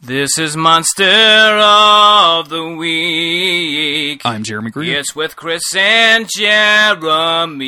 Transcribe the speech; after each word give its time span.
This 0.00 0.38
is 0.38 0.56
Monster 0.56 1.02
of 1.04 2.48
the 2.48 2.64
Week. 2.78 4.22
I'm 4.24 4.44
Jeremy 4.44 4.70
Green. 4.70 4.92
It's 4.94 5.16
with 5.16 5.34
Chris 5.34 5.62
and 5.76 6.28
Jeremy. 6.32 7.58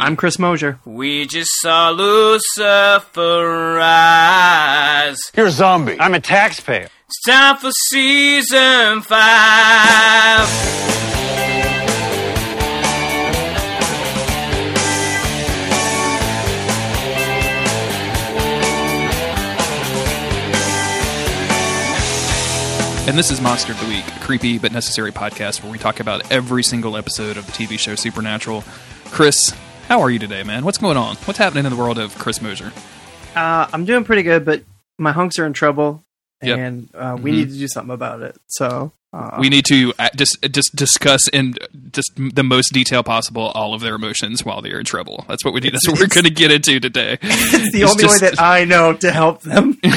I'm 0.00 0.16
Chris 0.16 0.36
Mosier. 0.40 0.80
We 0.84 1.26
just 1.26 1.50
saw 1.60 1.90
Lucifer 1.90 3.74
rise. 3.76 5.18
You're 5.36 5.46
a 5.46 5.50
zombie. 5.52 5.96
I'm 6.00 6.14
a 6.14 6.20
taxpayer. 6.20 6.88
It's 7.06 7.22
time 7.24 7.56
for 7.58 7.70
season 7.88 9.02
five. 9.02 10.48
And 23.08 23.16
this 23.16 23.30
is 23.30 23.40
Monster 23.40 23.72
of 23.72 23.80
the 23.80 23.86
Week, 23.86 24.06
a 24.06 24.20
creepy 24.20 24.58
but 24.58 24.70
necessary 24.70 25.12
podcast 25.12 25.62
where 25.62 25.72
we 25.72 25.78
talk 25.78 25.98
about 25.98 26.30
every 26.30 26.62
single 26.62 26.94
episode 26.94 27.38
of 27.38 27.46
the 27.46 27.52
TV 27.52 27.78
show 27.78 27.94
Supernatural. 27.94 28.62
Chris, 29.06 29.54
how 29.88 30.00
are 30.02 30.10
you 30.10 30.18
today, 30.18 30.42
man? 30.42 30.62
What's 30.62 30.76
going 30.76 30.98
on? 30.98 31.16
What's 31.24 31.38
happening 31.38 31.64
in 31.64 31.70
the 31.72 31.76
world 31.78 31.98
of 31.98 32.14
Chris 32.18 32.42
Mosier? 32.42 32.70
Uh, 33.34 33.66
I'm 33.72 33.86
doing 33.86 34.04
pretty 34.04 34.22
good, 34.22 34.44
but 34.44 34.62
my 34.98 35.12
hunks 35.12 35.38
are 35.38 35.46
in 35.46 35.54
trouble, 35.54 36.04
Yep. 36.42 36.58
and 36.58 36.88
uh, 36.94 37.16
we 37.18 37.30
Mhm. 37.32 37.34
need 37.36 37.48
to 37.48 37.58
do 37.58 37.68
something 37.68 37.94
about 37.94 38.20
it. 38.20 38.36
So 38.48 38.92
uh, 39.14 39.38
we 39.40 39.48
need 39.48 39.64
to 39.68 39.94
uh, 39.98 40.10
just 40.14 40.36
just 40.52 40.76
discuss 40.76 41.26
in 41.28 41.54
just 41.92 42.12
the 42.14 42.44
most 42.44 42.74
detail 42.74 43.02
possible 43.02 43.44
all 43.54 43.72
of 43.72 43.80
their 43.80 43.94
emotions 43.94 44.44
while 44.44 44.60
they're 44.60 44.78
in 44.80 44.84
trouble. 44.84 45.24
That's 45.28 45.46
what 45.46 45.54
we 45.54 45.60
need. 45.60 45.72
That's 45.72 45.88
what 45.88 45.98
we're 45.98 46.08
going 46.08 46.24
to 46.24 46.30
get 46.30 46.52
into 46.52 46.78
today. 46.78 47.16
it's 47.22 47.72
the 47.72 47.82
It's 47.82 47.90
only 47.90 48.02
just- 48.04 48.20
way 48.22 48.28
that 48.28 48.38
I 48.40 48.64
know 48.64 48.92
to 48.92 49.10
help 49.10 49.40
them. 49.42 49.78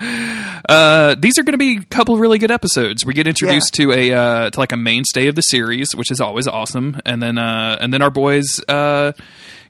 Uh, 0.68 1.16
these 1.18 1.38
are 1.38 1.42
going 1.42 1.54
to 1.54 1.58
be 1.58 1.78
a 1.78 1.84
couple 1.86 2.16
really 2.16 2.38
good 2.38 2.52
episodes. 2.52 3.04
We 3.04 3.14
get 3.14 3.26
introduced 3.26 3.74
to 3.74 3.90
a 3.92 4.12
uh, 4.12 4.50
to 4.50 4.60
like 4.60 4.70
a 4.70 4.76
mainstay 4.76 5.26
of 5.26 5.34
the 5.34 5.42
series, 5.42 5.88
which 5.94 6.10
is 6.12 6.20
always 6.20 6.46
awesome, 6.46 7.00
and 7.04 7.20
then 7.20 7.36
uh, 7.36 7.78
and 7.80 7.92
then 7.92 8.00
our 8.00 8.10
boys, 8.10 8.46
uh, 8.68 9.12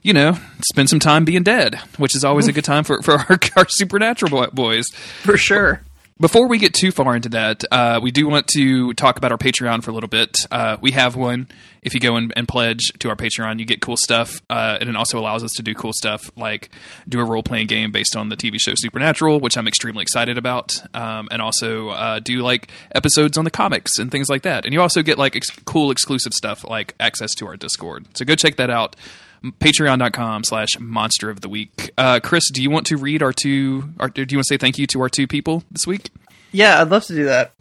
you 0.03 0.13
know, 0.13 0.37
spend 0.69 0.89
some 0.89 0.99
time 0.99 1.25
being 1.25 1.41
dead, 1.41 1.79
which 1.97 2.15
is 2.15 2.23
always 2.23 2.47
a 2.47 2.51
good 2.53 2.63
time 2.63 2.83
for 2.83 3.01
for 3.01 3.13
our, 3.13 3.39
our 3.57 3.65
supernatural 3.67 4.47
boys. 4.53 4.85
For 5.23 5.35
sure. 5.35 5.81
Before 6.19 6.47
we 6.47 6.59
get 6.59 6.75
too 6.75 6.91
far 6.91 7.15
into 7.15 7.29
that, 7.29 7.63
uh, 7.71 7.99
we 8.01 8.11
do 8.11 8.27
want 8.27 8.47
to 8.49 8.93
talk 8.93 9.17
about 9.17 9.31
our 9.31 9.37
Patreon 9.37 9.83
for 9.83 9.89
a 9.89 9.93
little 9.95 10.07
bit. 10.07 10.37
Uh, 10.51 10.77
we 10.79 10.91
have 10.91 11.15
one. 11.15 11.47
If 11.81 11.95
you 11.95 11.99
go 11.99 12.15
and, 12.15 12.31
and 12.35 12.47
pledge 12.47 12.93
to 12.99 13.09
our 13.09 13.15
Patreon, 13.15 13.57
you 13.59 13.65
get 13.65 13.81
cool 13.81 13.97
stuff, 13.97 14.41
uh, 14.47 14.77
and 14.79 14.89
it 14.89 14.95
also 14.95 15.19
allows 15.19 15.43
us 15.43 15.51
to 15.53 15.63
do 15.63 15.73
cool 15.73 15.91
stuff 15.91 16.31
like 16.37 16.69
do 17.09 17.19
a 17.19 17.25
role 17.25 17.41
playing 17.41 17.65
game 17.65 17.91
based 17.91 18.15
on 18.15 18.29
the 18.29 18.37
TV 18.37 18.59
show 18.59 18.73
Supernatural, 18.75 19.39
which 19.39 19.57
I'm 19.57 19.67
extremely 19.67 20.03
excited 20.03 20.37
about, 20.37 20.79
um, 20.95 21.29
and 21.31 21.41
also 21.41 21.89
uh, 21.89 22.19
do 22.19 22.43
like 22.43 22.69
episodes 22.93 23.37
on 23.37 23.43
the 23.43 23.51
comics 23.51 23.97
and 23.97 24.11
things 24.11 24.29
like 24.29 24.43
that. 24.43 24.65
And 24.65 24.73
you 24.73 24.81
also 24.81 25.01
get 25.01 25.17
like 25.17 25.35
ex- 25.35 25.49
cool 25.65 25.89
exclusive 25.89 26.33
stuff 26.33 26.63
like 26.63 26.93
access 26.99 27.33
to 27.35 27.47
our 27.47 27.57
Discord. 27.57 28.05
So 28.15 28.23
go 28.23 28.35
check 28.35 28.57
that 28.57 28.69
out 28.69 28.95
patreon.com 29.43 30.43
slash 30.43 30.79
monster 30.79 31.29
of 31.29 31.41
the 31.41 31.49
week 31.49 31.91
uh, 31.97 32.19
chris 32.21 32.49
do 32.51 32.61
you 32.63 32.69
want 32.69 32.85
to 32.85 32.95
read 32.97 33.21
our 33.21 33.33
two 33.33 33.89
our, 33.99 34.07
do 34.09 34.21
you 34.21 34.37
want 34.37 34.45
to 34.45 34.53
say 34.53 34.57
thank 34.57 34.77
you 34.77 34.87
to 34.87 35.01
our 35.01 35.09
two 35.09 35.27
people 35.27 35.63
this 35.69 35.85
week 35.85 36.09
Yeah, 36.51 36.81
I'd 36.81 36.89
love 36.89 37.03
to 37.05 37.13
do 37.15 37.25
that. 37.25 37.51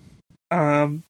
Um, 0.50 1.02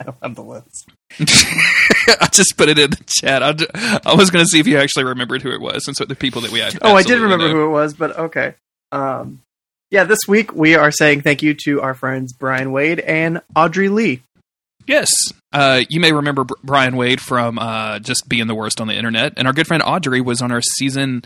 I 0.00 0.04
don't 0.04 0.16
have 0.22 0.34
the 0.34 0.42
list. 0.42 0.90
I 1.20 2.28
just 2.32 2.56
put 2.56 2.68
it 2.68 2.78
in 2.78 2.90
the 2.90 3.04
chat. 3.06 3.42
I, 3.42 3.52
d- 3.52 3.68
I 3.74 4.14
was 4.14 4.30
going 4.30 4.44
to 4.44 4.48
see 4.48 4.58
if 4.58 4.66
you 4.66 4.78
actually 4.78 5.04
remembered 5.04 5.42
who 5.42 5.50
it 5.50 5.60
was, 5.60 5.86
and 5.86 5.96
since 5.96 6.08
the 6.08 6.16
people 6.16 6.42
that 6.42 6.50
we 6.50 6.58
had. 6.58 6.76
Oh, 6.82 6.96
I 6.96 7.02
did 7.04 7.20
remember 7.20 7.48
who 7.48 7.64
it 7.64 7.70
was, 7.70 7.94
but 7.94 8.18
okay. 8.18 8.54
Um, 8.90 9.42
yeah, 9.90 10.02
this 10.04 10.20
week 10.26 10.52
we 10.52 10.74
are 10.74 10.90
saying 10.90 11.20
thank 11.20 11.42
you 11.42 11.54
to 11.64 11.80
our 11.80 11.94
friends 11.94 12.32
Brian 12.32 12.72
Wade 12.72 12.98
and 13.00 13.40
Audrey 13.54 13.88
Lee. 13.88 14.22
Yes, 14.86 15.08
uh, 15.52 15.82
you 15.88 15.98
may 16.00 16.12
remember 16.12 16.44
Br- 16.44 16.54
Brian 16.62 16.96
Wade 16.96 17.20
from 17.20 17.58
uh, 17.58 17.98
just 18.00 18.28
being 18.28 18.46
the 18.46 18.54
worst 18.54 18.80
on 18.80 18.86
the 18.86 18.94
internet, 18.94 19.32
and 19.36 19.46
our 19.46 19.52
good 19.54 19.66
friend 19.66 19.82
Audrey 19.84 20.20
was 20.20 20.42
on 20.42 20.52
our 20.52 20.60
season 20.60 21.22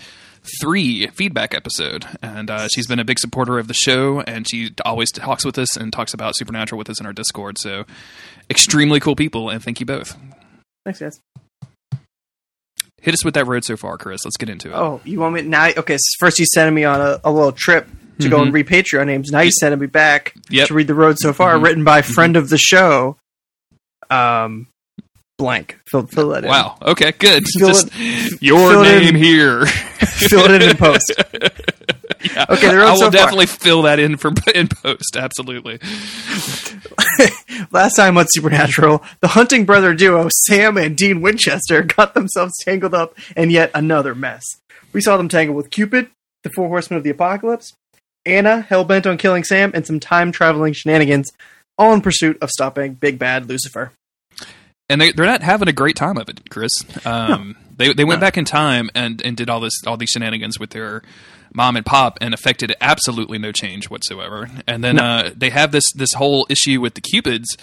three 0.61 1.09
feedback 1.09 1.55
episode, 1.55 2.07
and 2.23 2.51
uh, 2.51 2.69
she's 2.69 2.87
been 2.87 3.01
a 3.01 3.05
big 3.05 3.19
supporter 3.19 3.59
of 3.59 3.67
the 3.67 3.75
show, 3.75 4.21
and 4.21 4.49
she 4.49 4.71
always 4.85 5.11
talks 5.11 5.45
with 5.45 5.59
us 5.59 5.77
and 5.77 5.93
talks 5.93 6.15
about 6.15 6.37
Supernatural 6.37 6.79
with 6.79 6.89
us 6.89 7.01
in 7.01 7.07
our 7.07 7.13
Discord. 7.13 7.59
So, 7.59 7.85
extremely 8.49 9.01
cool 9.01 9.17
people, 9.17 9.51
and 9.51 9.63
thank 9.63 9.81
you 9.81 9.87
both. 9.87 10.17
Thanks, 10.85 11.01
guys. 11.01 11.21
Hit 13.01 13.15
us 13.15 13.25
with 13.25 13.35
that 13.35 13.47
road 13.47 13.65
so 13.65 13.77
far, 13.77 13.97
Chris. 13.99 14.21
Let's 14.25 14.37
get 14.37 14.49
into 14.49 14.69
it. 14.71 14.75
Oh, 14.75 15.01
you 15.05 15.21
want 15.21 15.35
me 15.35 15.43
now? 15.43 15.69
Okay, 15.77 15.97
first 16.19 16.39
you 16.39 16.47
sent 16.53 16.73
me 16.75 16.85
on 16.85 17.01
a, 17.01 17.19
a 17.25 17.31
little 17.31 17.53
trip 17.53 17.89
to 18.21 18.29
go 18.29 18.43
and 18.43 18.53
read 18.53 18.67
Patreon 18.67 19.07
names. 19.07 19.31
Now 19.31 19.41
you 19.41 19.51
sending 19.53 19.81
me 19.81 19.87
back 19.87 20.33
Mm-hmm. 20.35 20.55
Yep. 20.55 20.69
to 20.69 20.75
read 20.75 20.87
the 20.89 20.95
road 20.95 21.19
so 21.19 21.33
far, 21.33 21.55
Mhm. 21.57 21.63
written 21.65 21.85
by 21.85 22.03
friend 22.03 22.37
of 22.37 22.49
the 22.49 22.59
show, 22.59 23.17
um, 24.11 24.67
blank. 25.39 25.79
Fill, 25.91 26.07
fill 26.07 26.29
that 26.31 26.45
in. 26.45 26.51
Wow. 26.51 26.77
Okay. 26.83 27.13
Good. 27.13 27.45
Fill 27.59 27.69
Just 27.69 27.95
your 28.43 28.71
fill 28.73 28.83
name 28.83 29.15
in. 29.15 29.23
here. 29.23 29.67
fill 29.67 30.45
it 30.51 30.63
in 30.63 30.71
in 30.71 30.77
post. 30.77 31.13
Yeah. 32.21 32.47
Okay, 32.49 32.67
I 32.71 32.91
will 32.91 32.97
so 32.97 33.03
far. 33.03 33.11
definitely 33.13 33.47
fill 33.47 33.83
that 33.83 34.01
in 34.01 34.17
for 34.17 34.33
in 34.53 34.67
post. 34.67 35.17
Absolutely. 35.17 35.79
Last 37.71 37.95
time 37.95 38.19
on 38.19 38.27
Supernatural, 38.29 39.05
the 39.21 39.29
hunting 39.29 39.65
brother 39.65 39.95
duo 39.95 40.29
Sam 40.47 40.77
and 40.77 40.97
Dean 40.97 41.21
Winchester 41.21 41.83
got 41.83 42.15
themselves 42.15 42.55
tangled 42.65 42.93
up 42.93 43.17
in 43.37 43.51
yet 43.51 43.71
another 43.73 44.17
mess. 44.17 44.43
We 44.93 45.01
saw 45.01 45.17
them 45.17 45.29
tangled 45.29 45.57
with 45.57 45.71
Cupid, 45.71 46.11
the 46.43 46.51
four 46.51 46.67
horsemen 46.67 46.99
of 46.99 47.05
the 47.05 47.11
apocalypse, 47.11 47.75
Anna, 48.27 48.63
hell 48.63 48.85
bent 48.85 49.07
on 49.07 49.17
killing 49.17 49.45
Sam, 49.45 49.71
and 49.75 49.87
some 49.87 50.01
time 50.01 50.33
traveling 50.33 50.73
shenanigans, 50.73 51.31
all 51.79 51.93
in 51.93 52.01
pursuit 52.01 52.39
of 52.43 52.51
stopping 52.51 52.95
Big 52.95 53.19
Bad 53.19 53.49
Lucifer. 53.49 53.93
And 54.91 55.01
they 55.01 55.13
they're 55.13 55.27
not 55.27 55.43
having 55.43 55.69
a 55.69 55.73
great 55.73 55.97
time 55.97 56.17
of 56.17 56.29
it, 56.29 56.49
Chris. 56.51 56.73
Um, 57.07 57.57
They 57.77 57.93
they 57.93 58.05
went 58.05 58.21
No. 58.21 58.27
back 58.27 58.39
in 58.39 58.45
time 58.45 58.89
and 58.95 59.21
and 59.25 59.37
did 59.37 59.51
all 59.51 59.61
this 59.61 59.75
all 59.87 59.97
these 59.97 60.09
shenanigans 60.11 60.59
with 60.59 60.71
their 60.71 61.03
mom 61.55 61.77
and 61.77 61.85
pop 61.87 62.19
and 62.21 62.33
affected 62.35 62.75
absolutely 62.81 63.39
no 63.39 63.53
change 63.53 63.91
whatsoever. 63.91 64.51
And 64.67 64.83
then 64.83 64.99
uh, 64.99 65.31
they 65.37 65.51
have 65.51 65.73
this 65.73 65.85
this 65.95 66.15
whole 66.15 66.47
issue 66.49 66.81
with 66.81 66.95
the 66.95 67.01
cupids, 67.03 67.57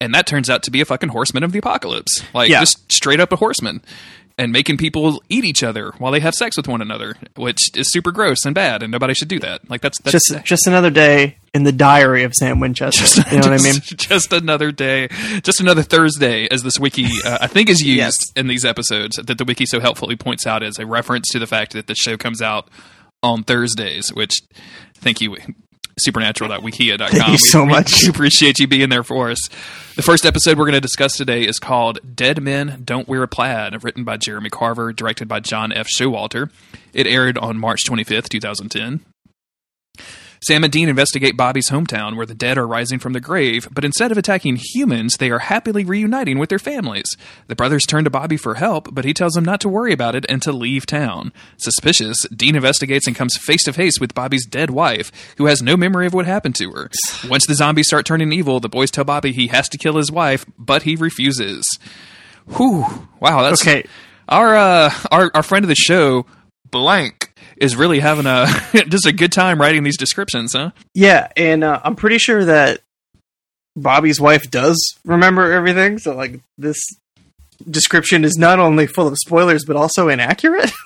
and 0.00 0.12
that 0.14 0.26
turns 0.26 0.50
out 0.50 0.62
to 0.64 0.70
be 0.72 0.80
a 0.80 0.84
fucking 0.84 1.10
horseman 1.10 1.44
of 1.44 1.52
the 1.52 1.58
apocalypse, 1.60 2.22
like 2.34 2.50
Yeah. 2.50 2.60
just 2.60 2.90
straight 2.92 3.20
up 3.20 3.32
a 3.32 3.36
horseman. 3.36 3.80
And 4.38 4.50
making 4.50 4.78
people 4.78 5.22
eat 5.28 5.44
each 5.44 5.62
other 5.62 5.92
while 5.98 6.10
they 6.10 6.20
have 6.20 6.32
sex 6.34 6.56
with 6.56 6.66
one 6.66 6.80
another, 6.80 7.16
which 7.36 7.58
is 7.76 7.92
super 7.92 8.10
gross 8.10 8.44
and 8.46 8.54
bad, 8.54 8.82
and 8.82 8.90
nobody 8.90 9.12
should 9.12 9.28
do 9.28 9.38
that. 9.40 9.68
Like 9.68 9.82
that's 9.82 10.00
that's 10.00 10.12
Just, 10.28 10.44
just 10.44 10.66
another 10.66 10.88
day 10.90 11.36
in 11.52 11.64
the 11.64 11.70
diary 11.72 12.24
of 12.24 12.32
Sam 12.34 12.58
Winchester. 12.58 13.20
you 13.30 13.40
know 13.42 13.50
what 13.50 13.60
I 13.60 13.62
mean? 13.62 13.74
just- 13.74 13.96
Just 14.08 14.32
another 14.32 14.72
day, 14.72 15.08
just 15.42 15.60
another 15.60 15.82
Thursday, 15.82 16.48
as 16.50 16.62
this 16.62 16.78
wiki 16.80 17.06
uh, 17.24 17.38
I 17.42 17.46
think 17.46 17.68
is 17.68 17.80
used 17.80 17.98
Yes. 17.98 18.16
in 18.34 18.46
these 18.46 18.64
episodes. 18.64 19.16
That 19.16 19.36
the 19.36 19.44
wiki 19.44 19.66
so 19.66 19.80
helpfully 19.80 20.16
points 20.16 20.46
out 20.46 20.62
as 20.62 20.78
a 20.78 20.86
reference 20.86 21.28
to 21.32 21.38
the 21.38 21.46
fact 21.46 21.72
that 21.74 21.86
the 21.86 21.94
show 21.94 22.16
comes 22.16 22.40
out 22.40 22.68
on 23.22 23.42
Thursdays. 23.44 24.12
Which, 24.14 24.32
thank 24.96 25.20
you, 25.20 25.36
supernatural.wikia.com. 25.98 27.08
Thank 27.10 27.26
you 27.26 27.32
We- 27.32 27.38
so 27.38 27.66
much. 27.66 28.02
We 28.02 28.08
appreciate 28.08 28.58
you 28.58 28.66
being 28.66 28.88
there 28.88 29.02
for 29.02 29.30
us. 29.30 29.38
The 29.96 30.02
first 30.02 30.24
episode 30.24 30.56
we're 30.58 30.64
going 30.64 30.72
to 30.74 30.80
discuss 30.80 31.16
today 31.16 31.44
is 31.44 31.58
called 31.58 31.98
"Dead 32.16 32.42
Men 32.42 32.82
Don't 32.84 33.06
Wear 33.08 33.22
a 33.22 33.28
Plaid," 33.28 33.84
written 33.84 34.04
by 34.04 34.16
Jeremy 34.16 34.48
Carver, 34.50 34.92
directed 34.92 35.28
by 35.28 35.40
John 35.40 35.72
F. 35.72 35.86
Showalter. 35.86 36.50
It 36.94 37.06
aired 37.06 37.36
on 37.38 37.58
March 37.58 37.84
twenty 37.86 38.04
fifth, 38.04 38.28
two 38.30 38.40
thousand 38.40 38.70
ten. 38.70 39.00
Sam 40.42 40.64
and 40.64 40.72
Dean 40.72 40.88
investigate 40.88 41.36
Bobby's 41.36 41.70
hometown 41.70 42.16
where 42.16 42.26
the 42.26 42.34
dead 42.34 42.58
are 42.58 42.66
rising 42.66 42.98
from 42.98 43.12
the 43.12 43.20
grave, 43.20 43.68
but 43.70 43.84
instead 43.84 44.10
of 44.10 44.18
attacking 44.18 44.56
humans, 44.60 45.14
they 45.18 45.30
are 45.30 45.38
happily 45.38 45.84
reuniting 45.84 46.38
with 46.38 46.48
their 46.48 46.58
families. 46.58 47.06
The 47.46 47.54
brothers 47.54 47.86
turn 47.86 48.04
to 48.04 48.10
Bobby 48.10 48.36
for 48.36 48.54
help, 48.54 48.92
but 48.92 49.04
he 49.04 49.14
tells 49.14 49.34
them 49.34 49.44
not 49.44 49.60
to 49.60 49.68
worry 49.68 49.92
about 49.92 50.14
it 50.16 50.26
and 50.28 50.42
to 50.42 50.50
leave 50.52 50.84
town. 50.84 51.32
Suspicious, 51.58 52.16
Dean 52.34 52.56
investigates 52.56 53.06
and 53.06 53.14
comes 53.14 53.36
face 53.38 53.62
to 53.64 53.72
face 53.72 54.00
with 54.00 54.14
Bobby's 54.14 54.44
dead 54.46 54.70
wife, 54.70 55.12
who 55.38 55.46
has 55.46 55.62
no 55.62 55.76
memory 55.76 56.06
of 56.06 56.14
what 56.14 56.26
happened 56.26 56.56
to 56.56 56.70
her. 56.72 56.90
Once 57.28 57.46
the 57.46 57.54
zombies 57.54 57.86
start 57.86 58.04
turning 58.04 58.32
evil, 58.32 58.58
the 58.58 58.68
boys 58.68 58.90
tell 58.90 59.04
Bobby 59.04 59.32
he 59.32 59.46
has 59.48 59.68
to 59.68 59.78
kill 59.78 59.96
his 59.96 60.10
wife, 60.10 60.44
but 60.58 60.82
he 60.82 60.96
refuses. 60.96 61.64
Whew. 62.56 62.84
Wow, 63.20 63.42
that's 63.42 63.62
Okay. 63.62 63.84
our 64.28 64.56
uh 64.56 64.92
our 65.12 65.30
our 65.34 65.42
friend 65.42 65.64
of 65.64 65.68
the 65.68 65.74
show, 65.76 66.26
blank, 66.70 67.31
is 67.62 67.76
really 67.76 68.00
having 68.00 68.26
a 68.26 68.46
just 68.88 69.06
a 69.06 69.12
good 69.12 69.32
time 69.32 69.60
writing 69.60 69.82
these 69.84 69.96
descriptions, 69.96 70.52
huh? 70.52 70.72
Yeah, 70.94 71.28
and 71.36 71.64
uh, 71.64 71.80
I'm 71.82 71.96
pretty 71.96 72.18
sure 72.18 72.44
that 72.44 72.80
Bobby's 73.76 74.20
wife 74.20 74.50
does 74.50 74.76
remember 75.04 75.50
everything. 75.52 75.98
So, 75.98 76.14
like, 76.14 76.40
this 76.58 76.78
description 77.70 78.24
is 78.24 78.36
not 78.36 78.58
only 78.58 78.86
full 78.86 79.06
of 79.08 79.16
spoilers, 79.18 79.64
but 79.64 79.76
also 79.76 80.08
inaccurate. 80.08 80.70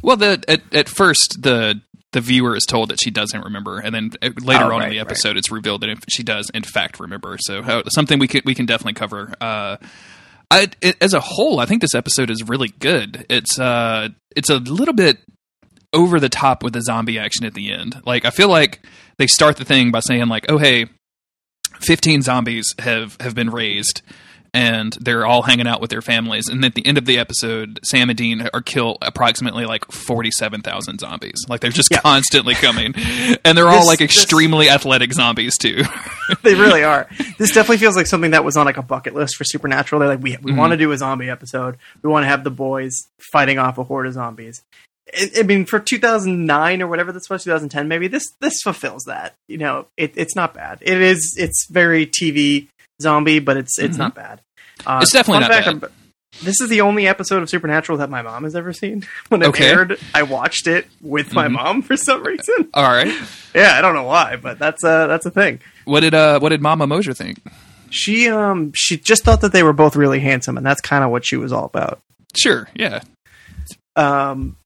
Well, 0.00 0.16
the 0.16 0.42
at, 0.46 0.62
at 0.72 0.88
first 0.88 1.38
the 1.42 1.80
the 2.12 2.20
viewer 2.20 2.54
is 2.54 2.64
told 2.64 2.90
that 2.90 2.98
she 3.02 3.10
doesn't 3.10 3.42
remember, 3.42 3.80
and 3.80 3.92
then 3.92 4.10
uh, 4.22 4.30
later 4.40 4.66
Oh, 4.66 4.66
on 4.66 4.72
in 4.74 4.78
right, 4.78 4.90
the 4.90 4.98
right. 4.98 5.06
episode, 5.06 5.36
it's 5.36 5.50
revealed 5.50 5.80
that 5.80 5.98
she 6.08 6.22
does 6.22 6.48
in 6.54 6.62
fact 6.62 7.00
remember. 7.00 7.36
So 7.40 7.58
uh, 7.58 7.82
something 7.88 8.20
we 8.20 8.28
can 8.28 8.42
we 8.44 8.54
can 8.54 8.64
definitely 8.64 8.92
cover. 8.92 9.34
Uh, 9.40 9.76
I, 10.52 10.68
it, 10.80 10.96
as 11.00 11.14
a 11.14 11.20
whole, 11.20 11.58
I 11.58 11.66
think 11.66 11.80
this 11.80 11.96
episode 11.96 12.30
is 12.30 12.44
really 12.46 12.68
good. 12.78 13.26
It's 13.28 13.58
uh, 13.58 14.10
it's 14.36 14.50
a 14.50 14.58
little 14.58 14.94
bit 14.94 15.18
over 15.92 16.20
the 16.20 16.28
top 16.28 16.62
with 16.62 16.72
the 16.72 16.82
zombie 16.82 17.18
action 17.18 17.44
at 17.46 17.54
the 17.54 17.72
end. 17.72 18.00
Like 18.04 18.24
I 18.24 18.30
feel 18.30 18.48
like 18.48 18.80
they 19.16 19.26
start 19.26 19.56
the 19.56 19.64
thing 19.64 19.90
by 19.90 20.00
saying 20.00 20.28
like, 20.28 20.46
"Oh 20.48 20.58
hey, 20.58 20.86
15 21.80 22.22
zombies 22.22 22.74
have 22.78 23.16
have 23.20 23.34
been 23.34 23.50
raised." 23.50 24.02
And 24.54 24.96
they're 25.02 25.26
all 25.26 25.42
hanging 25.42 25.66
out 25.66 25.82
with 25.82 25.90
their 25.90 26.00
families. 26.00 26.48
And 26.48 26.64
at 26.64 26.74
the 26.74 26.84
end 26.86 26.96
of 26.96 27.04
the 27.04 27.18
episode, 27.18 27.78
Sam 27.84 28.08
and 28.08 28.16
Dean 28.16 28.48
are 28.54 28.62
kill 28.62 28.96
approximately 29.02 29.66
like 29.66 29.84
forty-seven 29.92 30.62
thousand 30.62 31.00
zombies. 31.00 31.36
Like 31.48 31.60
they're 31.60 31.70
just 31.70 31.90
Yeah. 31.90 32.00
constantly 32.00 32.54
coming, 32.54 32.94
and 33.44 33.56
they're 33.58 33.68
all 33.68 33.80
This- 33.80 33.86
like 33.86 33.98
this- 33.98 34.06
extremely 34.16 34.70
athletic 34.70 35.12
zombies 35.12 35.58
too. 35.58 35.82
they 36.42 36.54
really 36.54 36.82
are. 36.82 37.06
This 37.36 37.50
definitely 37.50 37.76
feels 37.76 37.94
like 37.94 38.06
something 38.06 38.30
that 38.30 38.42
was 38.42 38.56
on 38.56 38.64
like 38.64 38.78
a 38.78 38.82
bucket 38.82 39.14
list 39.14 39.36
for 39.36 39.44
Supernatural. 39.44 40.00
They're 40.00 40.08
like, 40.08 40.22
we 40.22 40.30
we 40.38 40.52
mm-hmm. 40.52 40.56
want 40.58 40.70
to 40.70 40.78
do 40.78 40.90
a 40.92 40.96
zombie 40.96 41.28
episode. 41.28 41.76
We 42.02 42.08
want 42.08 42.24
to 42.24 42.28
have 42.28 42.42
the 42.42 42.50
boys 42.50 42.94
fighting 43.30 43.58
off 43.58 43.76
a 43.76 43.84
horde 43.84 44.06
of 44.06 44.14
zombies. 44.14 44.62
I, 45.16 45.30
I 45.38 45.42
mean, 45.42 45.64
for 45.64 45.78
2009 45.78 46.82
or 46.82 46.86
whatever 46.86 47.12
this 47.12 47.28
was, 47.30 47.44
2010 47.44 47.88
maybe. 47.88 48.08
This 48.08 48.24
this 48.40 48.60
fulfills 48.62 49.04
that. 49.04 49.34
You 49.48 49.58
know, 49.58 49.86
it, 49.96 50.12
it's 50.16 50.34
not 50.36 50.54
bad. 50.54 50.78
It 50.82 51.00
is. 51.00 51.34
It's 51.38 51.66
very 51.70 52.06
TV 52.06 52.68
zombie, 53.00 53.38
but 53.38 53.56
it's 53.56 53.78
it's 53.78 53.96
not 53.96 54.14
bad. 54.14 54.40
Uh, 54.86 55.00
It's 55.02 55.12
definitely 55.12 55.40
not 55.40 55.50
fact, 55.52 55.80
bad. 55.80 55.90
This 56.42 56.60
is 56.60 56.68
the 56.68 56.82
only 56.82 57.08
episode 57.08 57.42
of 57.42 57.50
Supernatural 57.50 57.98
that 57.98 58.10
my 58.10 58.22
mom 58.22 58.44
has 58.44 58.54
ever 58.54 58.72
seen. 58.72 59.04
When 59.28 59.42
it 59.42 59.46
Okay. 59.48 59.66
aired, 59.70 59.98
I 60.14 60.22
watched 60.22 60.66
it 60.68 60.86
with 61.00 61.32
my 61.34 61.48
mom 61.48 61.82
for 61.82 61.96
some 61.96 62.22
reason. 62.22 62.68
all 62.74 62.84
right, 62.84 63.12
Yeah, 63.54 63.72
I 63.76 63.80
don't 63.80 63.94
know 63.94 64.04
why, 64.04 64.36
but 64.36 64.58
that's 64.58 64.84
a 64.84 65.06
that's 65.08 65.26
a 65.26 65.30
thing. 65.30 65.60
what 65.84 66.00
did 66.00 66.14
uh 66.14 66.38
what 66.40 66.50
did 66.50 66.60
Mama 66.62 66.86
Mosier 66.86 67.14
think? 67.14 67.40
She 67.90 68.28
um 68.28 68.70
she 68.74 68.96
just 68.98 69.24
thought 69.24 69.40
that 69.40 69.52
they 69.52 69.62
were 69.62 69.72
both 69.72 69.96
really 69.96 70.20
handsome, 70.20 70.56
and 70.58 70.64
that's 70.66 70.80
kind 70.82 71.02
of 71.02 71.10
what 71.10 71.26
she 71.26 71.36
was 71.36 71.52
all 71.52 71.64
about. 71.64 71.98
Sure, 72.36 72.68
yeah, 72.74 73.00
Um, 73.96 74.56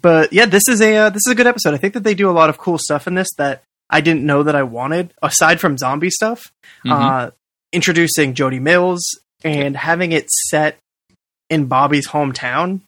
but 0.00 0.32
yeah, 0.32 0.46
this 0.46 0.62
is 0.68 0.80
a 0.80 0.96
uh, 0.96 1.10
this 1.10 1.22
is 1.26 1.32
a 1.32 1.34
good 1.34 1.46
episode. 1.46 1.74
I 1.74 1.78
think 1.78 1.94
that 1.94 2.04
they 2.04 2.14
do 2.14 2.28
a 2.30 2.32
lot 2.32 2.50
of 2.50 2.58
cool 2.58 2.78
stuff 2.78 3.06
in 3.06 3.14
this 3.14 3.28
that 3.38 3.62
I 3.90 4.00
didn't 4.00 4.24
know 4.24 4.42
that 4.42 4.54
I 4.56 4.62
wanted. 4.62 5.12
Aside 5.22 5.60
from 5.60 5.78
zombie 5.78 6.10
stuff, 6.10 6.52
Mhm. 6.84 6.90
uh, 6.92 7.30
introducing 7.72 8.34
Jody 8.34 8.60
Mills 8.60 9.02
and 9.44 9.76
having 9.76 10.12
it 10.12 10.30
set 10.30 10.78
in 11.50 11.66
Bobby's 11.66 12.08
hometown, 12.08 12.80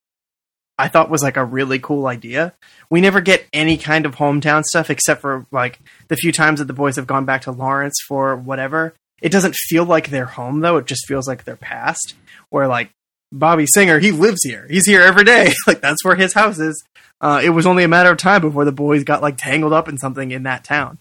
I 0.78 0.88
thought 0.88 1.10
was 1.10 1.22
like 1.22 1.36
a 1.36 1.44
really 1.44 1.78
cool 1.78 2.06
idea. 2.06 2.52
We 2.90 3.00
never 3.00 3.20
get 3.20 3.46
any 3.52 3.76
kind 3.78 4.06
of 4.06 4.16
hometown 4.16 4.62
stuff 4.64 4.90
except 4.90 5.20
for 5.20 5.46
like 5.50 5.78
the 6.08 6.16
few 6.16 6.32
times 6.32 6.58
that 6.58 6.66
the 6.66 6.72
boys 6.72 6.96
have 6.96 7.06
gone 7.06 7.24
back 7.24 7.42
to 7.42 7.52
Lawrence 7.52 7.96
for 8.08 8.36
whatever. 8.36 8.94
It 9.22 9.30
doesn't 9.32 9.54
feel 9.54 9.84
like 9.84 10.10
their 10.10 10.26
home 10.26 10.60
though. 10.60 10.76
It 10.76 10.86
just 10.86 11.06
feels 11.06 11.26
like 11.26 11.44
their 11.44 11.56
past. 11.56 12.14
Where 12.50 12.68
like 12.68 12.90
Bobby 13.32 13.66
Singer, 13.66 13.98
he 13.98 14.12
lives 14.12 14.40
here. 14.42 14.66
He's 14.68 14.86
here 14.86 15.00
every 15.02 15.24
day. 15.24 15.52
like 15.66 15.80
that's 15.80 16.04
where 16.04 16.16
his 16.16 16.32
house 16.34 16.58
is. 16.58 16.82
Uh, 17.20 17.40
it 17.42 17.50
was 17.50 17.66
only 17.66 17.82
a 17.84 17.88
matter 17.88 18.10
of 18.10 18.18
time 18.18 18.40
before 18.42 18.64
the 18.64 18.72
boys 18.72 19.02
got 19.04 19.22
like 19.22 19.36
tangled 19.36 19.72
up 19.72 19.88
in 19.88 19.98
something 19.98 20.30
in 20.30 20.42
that 20.44 20.64
town. 20.64 20.98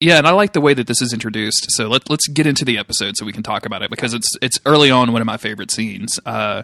Yeah, 0.00 0.18
and 0.18 0.28
I 0.28 0.30
like 0.30 0.52
the 0.52 0.60
way 0.60 0.74
that 0.74 0.86
this 0.86 1.02
is 1.02 1.12
introduced. 1.12 1.72
So 1.72 1.88
let, 1.88 2.08
let's 2.08 2.28
get 2.28 2.46
into 2.46 2.64
the 2.64 2.78
episode 2.78 3.16
so 3.16 3.26
we 3.26 3.32
can 3.32 3.42
talk 3.42 3.66
about 3.66 3.82
it 3.82 3.90
because 3.90 4.14
it's 4.14 4.28
it's 4.40 4.56
early 4.64 4.92
on 4.92 5.12
one 5.12 5.20
of 5.20 5.26
my 5.26 5.36
favorite 5.36 5.72
scenes. 5.72 6.20
Uh, 6.24 6.62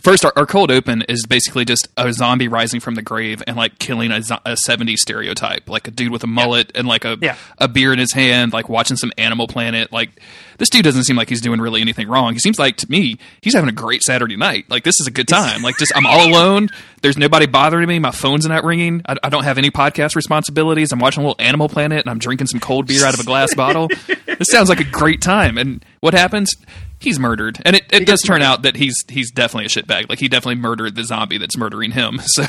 first, 0.00 0.24
our, 0.24 0.32
our 0.34 0.46
cold 0.46 0.72
open 0.72 1.02
is 1.02 1.24
basically 1.24 1.64
just 1.64 1.86
a 1.96 2.12
zombie 2.12 2.48
rising 2.48 2.80
from 2.80 2.96
the 2.96 3.02
grave 3.02 3.40
and 3.46 3.56
like 3.56 3.78
killing 3.78 4.10
a, 4.10 4.16
a 4.16 4.56
70s 4.68 4.96
stereotype, 4.96 5.70
like 5.70 5.86
a 5.86 5.92
dude 5.92 6.10
with 6.10 6.24
a 6.24 6.26
mullet 6.26 6.72
and 6.74 6.88
like 6.88 7.04
a 7.04 7.16
Yeah. 7.22 7.36
a 7.58 7.68
beer 7.68 7.92
in 7.92 8.00
his 8.00 8.12
hand, 8.12 8.52
like 8.52 8.68
watching 8.68 8.96
some 8.96 9.12
Animal 9.16 9.46
Planet. 9.46 9.92
Like 9.92 10.20
this 10.58 10.68
dude 10.68 10.84
doesn't 10.84 11.04
seem 11.04 11.16
like 11.16 11.28
he's 11.28 11.40
doing 11.40 11.60
really 11.60 11.80
anything 11.80 12.08
wrong. 12.08 12.32
He 12.32 12.38
seems 12.38 12.58
like 12.58 12.76
to 12.78 12.90
me 12.90 13.18
he's 13.40 13.54
having 13.54 13.68
a 13.68 13.72
great 13.72 14.02
Saturday 14.02 14.36
night. 14.36 14.68
Like 14.68 14.84
this 14.84 15.00
is 15.00 15.06
a 15.06 15.10
good 15.10 15.28
time. 15.28 15.62
Like 15.62 15.76
just 15.78 15.92
I'm 15.96 16.06
all 16.06 16.28
alone. 16.28 16.68
There's 17.02 17.18
nobody 17.18 17.46
bothering 17.46 17.88
me. 17.88 17.98
My 17.98 18.10
phone's 18.10 18.46
not 18.46 18.64
ringing. 18.64 19.02
I, 19.06 19.16
I 19.22 19.28
don't 19.28 19.44
have 19.44 19.58
any 19.58 19.70
podcast 19.70 20.14
responsibilities. 20.14 20.92
I'm 20.92 20.98
watching 20.98 21.24
a 21.24 21.26
little 21.26 21.44
Animal 21.44 21.68
Planet 21.68 22.00
and 22.00 22.10
I'm 22.10 22.18
drinking 22.18 22.46
some 22.46 22.60
cold 22.60 22.86
beer 22.86 23.04
out 23.04 23.14
of 23.14 23.20
a 23.20 23.24
glass 23.24 23.54
bottle. 23.56 23.88
This 24.26 24.48
sounds 24.50 24.68
like 24.68 24.80
a 24.80 24.84
great 24.84 25.20
time. 25.20 25.58
And 25.58 25.84
what 26.00 26.14
happens? 26.14 26.54
He's 26.98 27.18
murdered, 27.18 27.60
and 27.64 27.74
it, 27.74 27.82
it 27.92 28.06
does 28.06 28.20
turn 28.20 28.42
out 28.42 28.62
that 28.62 28.76
he's 28.76 28.94
he's 29.08 29.32
definitely 29.32 29.64
a 29.64 29.68
shitbag. 29.68 30.08
Like 30.08 30.20
he 30.20 30.28
definitely 30.28 30.62
murdered 30.62 30.94
the 30.94 31.02
zombie 31.02 31.36
that's 31.36 31.56
murdering 31.56 31.90
him. 31.90 32.20
So 32.28 32.44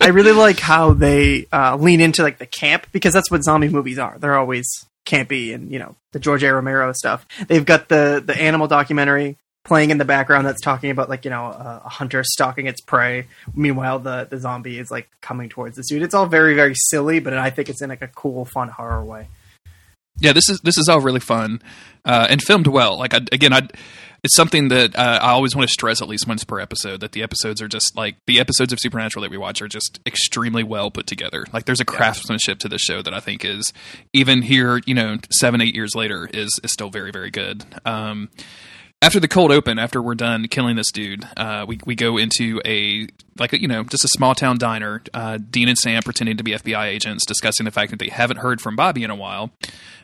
I 0.00 0.08
really 0.08 0.30
like 0.30 0.60
how 0.60 0.92
they 0.92 1.48
uh, 1.52 1.76
lean 1.76 2.00
into 2.00 2.22
like 2.22 2.38
the 2.38 2.46
camp 2.46 2.86
because 2.92 3.12
that's 3.12 3.28
what 3.30 3.42
zombie 3.42 3.68
movies 3.68 3.98
are. 3.98 4.16
They're 4.20 4.38
always 4.38 4.68
campy 5.04 5.54
and 5.54 5.70
you 5.70 5.78
know 5.78 5.96
the 6.12 6.18
George 6.18 6.42
A. 6.44 6.52
Romero 6.52 6.92
stuff. 6.92 7.26
They've 7.48 7.64
got 7.64 7.88
the 7.88 8.22
the 8.24 8.36
animal 8.36 8.68
documentary 8.68 9.36
playing 9.64 9.90
in 9.90 9.98
the 9.98 10.04
background 10.04 10.44
that's 10.46 10.60
talking 10.60 10.90
about 10.90 11.08
like 11.08 11.24
you 11.24 11.30
know 11.30 11.44
a, 11.44 11.82
a 11.84 11.88
hunter 11.88 12.22
stalking 12.24 12.66
its 12.66 12.80
prey. 12.80 13.26
Meanwhile, 13.54 14.00
the 14.00 14.26
the 14.28 14.38
zombie 14.38 14.78
is 14.78 14.90
like 14.90 15.08
coming 15.20 15.48
towards 15.48 15.76
the 15.76 15.84
dude. 15.88 16.02
It's 16.02 16.14
all 16.14 16.26
very 16.26 16.54
very 16.54 16.74
silly, 16.74 17.20
but 17.20 17.34
I 17.34 17.50
think 17.50 17.68
it's 17.68 17.82
in 17.82 17.90
like 17.90 18.02
a 18.02 18.08
cool, 18.08 18.44
fun 18.44 18.68
horror 18.68 19.04
way. 19.04 19.28
yeah, 20.18 20.32
this 20.32 20.48
is 20.48 20.60
this 20.60 20.78
is 20.78 20.88
all 20.88 21.00
really 21.00 21.20
fun 21.20 21.62
uh, 22.04 22.26
and 22.28 22.42
filmed 22.42 22.66
well. 22.66 22.98
Like 22.98 23.14
I, 23.14 23.20
again, 23.32 23.52
I 23.52 23.68
it's 24.22 24.36
something 24.36 24.68
that 24.68 24.96
uh, 24.96 25.18
I 25.20 25.30
always 25.30 25.56
want 25.56 25.68
to 25.68 25.72
stress 25.72 26.00
at 26.00 26.08
least 26.08 26.28
once 26.28 26.44
per 26.44 26.60
episode 26.60 27.00
that 27.00 27.12
the 27.12 27.22
episodes 27.22 27.60
are 27.60 27.68
just 27.68 27.96
like 27.96 28.16
the 28.26 28.38
episodes 28.38 28.72
of 28.72 28.78
Supernatural 28.78 29.22
that 29.22 29.30
we 29.30 29.36
watch 29.36 29.60
are 29.60 29.68
just 29.68 29.98
extremely 30.06 30.62
well 30.62 30.90
put 30.90 31.06
together. 31.06 31.44
Like 31.52 31.64
there's 31.64 31.80
a 31.80 31.84
craftsmanship 31.84 32.58
to 32.60 32.68
this 32.68 32.82
show 32.82 33.02
that 33.02 33.12
I 33.12 33.20
think 33.20 33.44
is 33.44 33.72
even 34.12 34.42
here, 34.42 34.80
you 34.86 34.94
know, 34.94 35.16
seven 35.30 35.60
eight 35.60 35.74
years 35.74 35.94
later 35.94 36.28
is 36.32 36.50
is 36.62 36.72
still 36.72 36.90
very 36.90 37.10
very 37.10 37.30
good. 37.30 37.64
Um, 37.84 38.30
after 39.00 39.18
the 39.18 39.26
cold 39.26 39.50
open, 39.50 39.80
after 39.80 40.00
we're 40.00 40.14
done 40.14 40.46
killing 40.46 40.76
this 40.76 40.92
dude, 40.92 41.26
uh, 41.36 41.64
we 41.66 41.80
we 41.84 41.96
go 41.96 42.16
into 42.16 42.60
a 42.64 43.08
like 43.38 43.52
a, 43.52 43.60
you 43.60 43.68
know 43.68 43.82
just 43.84 44.04
a 44.04 44.08
small 44.08 44.34
town 44.34 44.58
diner. 44.58 45.02
Uh, 45.14 45.38
Dean 45.38 45.68
and 45.68 45.78
Sam 45.78 46.02
pretending 46.02 46.36
to 46.36 46.44
be 46.44 46.52
FBI 46.52 46.86
agents, 46.86 47.24
discussing 47.26 47.64
the 47.64 47.70
fact 47.70 47.90
that 47.90 47.98
they 47.98 48.08
haven't 48.08 48.38
heard 48.38 48.60
from 48.60 48.76
Bobby 48.76 49.02
in 49.04 49.10
a 49.10 49.16
while, 49.16 49.50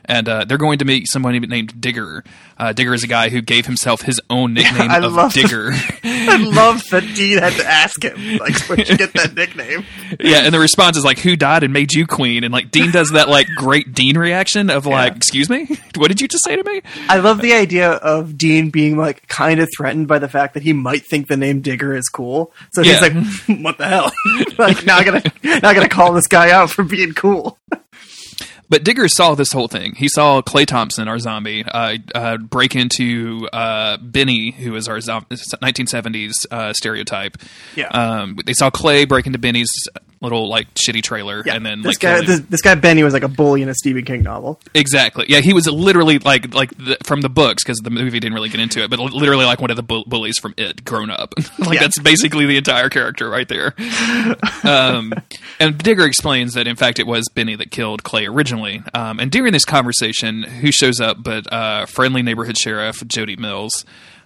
and 0.05 0.27
uh, 0.27 0.45
they're 0.45 0.57
going 0.57 0.79
to 0.79 0.85
meet 0.85 1.07
somebody 1.07 1.39
named 1.39 1.79
Digger. 1.79 2.23
Uh, 2.57 2.73
Digger 2.73 2.93
is 2.93 3.03
a 3.03 3.07
guy 3.07 3.29
who 3.29 3.41
gave 3.41 3.65
himself 3.65 4.01
his 4.01 4.19
own 4.29 4.53
nickname 4.53 4.91
I 4.91 4.97
of 4.97 5.13
love 5.13 5.33
Digger. 5.33 5.71
I 6.03 6.37
love 6.37 6.83
that 6.91 7.03
Dean 7.15 7.37
had 7.37 7.53
to 7.53 7.65
ask 7.65 8.03
him 8.03 8.37
like 8.37 8.57
where'd 8.67 8.89
you 8.89 8.97
get 8.97 9.13
that 9.13 9.33
nickname? 9.35 9.85
yeah, 10.19 10.39
and 10.39 10.53
the 10.53 10.59
response 10.59 10.97
is 10.97 11.05
like, 11.05 11.19
"Who 11.19 11.35
died 11.35 11.63
and 11.63 11.71
made 11.71 11.93
you 11.93 12.05
queen?" 12.07 12.43
And 12.43 12.51
like 12.53 12.71
Dean 12.71 12.91
does 12.91 13.11
that 13.11 13.29
like 13.29 13.47
great 13.55 13.93
Dean 13.93 14.17
reaction 14.17 14.69
of 14.69 14.85
like, 14.85 15.11
Yeah. 15.11 15.17
"Excuse 15.17 15.49
me, 15.49 15.65
what 15.95 16.07
did 16.07 16.19
you 16.21 16.27
just 16.27 16.43
say 16.43 16.55
to 16.55 16.63
me?" 16.63 16.81
I 17.07 17.17
love 17.17 17.41
the 17.41 17.53
idea 17.53 17.91
of 17.91 18.37
Dean 18.37 18.69
being 18.69 18.97
like 18.97 19.27
kind 19.27 19.59
of 19.59 19.69
threatened 19.75 20.07
by 20.07 20.19
the 20.19 20.27
fact 20.29 20.55
that 20.55 20.63
he 20.63 20.73
might 20.73 21.05
think 21.05 21.27
the 21.27 21.37
name 21.37 21.61
Digger 21.61 21.95
is 21.95 22.09
cool. 22.09 22.51
So 22.71 22.81
he's 22.83 23.01
like, 23.01 23.13
"What 23.47 23.77
the 23.77 23.87
hell? 23.87 24.11
like 24.57 24.85
now 24.85 24.97
I 24.97 25.03
gotta 25.03 25.31
now 25.43 25.69
I 25.69 25.73
gotta 25.73 25.89
call 25.89 26.13
this 26.13 26.27
guy 26.27 26.51
out 26.51 26.69
for 26.69 26.83
being 26.83 27.13
cool." 27.13 27.57
But 28.69 28.83
Digger 28.83 29.07
saw 29.07 29.33
this 29.33 29.51
whole 29.51 29.67
thing. 29.67 29.95
He 29.95 30.07
saw 30.07 30.43
Clay 30.43 30.63
Thompson, 30.63 31.07
our 31.07 31.17
zombie, 31.17 31.65
uh, 31.65 31.97
uh, 32.13 32.37
break 32.37 32.75
into 32.75 33.49
uh, 33.51 33.97
Benny, 33.97 34.51
who 34.51 34.75
is 34.75 34.87
our 34.87 35.01
zom- 35.01 35.25
1970s 35.25 36.33
uh, 36.51 36.71
stereotype. 36.73 37.37
Yeah. 37.75 37.87
Um, 37.87 38.37
they 38.45 38.53
saw 38.53 38.69
Clay 38.69 39.05
break 39.05 39.25
into 39.25 39.39
Benny's 39.39 39.71
little 40.21 40.49
like 40.49 40.67
shitty 40.73 41.01
trailer, 41.01 41.41
Yeah, 41.45 41.55
and 41.55 41.65
then 41.65 41.79
this 41.81 41.91
like 41.95 41.99
guy 41.99 42.25
this, 42.25 42.41
this 42.41 42.61
guy 42.61 42.75
Benny 42.75 43.03
was 43.03 43.13
like 43.13 43.23
a 43.23 43.27
bully 43.29 43.61
in 43.61 43.69
a 43.69 43.73
Stephen 43.73 44.03
King 44.05 44.21
novel. 44.23 44.59
exactly. 44.73 45.25
Yeah, 45.29 45.39
he 45.39 45.53
was 45.53 45.67
literally 45.67 46.19
like 46.19 46.53
like 46.53 46.71
the, 46.77 46.97
from 47.03 47.21
the 47.21 47.29
books 47.29 47.63
because 47.63 47.77
the 47.79 47.89
movie 47.89 48.19
didn't 48.19 48.33
really 48.33 48.49
get 48.49 48.59
into 48.59 48.83
it, 48.83 48.89
but 48.89 48.99
literally 48.99 49.45
like 49.45 49.61
one 49.61 49.69
of 49.71 49.77
the 49.77 49.83
bu- 49.83 50.03
bullies 50.05 50.37
from 50.39 50.53
It, 50.57 50.83
grown 50.83 51.09
up. 51.09 51.33
like 51.59 51.75
Yeah. 51.75 51.79
that's 51.81 51.99
basically 51.99 52.45
the 52.45 52.57
entire 52.57 52.89
character 52.89 53.29
right 53.29 53.47
there. 53.47 53.73
um, 54.63 55.13
and 55.59 55.77
Digger 55.77 56.05
explains 56.05 56.53
that 56.53 56.67
in 56.67 56.75
fact 56.75 56.99
it 56.99 57.07
was 57.07 57.27
Benny 57.33 57.55
that 57.55 57.71
killed 57.71 58.03
Clay 58.03 58.25
originally. 58.25 58.81
Um, 58.93 59.19
and 59.19 59.31
during 59.31 59.53
this 59.53 59.65
conversation, 59.65 60.43
who 60.43 60.71
shows 60.71 60.99
up 60.99 61.17
but 61.23 61.51
uh, 61.51 61.85
friendly 61.85 62.21
neighborhood 62.21 62.57
sheriff 62.57 63.05
Jody 63.07 63.35
Mills. 63.35 63.85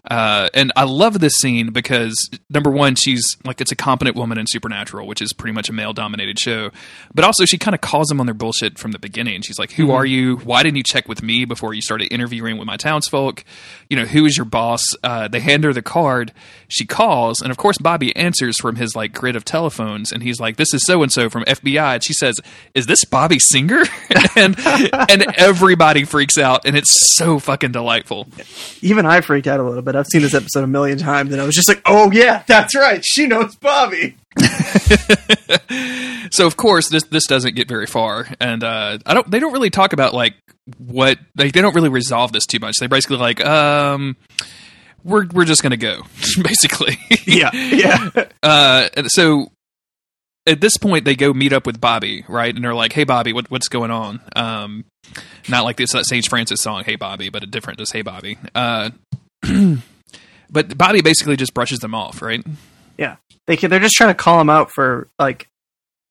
Uh, 0.09 0.49
and 0.53 0.73
I 0.75 0.83
love 0.83 1.19
this 1.19 1.33
scene 1.35 1.71
because 1.71 2.13
number 2.49 2.69
one, 2.69 2.95
she's 2.95 3.23
like 3.45 3.61
it's 3.61 3.71
a 3.71 3.75
competent 3.75 4.17
woman 4.17 4.37
in 4.37 4.45
Supernatural, 4.47 5.07
which 5.07 5.21
is 5.21 5.31
pretty 5.31 5.53
much 5.53 5.69
a 5.69 5.73
male 5.73 5.93
dominated 5.93 6.37
show. 6.39 6.71
But 7.13 7.23
also, 7.23 7.45
she 7.45 7.57
kind 7.57 7.73
of 7.73 7.79
calls 7.81 8.09
them 8.09 8.19
on 8.19 8.25
their 8.25 8.33
bullshit 8.33 8.77
from 8.77 8.91
the 8.91 8.99
beginning. 8.99 9.41
She's 9.41 9.57
like, 9.57 9.71
"Who 9.73 9.91
are 9.91 10.05
you? 10.05 10.37
Why 10.37 10.61
didn't 10.61 10.77
you 10.77 10.83
check 10.83 11.07
with 11.07 11.23
me 11.23 11.45
before 11.45 11.73
you 11.73 11.81
started 11.81 12.11
interviewing 12.11 12.57
with 12.57 12.67
my 12.67 12.75
townsfolk? 12.75 13.45
You 13.89 13.95
know, 13.95 14.05
who 14.05 14.25
is 14.25 14.35
your 14.35 14.45
boss?" 14.45 14.83
Uh, 15.03 15.29
they 15.29 15.39
hand 15.39 15.63
her 15.63 15.71
the 15.71 15.81
card. 15.81 16.33
She 16.67 16.85
calls, 16.85 17.41
and 17.41 17.49
of 17.49 17.57
course, 17.57 17.77
Bobby 17.77 18.13
answers 18.15 18.59
from 18.59 18.75
his 18.75 18.95
like 18.95 19.13
grid 19.13 19.37
of 19.37 19.45
telephones, 19.45 20.11
and 20.11 20.21
he's 20.21 20.39
like, 20.39 20.57
"This 20.57 20.73
is 20.73 20.85
so 20.85 21.01
and 21.01 21.11
so 21.11 21.29
from 21.29 21.45
FBI." 21.45 21.95
And 21.95 22.03
she 22.03 22.13
says, 22.13 22.35
"Is 22.73 22.87
this 22.87 23.05
Bobby 23.05 23.39
Singer?" 23.39 23.83
and 24.35 24.57
and 24.59 25.25
everybody 25.37 26.03
freaks 26.03 26.37
out, 26.37 26.65
and 26.65 26.75
it's 26.75 27.15
so 27.15 27.39
fucking 27.39 27.71
delightful. 27.71 28.27
Even 28.81 29.05
I 29.05 29.21
freaked 29.21 29.47
out 29.47 29.61
a 29.61 29.63
little 29.63 29.81
bit. 29.81 29.92
I've 29.95 30.07
seen 30.07 30.21
this 30.21 30.33
episode 30.33 30.63
a 30.63 30.67
million 30.67 30.97
times, 30.97 31.31
and 31.31 31.41
I 31.41 31.45
was 31.45 31.55
just 31.55 31.67
like, 31.69 31.81
"Oh 31.85 32.11
yeah, 32.11 32.43
that's 32.47 32.75
right. 32.75 33.03
She 33.05 33.27
knows 33.27 33.55
Bobby." 33.55 34.15
so 36.31 36.47
of 36.47 36.57
course 36.57 36.89
this 36.89 37.03
this 37.03 37.27
doesn't 37.27 37.55
get 37.55 37.67
very 37.67 37.85
far 37.85 38.27
and 38.39 38.63
uh 38.63 38.97
i 39.05 39.13
don't 39.13 39.29
they 39.29 39.39
don't 39.39 39.53
really 39.53 39.69
talk 39.69 39.93
about 39.93 40.11
like 40.11 40.33
what 40.79 41.19
like 41.37 41.53
they 41.53 41.61
don't 41.61 41.75
really 41.75 41.89
resolve 41.89 42.31
this 42.31 42.47
too 42.47 42.57
much 42.59 42.77
they're 42.79 42.89
basically 42.89 43.17
like 43.17 43.45
um 43.45 44.15
we're 45.03 45.27
we're 45.33 45.45
just 45.45 45.61
gonna 45.61 45.77
go 45.77 46.01
basically 46.41 46.97
Yeah, 47.27 47.51
yeah. 47.53 48.09
uh 48.43 48.89
so 49.07 49.51
at 50.47 50.59
this 50.61 50.77
point 50.77 51.05
they 51.05 51.15
go 51.15 51.31
meet 51.33 51.53
up 51.53 51.65
with 51.65 51.79
Bobby, 51.79 52.25
right? 52.27 52.53
And 52.53 52.63
they're 52.65 52.73
like, 52.75 52.91
"Hey, 52.91 53.05
Bobby, 53.05 53.31
what, 53.31 53.49
what's 53.49 53.69
going 53.69 53.91
on?" 53.91 54.19
Um, 54.35 54.83
not 55.47 55.63
like 55.63 55.77
this 55.77 55.93
that 55.93 56.05
Sage 56.05 56.27
Francis 56.27 56.59
song, 56.59 56.83
"Hey, 56.83 56.97
Bobby," 56.97 57.29
but 57.29 57.43
a 57.43 57.45
different, 57.47 57.79
just 57.79 57.93
"Hey, 57.93 58.01
Bobby." 58.01 58.37
Uh, 58.53 58.89
but 60.49 60.77
Bobby 60.77 61.01
basically 61.01 61.35
just 61.35 61.53
brushes 61.53 61.79
them 61.79 61.95
off, 61.95 62.21
right? 62.21 62.43
Yeah, 62.97 63.17
they 63.47 63.55
they're 63.55 63.79
just 63.79 63.95
trying 63.95 64.11
to 64.11 64.15
call 64.15 64.39
him 64.39 64.49
out 64.49 64.71
for 64.71 65.07
like 65.19 65.47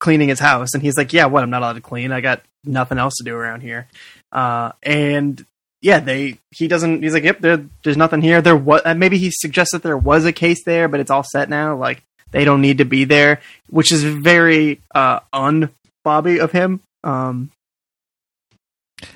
cleaning 0.01 0.29
his 0.29 0.41
house, 0.41 0.75
and 0.75 0.83
he's 0.83 0.97
like, 0.97 1.13
"Yeah, 1.13 1.27
what? 1.27 1.43
I'm 1.43 1.51
not 1.51 1.63
allowed 1.63 1.75
to 1.75 1.81
clean. 1.81 2.13
I 2.13 2.21
got 2.21 2.43
nothing 2.65 2.99
else 2.99 3.15
to 3.19 3.25
do 3.25 3.35
around 3.35 3.61
here." 3.61 3.89
Uh, 4.31 4.73
and 4.83 5.45
yeah, 5.81 6.01
they 6.01 6.39
he 6.51 6.69
doesn't. 6.69 7.03
He's 7.03 7.15
like, 7.15 7.25
"Yep, 7.25 7.41
there, 7.41 7.65
there's 7.85 7.97
nothing 7.97 8.23
here." 8.23 8.43
There 8.43 8.57
was 8.57 8.83
maybe 8.97 9.19
he 9.19 9.31
suggests 9.33 9.73
that 9.73 9.83
there 9.83 9.99
was 9.99 10.25
a 10.25 10.33
case 10.33 10.65
there, 10.65 10.89
but 10.89 11.01
it's 11.01 11.11
all 11.11 11.25
set 11.25 11.49
now. 11.49 11.77
Like 11.77 12.03
they 12.31 12.45
don't 12.45 12.61
need 12.61 12.79
to 12.79 12.85
be 12.85 13.05
there, 13.05 13.41
which 13.71 13.93
is 13.93 14.03
very 14.03 14.81
uh, 14.95 15.21
un 15.33 15.71
Bobby 16.05 16.39
of 16.41 16.53
him. 16.53 16.81
Um, 17.05 17.51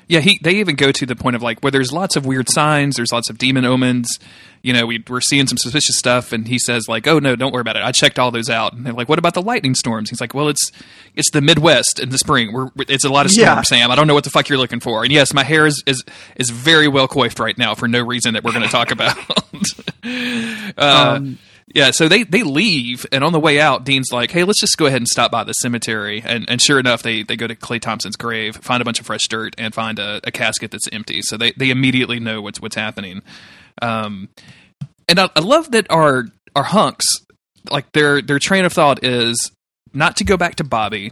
Yeah, 0.07 0.19
he 0.21 0.39
they 0.41 0.55
even 0.55 0.75
go 0.75 0.91
to 0.91 1.05
the 1.05 1.15
point 1.15 1.35
of 1.35 1.41
like 1.41 1.59
where 1.61 1.71
there's 1.71 1.91
lots 1.91 2.15
of 2.15 2.25
weird 2.25 2.49
signs, 2.49 2.95
there's 2.95 3.11
lots 3.11 3.29
of 3.29 3.37
demon 3.37 3.65
omens. 3.65 4.19
You 4.63 4.73
know, 4.73 4.85
we, 4.87 5.01
we're 5.07 5.21
seeing 5.21 5.45
some 5.47 5.57
suspicious 5.57 5.97
stuff, 5.97 6.33
and 6.33 6.47
he 6.47 6.57
says 6.59 6.87
like, 6.89 7.07
"Oh 7.07 7.19
no, 7.19 7.35
don't 7.35 7.53
worry 7.53 7.61
about 7.61 7.75
it. 7.77 7.83
I 7.83 7.91
checked 7.91 8.17
all 8.19 8.31
those 8.31 8.49
out." 8.49 8.73
And 8.73 8.85
they're 8.85 8.91
like, 8.93 9.07
"What 9.07 9.19
about 9.19 9.33
the 9.35 9.41
lightning 9.41 9.75
storms?" 9.75 10.09
He's 10.09 10.19
like, 10.19 10.33
"Well, 10.33 10.49
it's 10.49 10.71
it's 11.15 11.29
the 11.31 11.41
Midwest 11.41 11.99
in 11.99 12.09
the 12.09 12.17
spring. 12.17 12.51
We're 12.51 12.69
it's 12.79 13.05
a 13.05 13.09
lot 13.09 13.25
of 13.25 13.31
storms, 13.31 13.47
Yeah. 13.47 13.61
Sam. 13.61 13.91
I 13.91 13.95
don't 13.95 14.07
know 14.07 14.13
what 14.15 14.23
the 14.23 14.29
fuck 14.29 14.49
you're 14.49 14.57
looking 14.57 14.79
for." 14.79 15.03
And 15.03 15.11
yes, 15.13 15.33
my 15.33 15.43
hair 15.43 15.67
is 15.67 15.83
is 15.85 16.03
is 16.35 16.49
very 16.49 16.87
well 16.87 17.07
coiffed 17.07 17.39
right 17.39 17.57
now 17.57 17.75
for 17.75 17.87
no 17.87 18.01
reason 18.01 18.33
that 18.33 18.43
we're 18.43 18.51
going 18.51 18.63
to 18.65 18.69
talk 18.71 18.91
about. 18.91 19.15
uh, 20.03 20.71
um, 21.17 21.37
yeah, 21.73 21.91
so 21.91 22.07
they, 22.07 22.23
they 22.23 22.43
leave, 22.43 23.05
and 23.11 23.25
on 23.25 23.33
the 23.33 23.39
way 23.39 23.59
out, 23.59 23.83
Dean's 23.83 24.11
like, 24.11 24.31
"Hey, 24.31 24.45
let's 24.45 24.61
just 24.61 24.77
go 24.77 24.85
ahead 24.85 25.01
and 25.01 25.07
stop 25.07 25.31
by 25.31 25.43
the 25.43 25.51
cemetery." 25.51 26.23
And 26.25 26.49
and 26.49 26.61
sure 26.61 26.79
enough, 26.79 27.03
they, 27.03 27.23
they 27.23 27.35
go 27.35 27.45
to 27.45 27.55
Clay 27.55 27.79
Thompson's 27.79 28.15
grave, 28.15 28.55
find 28.55 28.81
a 28.81 28.85
bunch 28.85 29.01
of 29.01 29.05
fresh 29.05 29.27
dirt, 29.27 29.53
and 29.57 29.73
find 29.73 29.99
a, 29.99 30.21
a 30.23 30.31
casket 30.31 30.71
that's 30.71 30.87
empty. 30.93 31.21
So 31.21 31.35
they, 31.35 31.51
they 31.51 31.69
immediately 31.69 32.21
know 32.21 32.41
what's 32.41 32.61
what's 32.61 32.75
happening. 32.75 33.21
Um, 33.81 34.29
and 35.09 35.19
I, 35.19 35.29
I 35.35 35.41
love 35.41 35.71
that 35.71 35.87
our 35.89 36.25
our 36.55 36.63
hunks, 36.63 37.05
like 37.69 37.91
their 37.91 38.21
their 38.21 38.39
train 38.39 38.63
of 38.63 38.71
thought 38.71 39.03
is 39.03 39.51
not 39.93 40.15
to 40.17 40.23
go 40.23 40.37
back 40.37 40.55
to 40.55 40.63
Bobby, 40.63 41.11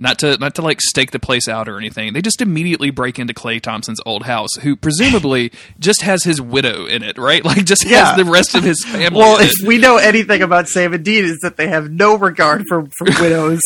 not 0.00 0.18
to 0.20 0.38
not 0.38 0.54
to 0.54 0.62
like 0.62 0.80
stake 0.80 1.10
the 1.10 1.18
place 1.18 1.48
out 1.48 1.68
or 1.68 1.76
anything. 1.76 2.12
They 2.12 2.22
just 2.22 2.40
immediately 2.40 2.90
break 2.90 3.18
into 3.18 3.34
Clay 3.34 3.58
Thompson's 3.58 4.00
old 4.06 4.22
house, 4.22 4.54
who 4.62 4.76
presumably 4.76 5.50
just 5.80 6.02
has 6.02 6.22
his 6.24 6.40
widow 6.40 6.86
in 6.86 7.02
it, 7.02 7.18
right? 7.18 7.44
Like 7.48 7.64
just 7.64 7.84
Yeah. 7.84 8.06
has 8.06 8.16
the 8.16 8.24
rest 8.30 8.54
of 8.54 8.62
his 8.62 8.84
family. 8.84 9.18
well, 9.18 9.38
if 9.40 9.52
we 9.66 9.78
know 9.78 9.96
anything 9.96 10.40
about 10.42 10.68
Sam 10.68 10.94
and 10.94 11.04
Dean, 11.04 11.24
is 11.24 11.38
that 11.42 11.56
they 11.56 11.68
have 11.68 11.90
no 11.90 12.16
regard 12.16 12.64
for, 12.68 12.86
for 12.96 13.04
widows 13.20 13.60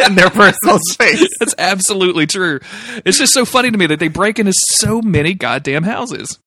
and 0.00 0.16
their 0.16 0.30
personal 0.30 0.78
space. 0.90 1.28
That's 1.40 1.54
absolutely 1.58 2.26
true. 2.26 2.60
It's 3.04 3.18
just 3.18 3.32
so 3.32 3.44
funny 3.44 3.70
to 3.70 3.76
me 3.78 3.86
that 3.86 3.98
they 3.98 4.08
break 4.08 4.38
into 4.38 4.52
so 4.54 5.02
many 5.02 5.34
goddamn 5.34 5.82
houses. 5.82 6.38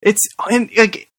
It's 0.00 0.20
and 0.50 0.70
like 0.76 1.10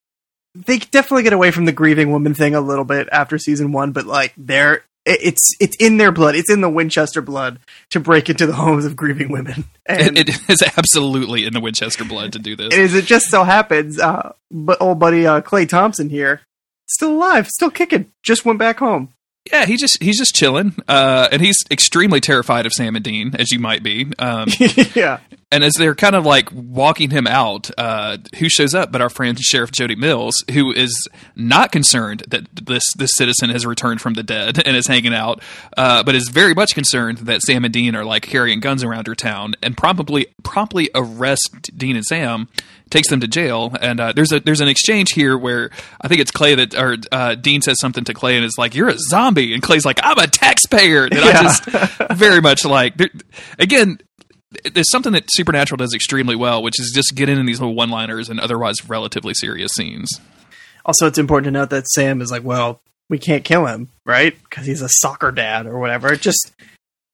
they 0.56 0.78
definitely 0.80 1.24
get 1.24 1.34
away 1.34 1.52
from 1.52 1.66
the 1.66 1.72
grieving 1.72 2.12
woman 2.12 2.34
thing 2.34 2.56
a 2.56 2.62
little 2.62 2.86
bit 2.86 3.10
after 3.12 3.38
season 3.38 3.72
one, 3.72 3.92
but 3.92 4.06
like 4.06 4.34
they're 4.38 4.84
it's 5.06 5.52
it's 5.60 5.76
in 5.78 5.98
their 5.98 6.12
blood. 6.12 6.36
It's 6.36 6.52
in 6.52 6.62
the 6.62 6.70
Winchester 6.70 7.22
blood 7.22 7.60
to 7.92 8.00
break 8.00 8.30
into 8.30 8.46
the 8.46 8.54
homes 8.54 8.86
of 8.86 8.96
grieving 8.96 9.32
women. 9.32 9.66
And 9.86 10.18
It, 10.18 10.30
it 10.30 10.50
is 10.50 10.62
absolutely 10.78 11.46
in 11.46 11.54
the 11.54 11.60
Winchester 11.60 12.06
blood 12.06 12.34
to 12.34 12.40
do 12.40 12.56
this. 12.56 12.74
as 12.76 12.94
it 12.94 13.06
just 13.06 13.28
so 13.28 13.44
happens, 13.44 14.00
uh, 14.00 14.34
but 14.52 14.82
old 14.82 15.00
buddy 15.00 15.26
uh, 15.26 15.42
Clay 15.42 15.66
Thompson 15.66 16.10
here, 16.10 16.42
still 16.88 17.12
alive, 17.14 17.48
still 17.48 17.72
kicking, 17.72 18.12
just 18.22 18.46
went 18.46 18.60
back 18.60 18.80
home. 18.80 19.10
Yeah, 19.52 19.66
he 19.66 19.78
just 19.78 19.98
he's 20.02 20.20
just 20.20 20.36
chilling, 20.36 20.76
uh, 20.88 21.30
and 21.32 21.42
he's 21.42 21.58
extremely 21.72 22.20
terrified 22.20 22.66
of 22.68 22.74
Sam 22.74 22.96
and 22.96 23.04
Dean, 23.04 23.36
as 23.40 23.52
you 23.52 23.58
might 23.60 23.82
be. 23.82 24.08
Um, 24.20 24.48
yeah, 24.94 25.20
and 25.52 25.64
as 25.64 25.74
they're 25.74 25.96
kind 25.96 26.16
of 26.16 26.26
like 26.26 26.50
walking 26.54 27.10
him 27.10 27.26
out, 27.26 27.72
uh, 27.78 28.18
who 28.38 28.50
shows 28.50 28.76
up 28.76 28.92
but 28.92 29.02
our 29.02 29.10
friend 29.10 29.38
Sheriff 29.40 29.72
Jody 29.72 29.96
Mills, 29.96 30.44
who 30.52 30.72
is 30.72 31.08
not 31.36 31.72
concerned 31.72 32.24
that 32.28 32.48
this 32.54 32.84
this 32.98 33.12
citizen 33.16 33.50
has 33.50 33.66
returned 33.66 34.00
from 34.02 34.14
the 34.14 34.24
dead 34.24 34.62
and 34.66 34.76
is 34.78 34.88
hanging 34.88 35.14
out, 35.14 35.42
uh, 35.78 36.04
but 36.04 36.14
is 36.16 36.30
very 36.30 36.54
much 36.54 36.76
concerned 36.76 37.20
that 37.20 37.42
Sam 37.42 37.66
and 37.66 37.74
Dean 37.74 37.96
are 37.96 38.06
like 38.06 38.24
carrying 38.24 38.60
guns 38.60 38.84
around 38.84 39.08
her 39.08 39.16
town, 39.16 39.56
and 39.64 39.76
probably 39.76 40.28
promptly 40.44 40.90
arrest 40.94 41.72
Dean 41.76 41.96
and 41.96 42.06
Sam, 42.06 42.48
takes 42.92 43.10
them 43.10 43.20
to 43.22 43.28
jail. 43.28 43.76
And 43.82 44.00
uh, 44.00 44.14
there's 44.14 44.32
a 44.32 44.40
there's 44.40 44.62
an 44.62 44.68
exchange 44.68 45.14
here 45.14 45.36
where 45.38 45.72
I 46.00 46.08
think 46.08 46.22
it's 46.22 46.32
Clay 46.32 46.54
that 46.56 46.76
or 46.76 46.98
uh, 47.12 47.34
Dean 47.36 47.62
says 47.64 47.78
something 47.80 48.04
to 48.04 48.14
Clay 48.14 48.36
and 48.36 48.46
is 48.46 48.58
like, 48.60 48.76
"You're 48.76 48.90
a 48.90 48.98
zombie," 49.10 49.54
and 49.56 49.64
Clay's 49.64 49.86
like, 49.86 50.00
"I'm 50.04 50.18
a 50.20 50.28
taxpayer." 50.28 51.10
That 51.10 51.24
I 51.24 51.42
just 51.42 52.18
very 52.20 52.40
much 52.42 52.66
like. 52.66 52.98
There- 52.98 53.10
Again, 53.58 54.00
there's 54.74 54.90
something 54.92 55.14
that 55.14 55.26
Supernatural 55.30 55.78
does 55.78 55.94
extremely 55.94 56.36
well, 56.36 56.64
which 56.64 56.80
is 56.80 56.92
just 56.94 57.14
get 57.16 57.30
in 57.30 57.46
these 57.46 57.60
little 57.60 57.76
one-liners 57.76 58.30
and 58.30 58.40
otherwise 58.40 58.88
relatively 58.90 59.34
serious 59.34 59.72
scenes. 59.74 60.10
Also, 60.86 61.06
it's 61.06 61.18
important 61.18 61.46
to 61.46 61.52
note 61.52 61.70
that 61.70 61.88
Sam 61.88 62.22
is 62.22 62.32
like, 62.32 62.44
well, 62.44 62.82
we 63.10 63.20
can't 63.20 63.44
kill 63.44 63.66
him, 63.66 63.90
right? 64.06 64.36
Because 64.44 64.66
he's 64.66 64.82
a 64.82 64.90
soccer 64.90 65.32
dad 65.32 65.68
or 65.68 65.80
whatever. 65.80 66.12
It 66.14 66.22
just, 66.22 66.52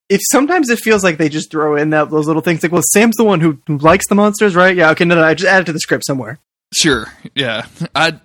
if 0.10 0.22
sometimes 0.32 0.70
it 0.70 0.80
feels 0.80 1.04
like 1.04 1.18
they 1.18 1.30
just 1.30 1.52
throw 1.52 1.76
in 1.76 1.90
that 1.90 2.10
those 2.10 2.28
little 2.28 2.42
things 2.42 2.64
like, 2.64 2.72
well, 2.72 2.84
Sam's 2.94 3.16
the 3.18 3.24
one 3.24 3.42
who, 3.42 3.60
likes 3.68 4.08
the 4.08 4.16
monsters, 4.16 4.56
right? 4.56 4.76
Yeah, 4.76 4.92
okay, 4.92 5.06
no, 5.06 5.16
no, 5.16 5.24
I 5.24 5.34
just 5.34 5.52
added 5.52 5.66
to 5.66 5.74
the 5.74 5.80
script 5.80 6.06
somewhere. 6.06 6.40
Sure, 6.74 7.06
yeah, 7.34 7.66
I. 7.94 8.20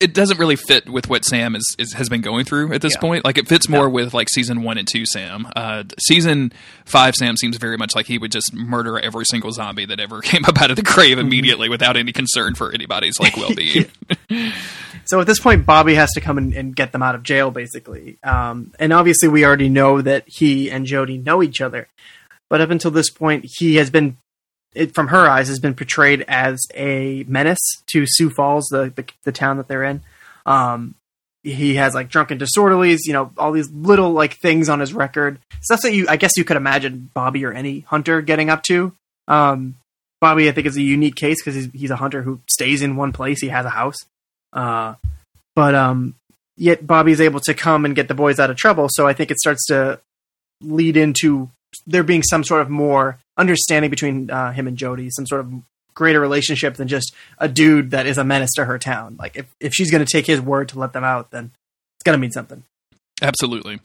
It 0.00 0.14
doesn't 0.14 0.38
really 0.38 0.54
fit 0.54 0.88
with 0.88 1.08
what 1.08 1.24
Sam 1.24 1.56
is, 1.56 1.74
is 1.76 1.92
has 1.94 2.08
been 2.08 2.20
going 2.20 2.44
through 2.44 2.72
at 2.72 2.82
this 2.82 2.92
Yeah. 2.94 3.00
point. 3.00 3.24
Like 3.24 3.36
it 3.36 3.48
fits 3.48 3.68
more 3.68 3.88
with 3.88 4.14
like 4.14 4.28
season 4.30 4.62
one 4.62 4.78
and 4.78 4.86
two 4.86 5.04
Sam. 5.04 5.48
Uh, 5.56 5.82
season 5.98 6.52
five 6.84 7.16
Sam 7.16 7.36
seems 7.36 7.56
very 7.56 7.76
much 7.76 7.96
like 7.96 8.06
he 8.06 8.16
would 8.16 8.30
just 8.30 8.54
murder 8.54 9.00
every 9.00 9.24
single 9.24 9.50
zombie 9.50 9.86
that 9.86 9.98
ever 9.98 10.20
came 10.22 10.44
up 10.44 10.60
out 10.60 10.70
of 10.70 10.76
the 10.76 10.82
grave 10.84 11.18
immediately 11.18 11.68
without 11.68 11.96
any 11.96 12.12
concern 12.12 12.54
for 12.54 12.72
anybody's 12.72 13.18
like 13.18 13.36
well 13.36 13.52
being. 13.54 13.86
So 15.04 15.20
at 15.20 15.26
this 15.26 15.40
point, 15.40 15.66
Bobby 15.66 15.94
has 15.94 16.12
to 16.12 16.20
come 16.20 16.38
and, 16.38 16.52
and 16.54 16.76
get 16.76 16.92
them 16.92 17.02
out 17.02 17.14
of 17.16 17.22
jail, 17.24 17.50
basically. 17.50 18.18
Um, 18.22 18.72
and 18.78 18.92
obviously, 18.92 19.28
we 19.28 19.44
already 19.44 19.68
know 19.68 20.00
that 20.02 20.24
he 20.28 20.70
and 20.70 20.86
Jody 20.86 21.18
know 21.18 21.42
each 21.42 21.60
other. 21.60 21.88
But 22.48 22.60
up 22.60 22.70
until 22.70 22.90
this 22.90 23.10
point, 23.10 23.46
he 23.58 23.76
has 23.76 23.90
been, 23.90 24.16
it, 24.78 24.94
from 24.94 25.08
her 25.08 25.28
eyes, 25.28 25.48
has 25.48 25.58
been 25.58 25.74
portrayed 25.74 26.24
as 26.28 26.60
a 26.74 27.24
menace 27.26 27.82
to 27.88 28.04
Sioux 28.06 28.30
Falls, 28.30 28.66
the 28.70 28.92
the, 28.94 29.04
the 29.24 29.32
town 29.32 29.56
that 29.56 29.68
they're 29.68 29.84
in. 29.84 30.02
Um, 30.46 30.94
he 31.42 31.74
has 31.76 31.94
like 31.94 32.08
drunken 32.08 32.38
disorderlies, 32.38 33.00
you 33.04 33.12
know, 33.12 33.32
all 33.36 33.52
these 33.52 33.70
little 33.70 34.12
like 34.12 34.38
things 34.38 34.68
on 34.68 34.80
his 34.80 34.92
record, 34.92 35.38
stuff 35.62 35.82
that 35.82 35.94
you, 35.94 36.06
I 36.08 36.16
guess, 36.16 36.36
you 36.36 36.44
could 36.44 36.56
imagine 36.56 37.10
Bobby 37.14 37.44
or 37.44 37.52
any 37.52 37.80
hunter 37.80 38.20
getting 38.20 38.50
up 38.50 38.62
to. 38.64 38.92
Um, 39.26 39.76
Bobby, 40.20 40.48
I 40.48 40.52
think, 40.52 40.66
is 40.66 40.76
a 40.76 40.82
unique 40.82 41.16
case 41.16 41.40
because 41.40 41.54
he's 41.54 41.70
he's 41.72 41.90
a 41.90 41.96
hunter 41.96 42.22
who 42.22 42.40
stays 42.48 42.82
in 42.82 42.96
one 42.96 43.12
place. 43.12 43.40
He 43.40 43.48
has 43.48 43.66
a 43.66 43.70
house. 43.70 43.96
Uh, 44.52 44.94
but 45.54 45.74
um, 45.74 46.14
yet 46.56 46.86
Bobby's 46.86 47.20
able 47.20 47.40
to 47.40 47.54
come 47.54 47.84
and 47.84 47.96
get 47.96 48.08
the 48.08 48.14
boys 48.14 48.38
out 48.38 48.50
of 48.50 48.56
trouble. 48.56 48.88
So 48.90 49.06
I 49.06 49.12
think 49.12 49.30
it 49.30 49.38
starts 49.38 49.66
to 49.66 50.00
lead 50.60 50.96
into 50.96 51.50
there 51.86 52.02
being 52.02 52.22
some 52.22 52.44
sort 52.44 52.62
of 52.62 52.70
more 52.70 53.18
understanding 53.38 53.90
between 53.90 54.30
uh, 54.30 54.52
him 54.52 54.66
and 54.66 54.76
Jody, 54.76 55.08
some 55.10 55.26
sort 55.26 55.40
of 55.40 55.52
greater 55.94 56.20
relationship 56.20 56.74
than 56.74 56.88
just 56.88 57.14
a 57.38 57.48
dude 57.48 57.92
that 57.92 58.06
is 58.06 58.18
a 58.18 58.24
menace 58.24 58.52
to 58.56 58.64
her 58.64 58.78
town. 58.78 59.16
Like 59.18 59.36
if 59.36 59.46
if 59.60 59.72
she's 59.72 59.90
going 59.90 60.04
to 60.04 60.10
take 60.10 60.26
his 60.26 60.40
word 60.40 60.68
to 60.70 60.78
let 60.78 60.92
them 60.92 61.04
out, 61.04 61.30
then 61.30 61.52
it's 61.96 62.04
going 62.04 62.16
to 62.16 62.20
mean 62.20 62.32
something. 62.32 62.62
Absolutely. 63.22 63.80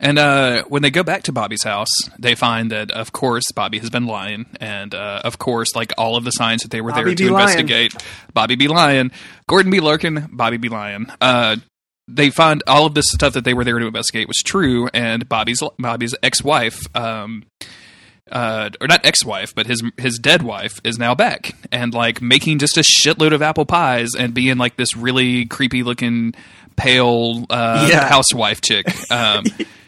And 0.00 0.18
uh, 0.18 0.64
when 0.64 0.82
they 0.82 0.90
go 0.90 1.02
back 1.02 1.22
to 1.24 1.32
Bobby's 1.32 1.62
house, 1.62 1.88
they 2.18 2.34
find 2.34 2.70
that, 2.72 2.90
of 2.90 3.12
course, 3.12 3.44
Bobby 3.54 3.78
has 3.78 3.90
been 3.90 4.06
lying, 4.06 4.46
and 4.60 4.94
uh, 4.94 5.22
of 5.24 5.38
course, 5.38 5.74
like 5.74 5.92
all 5.96 6.16
of 6.16 6.24
the 6.24 6.30
signs 6.30 6.62
that 6.62 6.70
they 6.70 6.80
were 6.80 6.90
Bobby 6.90 7.14
there 7.14 7.14
to 7.14 7.32
lying. 7.32 7.42
investigate, 7.42 7.94
Bobby 8.34 8.56
be 8.56 8.68
lying, 8.68 9.12
Gordon 9.48 9.70
be 9.70 9.80
lurking, 9.80 10.28
Bobby 10.32 10.56
be 10.56 10.68
lying. 10.68 11.06
Uh, 11.20 11.56
they 12.08 12.30
find 12.30 12.62
all 12.66 12.86
of 12.86 12.94
this 12.94 13.06
stuff 13.08 13.32
that 13.34 13.44
they 13.44 13.54
were 13.54 13.64
there 13.64 13.78
to 13.78 13.86
investigate 13.86 14.28
was 14.28 14.42
true, 14.44 14.88
and 14.92 15.28
Bobby's 15.28 15.62
Bobby's 15.78 16.14
ex-wife, 16.22 16.80
um, 16.94 17.44
uh, 18.32 18.70
or 18.80 18.86
not 18.86 19.04
ex-wife, 19.04 19.54
but 19.54 19.66
his 19.66 19.82
his 19.98 20.18
dead 20.18 20.42
wife 20.42 20.80
is 20.84 20.98
now 20.98 21.14
back 21.14 21.54
and 21.70 21.92
like 21.94 22.22
making 22.22 22.58
just 22.58 22.76
a 22.76 22.80
shitload 22.82 23.32
of 23.32 23.42
apple 23.42 23.66
pies 23.66 24.10
and 24.18 24.32
being 24.34 24.56
like 24.56 24.76
this 24.76 24.96
really 24.96 25.44
creepy 25.46 25.82
looking 25.82 26.34
pale 26.76 27.44
uh, 27.50 27.86
Yeah. 27.90 28.08
housewife 28.08 28.60
chick. 28.60 28.86
Um, 29.10 29.44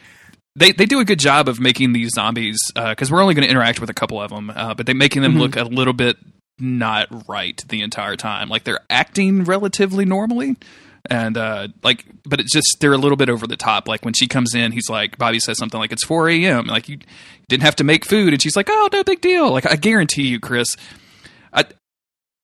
they 0.56 0.72
they 0.72 0.86
do 0.86 1.00
a 1.00 1.04
good 1.04 1.18
job 1.18 1.48
of 1.48 1.60
making 1.60 1.92
these 1.92 2.10
zombies 2.14 2.58
because 2.74 3.10
we're 3.10 3.22
only 3.22 3.34
going 3.34 3.44
to 3.46 3.50
interact 3.50 3.80
with 3.80 3.90
a 3.90 3.94
couple 3.94 4.20
of 4.20 4.30
them, 4.30 4.50
uh, 4.50 4.74
but 4.74 4.86
they're 4.86 4.94
making 4.94 5.22
them 5.22 5.34
Mhm. 5.34 5.38
look 5.40 5.56
a 5.56 5.64
little 5.64 5.92
bit 5.94 6.16
not 6.58 7.08
right 7.28 7.62
the 7.68 7.82
entire 7.82 8.16
time. 8.16 8.48
Like 8.48 8.64
they're 8.64 8.80
acting 8.88 9.44
relatively 9.44 10.04
normally, 10.06 10.56
and 11.10 11.36
uh, 11.36 11.68
like, 11.82 12.04
but 12.24 12.40
it's 12.40 12.52
just 12.52 12.76
they're 12.80 12.92
a 12.92 12.98
little 12.98 13.16
bit 13.16 13.28
over 13.28 13.46
the 13.46 13.56
top. 13.56 13.88
Like 13.88 14.04
when 14.04 14.14
she 14.14 14.26
comes 14.26 14.54
in, 14.54 14.72
he's 14.72 14.88
like, 14.88 15.18
Bobby 15.18 15.40
says 15.40 15.58
something 15.58 15.78
like, 15.78 15.92
"It's 15.92 16.04
4 16.04 16.28
a.m. 16.30 16.66
Like 16.66 16.88
you 16.88 16.98
didn't 17.48 17.62
have 17.62 17.76
to 17.76 17.84
make 17.84 18.04
food," 18.04 18.32
and 18.32 18.42
she's 18.42 18.56
like, 18.56 18.68
"Oh, 18.70 18.88
no 18.92 19.04
big 19.04 19.20
deal." 19.20 19.50
Like 19.50 19.70
I 19.70 19.76
guarantee 19.76 20.28
you, 20.28 20.40
Chris. 20.40 20.68
I, 21.52 21.64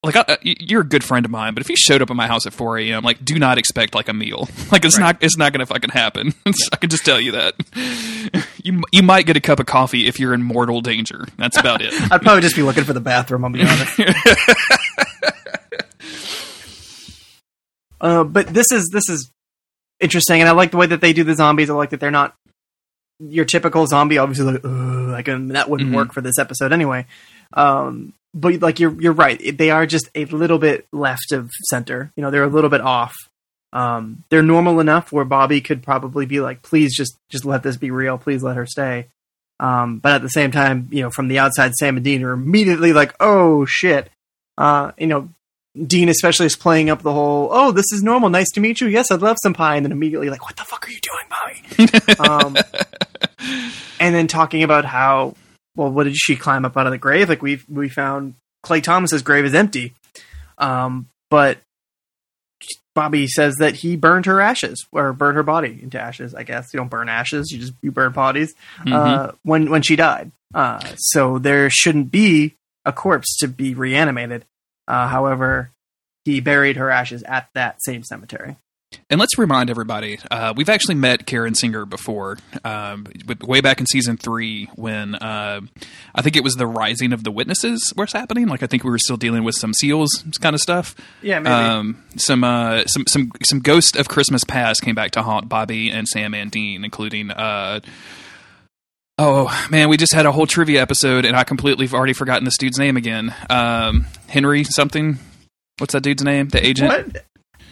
like 0.05 0.17
I, 0.17 0.39
you're 0.43 0.81
a 0.81 0.89
good 0.89 1.05
friend 1.05 1.25
of 1.25 1.31
mine, 1.31 1.55
but 1.55 1.61
if 1.61 1.69
you 1.69 1.77
showed 1.77 2.03
up 2.03 2.11
at 2.11 2.17
my 2.17 2.27
house 2.27 2.45
at 2.47 2.53
4 2.53 2.79
a.m., 2.79 3.05
like 3.05 3.25
do 3.25 3.39
not 3.39 3.57
expect 3.57 3.95
like 3.95 4.09
a 4.09 4.13
meal. 4.13 4.49
Like 4.73 4.85
it's 4.87 4.99
not 4.99 5.19
it's 5.21 5.37
not 5.37 5.53
gonna 5.53 5.67
fucking 5.67 5.91
happen. 5.91 6.33
I 6.73 6.77
can 6.77 6.89
just 6.89 7.05
tell 7.05 7.21
you 7.21 7.33
that. 7.33 7.55
You 8.65 8.81
you 8.93 9.03
might 9.03 9.27
get 9.27 9.37
a 9.37 9.41
cup 9.41 9.59
of 9.59 9.67
coffee 9.67 10.07
if 10.07 10.21
you're 10.21 10.33
in 10.33 10.41
mortal 10.45 10.81
danger. 10.81 11.27
That's 11.37 11.59
about 11.59 11.83
it. 11.83 11.93
I'd 12.13 12.23
probably 12.23 12.43
just 12.43 12.55
be 12.55 12.63
looking 12.63 12.85
for 12.85 12.93
the 12.93 13.01
bathroom. 13.01 13.45
I'll 13.45 13.51
be 13.51 13.63
honest. 13.63 14.01
Uh, 18.03 18.25
but 18.25 18.49
this 18.49 18.67
is 18.73 18.91
this 18.93 19.09
is 19.09 19.31
interesting, 20.01 20.41
and 20.41 20.49
I 20.49 20.53
like 20.53 20.71
the 20.73 20.77
way 20.77 20.87
that 20.87 21.01
they 21.01 21.13
do 21.13 21.25
the 21.25 21.35
zombies. 21.35 21.71
I 21.71 21.75
like 21.75 21.91
that 21.91 22.01
they're 22.01 22.11
not 22.11 22.35
your 23.21 23.45
typical 23.45 23.87
zombie. 23.87 24.19
Obviously, 24.19 24.53
like, 24.53 24.65
like 24.65 25.29
um, 25.29 25.49
that 25.49 25.71
wouldn't 25.71 25.91
Mhm. 25.91 25.95
work 25.95 26.13
for 26.13 26.21
this 26.21 26.39
episode 26.39 26.73
anyway. 26.73 27.07
Um, 27.55 28.13
but 28.35 28.61
like 28.61 28.81
you're 28.81 29.01
you're 29.01 29.13
right. 29.13 29.57
They 29.57 29.71
are 29.71 29.87
just 29.87 30.09
a 30.15 30.25
little 30.27 30.59
bit 30.59 30.87
left 30.93 31.33
of 31.33 31.51
center. 31.71 32.11
You 32.17 32.23
know, 32.23 32.31
they're 32.31 32.45
a 32.45 32.49
little 32.49 32.71
bit 32.71 32.81
off. 32.81 33.15
Um, 33.75 34.25
they're 34.29 34.43
normal 34.43 34.81
enough 34.81 35.13
where 35.13 35.25
Bobby 35.25 35.61
could 35.61 35.83
probably 35.83 36.27
be 36.27 36.41
like, 36.41 36.63
"Please, 36.63 36.95
just 36.97 37.17
just 37.31 37.45
let 37.45 37.63
this 37.63 37.77
be 37.77 37.91
real. 37.91 38.19
Please 38.19 38.43
let 38.43 38.57
her 38.57 38.67
stay." 38.67 39.07
Um, 39.61 39.99
but 39.99 40.13
at 40.15 40.23
the 40.23 40.29
same 40.29 40.51
time, 40.51 40.89
you 40.91 41.03
know, 41.03 41.11
from 41.11 41.29
the 41.29 41.39
outside, 41.39 41.73
Sam 41.75 41.97
and 41.97 42.05
Dean 42.05 42.23
are 42.25 42.33
immediately 42.33 42.93
like, 42.93 43.15
"Oh 43.21 43.65
shit!" 43.65 44.11
Uh, 44.59 44.93
you 44.99 45.07
know, 45.07 45.29
Dean 45.87 46.09
especially 46.11 46.47
is 46.47 46.57
playing 46.57 46.91
up 46.91 47.03
the 47.03 47.13
whole, 47.13 47.49
"Oh, 47.51 47.73
this 47.73 47.91
is 47.93 48.03
normal. 48.03 48.29
Nice 48.29 48.51
to 48.53 48.61
meet 48.61 48.81
you. 48.81 48.89
Yes, 48.89 49.11
I'd 49.11 49.23
love 49.23 49.39
some 49.43 49.55
pie." 49.55 49.77
And 49.77 49.85
then 49.87 49.93
immediately 49.93 50.29
like, 50.29 50.43
"What 50.45 50.57
the 50.57 50.65
fuck 50.65 50.87
are 50.87 50.91
you 50.91 51.01
doing, 51.01 51.89
Bobby?" 52.19 52.29
um, 52.29 52.57
and 53.99 54.15
then 54.15 54.27
talking 54.27 54.63
about 54.63 54.85
how, 54.85 55.35
well, 55.77 55.91
what 55.91 56.05
did 56.05 56.17
she 56.17 56.37
climb 56.37 56.65
up 56.65 56.77
out 56.77 56.87
of 56.87 56.93
the 56.93 56.99
grave? 56.99 57.29
Like 57.29 57.41
we 57.43 57.61
we 57.69 57.89
found 57.89 58.35
Clay 58.63 58.81
Thomas's 58.83 59.23
grave 59.23 59.45
is 59.47 59.55
empty, 59.55 59.95
um, 60.59 61.09
but 61.31 61.59
Bobby 62.95 63.27
says 63.27 63.55
that 63.57 63.77
he 63.77 63.97
burned 63.97 64.27
her 64.27 64.41
ashes 64.43 64.85
or 64.93 65.15
burned 65.15 65.37
her 65.37 65.43
body 65.43 65.81
into 65.83 65.99
ashes. 65.99 66.35
I 66.35 66.43
guess 66.43 66.75
you 66.75 66.79
don't 66.79 66.91
burn 66.91 67.09
ashes; 67.09 67.51
you 67.51 67.59
just 67.59 67.73
you 67.81 67.91
burn 67.91 68.13
bodies 68.13 68.55
Mhm. 68.81 68.93
uh, 68.93 69.33
when 69.43 69.71
when 69.71 69.81
she 69.81 69.97
died. 69.97 70.33
Uh, 70.55 70.81
so 70.99 71.39
there 71.39 71.71
shouldn't 71.71 72.11
be 72.11 72.57
a 72.85 72.93
corpse 72.93 73.39
to 73.39 73.49
be 73.49 73.73
reanimated. 73.73 74.45
Uh, 74.89 75.09
however, 75.09 75.71
he 76.25 76.41
buried 76.41 76.77
her 76.77 76.91
ashes 76.91 77.23
at 77.25 77.49
that 77.55 77.77
same 77.83 78.03
cemetery. 78.03 78.57
And 79.09 79.19
let's 79.19 79.39
remind 79.39 79.71
everybody, 79.71 80.19
uh, 80.31 80.53
we've 80.55 80.69
actually 80.69 80.95
met 80.97 81.27
Karen 81.27 81.55
Singer 81.55 81.87
before, 81.87 82.39
um, 82.65 83.07
way 83.43 83.61
back 83.61 83.81
in 83.81 83.87
season 83.87 84.17
three 84.17 84.67
when 84.75 85.15
uh, 85.15 85.61
I 86.15 86.23
think 86.23 86.37
it 86.37 86.45
was 86.45 86.55
the 86.55 86.67
Rising 86.67 87.13
of 87.13 87.25
the 87.25 87.31
Witnesses 87.31 87.93
was 87.97 88.13
happening. 88.13 88.49
Like 88.49 88.63
I 88.63 88.67
think 88.67 88.85
we 88.85 88.91
were 88.91 88.99
still 88.99 89.17
dealing 89.17 89.45
with 89.45 89.55
some 89.55 89.73
seals 89.75 90.25
kind 90.41 90.55
of 90.55 90.61
stuff. 90.61 90.95
Yeah, 91.23 91.39
maybe. 91.39 91.55
Um, 91.55 92.05
some 92.17 92.45
uh, 92.45 92.85
some 92.87 93.07
some 93.07 93.33
some 93.43 93.61
ghost 93.61 93.97
of 93.97 94.09
Christmas 94.09 94.45
past 94.45 94.83
came 94.83 94.95
back 94.95 95.13
to 95.13 95.23
haunt 95.23 95.49
Bobby 95.49 95.91
and 95.91 96.07
Sam 96.07 96.35
and 96.35 96.51
Dean, 96.51 96.85
including. 96.85 97.31
Oh 99.19 99.67
man, 99.71 99.89
we 99.89 99.97
just 99.97 100.15
had 100.15 100.27
a 100.27 100.33
whole 100.33 100.47
trivia 100.47 100.81
episode, 100.81 101.25
and 101.25 101.37
I 101.37 101.45
completely 101.45 101.87
have 101.87 101.95
already 101.95 102.15
forgotten 102.15 102.45
this 102.45 102.57
dude's 102.57 102.79
name 102.79 102.97
again. 102.97 103.35
Um, 103.51 104.07
Henry 104.29 104.65
something. 104.65 105.19
What's 105.79 105.93
that 105.93 106.03
dude's 106.03 106.23
name? 106.25 106.49
The 106.49 106.65
agent. 106.67 106.89
what? 106.89 107.25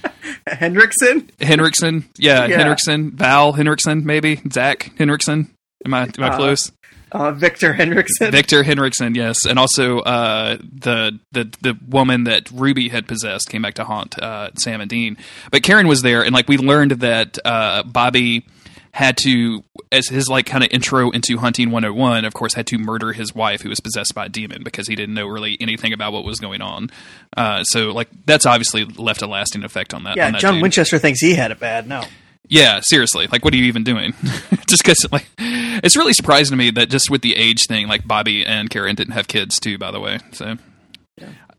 Hendrickson? 0.46 1.30
Henriksen, 1.40 2.08
yeah, 2.16 2.46
Yeah. 2.46 2.58
Henriksen, 2.58 3.10
Val 3.12 3.52
Hendrickson. 3.54 4.04
maybe 4.04 4.40
Zach 4.52 4.92
Hendrickson. 4.98 5.48
Am 5.84 5.94
I 5.94 6.02
am 6.04 6.12
I 6.24 6.28
Uh, 6.28 6.36
close? 6.36 6.72
Uh, 7.12 7.32
Victor 7.32 7.74
Hendrickson. 7.74 8.30
Victor 8.30 8.62
Henriksen, 8.62 9.14
yes, 9.16 9.44
and 9.44 9.58
also 9.58 9.98
uh, 10.00 10.56
the 10.60 11.18
the 11.32 11.44
the 11.62 11.76
woman 11.88 12.24
that 12.24 12.50
Ruby 12.52 12.88
had 12.88 13.08
possessed 13.08 13.48
came 13.48 13.62
back 13.62 13.74
to 13.74 13.84
haunt 13.84 14.16
uh, 14.22 14.50
Sam 14.56 14.80
and 14.80 14.88
Dean. 14.90 15.16
But 15.50 15.62
Karen 15.62 15.88
was 15.88 16.02
there, 16.02 16.22
and 16.22 16.32
like 16.34 16.48
we 16.48 16.56
learned 16.58 16.92
that 16.92 17.38
uh, 17.44 17.82
Bobby 17.82 18.46
had 18.92 19.16
to, 19.18 19.62
as 19.92 20.08
his 20.08 20.28
like 20.28 20.46
kind 20.46 20.64
of 20.64 20.70
intro 20.72 21.10
into 21.10 21.38
hunting 21.38 21.70
101, 21.70 22.24
of 22.24 22.34
course, 22.34 22.54
had 22.54 22.66
to 22.68 22.78
murder 22.78 23.12
his 23.12 23.34
wife 23.34 23.60
who 23.62 23.68
was 23.68 23.80
possessed 23.80 24.14
by 24.14 24.26
a 24.26 24.28
demon 24.28 24.62
because 24.64 24.88
he 24.88 24.96
didn't 24.96 25.14
know 25.14 25.26
really 25.26 25.56
anything 25.60 25.92
about 25.92 26.12
what 26.12 26.24
was 26.24 26.40
going 26.40 26.60
on. 26.60 26.90
Uh, 27.36 27.62
so 27.64 27.92
like 27.92 28.08
that's 28.26 28.46
obviously 28.46 28.84
left 28.84 29.22
a 29.22 29.26
lasting 29.26 29.62
effect 29.64 29.94
on 29.94 30.04
that. 30.04 30.16
yeah, 30.16 30.26
on 30.26 30.32
that 30.32 30.40
John 30.40 30.54
dude. 30.54 30.62
Winchester 30.62 30.98
thinks 30.98 31.20
he 31.20 31.34
had 31.34 31.50
it 31.50 31.60
bad. 31.60 31.86
No. 31.88 32.02
Yeah, 32.48 32.80
seriously. 32.82 33.28
Like, 33.30 33.44
what 33.44 33.54
are 33.54 33.56
you 33.56 33.66
even 33.66 33.84
doing? 33.84 34.12
just 34.66 34.82
because, 34.82 35.06
like, 35.12 35.24
it's 35.38 35.96
really 35.96 36.12
surprising 36.12 36.50
to 36.50 36.56
me 36.56 36.72
that 36.72 36.90
just 36.90 37.08
with 37.08 37.22
the 37.22 37.36
age 37.36 37.66
thing, 37.68 37.86
like 37.86 38.04
Bobby 38.08 38.44
and 38.44 38.68
Karen 38.68 38.96
didn't 38.96 39.12
have 39.14 39.28
kids 39.28 39.60
too. 39.60 39.78
By 39.78 39.92
the 39.92 40.00
way, 40.00 40.18
so 40.32 40.56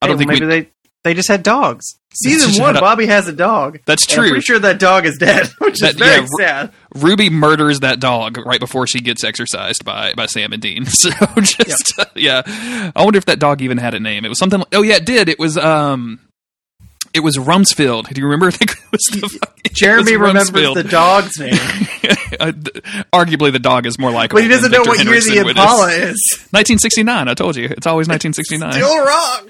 I 0.01 0.07
don't 0.07 0.17
Hey, 0.17 0.25
think 0.25 0.27
maybe 0.31 0.45
we. 0.45 0.51
they 0.63 0.69
they 1.03 1.13
just 1.13 1.27
had 1.29 1.43
dogs. 1.43 1.85
Season 2.13 2.61
one, 2.61 2.73
Bobby 2.75 3.05
has 3.05 3.27
a 3.27 3.31
dog. 3.33 3.79
That's 3.85 4.05
true. 4.05 4.23
I'm 4.25 4.29
pretty 4.31 4.43
sure 4.43 4.59
that 4.59 4.79
dog 4.79 5.05
is 5.05 5.17
dead, 5.17 5.47
which 5.59 5.79
That- 5.79 5.91
is 5.93 5.95
very 5.97 6.21
yeah, 6.21 6.27
sad. 6.37 6.71
Ruby 6.95 7.29
murders 7.29 7.79
that 7.79 7.99
dog 8.01 8.37
right 8.45 8.59
before 8.59 8.85
she 8.85 8.99
gets 8.99 9.23
exorcised 9.23 9.85
by 9.85 10.13
by 10.13 10.25
Sam 10.25 10.51
and 10.53 10.61
Dean. 10.61 10.85
So 10.91 11.09
just 11.39 11.93
yeah, 12.15 12.41
I 12.95 13.03
wonder 13.03 13.17
if 13.17 13.25
that 13.25 13.39
dog 13.39 13.61
even 13.61 13.77
had 13.77 13.93
a 13.93 13.99
name. 13.99 14.25
It 14.25 14.29
was 14.29 14.39
something. 14.39 14.59
Like, 14.59 14.75
oh 14.75 14.81
yeah, 14.81 14.95
it 14.95 15.05
did. 15.05 15.29
It 15.29 15.39
was 15.39 15.57
um, 15.57 16.19
it 17.13 17.19
was 17.21 17.37
Rumsfeld. 17.37 18.13
Do 18.13 18.19
you 18.21 18.25
remember? 18.27 18.47
I 18.47 18.51
think 18.51 18.71
it 18.71 18.91
was 18.91 19.01
the 19.11 19.27
fucking- 19.27 19.71
Jeremy 19.73 20.17
was 20.17 20.27
remembers 20.29 20.73
the 20.75 20.83
dog's 20.89 21.37
name, 21.39 21.53
Uh, 22.39 22.51
Arguably, 23.13 23.51
the 23.51 23.59
dog 23.59 23.85
is 23.85 23.97
more 23.99 24.11
likely. 24.11 24.37
but 24.37 24.43
he 24.43 24.49
doesn't 24.49 24.71
know 24.71 24.81
what 24.81 25.03
year 25.03 25.19
the 25.43 25.49
Impala 25.49 25.89
is. 25.91 26.17
1969. 26.51 27.27
I 27.27 27.33
told 27.33 27.55
you, 27.55 27.65
it's 27.65 27.87
always 27.87 28.07
1969. 28.07 28.73
Still 28.73 29.05
wrong. 29.05 29.47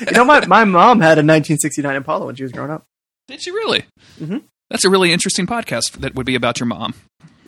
you 0.00 0.12
know, 0.12 0.24
my, 0.24 0.44
my 0.46 0.64
mom 0.64 1.00
had 1.00 1.18
a 1.18 1.24
1969 1.24 1.96
Impala 1.96 2.26
when 2.26 2.34
she 2.36 2.42
was 2.42 2.52
growing 2.52 2.70
up. 2.70 2.84
Did 3.28 3.40
she 3.40 3.50
really? 3.50 3.84
Mhm. 4.20 4.42
That's 4.70 4.84
a 4.84 4.90
really 4.90 5.12
interesting 5.12 5.46
podcast 5.46 5.92
that 6.00 6.14
would 6.14 6.26
be 6.26 6.34
about 6.34 6.58
your 6.60 6.66
mom. 6.66 6.94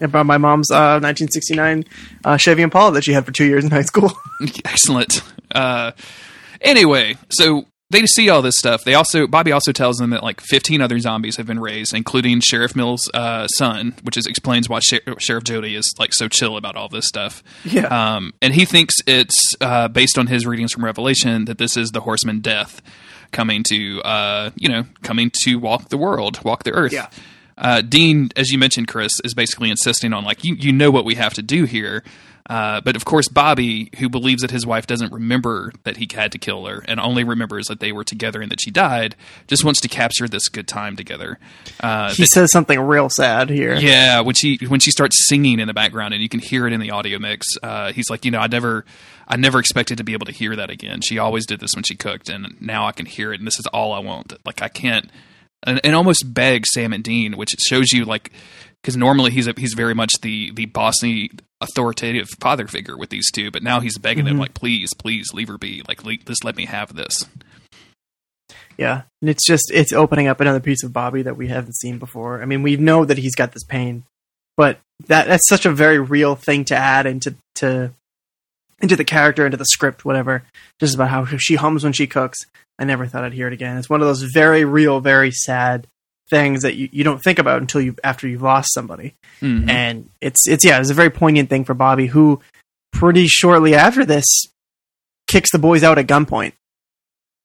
About 0.01 0.27
my 0.27 0.37
mom's 0.39 0.71
uh, 0.71 1.01
1969 1.01 1.85
uh, 2.25 2.37
Chevy 2.37 2.63
Impala 2.63 2.93
that 2.93 3.05
she 3.05 3.13
had 3.13 3.25
for 3.25 3.33
two 3.33 3.47
years 3.47 3.65
in 3.65 3.71
high 3.71 3.83
school. 3.83 4.13
Excellent. 4.65 5.23
Uh, 5.55 5.93
anyway, 6.61 7.17
so 7.31 7.67
they 7.91 8.05
see 8.07 8.29
all 8.29 8.43
this 8.43 8.57
stuff. 8.59 8.85
They 8.85 8.95
also 8.95 9.27
Bobby 9.27 9.53
also 9.53 9.73
tells 9.73 9.99
them 9.99 10.11
that 10.11 10.23
like 10.23 10.41
15 10.41 10.81
other 10.81 10.99
zombies 10.99 11.37
have 11.37 11.47
been 11.47 11.61
raised, 11.61 11.95
including 11.95 12.41
Sheriff 12.41 12.75
Mills' 12.75 13.09
uh, 13.15 13.47
son, 13.49 13.95
which 14.03 14.17
is 14.17 14.27
explains 14.27 14.69
why 14.69 14.81
Sher- 14.81 15.19
Sheriff 15.19 15.45
Jody 15.45 15.77
is 15.77 15.93
like 15.99 16.13
so 16.13 16.29
chill 16.29 16.57
about 16.57 16.77
all 16.77 16.89
this 16.89 17.07
stuff. 17.07 17.43
Yeah. 17.65 17.87
Um, 17.87 18.35
and 18.43 18.55
he 18.55 18.65
thinks 18.65 18.95
it's 19.07 19.55
uh, 19.61 19.89
based 19.89 20.19
on 20.19 20.27
his 20.27 20.47
readings 20.47 20.73
from 20.73 20.85
Revelation 20.85 21.45
that 21.45 21.59
this 21.59 21.77
is 21.77 21.93
the 21.93 22.01
Horseman 22.01 22.41
Death 22.41 22.83
coming 23.31 23.63
to 23.69 24.01
uh, 24.03 24.51
you 24.57 24.69
know 24.69 24.85
coming 25.03 25.31
to 25.45 25.57
walk 25.57 25.89
the 25.89 25.99
world, 25.99 26.43
walk 26.45 26.65
the 26.65 26.73
earth. 26.73 26.93
Yeah. 26.93 27.09
Uh, 27.59 27.81
Dean, 27.81 28.31
as 28.37 28.51
you 28.51 28.59
mentioned, 28.59 28.89
Chris, 28.89 29.13
is 29.25 29.33
basically 29.33 29.71
insisting 29.71 30.13
on 30.13 30.25
like 30.25 30.45
you 30.45 30.55
you 30.57 30.73
know 30.73 30.91
what 30.91 31.05
we 31.05 31.15
have 31.15 31.35
to 31.35 31.43
do 31.43 31.65
here. 31.65 32.03
Uh, 32.49 32.81
but 32.81 32.95
of 32.95 33.05
course, 33.05 33.29
Bobby, 33.29 33.91
who 33.99 34.09
believes 34.09 34.43
that 34.43 34.51
his 34.51 34.65
wife 34.65 34.87
doesn't 34.87 35.13
remember 35.13 35.73
that 35.83 35.97
he 35.97 36.07
had 36.13 36.31
to 36.33 36.39
kill 36.39 36.67
her 36.67 36.85
and 36.87 37.01
only 37.01 37.25
remembers 37.25 37.67
that 37.67 37.81
they 37.81 37.91
were 37.91 38.05
together 38.05 38.41
and 38.41 38.51
that 38.53 38.61
she 38.61 38.71
died, 38.71 39.17
just 39.49 39.65
wants 39.65 39.81
to 39.81 39.89
capture 39.89 40.29
this 40.29 40.49
good 40.49 40.69
time 40.69 40.97
together. 40.97 41.39
Uh, 41.81 42.13
he 42.13 42.25
says 42.25 42.53
something 42.53 42.79
real 42.79 43.09
sad 43.09 43.51
here. 43.51 43.75
yeah, 43.75 44.21
when 44.21 44.35
she 44.35 44.59
when 44.69 44.81
she 44.81 44.91
starts 44.91 45.29
singing 45.29 45.59
in 45.59 45.67
the 45.67 45.75
background 45.75 46.15
and 46.15 46.23
you 46.23 46.29
can 46.29 46.41
hear 46.41 46.67
it 46.67 46.73
in 46.73 46.81
the 46.81 46.91
audio 46.91 47.19
mix, 47.19 47.47
uh, 47.63 47.93
he's 47.93 48.09
like, 48.11 48.25
you 48.25 48.31
know, 48.31 48.41
I 48.41 48.47
never, 48.47 48.85
I 49.27 49.37
never 49.37 49.59
expected 49.59 49.99
to 49.99 50.05
be 50.05 50.13
able 50.13 50.27
to 50.27 50.33
hear 50.33 50.55
that 50.55 50.71
again. 50.71 51.01
She 51.01 51.19
always 51.19 51.47
did 51.47 51.59
this 51.61 51.75
when 51.75 51.83
she 51.83 51.97
cooked, 51.97 52.29
and 52.29 52.57
now 52.61 52.87
I 52.87 52.93
can 52.93 53.07
hear 53.07 53.33
it, 53.33 53.41
and 53.41 53.47
this 53.47 53.59
is 53.59 53.67
all 53.67 53.93
I 53.93 53.99
want. 53.99 54.35
Like 54.47 54.63
I 54.63 54.69
can't, 54.69 55.11
and, 55.65 55.81
and 55.83 55.97
almost 55.97 56.33
beg 56.33 56.65
Sam 56.67 56.93
and 56.93 57.03
Dean, 57.03 57.37
which 57.37 57.51
shows 57.59 57.93
you 57.93 58.05
like, 58.05 58.31
because 58.87 58.97
normally 58.97 59.33
he's 59.33 59.49
a, 59.49 59.55
he's 59.57 59.75
very 59.75 59.95
much 59.95 60.13
the 60.23 60.53
the 60.55 60.67
bossy, 60.67 61.33
authoritative 61.61 62.29
father 62.41 62.69
figure 62.69 62.97
with 62.97 63.11
these 63.11 63.29
two, 63.33 63.51
but 63.51 63.61
now 63.65 63.81
he's 63.81 63.99
begging 63.99 64.25
them 64.27 64.37
Mhm. 64.37 64.41
like, 64.41 64.55
please, 64.55 64.95
please 64.95 65.35
leave 65.35 65.49
her 65.49 65.59
be, 65.59 65.83
like, 65.89 66.05
le- 66.05 66.19
just 66.19 66.45
let 66.45 66.55
me 66.57 66.67
have 66.67 66.95
this. 66.95 67.25
Yeah, 68.79 69.03
and 69.21 69.29
it's 69.29 69.45
just 69.45 69.73
it's 69.75 69.93
opening 69.93 70.29
up 70.29 70.41
another 70.41 70.61
piece 70.61 70.85
of 70.85 70.93
Bobby 70.93 71.23
that 71.23 71.37
we 71.37 71.49
haven't 71.49 71.75
seen 71.77 71.99
before. 71.99 72.41
I 72.41 72.45
mean, 72.45 72.63
we 72.63 72.77
know 72.77 73.05
that 73.05 73.19
he's 73.19 73.35
got 73.35 73.51
this 73.53 73.65
pain, 73.65 74.05
but 74.57 74.79
that 75.09 75.27
that's 75.27 75.49
such 75.49 75.67
a 75.67 75.73
very 75.73 75.99
real 75.99 76.37
thing 76.37 76.65
to 76.67 76.77
add 76.77 77.07
into 77.07 77.35
to 77.57 77.93
into 78.81 78.95
the 78.95 79.05
character, 79.05 79.45
into 79.47 79.57
the 79.57 79.65
script, 79.65 80.05
whatever. 80.05 80.45
Just 80.79 80.95
about 80.95 81.09
how 81.09 81.25
she 81.39 81.57
hums 81.57 81.83
when 81.83 81.93
she 81.95 82.07
cooks. 82.07 82.39
I 82.79 82.85
never 82.85 83.07
thought 83.07 83.25
I'd 83.25 83.33
hear 83.33 83.49
it 83.49 83.53
again. 83.55 83.79
It's 83.79 83.91
one 83.91 84.01
of 84.03 84.07
those 84.07 84.23
very 84.35 84.65
real, 84.65 85.01
very 85.01 85.33
sad 85.33 85.89
things 86.31 86.63
that 86.63 86.75
you, 86.75 86.89
you 86.93 87.05
don't 87.05 87.23
think 87.23 87.39
about 87.39 87.61
until 87.61 87.81
you 87.81 87.95
after 88.03 88.27
you've 88.27 88.43
lost 88.43 88.69
somebody. 88.75 89.15
Mhm. 89.41 89.69
And 89.69 90.11
it's 90.21 90.49
it's 90.49 90.65
yeah, 90.65 90.81
it's 90.81 90.91
a 90.91 90.95
very 90.95 91.11
poignant 91.11 91.49
thing 91.51 91.65
for 91.65 91.75
Bobby, 91.75 92.07
who 92.07 92.41
pretty 92.93 93.27
shortly 93.27 93.75
after 93.75 94.05
this 94.05 94.25
kicks 95.29 95.51
the 95.53 95.59
boys 95.59 95.83
out 95.83 95.99
at 95.99 96.07
gunpoint. 96.07 96.53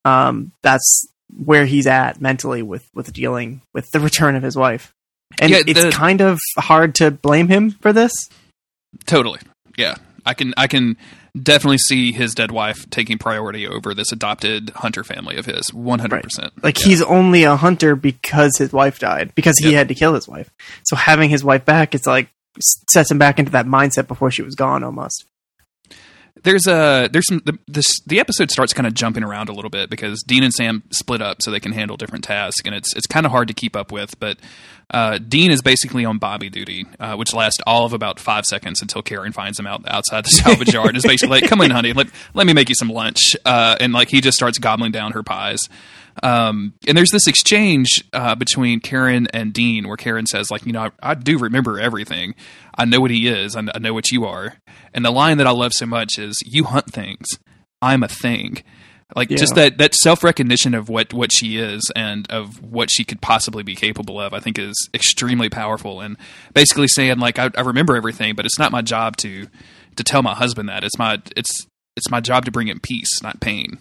Um, 0.04 0.52
that's 0.62 1.06
where 1.44 1.64
he's 1.66 1.86
at 1.86 2.20
mentally 2.20 2.62
with 2.62 2.88
with 2.94 3.12
dealing 3.12 3.62
with 3.72 3.90
the 3.92 4.00
return 4.00 4.34
of 4.36 4.42
his 4.42 4.56
wife, 4.56 4.92
and 5.40 5.50
Yeah, 5.50 5.62
it's 5.66 5.82
the- 5.82 5.90
kind 5.90 6.20
of 6.20 6.38
hard 6.58 6.94
to 6.96 7.10
blame 7.10 7.48
him 7.48 7.70
for 7.70 7.92
this. 7.92 8.12
Totally. 9.06 9.40
Yeah. 9.76 9.94
I 10.26 10.34
can 10.34 10.54
I 10.56 10.66
can 10.66 10.96
definitely 11.40 11.78
see 11.78 12.12
his 12.12 12.34
dead 12.34 12.50
wife 12.50 12.88
taking 12.90 13.18
priority 13.18 13.66
over 13.66 13.94
this 13.94 14.12
adopted 14.12 14.70
hunter 14.76 15.02
family 15.04 15.36
of 15.36 15.46
his. 15.46 15.72
One 15.72 15.98
hundred 16.00 16.22
percent. 16.24 16.52
Like 16.62 16.76
he's 16.78 17.02
only 17.02 17.44
a 17.44 17.56
hunter 17.56 17.96
because 17.96 18.56
his 18.58 18.72
wife 18.72 18.98
died, 18.98 19.34
because 19.34 19.56
he 19.58 19.66
Yep. 19.70 19.74
had 19.74 19.88
to 19.88 19.94
kill 19.94 20.14
his 20.14 20.28
wife. 20.28 20.50
So 20.84 20.96
having 20.96 21.30
his 21.30 21.42
wife 21.44 21.64
back, 21.64 21.94
it's 21.94 22.06
like 22.06 22.28
sets 22.90 23.10
him 23.10 23.18
back 23.18 23.38
into 23.38 23.52
that 23.52 23.66
mindset 23.66 24.06
before 24.06 24.30
she 24.30 24.42
was 24.42 24.54
gone, 24.54 24.84
almost. 24.84 25.24
There's 26.44 26.66
a 26.66 27.08
there's 27.12 27.26
some 27.28 27.40
the, 27.44 27.56
this 27.68 28.00
the 28.06 28.18
episode 28.18 28.50
starts 28.50 28.72
kind 28.72 28.86
of 28.86 28.94
jumping 28.94 29.22
around 29.22 29.48
a 29.48 29.52
little 29.52 29.70
bit 29.70 29.88
because 29.90 30.22
Dean 30.26 30.42
and 30.42 30.52
Sam 30.52 30.82
split 30.90 31.22
up 31.22 31.40
so 31.40 31.50
they 31.50 31.60
can 31.60 31.72
handle 31.72 31.96
different 31.96 32.24
tasks 32.24 32.62
and 32.64 32.74
it's 32.74 32.96
it's 32.96 33.06
kind 33.06 33.24
of 33.26 33.32
hard 33.32 33.48
to 33.48 33.54
keep 33.54 33.76
up 33.76 33.92
with. 33.92 34.18
But 34.18 34.38
uh, 34.92 35.18
Dean 35.18 35.50
is 35.50 35.62
basically 35.62 36.04
on 36.04 36.18
Bobby 36.18 36.50
duty, 36.50 36.86
uh, 37.00 37.16
which 37.16 37.32
lasts 37.32 37.60
all 37.66 37.86
of 37.86 37.92
about 37.92 38.20
five 38.20 38.44
seconds 38.44 38.82
until 38.82 39.02
Karen 39.02 39.32
finds 39.32 39.58
him 39.58 39.66
out 39.66 39.82
outside 39.88 40.24
the 40.24 40.30
salvage 40.30 40.72
yard 40.72 40.96
is 40.96 41.02
basically 41.02 41.40
like, 41.40 41.48
"Come 41.48 41.60
in, 41.62 41.70
honey, 41.70 41.92
let 41.92 42.08
let 42.34 42.46
me 42.46 42.52
make 42.52 42.68
you 42.68 42.74
some 42.74 42.88
lunch," 42.88 43.34
uh, 43.44 43.76
and 43.80 43.92
like 43.92 44.08
he 44.10 44.20
just 44.20 44.36
starts 44.36 44.58
gobbling 44.58 44.92
down 44.92 45.12
her 45.12 45.22
pies. 45.22 45.60
Um, 46.22 46.74
and 46.86 46.96
there's 46.96 47.10
this 47.10 47.26
exchange 47.26 47.88
uh, 48.12 48.34
between 48.34 48.80
Karen 48.80 49.28
and 49.32 49.52
Dean 49.52 49.88
where 49.88 49.96
Karen 49.96 50.26
says, 50.26 50.50
like, 50.50 50.66
you 50.66 50.72
know, 50.72 50.82
I, 50.82 51.12
I 51.12 51.14
do 51.14 51.38
remember 51.38 51.80
everything. 51.80 52.34
I 52.74 52.84
know 52.84 53.00
what 53.00 53.10
he 53.10 53.28
is. 53.28 53.56
I, 53.56 53.62
I 53.74 53.78
know 53.78 53.94
what 53.94 54.10
you 54.10 54.26
are. 54.26 54.56
And 54.92 55.06
the 55.06 55.10
line 55.10 55.38
that 55.38 55.46
I 55.46 55.52
love 55.52 55.72
so 55.72 55.86
much 55.86 56.18
is, 56.18 56.42
"You 56.44 56.64
hunt 56.64 56.92
things. 56.92 57.26
I'm 57.80 58.02
a 58.02 58.08
thing." 58.08 58.62
Like 59.14 59.30
Yeah. 59.30 59.36
just 59.36 59.54
that 59.54 59.78
that 59.78 59.94
self 59.94 60.24
recognition 60.24 60.74
of 60.74 60.88
what 60.88 61.12
what 61.12 61.30
she 61.32 61.58
is 61.58 61.90
and 61.94 62.30
of 62.30 62.62
what 62.62 62.90
she 62.90 63.04
could 63.04 63.20
possibly 63.20 63.62
be 63.62 63.74
capable 63.74 64.20
of, 64.20 64.32
I 64.32 64.40
think 64.40 64.58
is 64.58 64.88
extremely 64.94 65.48
powerful. 65.48 66.00
And 66.00 66.16
basically 66.54 66.88
saying, 66.88 67.18
like, 67.18 67.38
I, 67.38 67.50
I 67.56 67.60
remember 67.60 67.96
everything, 67.96 68.34
but 68.34 68.46
it's 68.46 68.58
not 68.58 68.72
my 68.72 68.82
job 68.82 69.16
to 69.18 69.48
to 69.96 70.04
tell 70.04 70.22
my 70.22 70.34
husband 70.34 70.68
that. 70.68 70.84
It's 70.84 70.98
my 70.98 71.20
it's 71.36 71.66
it's 71.96 72.10
my 72.10 72.20
job 72.20 72.44
to 72.46 72.50
bring 72.50 72.68
him 72.68 72.80
peace, 72.80 73.22
not 73.22 73.40
pain. 73.40 73.78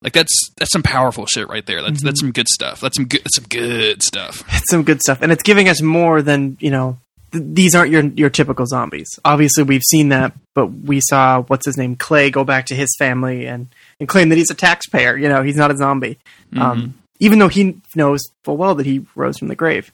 Like 0.00 0.12
that's 0.12 0.32
that's 0.56 0.70
some 0.70 0.82
powerful 0.82 1.26
shit 1.26 1.48
right 1.48 1.66
there. 1.66 1.82
That's 1.82 2.02
that's 2.02 2.20
mm-hmm. 2.20 2.26
some 2.26 2.32
good 2.32 2.48
stuff. 2.48 2.80
That's 2.80 2.96
some 2.96 3.06
good 3.06 3.22
that's 3.24 3.36
some 3.36 3.46
good 3.48 4.02
stuff. 4.02 4.44
It's 4.56 4.70
some 4.70 4.84
good 4.84 5.00
stuff, 5.00 5.22
and 5.22 5.32
it's 5.32 5.42
giving 5.42 5.68
us 5.68 5.82
more 5.82 6.22
than 6.22 6.56
you 6.60 6.70
know. 6.70 6.98
Th- 7.32 7.44
these 7.46 7.74
aren't 7.74 7.90
your 7.90 8.04
your 8.04 8.30
typical 8.30 8.64
zombies. 8.64 9.08
Obviously, 9.24 9.64
we've 9.64 9.82
seen 9.90 10.10
that, 10.10 10.34
but 10.54 10.66
we 10.66 11.00
saw 11.00 11.42
what's 11.42 11.66
his 11.66 11.76
name, 11.76 11.96
Clay, 11.96 12.30
go 12.30 12.44
back 12.44 12.66
to 12.66 12.74
his 12.74 12.88
family 12.98 13.46
and 13.46 13.68
and 14.00 14.08
claim 14.08 14.28
that 14.28 14.38
he's 14.38 14.50
a 14.50 14.54
taxpayer. 14.54 15.16
You 15.16 15.28
know, 15.28 15.42
he's 15.42 15.56
not 15.56 15.70
a 15.70 15.76
zombie, 15.76 16.18
um, 16.56 16.94
even 17.18 17.38
though 17.38 17.48
he 17.48 17.80
knows 17.94 18.20
full 18.44 18.56
well 18.56 18.74
that 18.76 18.86
he 18.86 19.06
rose 19.14 19.38
from 19.38 19.48
the 19.48 19.56
grave. 19.56 19.92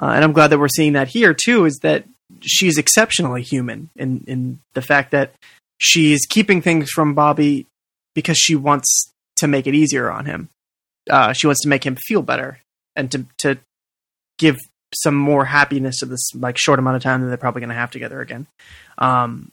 Uh, 0.00 0.12
and 0.14 0.24
I'm 0.24 0.32
glad 0.32 0.48
that 0.48 0.58
we're 0.58 0.68
seeing 0.68 0.92
that 0.92 1.08
here 1.08 1.34
too. 1.34 1.64
Is 1.64 1.78
that 1.82 2.04
she's 2.42 2.78
exceptionally 2.78 3.42
human 3.42 3.90
in 3.96 4.24
in 4.26 4.60
the 4.74 4.82
fact 4.82 5.12
that 5.12 5.32
she's 5.78 6.26
keeping 6.26 6.60
things 6.60 6.90
from 6.90 7.14
Bobby 7.14 7.66
because 8.14 8.36
she 8.36 8.54
wants 8.54 9.12
to 9.36 9.48
make 9.48 9.66
it 9.66 9.74
easier 9.74 10.10
on 10.10 10.26
him. 10.26 10.48
Uh, 11.08 11.32
she 11.32 11.46
wants 11.46 11.62
to 11.62 11.68
make 11.68 11.84
him 11.84 11.96
feel 11.96 12.22
better 12.22 12.60
and 12.94 13.10
to 13.12 13.26
to 13.38 13.58
give 14.38 14.56
some 14.94 15.14
more 15.14 15.44
happiness 15.44 15.98
to 15.98 16.06
this 16.06 16.30
like 16.34 16.58
short 16.58 16.78
amount 16.78 16.96
of 16.96 17.02
time 17.02 17.22
that 17.22 17.28
they're 17.28 17.36
probably 17.36 17.60
going 17.60 17.70
to 17.70 17.74
have 17.74 17.90
together 17.90 18.20
again. 18.20 18.46
Um, 18.98 19.50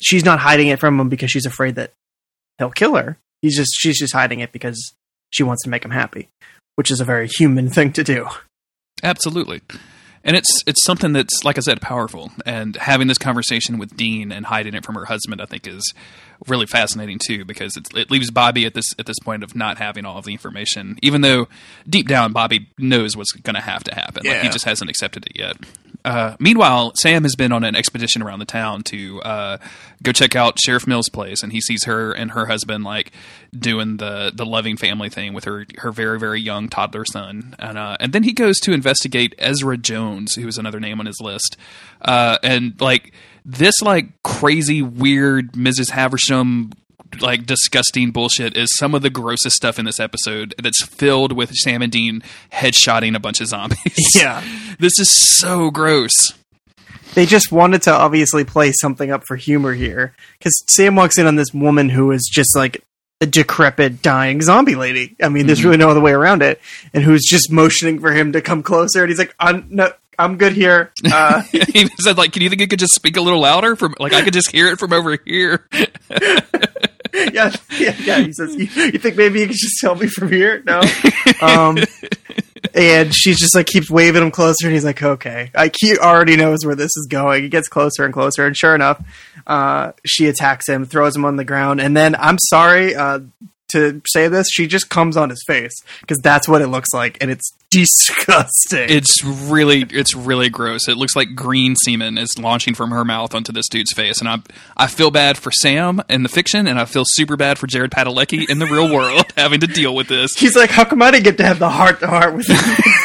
she's 0.00 0.24
not 0.24 0.38
hiding 0.38 0.68
it 0.68 0.78
from 0.78 0.98
him 0.98 1.08
because 1.08 1.30
she's 1.30 1.46
afraid 1.46 1.76
that 1.76 1.92
he'll 2.58 2.70
kill 2.70 2.96
her. 2.96 3.18
He's 3.42 3.56
just 3.56 3.72
she's 3.78 3.98
just 3.98 4.14
hiding 4.14 4.40
it 4.40 4.52
because 4.52 4.94
she 5.30 5.42
wants 5.42 5.62
to 5.64 5.70
make 5.70 5.84
him 5.84 5.90
happy, 5.90 6.28
which 6.76 6.90
is 6.90 7.00
a 7.00 7.04
very 7.04 7.28
human 7.28 7.68
thing 7.68 7.92
to 7.94 8.04
do. 8.04 8.26
Absolutely. 9.02 9.60
And 10.24 10.36
it's 10.36 10.62
it's 10.66 10.82
something 10.84 11.12
that's 11.12 11.44
like 11.44 11.56
I 11.56 11.60
said 11.60 11.80
powerful 11.80 12.32
and 12.44 12.74
having 12.74 13.06
this 13.06 13.18
conversation 13.18 13.78
with 13.78 13.96
Dean 13.96 14.32
and 14.32 14.44
hiding 14.44 14.74
it 14.74 14.84
from 14.84 14.96
her 14.96 15.04
husband 15.04 15.40
I 15.40 15.46
think 15.46 15.68
is 15.68 15.94
really 16.48 16.66
fascinating 16.66 17.20
too 17.20 17.44
because 17.44 17.76
it's, 17.76 17.90
it 17.94 18.10
leaves 18.10 18.32
Bobby 18.32 18.66
at 18.66 18.74
this 18.74 18.86
at 18.98 19.06
this 19.06 19.20
point 19.22 19.44
of 19.44 19.54
not 19.54 19.78
having 19.78 20.04
all 20.04 20.18
of 20.18 20.24
the 20.24 20.32
information 20.32 20.98
even 21.00 21.20
though 21.20 21.46
deep 21.88 22.08
down 22.08 22.32
Bobby 22.32 22.68
knows 22.76 23.16
what's 23.16 23.30
going 23.32 23.54
to 23.54 23.60
have 23.60 23.84
to 23.84 23.94
happen 23.94 24.26
like 24.26 24.40
he 24.40 24.48
just 24.48 24.64
hasn't 24.64 24.90
accepted 24.90 25.26
it 25.26 25.38
yet. 25.38 25.56
Uh, 26.06 26.36
meanwhile, 26.38 26.92
Sam 26.94 27.24
has 27.24 27.34
been 27.34 27.50
on 27.50 27.64
an 27.64 27.74
expedition 27.74 28.22
around 28.22 28.38
the 28.38 28.44
town 28.44 28.82
to 28.84 29.20
uh, 29.22 29.58
go 30.04 30.12
check 30.12 30.36
out 30.36 30.56
Sheriff 30.64 30.86
Mills' 30.86 31.08
place, 31.08 31.42
and 31.42 31.52
he 31.52 31.60
sees 31.60 31.84
her 31.84 32.12
and 32.12 32.30
her 32.30 32.46
husband 32.46 32.84
like 32.84 33.10
doing 33.52 33.96
the 33.96 34.30
the 34.32 34.46
loving 34.46 34.76
family 34.76 35.08
thing 35.10 35.34
with 35.34 35.44
her 35.44 35.66
her 35.78 35.90
very 35.90 36.20
very 36.20 36.40
young 36.40 36.68
toddler 36.68 37.04
son, 37.04 37.56
and 37.58 37.76
uh, 37.76 37.96
and 37.98 38.12
then 38.12 38.22
he 38.22 38.32
goes 38.32 38.60
to 38.60 38.72
investigate 38.72 39.34
Ezra 39.36 39.76
Jones, 39.76 40.36
who 40.36 40.46
is 40.46 40.58
another 40.58 40.78
name 40.78 41.00
on 41.00 41.06
his 41.06 41.20
list, 41.20 41.56
uh, 42.02 42.38
and 42.40 42.80
like 42.80 43.12
this 43.44 43.82
like 43.82 44.22
crazy 44.22 44.82
weird 44.82 45.54
Mrs. 45.54 45.90
Haversham 45.90 46.70
like 47.22 47.46
disgusting 47.46 48.10
bullshit 48.10 48.56
is 48.56 48.68
some 48.76 48.94
of 48.94 49.02
the 49.02 49.10
grossest 49.10 49.56
stuff 49.56 49.78
in 49.78 49.84
this 49.84 50.00
episode 50.00 50.54
that's 50.62 50.84
filled 50.84 51.32
with 51.32 51.50
Sam 51.54 51.82
and 51.82 51.92
Dean 51.92 52.22
headshotting 52.52 53.14
a 53.14 53.20
bunch 53.20 53.40
of 53.40 53.48
zombies. 53.48 53.78
Yeah. 54.16 54.42
This 54.78 54.98
is 54.98 55.10
so 55.10 55.70
gross. 55.70 56.12
They 57.14 57.26
just 57.26 57.50
wanted 57.52 57.82
to 57.82 57.92
obviously 57.92 58.44
play 58.44 58.72
something 58.72 59.10
up 59.10 59.24
for 59.26 59.36
humor 59.36 59.72
here 59.72 60.14
because 60.38 60.52
Sam 60.68 60.96
walks 60.96 61.18
in 61.18 61.26
on 61.26 61.36
this 61.36 61.52
woman 61.52 61.88
who 61.88 62.12
is 62.12 62.28
just 62.30 62.54
like 62.56 62.82
a 63.20 63.26
decrepit, 63.26 64.02
dying 64.02 64.42
zombie 64.42 64.74
lady. 64.74 65.16
I 65.22 65.28
mean, 65.28 65.46
there's 65.46 65.64
really 65.64 65.78
no 65.78 65.88
other 65.90 66.00
way 66.00 66.12
around 66.12 66.42
it, 66.42 66.60
and 66.92 67.02
who's 67.02 67.24
just 67.24 67.50
motioning 67.50 68.00
for 68.00 68.12
him 68.12 68.32
to 68.32 68.42
come 68.42 68.62
closer, 68.62 69.00
and 69.02 69.08
he's 69.08 69.18
like, 69.18 69.34
"I'm 69.38 69.66
no, 69.70 69.90
I'm 70.18 70.36
good 70.36 70.52
here." 70.52 70.92
Uh, 71.10 71.40
he 71.52 71.88
said, 72.00 72.18
like, 72.18 72.32
can 72.32 72.42
you 72.42 72.50
think 72.50 72.60
you 72.60 72.68
could 72.68 72.78
just 72.78 72.94
speak 72.94 73.16
a 73.16 73.22
little 73.22 73.40
louder? 73.40 73.76
From 73.76 73.94
like, 73.98 74.12
I 74.12 74.22
could 74.22 74.34
just 74.34 74.50
hear 74.50 74.68
it 74.68 74.78
from 74.78 74.92
over 74.92 75.18
here. 75.24 75.66
yeah, 77.32 77.54
yeah, 77.78 77.94
yeah. 78.02 78.20
He 78.20 78.32
says, 78.32 78.54
you, 78.54 78.64
"You 78.64 78.98
think 78.98 79.16
maybe 79.16 79.40
you 79.40 79.46
could 79.46 79.56
just 79.56 79.78
tell 79.80 79.94
me 79.94 80.06
from 80.06 80.30
here?" 80.30 80.62
No. 80.64 80.82
Um, 81.42 81.76
and 82.72 83.14
she 83.14 83.32
just 83.32 83.54
like 83.54 83.66
keeps 83.66 83.90
waving 83.90 84.22
him 84.22 84.30
closer, 84.30 84.66
and 84.66 84.72
he's 84.72 84.84
like, 84.84 85.02
"Okay." 85.02 85.50
Like 85.54 85.74
he 85.78 85.98
already 85.98 86.36
knows 86.36 86.64
where 86.64 86.74
this 86.74 86.96
is 86.96 87.06
going. 87.10 87.42
He 87.42 87.48
gets 87.48 87.68
closer 87.68 88.04
and 88.04 88.14
closer, 88.14 88.46
and 88.46 88.56
sure 88.56 88.74
enough, 88.74 89.04
uh, 89.46 89.92
she 90.06 90.26
attacks 90.26 90.66
him, 90.68 90.86
throws 90.86 91.14
him 91.14 91.24
on 91.24 91.36
the 91.36 91.44
ground, 91.44 91.80
and 91.80 91.96
then 91.96 92.14
I'm 92.16 92.38
sorry 92.38 92.94
uh, 92.94 93.20
to 93.68 94.00
say 94.06 94.28
this, 94.28 94.48
she 94.50 94.66
just 94.66 94.88
comes 94.88 95.16
on 95.16 95.30
his 95.30 95.42
face 95.46 95.74
because 96.00 96.18
that's 96.22 96.48
what 96.48 96.62
it 96.62 96.68
looks 96.68 96.92
like, 96.92 97.18
and 97.20 97.30
it's 97.30 97.52
disgusting. 97.70 98.86
It's 98.88 99.24
really, 99.24 99.82
it's 99.90 100.14
really 100.14 100.48
gross. 100.48 100.88
It 100.88 100.96
looks 100.96 101.16
like 101.16 101.34
green 101.34 101.74
semen 101.76 102.18
is 102.18 102.38
launching 102.38 102.74
from 102.74 102.90
her 102.90 103.04
mouth 103.04 103.34
onto 103.34 103.52
this 103.52 103.68
dude's 103.68 103.92
face, 103.92 104.20
and 104.20 104.28
I, 104.28 104.38
I 104.76 104.86
feel 104.86 105.10
bad 105.10 105.36
for 105.38 105.50
Sam 105.50 106.00
in 106.08 106.22
the 106.22 106.28
fiction, 106.28 106.66
and 106.66 106.78
I 106.78 106.84
feel 106.84 107.04
super 107.06 107.36
bad 107.36 107.58
for 107.58 107.66
Jared 107.66 107.90
Padalecki 107.90 108.48
in 108.48 108.58
the 108.58 108.66
real 108.66 108.92
world 108.92 109.24
having 109.36 109.60
to 109.60 109.66
deal 109.66 109.94
with 109.94 110.08
this. 110.08 110.34
He's 110.36 110.56
like, 110.56 110.70
"How 110.70 110.84
come 110.84 111.02
I 111.02 111.10
didn't 111.10 111.24
get 111.24 111.36
to 111.38 111.44
have 111.44 111.58
the 111.58 111.70
heart 111.70 112.00
to 112.00 112.06
heart 112.06 112.34
with? 112.34 112.46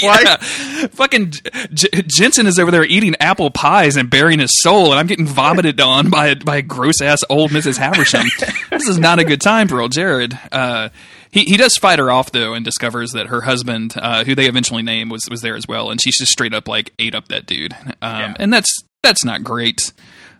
Yeah. 0.00 0.36
Fucking 0.36 1.32
J- 1.72 1.88
Jensen 2.06 2.46
is 2.46 2.58
over 2.58 2.70
there 2.70 2.84
eating 2.84 3.14
apple 3.20 3.50
pies 3.50 3.96
and 3.96 4.08
burying 4.08 4.38
his 4.38 4.60
soul, 4.60 4.90
and 4.90 4.94
I'm 5.00 5.06
getting 5.06 5.26
vomited 5.26 5.80
on 5.80 6.10
by 6.10 6.28
a, 6.28 6.36
by 6.36 6.56
a 6.58 6.62
gross 6.62 7.00
ass 7.00 7.20
old 7.28 7.50
Mrs. 7.50 7.78
Haversham. 7.78 8.26
this 8.70 8.86
is 8.86 8.98
not 8.98 9.18
a 9.18 9.24
good 9.24 9.40
time 9.40 9.68
for 9.68 9.80
old 9.80 9.92
Jared. 9.92 10.38
Uh, 10.52 10.90
he 11.30 11.44
he 11.44 11.56
does 11.56 11.76
fight 11.76 11.98
her 11.98 12.10
off 12.10 12.32
though, 12.32 12.54
and 12.54 12.64
discovers 12.64 13.10
that 13.12 13.28
her 13.28 13.42
husband, 13.42 13.94
uh, 13.96 14.24
who 14.24 14.34
they 14.34 14.46
eventually 14.46 14.82
name, 14.82 15.08
was 15.08 15.22
was 15.30 15.42
there 15.42 15.56
as 15.56 15.66
well, 15.68 15.90
and 15.90 16.00
she's 16.00 16.18
just 16.18 16.32
straight 16.32 16.54
up 16.54 16.68
like 16.68 16.92
ate 16.98 17.14
up 17.14 17.28
that 17.28 17.46
dude, 17.46 17.74
um, 18.02 18.36
and 18.38 18.52
that's 18.52 18.74
that's 19.02 19.24
not 19.24 19.44
great. 19.44 19.92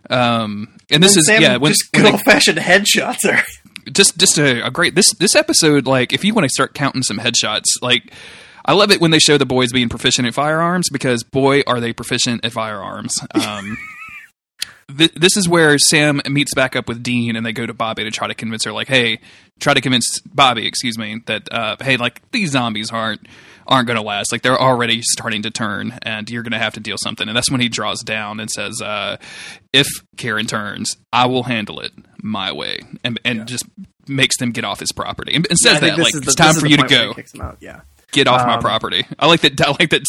Um, 0.09 0.77
and 0.89 1.03
this 1.03 1.17
is 1.17 1.27
Sam 1.27 1.41
yeah, 1.41 1.57
when, 1.57 1.71
just 1.71 1.91
good 1.91 2.05
old 2.05 2.21
fashioned 2.21 2.57
headshots 2.57 3.29
her. 3.29 3.43
just 3.91 4.17
just 4.17 4.37
a, 4.37 4.65
a 4.65 4.71
great 4.71 4.95
this 4.95 5.13
this 5.15 5.35
episode 5.35 5.87
like 5.87 6.13
if 6.13 6.23
you 6.23 6.33
want 6.33 6.45
to 6.45 6.49
start 6.49 6.73
counting 6.73 7.01
some 7.01 7.17
headshots 7.17 7.65
like 7.81 8.13
i 8.65 8.73
love 8.73 8.91
it 8.91 9.01
when 9.01 9.11
they 9.11 9.19
show 9.19 9.37
the 9.37 9.45
boys 9.45 9.71
being 9.71 9.89
proficient 9.89 10.27
at 10.27 10.33
firearms 10.33 10.89
because 10.91 11.23
boy 11.23 11.61
are 11.65 11.79
they 11.79 11.93
proficient 11.93 12.43
at 12.45 12.51
firearms 12.51 13.13
um 13.33 13.77
th- 14.97 15.13
this 15.13 15.37
is 15.37 15.47
where 15.47 15.77
sam 15.77 16.21
meets 16.29 16.53
back 16.53 16.75
up 16.75 16.87
with 16.87 17.01
dean 17.03 17.35
and 17.35 17.45
they 17.45 17.53
go 17.53 17.65
to 17.65 17.73
bobby 17.73 18.03
to 18.03 18.11
try 18.11 18.27
to 18.27 18.33
convince 18.33 18.63
her 18.65 18.71
like 18.71 18.87
hey 18.87 19.19
try 19.59 19.73
to 19.73 19.81
convince 19.81 20.19
bobby 20.21 20.65
excuse 20.67 20.97
me 20.97 21.21
that 21.25 21.47
uh 21.51 21.75
hey 21.81 21.97
like 21.97 22.21
these 22.31 22.51
zombies 22.51 22.91
aren't 22.91 23.27
aren't 23.67 23.85
going 23.85 23.97
to 23.97 24.01
last. 24.03 24.31
Like 24.31 24.41
they're 24.41 24.59
already 24.59 25.03
starting 25.03 25.43
to 25.43 25.51
turn 25.51 25.99
and 26.01 26.27
you're 26.27 26.41
going 26.41 26.53
to 26.53 26.57
have 26.57 26.73
to 26.73 26.79
deal 26.79 26.97
something. 26.97 27.27
And 27.27 27.37
that's 27.37 27.51
when 27.51 27.61
he 27.61 27.69
draws 27.69 28.01
down 28.01 28.39
and 28.39 28.49
says 28.49 28.81
uh 28.81 29.17
if 29.71 29.85
karen 30.17 30.47
turns 30.47 30.97
i 31.13 31.27
will 31.27 31.43
handle 31.43 31.79
it 31.79 31.91
my 32.23 32.51
way. 32.51 32.79
And 33.03 33.19
and 33.23 33.47
just 33.47 33.65
makes 34.07 34.37
them 34.37 34.53
get 34.53 34.63
off 34.65 34.79
his 34.79 34.91
property. 34.91 35.35
And, 35.35 35.45
and 35.47 35.59
says 35.59 35.79
think 35.79 35.97
that 35.97 36.01
like 36.01 36.13
the- 36.13 36.21
it's 36.21 36.33
time 36.33 36.55
for 36.55 36.65
you 36.65 36.77
to 36.77 36.81
point 36.81 36.91
where 36.91 37.01
he 37.01 37.07
go. 37.09 37.13
kicks 37.13 37.33
him 37.35 37.41
out, 37.41 37.57
Yeah. 37.59 37.81
Get 38.11 38.27
off 38.27 38.45
my 38.47 38.55
Um, 38.55 38.59
property. 38.61 39.05
I 39.19 39.27
like 39.27 39.41
that. 39.41 39.59
I 39.65 39.69
like 39.71 39.89
that. 39.91 40.03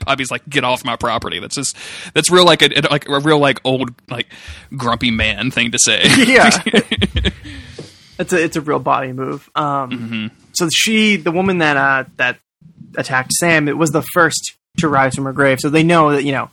Bobby's 0.06 0.30
like, 0.30 0.48
get 0.48 0.64
off 0.64 0.84
my 0.84 0.96
property. 0.96 1.38
That's 1.38 1.54
just 1.54 1.76
that's 2.14 2.30
real 2.30 2.44
like 2.44 2.62
a 2.62 2.68
like 2.90 3.08
a 3.08 3.20
real 3.20 3.38
like 3.38 3.60
old 3.64 3.90
like 4.10 4.26
grumpy 4.76 5.10
man 5.10 5.50
thing 5.50 5.70
to 5.72 5.78
say. 5.78 6.02
Yeah. 6.16 6.50
it's 8.18 8.32
a 8.32 8.42
it's 8.42 8.56
a 8.56 8.60
real 8.60 8.78
Bobby 8.78 9.12
move. 9.12 9.48
Um, 9.54 9.90
Mm-hmm. 9.90 10.26
So 10.54 10.68
she, 10.72 11.16
the 11.16 11.32
woman 11.32 11.58
that 11.58 11.76
uh, 11.76 12.04
that 12.16 12.38
attacked 12.96 13.32
Sam, 13.32 13.68
it 13.68 13.76
was 13.76 13.90
the 13.90 14.02
first 14.14 14.54
to 14.78 14.88
rise 14.88 15.14
from 15.16 15.24
her 15.24 15.32
grave. 15.32 15.58
So 15.60 15.68
they 15.68 15.82
know 15.82 16.12
that 16.12 16.22
you 16.24 16.32
know 16.32 16.50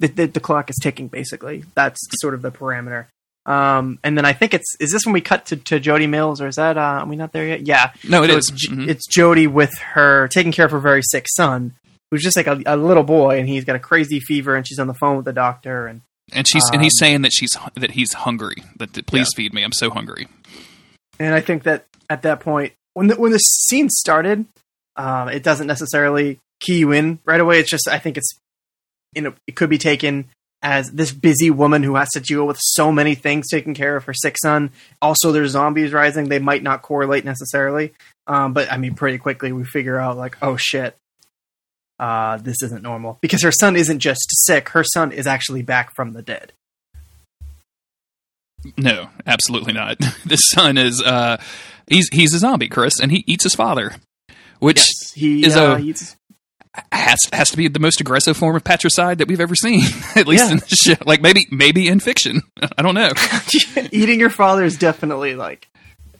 the, 0.00 0.08
the, 0.08 0.26
the 0.26 0.40
clock 0.40 0.70
is 0.70 0.76
ticking. 0.82 1.08
Basically, 1.08 1.64
that's 1.74 2.00
sort 2.20 2.32
of 2.34 2.42
the 2.42 2.50
parameter. 2.50 3.06
Um, 3.44 3.98
and 4.04 4.16
then 4.16 4.24
I 4.24 4.32
think 4.34 4.54
it's 4.54 4.76
is 4.78 4.92
this 4.92 5.04
when 5.04 5.12
we 5.12 5.20
cut 5.20 5.46
to, 5.46 5.56
to 5.56 5.80
Jody 5.80 6.06
Mills 6.06 6.40
or 6.40 6.46
is 6.46 6.56
that 6.56 6.78
uh, 6.78 6.80
are 7.02 7.06
we 7.06 7.16
not 7.16 7.32
there 7.32 7.46
yet? 7.46 7.66
Yeah, 7.66 7.92
No, 8.08 8.22
it 8.22 8.30
so 8.30 8.36
is. 8.36 8.50
It's, 8.52 8.68
Mhm. 8.68 8.88
it's 8.88 9.06
Jody 9.08 9.46
with 9.48 9.72
her 9.94 10.28
taking 10.28 10.52
care 10.52 10.64
of 10.66 10.70
her 10.70 10.78
very 10.78 11.02
sick 11.02 11.26
son, 11.28 11.74
who's 12.10 12.22
just 12.22 12.36
like 12.36 12.46
a, 12.46 12.62
a 12.66 12.76
little 12.76 13.02
boy, 13.02 13.38
and 13.40 13.48
he's 13.48 13.64
got 13.64 13.74
a 13.74 13.80
crazy 13.80 14.20
fever, 14.20 14.54
and 14.54 14.66
she's 14.66 14.78
on 14.78 14.86
the 14.86 14.94
phone 14.94 15.16
with 15.16 15.24
the 15.24 15.32
doctor, 15.32 15.86
and 15.88 16.02
and 16.32 16.46
she's 16.46 16.62
and 16.72 16.82
he's 16.82 16.94
um, 16.94 17.04
saying 17.04 17.22
that 17.22 17.32
she's 17.32 17.56
that 17.74 17.90
he's 17.92 18.12
hungry. 18.12 18.62
That, 18.76 18.92
that 18.94 19.06
please 19.06 19.28
feed 19.34 19.52
me. 19.52 19.64
I'm 19.64 19.72
so 19.72 19.90
hungry. 19.90 20.28
and 21.18 21.34
I 21.34 21.40
think 21.40 21.64
that 21.64 21.86
at 22.08 22.22
that 22.22 22.38
point, 22.40 22.72
when 22.94 23.08
the, 23.08 23.16
when 23.16 23.32
the 23.32 23.38
scene 23.38 23.88
started, 23.90 24.46
um, 24.96 25.28
it 25.30 25.42
doesn't 25.42 25.66
necessarily 25.66 26.38
key 26.60 26.78
you 26.78 26.92
in 26.92 27.18
right 27.24 27.40
away. 27.40 27.58
It's 27.58 27.70
just 27.70 27.88
I 27.88 27.98
think 27.98 28.16
it's 28.16 28.30
you 29.16 29.22
know 29.22 29.34
it 29.48 29.56
could 29.56 29.68
be 29.68 29.78
taken 29.78 30.26
as 30.62 30.92
this 30.92 31.12
busy 31.12 31.50
woman 31.50 31.82
who 31.82 31.96
has 31.96 32.08
to 32.10 32.20
deal 32.20 32.46
with 32.46 32.58
so 32.60 32.92
many 32.92 33.14
things 33.14 33.48
taking 33.50 33.74
care 33.74 33.96
of 33.96 34.04
her 34.04 34.14
sick 34.14 34.36
son. 34.40 34.70
Also, 35.00 35.32
there's 35.32 35.50
zombies 35.50 35.92
rising. 35.92 36.28
They 36.28 36.38
might 36.38 36.62
not 36.62 36.82
correlate 36.82 37.24
necessarily, 37.24 37.92
um, 38.26 38.52
but 38.52 38.70
I 38.70 38.76
mean, 38.76 38.94
pretty 38.94 39.18
quickly 39.18 39.52
we 39.52 39.64
figure 39.64 39.98
out 39.98 40.16
like, 40.16 40.36
oh 40.40 40.56
shit, 40.56 40.96
uh, 41.98 42.36
this 42.38 42.62
isn't 42.62 42.82
normal 42.82 43.18
because 43.20 43.42
her 43.42 43.52
son 43.52 43.76
isn't 43.76 43.98
just 43.98 44.26
sick. 44.46 44.70
Her 44.70 44.84
son 44.84 45.12
is 45.12 45.26
actually 45.26 45.62
back 45.62 45.94
from 45.94 46.12
the 46.12 46.22
dead. 46.22 46.52
No, 48.76 49.08
absolutely 49.26 49.72
not. 49.72 49.98
this 50.24 50.40
son 50.50 50.78
is 50.78 51.02
uh 51.02 51.38
he's 51.88 52.08
he's 52.12 52.34
a 52.34 52.38
zombie, 52.38 52.68
Chris, 52.68 53.00
and 53.00 53.10
he 53.10 53.24
eats 53.26 53.42
his 53.44 53.54
father, 53.54 53.96
which 54.60 54.80
he 55.14 55.44
is 55.44 55.56
uh, 55.56 55.78
a- 55.78 55.94
has 56.90 57.18
has 57.32 57.50
to 57.50 57.56
be 57.56 57.68
the 57.68 57.78
most 57.80 58.00
aggressive 58.00 58.36
form 58.36 58.56
of 58.56 58.64
patricide 58.64 59.18
that 59.18 59.28
we've 59.28 59.40
ever 59.40 59.54
seen. 59.54 59.82
At 60.16 60.26
least 60.26 60.46
Yeah. 60.46 60.52
in 60.52 60.58
the 60.58 60.66
show. 60.68 60.94
like 61.04 61.20
maybe 61.20 61.46
maybe 61.50 61.88
in 61.88 62.00
fiction. 62.00 62.42
I 62.78 62.82
don't 62.82 62.94
know. 62.94 63.10
eating 63.92 64.18
your 64.20 64.30
father 64.30 64.64
is 64.64 64.76
definitely 64.76 65.34
like 65.34 65.68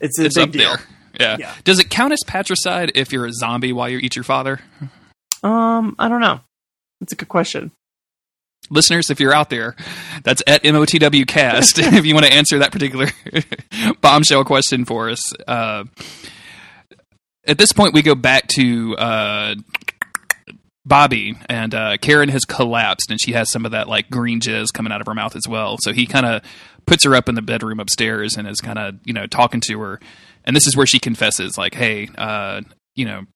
it's 0.01 0.19
a 0.19 0.25
it's 0.27 0.37
big 0.37 0.53
deal. 0.53 0.77
Yeah. 1.19 1.37
Yeah. 1.39 1.55
Does 1.65 1.79
it 1.79 1.91
count 1.91 2.13
as 2.13 2.21
patricide 2.27 2.93
if 2.95 3.13
you're 3.13 3.27
a 3.27 3.33
zombie 3.33 3.73
while 3.73 3.89
you 3.89 3.99
eat 3.99 4.17
your 4.17 4.25
father? 4.25 4.61
Um, 5.43 5.95
I 5.99 6.09
don't 6.09 6.21
know. 6.21 6.41
That's 7.01 7.13
a 7.13 7.17
good 7.17 7.29
question. 7.29 7.73
Listeners, 8.71 9.11
if 9.11 9.21
you're 9.21 9.35
out 9.35 9.51
there, 9.51 9.75
that's 10.23 10.43
at 10.47 10.63
MOTW 10.63 11.27
cast 11.27 11.79
if 11.81 12.07
you 12.07 12.15
want 12.15 12.25
to 12.27 12.33
answer 12.33 12.59
that 12.61 12.73
particular 12.73 13.09
bombshell 14.01 14.45
question 14.45 14.85
for 14.85 15.11
us. 15.11 15.21
Uh, 15.47 15.85
at 17.47 17.59
this 17.59 17.73
point, 17.73 17.93
we 17.93 18.03
go 18.03 18.15
back 18.15 18.47
to 18.55 18.97
uh, 18.97 19.55
Bobby, 20.85 21.37
and 21.49 21.75
uh, 21.75 21.97
Karen 21.99 22.29
has 22.29 22.45
collapsed, 22.45 23.11
and 23.11 23.21
she 23.21 23.33
has 23.33 23.51
some 23.51 23.65
of 23.65 23.73
that 23.73 23.89
like 23.89 24.11
green 24.11 24.41
jizz 24.41 24.73
coming 24.73 24.93
out 24.93 25.01
of 25.01 25.07
her 25.07 25.15
mouth 25.15 25.37
as 25.37 25.47
well. 25.49 25.77
So 25.81 25.93
he 25.93 26.07
kind 26.07 26.27
of 26.27 26.43
puts 26.87 27.05
her 27.05 27.15
up 27.15 27.29
in 27.29 27.37
the 27.37 27.43
bedroom 27.43 27.79
upstairs 27.79 28.37
and 28.37 28.49
is 28.49 28.61
kind 28.61 28.79
of 28.79 28.97
you 29.05 29.13
know 29.13 29.27
talking 29.27 29.61
to 29.69 29.81
her, 29.81 30.01
and 30.45 30.57
this 30.57 30.67
is 30.67 30.77
where 30.77 30.87
she 30.87 30.99
confesses, 30.99 31.57
like, 31.57 31.75
"Hey, 31.75 32.09
uh, 32.17 32.63
you 32.95 33.05
know." 33.05 33.27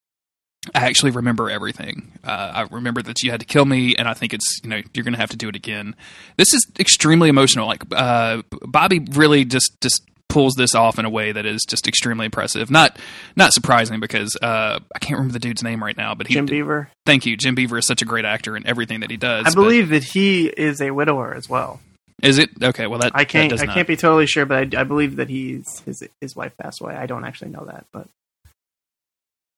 I 0.75 0.87
actually 0.87 1.13
remember 1.13 1.49
everything. 1.49 2.11
Uh, 2.25 2.51
I 2.53 2.63
remember 2.75 3.01
that 3.03 3.23
you 3.23 3.31
had 3.31 3.39
to 3.39 3.47
kill 3.47 3.65
me, 3.65 3.95
and 3.95 4.09
I 4.09 4.15
think 4.15 4.35
it's 4.35 4.61
you 4.65 4.69
know 4.69 4.83
you're 4.95 5.05
going 5.05 5.15
to 5.15 5.21
have 5.21 5.31
to 5.31 5.37
do 5.37 5.49
it 5.49 5.55
again. 5.55 5.95
This 6.39 6.53
is 6.53 6.67
extremely 6.81 7.29
emotional. 7.29 7.69
Like 7.69 7.85
uh, 7.93 8.43
Bobby 8.63 8.99
really 9.13 9.45
just 9.45 9.77
just 9.81 10.03
pulls 10.37 10.53
this 10.55 10.75
off 10.75 10.99
in 10.99 11.07
a 11.07 11.09
way 11.09 11.33
that 11.33 11.47
is 11.47 11.65
just 11.67 11.89
extremely 11.89 12.27
impressive. 12.27 12.71
Not 12.71 12.99
not 13.37 13.55
surprising 13.55 14.01
because 14.01 14.37
uh, 14.43 14.81
I 14.95 14.99
can't 14.99 15.13
remember 15.13 15.33
the 15.33 15.39
dude's 15.39 15.63
name 15.63 15.83
right 15.83 15.97
now, 15.97 16.15
but 16.15 16.27
he. 16.27 16.35
Jim 16.35 16.45
Beaver. 16.45 16.91
Thank 17.07 17.25
you, 17.25 17.39
Jim 17.39 17.55
Beaver 17.55 17.79
is 17.79 17.87
such 17.87 18.03
a 18.03 18.05
great 18.05 18.27
actor 18.27 18.55
in 18.55 18.67
everything 18.67 19.01
that 19.01 19.11
he 19.11 19.17
does. 19.17 19.47
I 19.47 19.55
believe 19.55 19.89
that 19.89 20.05
he 20.05 20.47
is 20.49 20.83
a 20.83 20.91
widower 20.91 21.33
as 21.33 21.49
well. 21.49 21.81
is 22.23 22.37
it 22.37 22.51
okay? 22.63 22.87
Well, 22.87 22.99
that 22.99 23.13
I 23.15 23.25
can't. 23.25 23.49
That 23.49 23.61
does 23.61 23.67
I 23.67 23.73
can't 23.73 23.89
be 23.89 23.97
totally 23.97 24.27
sure, 24.27 24.45
but 24.45 24.75
I, 24.75 24.81
I 24.83 24.85
believe 24.85 25.17
that 25.17 25.31
he's 25.31 25.81
his 25.87 26.03
his 26.21 26.37
wife 26.37 26.53
passed 26.61 26.83
away. 26.83 26.95
I 26.95 27.07
don't 27.07 27.25
actually 27.25 27.53
know 27.53 27.65
that, 27.65 27.87
but 27.95 28.07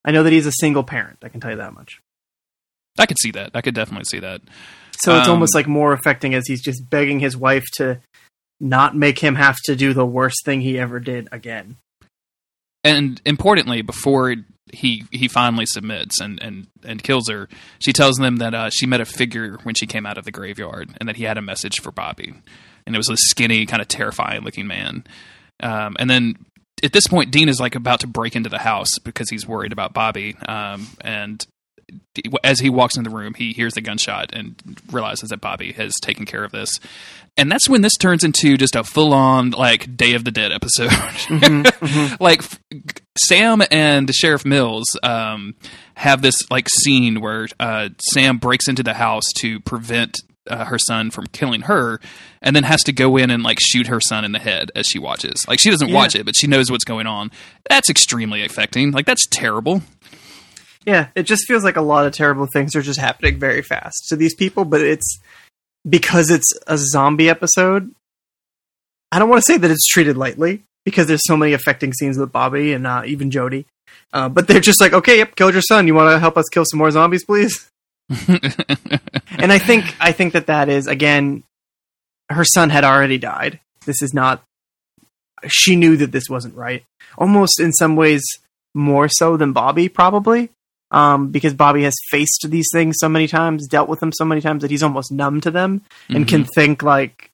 I 0.04 0.12
know 0.12 0.22
that 0.22 0.32
he's 0.32 0.46
a 0.46 0.52
single 0.52 0.84
parent. 0.84 1.18
I 1.24 1.28
can 1.28 1.40
tell 1.40 1.50
you 1.50 1.56
that 1.56 1.74
much. 1.74 2.00
I 3.00 3.06
could 3.06 3.18
see 3.18 3.32
that. 3.32 3.50
I 3.54 3.62
could 3.62 3.74
definitely 3.74 4.04
see 4.04 4.20
that. 4.20 4.42
So 5.02 5.18
it's 5.18 5.26
Um, 5.26 5.34
almost 5.34 5.56
like 5.56 5.66
more 5.66 5.92
affecting 5.92 6.34
as 6.34 6.46
he's 6.46 6.62
just 6.62 6.88
begging 6.88 7.18
his 7.18 7.36
wife 7.36 7.64
to 7.78 8.00
not 8.60 8.96
make 8.96 9.18
him 9.18 9.34
have 9.36 9.56
to 9.64 9.76
do 9.76 9.92
the 9.92 10.06
worst 10.06 10.44
thing 10.44 10.60
he 10.60 10.78
ever 10.78 11.00
did 11.00 11.28
again. 11.32 11.76
and 12.84 13.20
importantly, 13.24 13.82
before 13.82 14.34
he 14.72 15.04
he 15.10 15.28
finally 15.28 15.66
submits 15.66 16.20
and 16.20 16.40
and 16.42 16.66
and 16.84 17.02
kills 17.02 17.28
her, 17.28 17.48
she 17.78 17.92
tells 17.92 18.16
them 18.16 18.36
that 18.36 18.54
uh, 18.54 18.70
she 18.70 18.86
met 18.86 19.00
a 19.00 19.04
figure 19.04 19.58
when 19.62 19.74
she 19.74 19.86
came 19.86 20.06
out 20.06 20.18
of 20.18 20.24
the 20.24 20.30
graveyard, 20.30 20.90
and 20.98 21.08
that 21.08 21.16
he 21.16 21.24
had 21.24 21.38
a 21.38 21.42
message 21.42 21.80
for 21.80 21.90
Bobby, 21.90 22.34
and 22.86 22.94
it 22.94 22.98
was 22.98 23.10
a 23.10 23.16
skinny, 23.16 23.66
kind 23.66 23.82
of 23.82 23.88
terrifying 23.88 24.42
looking 24.42 24.66
man. 24.66 25.04
Um, 25.60 25.96
and 25.98 26.08
then 26.08 26.46
at 26.82 26.92
this 26.92 27.06
point, 27.08 27.30
Dean 27.30 27.48
is 27.48 27.60
like 27.60 27.74
about 27.74 28.00
to 28.00 28.06
break 28.06 28.36
into 28.36 28.48
the 28.48 28.58
house 28.58 28.98
because 29.02 29.28
he's 29.28 29.46
worried 29.46 29.72
about 29.72 29.94
Bobby, 29.94 30.36
um, 30.46 30.86
and 31.00 31.44
as 32.44 32.60
he 32.60 32.68
walks 32.70 32.96
in 32.96 33.04
the 33.04 33.10
room, 33.10 33.34
he 33.34 33.52
hears 33.52 33.74
the 33.74 33.80
gunshot 33.80 34.30
and 34.34 34.54
realizes 34.90 35.30
that 35.30 35.40
Bobby 35.40 35.72
has 35.72 35.92
taken 36.02 36.26
care 36.26 36.44
of 36.44 36.52
this. 36.52 36.70
And 37.36 37.50
that's 37.52 37.68
when 37.68 37.82
this 37.82 37.94
turns 37.96 38.24
into 38.24 38.56
just 38.56 38.74
a 38.74 38.82
full 38.82 39.12
on 39.14 39.50
like 39.50 39.96
Day 39.96 40.14
of 40.14 40.24
the 40.24 40.32
Dead 40.32 40.50
episode. 40.52 40.90
like 42.20 42.40
f- 42.42 42.60
Sam 43.16 43.62
and 43.70 44.12
Sheriff 44.12 44.44
Mills 44.44 44.86
um, 45.02 45.54
have 45.94 46.22
this 46.22 46.36
like 46.50 46.68
scene 46.68 47.20
where 47.20 47.46
uh, 47.60 47.90
Sam 48.12 48.38
breaks 48.38 48.68
into 48.68 48.82
the 48.82 48.94
house 48.94 49.24
to 49.38 49.60
prevent 49.60 50.16
uh, 50.48 50.64
her 50.64 50.78
son 50.78 51.10
from 51.10 51.26
killing 51.26 51.62
her, 51.62 52.00
and 52.40 52.56
then 52.56 52.64
has 52.64 52.82
to 52.84 52.92
go 52.92 53.16
in 53.18 53.30
and 53.30 53.42
like 53.42 53.58
shoot 53.60 53.86
her 53.88 54.00
son 54.00 54.24
in 54.24 54.32
the 54.32 54.38
head 54.38 54.70
as 54.74 54.86
she 54.86 54.98
watches. 54.98 55.44
Like 55.46 55.60
she 55.60 55.70
doesn't 55.70 55.88
Yeah. 55.90 55.94
watch 55.94 56.14
it, 56.16 56.24
but 56.24 56.34
she 56.36 56.46
knows 56.46 56.70
what's 56.70 56.84
going 56.84 57.06
on. 57.06 57.30
That's 57.68 57.90
extremely 57.90 58.42
affecting. 58.44 58.90
Like 58.90 59.04
that's 59.06 59.26
terrible. 59.30 59.82
Yeah, 60.88 61.08
it 61.14 61.24
just 61.24 61.46
feels 61.46 61.64
like 61.64 61.76
a 61.76 61.82
lot 61.82 62.06
of 62.06 62.14
terrible 62.14 62.46
things 62.50 62.74
are 62.74 62.80
just 62.80 62.98
happening 62.98 63.38
very 63.38 63.60
fast 63.60 64.06
to 64.08 64.16
these 64.16 64.34
people, 64.34 64.64
but 64.64 64.80
it's 64.80 65.20
because 65.86 66.30
it's 66.30 66.50
a 66.66 66.78
zombie 66.78 67.28
episode. 67.28 67.94
I 69.12 69.18
don't 69.18 69.28
want 69.28 69.44
to 69.44 69.52
say 69.52 69.58
that 69.58 69.70
it's 69.70 69.86
treated 69.86 70.16
lightly 70.16 70.62
because 70.86 71.06
there's 71.06 71.26
so 71.26 71.36
many 71.36 71.52
affecting 71.52 71.92
scenes 71.92 72.16
with 72.16 72.32
Bobby 72.32 72.72
and 72.72 72.86
uh, 72.86 73.02
even 73.04 73.30
Jody. 73.30 73.66
Uh, 74.14 74.30
but 74.30 74.48
they're 74.48 74.60
just 74.60 74.80
like, 74.80 74.94
okay, 74.94 75.18
yep, 75.18 75.36
killed 75.36 75.52
your 75.52 75.60
son. 75.60 75.86
You 75.86 75.94
want 75.94 76.10
to 76.10 76.18
help 76.18 76.38
us 76.38 76.48
kill 76.50 76.64
some 76.64 76.78
more 76.78 76.90
zombies, 76.90 77.22
please? 77.22 77.68
and 78.08 79.52
I 79.52 79.58
think 79.58 79.94
I 80.00 80.12
think 80.12 80.32
that 80.32 80.46
that 80.46 80.70
is 80.70 80.86
again, 80.86 81.42
her 82.30 82.46
son 82.46 82.70
had 82.70 82.84
already 82.84 83.18
died. 83.18 83.60
This 83.84 84.00
is 84.00 84.14
not. 84.14 84.42
She 85.48 85.76
knew 85.76 85.98
that 85.98 86.12
this 86.12 86.30
wasn't 86.30 86.54
right. 86.54 86.82
Almost 87.18 87.60
in 87.60 87.74
some 87.74 87.94
ways 87.94 88.24
more 88.74 89.10
so 89.10 89.36
than 89.36 89.52
Bobby, 89.52 89.90
probably, 89.90 90.48
um, 90.90 91.30
because 91.30 91.54
Bobby 91.54 91.82
has 91.82 91.94
faced 92.10 92.46
these 92.48 92.68
things 92.72 92.96
so 92.98 93.08
many 93.08 93.26
times, 93.26 93.66
dealt 93.66 93.88
with 93.88 94.00
them 94.00 94.12
so 94.12 94.24
many 94.24 94.40
times 94.40 94.62
that 94.62 94.70
he's 94.70 94.82
almost 94.82 95.12
numb 95.12 95.40
to 95.42 95.50
them 95.50 95.82
and 96.08 96.26
can 96.26 96.44
think 96.54 96.82
like, 96.82 97.30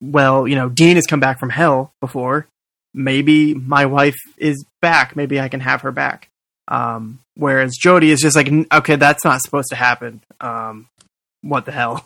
well, 0.00 0.48
you 0.48 0.56
know, 0.56 0.68
Dean 0.68 0.96
has 0.96 1.06
come 1.06 1.20
back 1.20 1.38
from 1.38 1.50
hell 1.50 1.92
before. 2.00 2.46
Maybe 2.92 3.54
my 3.54 3.86
wife 3.86 4.16
is 4.36 4.64
back. 4.80 5.14
Maybe 5.14 5.40
I 5.40 5.48
can 5.48 5.60
have 5.60 5.82
her 5.82 5.92
back. 5.92 6.28
Um, 6.66 7.20
whereas 7.34 7.76
Jody 7.80 8.10
is 8.10 8.20
just 8.20 8.36
like, 8.36 8.50
okay, 8.72 8.96
that's 8.96 9.24
not 9.24 9.40
supposed 9.42 9.68
to 9.70 9.76
happen. 9.76 10.22
Um, 10.40 10.88
what 11.42 11.66
the 11.66 11.72
hell? 11.72 12.04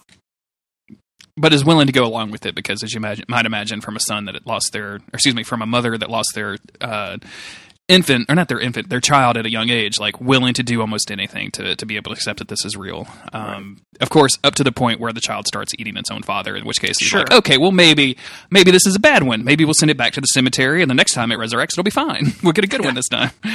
but 1.36 1.52
is 1.52 1.64
willing 1.64 1.86
to 1.86 1.92
go 1.92 2.04
along 2.04 2.30
with 2.30 2.46
it 2.46 2.54
because, 2.54 2.82
as 2.82 2.92
you 2.92 2.98
imagine, 2.98 3.24
might 3.28 3.46
imagine, 3.46 3.80
from 3.80 3.96
a 3.96 4.00
son 4.00 4.26
that 4.26 4.46
lost 4.46 4.70
their, 4.72 4.94
or 4.94 5.00
excuse 5.12 5.34
me, 5.34 5.42
from 5.42 5.62
a 5.62 5.66
mother 5.66 5.96
that 5.98 6.10
lost 6.10 6.30
their 6.34 6.58
uh, 6.80 7.18
infant, 7.88 8.26
or 8.30 8.34
not 8.34 8.48
their 8.48 8.60
infant, 8.60 8.88
their 8.88 9.00
child 9.00 9.36
at 9.36 9.44
a 9.44 9.50
young 9.50 9.68
age, 9.68 9.98
like 9.98 10.20
willing 10.20 10.54
to 10.54 10.62
do 10.62 10.80
almost 10.80 11.10
anything 11.10 11.50
to 11.52 11.76
to 11.76 11.86
be 11.86 11.96
able 11.96 12.10
to 12.10 12.14
accept 12.16 12.38
that 12.38 12.48
this 12.48 12.64
is 12.64 12.76
real. 12.76 13.06
Um, 13.32 13.82
Of 14.00 14.10
course, 14.10 14.38
up 14.42 14.54
to 14.56 14.64
the 14.64 14.72
point 14.72 15.00
where 15.00 15.12
the 15.12 15.20
child 15.20 15.46
starts 15.46 15.72
eating 15.78 15.96
its 15.96 16.10
own 16.10 16.22
father, 16.22 16.56
in 16.56 16.64
which 16.64 16.80
case 16.80 16.98
Sure. 17.00 17.20
like, 17.20 17.32
okay, 17.32 17.58
well 17.58 17.72
maybe 17.72 18.16
maybe 18.50 18.70
this 18.70 18.86
is 18.86 18.96
a 18.96 19.00
bad 19.00 19.22
one. 19.22 19.44
Maybe 19.44 19.64
we'll 19.64 19.74
send 19.74 19.90
it 19.90 19.96
back 19.96 20.14
to 20.14 20.20
the 20.20 20.26
cemetery, 20.26 20.80
and 20.82 20.90
the 20.90 20.94
next 20.94 21.12
time 21.14 21.30
it 21.30 21.38
resurrects, 21.38 21.74
it'll 21.74 21.84
be 21.84 21.90
fine. 21.90 22.32
We'll 22.42 22.52
get 22.52 22.64
a 22.64 22.68
good 22.68 22.84
one 22.84 22.94
this 22.94 23.08
time. 23.08 23.30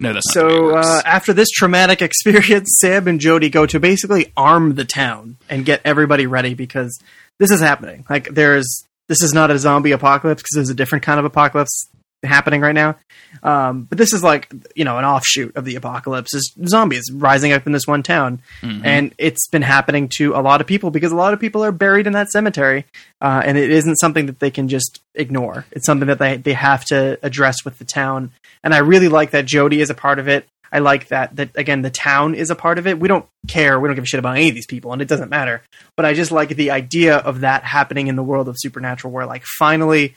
No, 0.00 0.12
that's 0.12 0.34
not 0.36 0.48
the 0.48 0.48
way 0.48 0.80
it 0.80 0.84
So 0.84 0.90
uh, 0.90 1.02
after 1.06 1.32
this 1.32 1.48
traumatic 1.50 2.02
experience, 2.08 2.68
Sam 2.78 3.08
and 3.08 3.18
Jody 3.18 3.48
go 3.48 3.64
to 3.66 3.80
basically 3.80 4.32
arm 4.36 4.74
the 4.74 4.84
town 4.84 5.38
and 5.48 5.64
get 5.64 5.80
everybody 5.84 6.26
ready 6.26 6.54
because 6.54 6.98
this 7.38 7.50
is 7.50 7.60
happening. 7.60 8.04
Like 8.10 8.28
there's 8.28 8.84
this 9.08 9.22
is 9.22 9.32
not 9.32 9.50
a 9.50 9.58
zombie 9.58 9.92
apocalypse 9.92 10.42
because 10.42 10.54
there's 10.54 10.68
a 10.70 10.74
different 10.74 11.04
kind 11.04 11.18
of 11.18 11.24
apocalypse 11.24 11.88
happening 12.24 12.60
right 12.60 12.74
now. 12.74 12.96
Um, 13.42 13.82
but 13.84 13.98
this 13.98 14.12
is 14.12 14.22
like 14.24 14.50
you 14.74 14.84
know 14.84 14.98
an 14.98 15.04
offshoot 15.04 15.54
of 15.56 15.64
the 15.64 15.76
apocalypse 15.76 16.34
is 16.34 16.52
zombies 16.66 17.04
rising 17.12 17.52
up 17.52 17.66
in 17.66 17.72
this 17.72 17.86
one 17.86 18.02
town, 18.02 18.40
Mhm. 18.62 18.80
and 18.84 19.14
it's 19.18 19.46
been 19.48 19.62
happening 19.62 20.08
to 20.16 20.34
a 20.34 20.40
lot 20.40 20.60
of 20.60 20.66
people 20.66 20.90
because 20.90 21.12
a 21.12 21.16
lot 21.16 21.32
of 21.34 21.40
people 21.40 21.62
are 21.64 21.72
buried 21.72 22.06
in 22.06 22.14
that 22.14 22.28
cemetery, 22.30 22.86
uh, 23.20 23.42
and 23.44 23.58
it 23.58 23.70
isn't 23.70 23.96
something 23.96 24.26
that 24.26 24.40
they 24.40 24.50
can 24.50 24.68
just 24.68 25.00
ignore. 25.14 25.64
It's 25.72 25.86
something 25.86 26.08
that 26.08 26.18
they 26.18 26.36
they 26.38 26.54
have 26.54 26.84
to 26.86 27.18
address 27.22 27.64
with 27.64 27.78
the 27.78 27.84
town, 27.84 28.30
and 28.64 28.74
I 28.74 28.78
really 28.78 29.08
like 29.08 29.30
that 29.32 29.46
Jody 29.46 29.80
is 29.80 29.90
a 29.90 29.94
part 29.94 30.18
of 30.18 30.26
it. 30.26 30.46
I 30.72 30.80
like 30.80 31.08
that 31.08 31.36
that 31.36 31.50
again 31.54 31.82
the 31.82 31.90
town 31.90 32.34
is 32.34 32.50
a 32.50 32.54
part 32.54 32.78
of 32.78 32.86
it. 32.86 32.98
We 33.00 33.08
don't 33.08 33.24
care. 33.46 33.78
We 33.80 33.88
don't 33.88 33.94
give 33.94 34.04
a 34.04 34.06
shit 34.06 34.18
about 34.20 34.36
any 34.36 34.48
of 34.48 34.54
these 34.54 34.66
people, 34.66 34.92
and 34.92 35.00
it 35.00 35.08
doesn't 35.08 35.30
matter. 35.30 35.62
But 35.96 36.04
I 36.06 36.12
just 36.14 36.32
like 36.32 36.50
the 36.50 36.70
idea 36.70 37.16
of 37.16 37.40
that 37.40 37.64
happening 37.64 38.06
in 38.08 38.16
the 38.16 38.22
world 38.22 38.48
of 38.48 38.56
supernatural, 38.58 39.12
where 39.12 39.24
like 39.26 39.44
finally, 39.58 40.14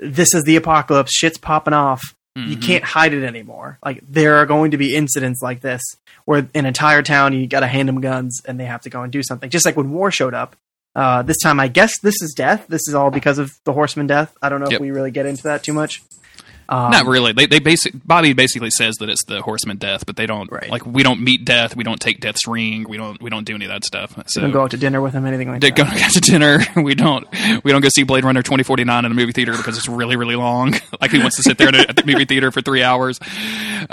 this 0.00 0.34
is 0.34 0.42
the 0.44 0.56
apocalypse. 0.56 1.12
Shit's 1.14 1.38
popping 1.38 1.74
off. 1.74 2.00
You 2.36 2.56
Mhm. 2.56 2.62
can't 2.62 2.84
hide 2.84 3.12
it 3.12 3.24
anymore. 3.24 3.78
Like 3.84 4.02
there 4.08 4.36
are 4.36 4.46
going 4.46 4.70
to 4.70 4.76
be 4.78 4.94
incidents 4.96 5.40
like 5.42 5.60
this 5.60 5.82
where 6.24 6.46
an 6.54 6.64
entire 6.66 7.02
town 7.02 7.32
you 7.32 7.46
got 7.46 7.60
to 7.60 7.66
hand 7.66 7.88
them 7.88 8.00
guns 8.00 8.40
and 8.46 8.58
they 8.58 8.64
have 8.66 8.82
to 8.82 8.90
go 8.90 9.02
and 9.02 9.12
do 9.12 9.22
something. 9.22 9.50
Just 9.50 9.66
like 9.66 9.76
when 9.76 9.90
war 9.90 10.10
showed 10.10 10.34
up. 10.34 10.56
Uh, 10.96 11.22
this 11.22 11.36
time, 11.38 11.60
I 11.60 11.68
guess 11.68 11.92
this 12.00 12.20
is 12.20 12.34
death. 12.36 12.66
This 12.68 12.82
is 12.88 12.94
all 12.94 13.10
because 13.12 13.38
of 13.38 13.52
the 13.64 13.72
horseman 13.72 14.06
death. 14.08 14.32
I 14.42 14.48
don't 14.48 14.58
know 14.60 14.66
Yep. 14.70 14.74
if 14.74 14.80
we 14.80 14.90
really 14.90 15.10
get 15.12 15.24
into 15.26 15.42
that 15.44 15.62
too 15.62 15.72
much. 15.72 16.02
Um, 16.72 16.92
Not 16.92 17.06
really. 17.06 17.32
They 17.32 17.46
they 17.46 17.58
basic 17.58 17.92
Bobby 18.06 18.32
basically 18.32 18.70
says 18.70 18.94
that 19.00 19.08
it's 19.08 19.24
the 19.24 19.42
horseman 19.42 19.76
death, 19.76 20.06
but 20.06 20.14
they 20.14 20.26
don't 20.26 20.50
Right. 20.52 20.70
like 20.70 20.86
we 20.86 21.02
don't 21.02 21.20
meet 21.20 21.44
death, 21.44 21.74
we 21.74 21.82
don't 21.82 22.00
take 22.00 22.20
death's 22.20 22.46
ring, 22.46 22.86
we 22.88 22.96
don't 22.96 23.20
we 23.20 23.28
don't 23.28 23.44
do 23.44 23.56
any 23.56 23.64
of 23.64 23.70
that 23.72 23.84
stuff. 23.84 24.16
So 24.28 24.40
don't 24.40 24.52
go 24.52 24.62
out 24.62 24.70
to 24.70 24.76
dinner 24.76 25.00
with 25.00 25.12
him, 25.12 25.26
anything 25.26 25.48
like 25.48 25.60
they 25.60 25.70
that. 25.70 25.76
go 25.76 25.82
out 25.82 26.10
to 26.12 26.20
dinner. 26.20 26.60
We 26.80 26.94
don't 26.94 27.26
we 27.64 27.72
don't 27.72 27.80
go 27.80 27.88
see 27.88 28.04
Blade 28.04 28.22
Runner 28.24 28.42
twenty 28.42 28.62
forty 28.62 28.84
nine 28.84 29.04
in 29.04 29.10
a 29.10 29.14
movie 29.16 29.32
theater 29.32 29.52
because 29.56 29.76
it's 29.76 29.88
really 29.88 30.14
really 30.16 30.36
long. 30.36 30.74
like 31.00 31.10
he 31.10 31.18
wants 31.18 31.36
to 31.36 31.42
sit 31.42 31.58
there 31.58 31.68
at 31.68 31.74
a- 31.74 31.88
at 31.90 31.96
the 31.96 32.06
movie 32.06 32.24
theater 32.24 32.52
for 32.52 32.60
three 32.62 32.82
hours. 32.84 33.18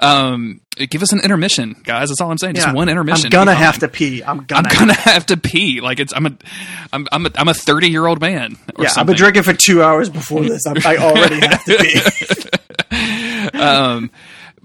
Um, 0.02 0.62
give 0.86 1.02
us 1.02 1.12
an 1.12 1.20
intermission, 1.22 1.76
guys. 1.84 2.10
That's 2.10 2.22
all 2.22 2.32
I'm 2.32 2.38
saying. 2.38 2.56
Just 2.56 2.68
Yeah. 2.68 2.74
one 2.74 2.90
intermission. 2.90 3.28
I'm 3.28 3.32
gonna 3.32 3.54
have 3.56 3.80
to 3.80 3.88
pee. 3.88 4.24
I'm 4.24 4.44
gonna. 4.46 4.68
I'm 4.70 4.78
gonna. 4.80 4.94
have 4.94 5.26
to 5.28 5.38
pee. 5.38 5.82
Like 5.82 6.00
it's 6.00 6.14
I'm 6.14 6.26
a 6.26 6.34
I'm 6.94 7.08
I'm 7.12 7.26
a 7.26 7.32
I'm 7.36 7.48
a 7.48 7.54
thirty 7.54 7.90
year 7.90 8.06
old 8.06 8.22
man. 8.22 8.58
Or 8.76 8.84
yeah, 8.84 8.92
I've 8.98 9.08
been 9.08 9.16
drinking 9.16 9.44
for 9.44 9.54
two 9.54 9.82
hours 9.82 10.10
before 10.10 10.44
this. 10.44 10.66
I'm, 10.68 10.78
I 10.86 10.98
already 10.98 11.40
have 11.40 11.64
to 11.66 11.78
pee. 13.52 13.58
um, 13.60 14.12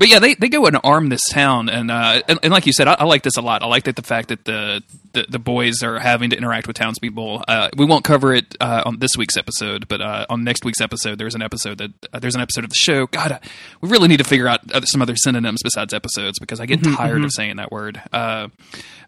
but 0.03 0.09
yeah, 0.09 0.19
they, 0.19 0.35
they 0.35 0.49
go 0.49 0.67
and 0.67 0.77
arm 0.83 1.11
this 1.11 1.21
town, 1.31 1.69
and 1.69 1.89
uh, 1.89 2.23
and, 2.27 2.41
and 2.43 2.53
like 2.53 2.67
you 2.67 2.73
said, 2.73 2.89
I, 2.89 2.97
I 2.99 3.05
like 3.05 3.23
this 3.23 3.37
a 3.37 3.41
lot. 3.41 3.63
I 3.63 3.67
like 3.67 3.85
that 3.85 3.95
the 3.95 4.03
fact 4.03 4.31
that 4.31 4.45
the, 4.45 4.83
the, 5.13 5.27
the 5.29 5.39
boys 5.39 5.81
are 5.85 6.01
having 6.01 6.31
to 6.31 6.37
interact 6.37 6.67
with 6.67 6.75
townspeople. 6.75 7.45
Uh, 7.47 7.69
we 7.77 7.85
won't 7.85 8.03
cover 8.03 8.35
it 8.35 8.57
uh, 8.61 8.83
on 8.85 8.99
this 8.99 9.17
week's 9.17 9.37
episode, 9.37 9.87
but 9.87 10.01
uh, 10.01 10.27
on 10.29 10.43
next 10.43 10.65
week's 10.65 10.81
episode, 10.81 11.21
there's 11.21 11.37
an 11.37 11.43
episode 11.43 11.79
that 11.79 11.93
uh, 12.13 12.19
there's 12.19 12.35
an 12.35 12.41
episode 12.41 12.65
of 12.65 12.71
the 12.71 12.77
show. 12.77 13.07
God, 13.07 13.31
uh, 13.31 13.39
we 13.81 13.91
really 13.91 14.09
need 14.09 14.17
to 14.17 14.25
figure 14.25 14.49
out 14.49 14.63
some 14.87 15.03
other 15.03 15.15
synonyms 15.15 15.61
besides 15.63 15.95
episodes 15.95 16.41
because 16.41 16.59
I 16.59 16.67
get 16.67 16.83
tired 16.83 17.23
of 17.23 17.31
saying 17.31 17.59
that 17.59 17.71
word. 17.71 18.03
Uh, 18.13 18.49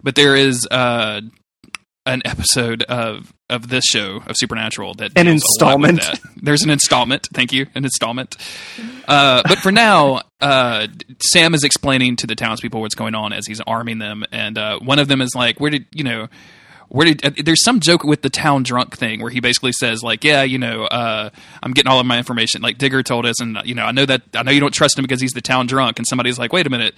but 0.00 0.14
there 0.14 0.36
is 0.36 0.64
uh, 0.70 1.22
an 2.06 2.22
episode 2.24 2.84
of 2.84 3.34
of 3.54 3.68
this 3.68 3.84
show 3.84 4.22
of 4.26 4.36
Supernatural 4.36 4.94
that 4.94 5.12
An 5.16 5.26
deals 5.26 5.42
a 5.60 5.64
lot 5.64 5.80
with 5.80 5.90
installment. 5.90 6.20
There's 6.42 6.62
an 6.62 6.70
installment. 6.70 7.28
Thank 7.32 7.52
you, 7.52 7.66
an 7.74 7.84
installment. 7.84 8.36
Uh, 9.08 9.42
but 9.46 9.58
for 9.58 9.72
now, 9.72 10.22
uh, 10.40 10.88
Sam 11.20 11.54
is 11.54 11.64
explaining 11.64 12.16
to 12.16 12.26
the 12.26 12.34
townspeople 12.34 12.80
what's 12.80 12.94
going 12.94 13.14
on 13.14 13.32
as 13.32 13.46
he's 13.46 13.60
arming 13.62 13.98
them, 13.98 14.24
and 14.32 14.58
uh, 14.58 14.78
one 14.80 14.98
of 14.98 15.08
them 15.08 15.20
is 15.20 15.34
like, 15.34 15.60
"Where 15.60 15.70
did 15.70 15.86
you 15.92 16.04
know?" 16.04 16.28
Where 16.88 17.06
did 17.06 17.24
uh, 17.24 17.30
there's 17.42 17.64
some 17.64 17.80
joke 17.80 18.04
with 18.04 18.22
the 18.22 18.30
town 18.30 18.62
drunk 18.62 18.96
thing 18.96 19.20
where 19.20 19.30
he 19.30 19.40
basically 19.40 19.72
says 19.72 20.02
like, 20.02 20.22
yeah, 20.22 20.42
you 20.42 20.58
know, 20.58 20.84
uh, 20.84 21.30
I'm 21.62 21.72
getting 21.72 21.90
all 21.90 21.98
of 21.98 22.06
my 22.06 22.18
information. 22.18 22.62
Like 22.62 22.78
Digger 22.78 23.02
told 23.02 23.26
us, 23.26 23.40
and 23.40 23.58
you 23.64 23.74
know, 23.74 23.84
I 23.84 23.90
know 23.90 24.06
that 24.06 24.22
I 24.34 24.42
know 24.42 24.52
you 24.52 24.60
don't 24.60 24.72
trust 24.72 24.98
him 24.98 25.02
because 25.02 25.20
he's 25.20 25.32
the 25.32 25.40
town 25.40 25.66
drunk. 25.66 25.98
And 25.98 26.06
somebody's 26.06 26.38
like, 26.38 26.52
wait 26.52 26.66
a 26.66 26.70
minute, 26.70 26.94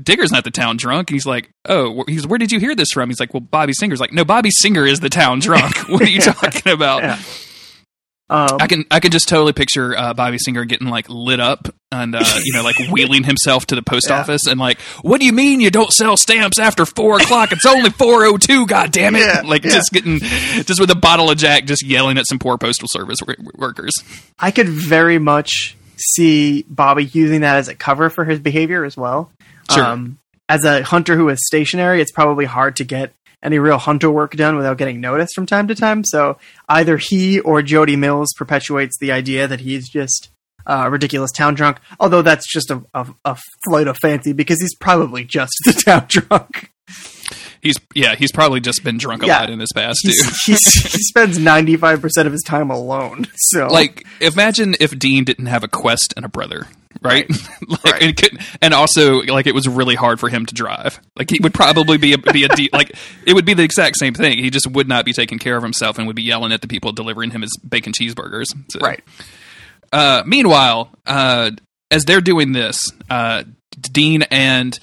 Digger's 0.00 0.30
not 0.32 0.44
the 0.44 0.50
town 0.50 0.76
drunk. 0.76 1.10
And 1.10 1.14
he's 1.14 1.26
like, 1.26 1.50
oh, 1.68 2.04
he's 2.08 2.26
where 2.26 2.38
did 2.38 2.52
you 2.52 2.60
hear 2.60 2.74
this 2.74 2.90
from? 2.92 3.08
He's 3.10 3.20
like, 3.20 3.32
well, 3.34 3.40
Bobby 3.40 3.72
Singer's 3.72 4.00
like, 4.00 4.12
no, 4.12 4.24
Bobby 4.24 4.50
Singer 4.50 4.86
is 4.86 5.00
the 5.00 5.08
town 5.10 5.38
drunk. 5.40 5.76
what 5.88 6.02
are 6.02 6.08
you 6.08 6.20
talking 6.20 6.72
about? 6.72 7.02
Yeah. 7.02 7.18
Um, 8.28 8.58
I 8.60 8.68
can 8.68 8.84
I 8.92 9.00
can 9.00 9.10
just 9.10 9.28
totally 9.28 9.52
picture 9.52 9.96
uh, 9.98 10.14
Bobby 10.14 10.38
Singer 10.38 10.64
getting 10.64 10.86
like 10.86 11.06
lit 11.08 11.40
up 11.40 11.66
and 11.90 12.14
uh, 12.14 12.22
you 12.44 12.52
know 12.52 12.62
like 12.62 12.76
wheeling 12.92 13.24
himself 13.24 13.66
to 13.66 13.74
the 13.74 13.82
post 13.82 14.06
Yeah. 14.08 14.20
office 14.20 14.46
and 14.46 14.60
like, 14.60 14.80
what 15.02 15.18
do 15.18 15.26
you 15.26 15.32
mean 15.32 15.58
you 15.58 15.68
don't 15.72 15.90
sell 15.90 16.16
stamps 16.16 16.60
after 16.60 16.86
four 16.86 17.16
o'clock? 17.20 17.50
It's 17.50 17.66
only 17.66 17.90
four 17.90 18.24
o 18.26 18.36
two. 18.36 18.66
God 18.66 18.92
damn 18.92 19.16
it! 19.16 19.20
Yeah, 19.26 19.40
like 19.44 19.64
yeah. 19.64 19.72
just 19.72 19.90
getting 19.92 20.20
just 20.20 20.78
with 20.78 20.90
a 20.90 20.94
bottle 20.94 21.28
of 21.28 21.38
Jack, 21.38 21.64
just 21.64 21.84
yelling 21.84 22.18
at 22.18 22.26
some 22.28 22.38
poor 22.38 22.56
postal 22.56 22.86
service 22.88 23.18
wor- 23.26 23.34
workers. 23.56 23.94
I 24.38 24.52
could 24.52 24.68
very 24.68 25.18
much 25.18 25.76
see 25.96 26.64
Bobby 26.68 27.06
using 27.06 27.40
that 27.40 27.56
as 27.56 27.66
a 27.66 27.74
cover 27.74 28.10
for 28.10 28.24
his 28.24 28.38
behavior 28.38 28.84
as 28.84 28.96
well. 28.96 29.32
Sure. 29.74 29.84
as 30.48 30.64
a 30.64 30.82
hunter 30.82 31.16
who 31.16 31.28
is 31.28 31.38
stationary, 31.46 32.00
it's 32.00 32.12
probably 32.12 32.44
hard 32.44 32.76
to 32.76 32.84
get 32.84 33.12
any 33.42 33.58
real 33.58 33.78
hunter 33.78 34.10
work 34.10 34.36
done 34.36 34.56
without 34.56 34.78
getting 34.78 35.00
noticed 35.00 35.34
from 35.34 35.46
time 35.46 35.68
to 35.68 35.74
time. 35.74 36.04
So 36.04 36.38
either 36.68 36.96
he 36.96 37.40
or 37.40 37.62
Jody 37.62 37.96
Mills 37.96 38.28
perpetuates 38.36 38.96
the 39.00 39.12
idea 39.12 39.48
that 39.48 39.60
he's 39.60 39.88
just 39.88 40.30
uh, 40.66 40.84
a 40.86 40.90
ridiculous 40.90 41.32
town 41.32 41.54
drunk. 41.54 41.78
Although 41.98 42.22
that's 42.22 42.50
just 42.50 42.70
a, 42.70 42.82
a, 42.94 43.06
a 43.24 43.38
flight 43.64 43.88
of 43.88 43.96
fancy 43.98 44.32
because 44.32 44.60
he's 44.60 44.74
probably 44.74 45.24
just 45.24 45.52
the 45.64 45.72
town 45.72 46.06
drunk. 46.08 46.70
He's 47.62 47.76
yeah, 47.94 48.14
he's 48.14 48.32
probably 48.32 48.60
just 48.60 48.82
been 48.84 48.96
drunk 48.98 49.22
a 49.22 49.26
Yeah. 49.26 49.40
lot 49.40 49.50
in 49.50 49.60
his 49.60 49.70
past 49.74 49.98
too. 50.04 50.12
He 50.46 50.56
spends 50.56 51.38
ninety 51.38 51.76
five 51.76 52.00
percent 52.00 52.26
of 52.26 52.32
his 52.32 52.42
time 52.42 52.70
alone. 52.70 53.26
So 53.36 53.66
like 53.66 54.06
imagine 54.20 54.74
if 54.80 54.98
Dean 54.98 55.24
didn't 55.24 55.46
have 55.46 55.62
a 55.64 55.68
quest 55.68 56.14
and 56.16 56.24
a 56.24 56.28
brother, 56.28 56.66
right? 57.02 57.28
like 57.68 57.84
Right. 57.84 58.02
And, 58.02 58.16
could, 58.16 58.38
and 58.62 58.72
also 58.72 59.20
like 59.22 59.46
it 59.46 59.54
was 59.54 59.68
really 59.68 59.94
hard 59.94 60.20
for 60.20 60.28
him 60.30 60.46
to 60.46 60.54
drive. 60.54 61.00
Like 61.16 61.28
he 61.30 61.38
would 61.42 61.52
probably 61.52 61.98
be 61.98 62.14
a 62.14 62.18
be 62.18 62.44
a 62.44 62.48
de- 62.48 62.70
like 62.72 62.92
it 63.26 63.34
would 63.34 63.44
be 63.44 63.52
the 63.54 63.62
exact 63.62 63.96
same 63.98 64.14
thing. 64.14 64.38
He 64.38 64.48
just 64.50 64.66
would 64.66 64.88
not 64.88 65.04
be 65.04 65.12
taking 65.12 65.38
care 65.38 65.56
of 65.56 65.62
himself 65.62 65.98
and 65.98 66.06
would 66.06 66.16
be 66.16 66.22
yelling 66.22 66.52
at 66.52 66.62
the 66.62 66.68
people 66.68 66.92
delivering 66.92 67.30
him 67.30 67.42
his 67.42 67.54
bacon 67.58 67.92
cheeseburgers. 67.92 68.46
So, 68.70 68.80
right. 68.80 69.02
Uh, 69.92 70.22
meanwhile, 70.24 70.90
uh, 71.06 71.50
as 71.90 72.04
they're 72.04 72.20
doing 72.20 72.52
this, 72.52 72.78
uh, 73.10 73.42
Dean 73.92 74.22
and 74.30 74.78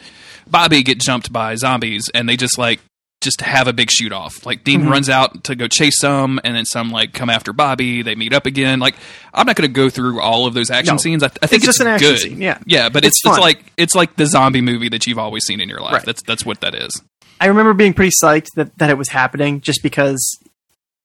Bobby 0.50 0.84
get 0.84 1.00
jumped 1.00 1.32
by 1.32 1.56
zombies, 1.56 2.10
and 2.14 2.28
they 2.28 2.38
just 2.38 2.58
like 2.58 2.80
just 3.20 3.42
have 3.42 3.68
a 3.68 3.74
big 3.74 3.90
shoot 3.90 4.12
off. 4.14 4.46
Like 4.46 4.64
Dean 4.64 4.82
Mm-hmm. 4.82 4.90
runs 4.92 5.10
out 5.10 5.44
to 5.46 5.56
go 5.56 5.68
chase 5.68 6.00
some, 6.00 6.40
and 6.44 6.56
then 6.56 6.66
some 6.66 6.92
like 6.92 7.14
come 7.14 7.30
after 7.30 7.52
Bobby. 7.54 8.02
They 8.04 8.16
meet 8.16 8.32
up 8.34 8.46
again. 8.46 8.80
Like 8.80 8.96
I'm 9.34 9.46
not 9.48 9.56
going 9.56 9.68
to 9.68 9.74
go 9.74 9.90
through 9.90 10.22
all 10.22 10.46
of 10.46 10.54
those 10.54 10.70
action 10.70 10.96
No. 10.96 11.00
scenes. 11.00 11.24
I, 11.24 11.28
I 11.28 11.30
think 11.30 11.44
It's 11.44 11.54
it's, 11.54 11.66
just 11.66 11.80
an 11.82 11.88
action 11.88 12.10
good. 12.12 12.20
scene, 12.20 12.42
yeah. 12.42 12.60
yeah, 12.66 12.90
but 12.90 13.06
It's 13.06 13.20
it's 13.26 13.26
it's, 13.36 13.40
like 13.40 13.72
it's 13.78 13.96
like 13.96 14.16
the 14.16 14.26
zombie 14.28 14.62
movie 14.62 14.90
that 14.90 15.08
you've 15.08 15.18
always 15.20 15.44
seen 15.46 15.60
in 15.60 15.68
your 15.70 15.80
life. 15.82 15.94
Right. 15.94 16.06
That's 16.06 16.22
that's 16.24 16.46
what 16.46 16.62
that 16.62 16.76
is. 16.76 17.02
I 17.42 17.48
remember 17.48 17.74
being 17.74 17.94
pretty 17.94 18.14
psyched 18.24 18.48
that, 18.56 18.78
that 18.78 18.90
it 18.90 18.98
was 18.98 19.10
happening 19.10 19.62
just 19.62 19.82
because 19.84 20.20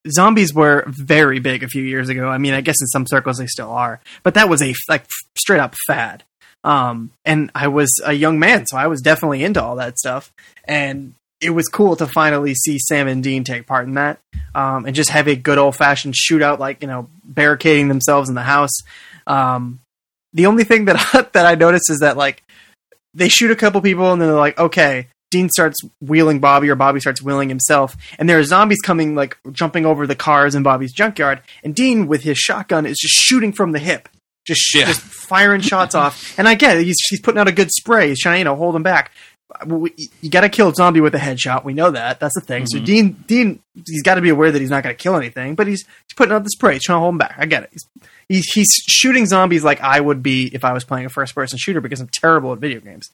zombies 0.09 0.53
were 0.53 0.83
very 0.87 1.39
big 1.39 1.63
a 1.63 1.67
few 1.67 1.83
years 1.83 2.09
ago. 2.09 2.27
I 2.27 2.37
mean, 2.37 2.53
I 2.53 2.61
guess 2.61 2.75
in 2.81 2.87
some 2.87 3.05
circles 3.07 3.37
they 3.37 3.47
still 3.47 3.69
are, 3.71 3.99
but 4.23 4.33
that 4.35 4.49
was 4.49 4.61
a 4.61 4.73
like 4.89 5.05
straight 5.37 5.59
up 5.59 5.75
fad. 5.87 6.23
Um, 6.63 7.11
and 7.25 7.51
I 7.53 7.67
was 7.67 7.89
a 8.05 8.13
young 8.13 8.39
man, 8.39 8.65
so 8.65 8.77
I 8.77 8.87
was 8.87 9.01
definitely 9.01 9.43
into 9.43 9.61
all 9.61 9.75
that 9.77 9.97
stuff. 9.97 10.31
And 10.65 11.15
it 11.41 11.49
was 11.49 11.67
cool 11.67 11.95
to 11.97 12.07
finally 12.07 12.55
see 12.55 12.79
Sam 12.79 13.07
and 13.07 13.21
Dean 13.21 13.43
take 13.43 13.67
part 13.67 13.85
in 13.85 13.95
that, 13.95 14.19
um, 14.55 14.85
and 14.85 14.95
just 14.95 15.09
have 15.09 15.27
a 15.27 15.35
good 15.35 15.57
old 15.57 15.75
fashioned 15.75 16.13
shootout, 16.15 16.59
like 16.59 16.81
you 16.81 16.87
know, 16.87 17.09
barricading 17.23 17.89
themselves 17.89 18.29
in 18.29 18.35
the 18.35 18.43
house. 18.43 18.71
Um, 19.27 19.79
the 20.33 20.45
only 20.45 20.63
thing 20.63 20.85
that 20.85 21.29
that 21.33 21.45
I 21.45 21.55
noticed 21.55 21.89
is 21.91 21.99
that 21.99 22.17
like 22.17 22.43
they 23.13 23.29
shoot 23.29 23.51
a 23.51 23.55
couple 23.55 23.81
people 23.81 24.11
and 24.11 24.21
then 24.21 24.29
they're 24.29 24.37
like, 24.37 24.59
okay. 24.59 25.07
Dean 25.31 25.49
starts 25.49 25.79
wheeling 25.99 26.39
Bobby, 26.39 26.69
or 26.69 26.75
Bobby 26.75 26.99
starts 26.99 27.19
wheeling 27.19 27.49
himself, 27.49 27.97
and 28.19 28.29
there 28.29 28.37
are 28.37 28.43
zombies 28.43 28.77
coming, 28.81 29.15
like 29.15 29.35
jumping 29.51 29.83
over 29.83 30.05
the 30.05 30.13
cars 30.13 30.53
in 30.53 30.61
Bobby's 30.61 30.93
junkyard. 30.93 31.41
And 31.63 31.73
Dean, 31.73 32.05
with 32.05 32.21
his 32.21 32.37
shotgun, 32.37 32.85
is 32.85 32.99
just 32.99 33.15
shooting 33.15 33.51
from 33.51 33.71
the 33.71 33.79
hip, 33.79 34.09
just 34.45 34.73
Yeah. 34.75 34.85
just 34.85 35.01
firing 35.01 35.61
shots 35.61 35.95
off. 35.95 36.33
And 36.37 36.47
I 36.47 36.55
get 36.55 36.77
it; 36.77 36.85
he's, 36.85 36.97
he's 37.09 37.21
putting 37.21 37.39
out 37.39 37.47
a 37.47 37.51
good 37.51 37.69
spray. 37.71 38.09
He's 38.09 38.19
trying 38.19 38.35
to, 38.35 38.39
you 38.39 38.43
know, 38.45 38.55
hold 38.55 38.75
him 38.75 38.83
back. 38.83 39.11
We- 39.67 39.93
You 40.21 40.29
got 40.31 40.41
to 40.41 40.49
kill 40.49 40.69
a 40.69 40.73
zombie 40.73 40.99
with 41.01 41.13
a 41.15 41.19
headshot. 41.19 41.63
We 41.63 41.73
know 41.73 41.91
that. 41.91 42.19
That's 42.19 42.33
the 42.35 42.41
thing. 42.41 42.65
So 42.65 42.77
mm-hmm. 42.77 42.85
Dean, 42.85 43.11
Dean, 43.27 43.59
he's 43.85 44.01
got 44.01 44.15
to 44.15 44.21
be 44.21 44.29
aware 44.29 44.51
that 44.51 44.59
he's 44.59 44.69
not 44.71 44.83
going 44.83 44.95
to 44.95 45.01
kill 45.01 45.15
anything, 45.15 45.53
but 45.55 45.67
he's, 45.67 45.81
he's 45.83 46.15
putting 46.15 46.33
out 46.33 46.43
the 46.43 46.49
spray. 46.49 46.73
He's 46.73 46.83
trying 46.83 46.95
to 46.97 47.01
hold 47.01 47.13
him 47.13 47.17
back. 47.19 47.35
I 47.37 47.45
get 47.45 47.63
it. 47.63 47.69
He's, 47.71 47.85
he's, 48.27 48.45
he's 48.53 48.69
shooting 48.87 49.25
zombies 49.27 49.63
like 49.63 49.79
I 49.81 49.99
would 49.99 50.23
be 50.23 50.47
if 50.47 50.65
I 50.65 50.73
was 50.73 50.83
playing 50.83 51.05
a 51.05 51.09
first 51.09 51.35
person 51.35 51.59
shooter 51.59 51.81
because 51.81 52.01
I'm 52.01 52.09
terrible 52.11 52.51
at 52.53 52.59
video 52.59 52.79
games. 52.79 53.11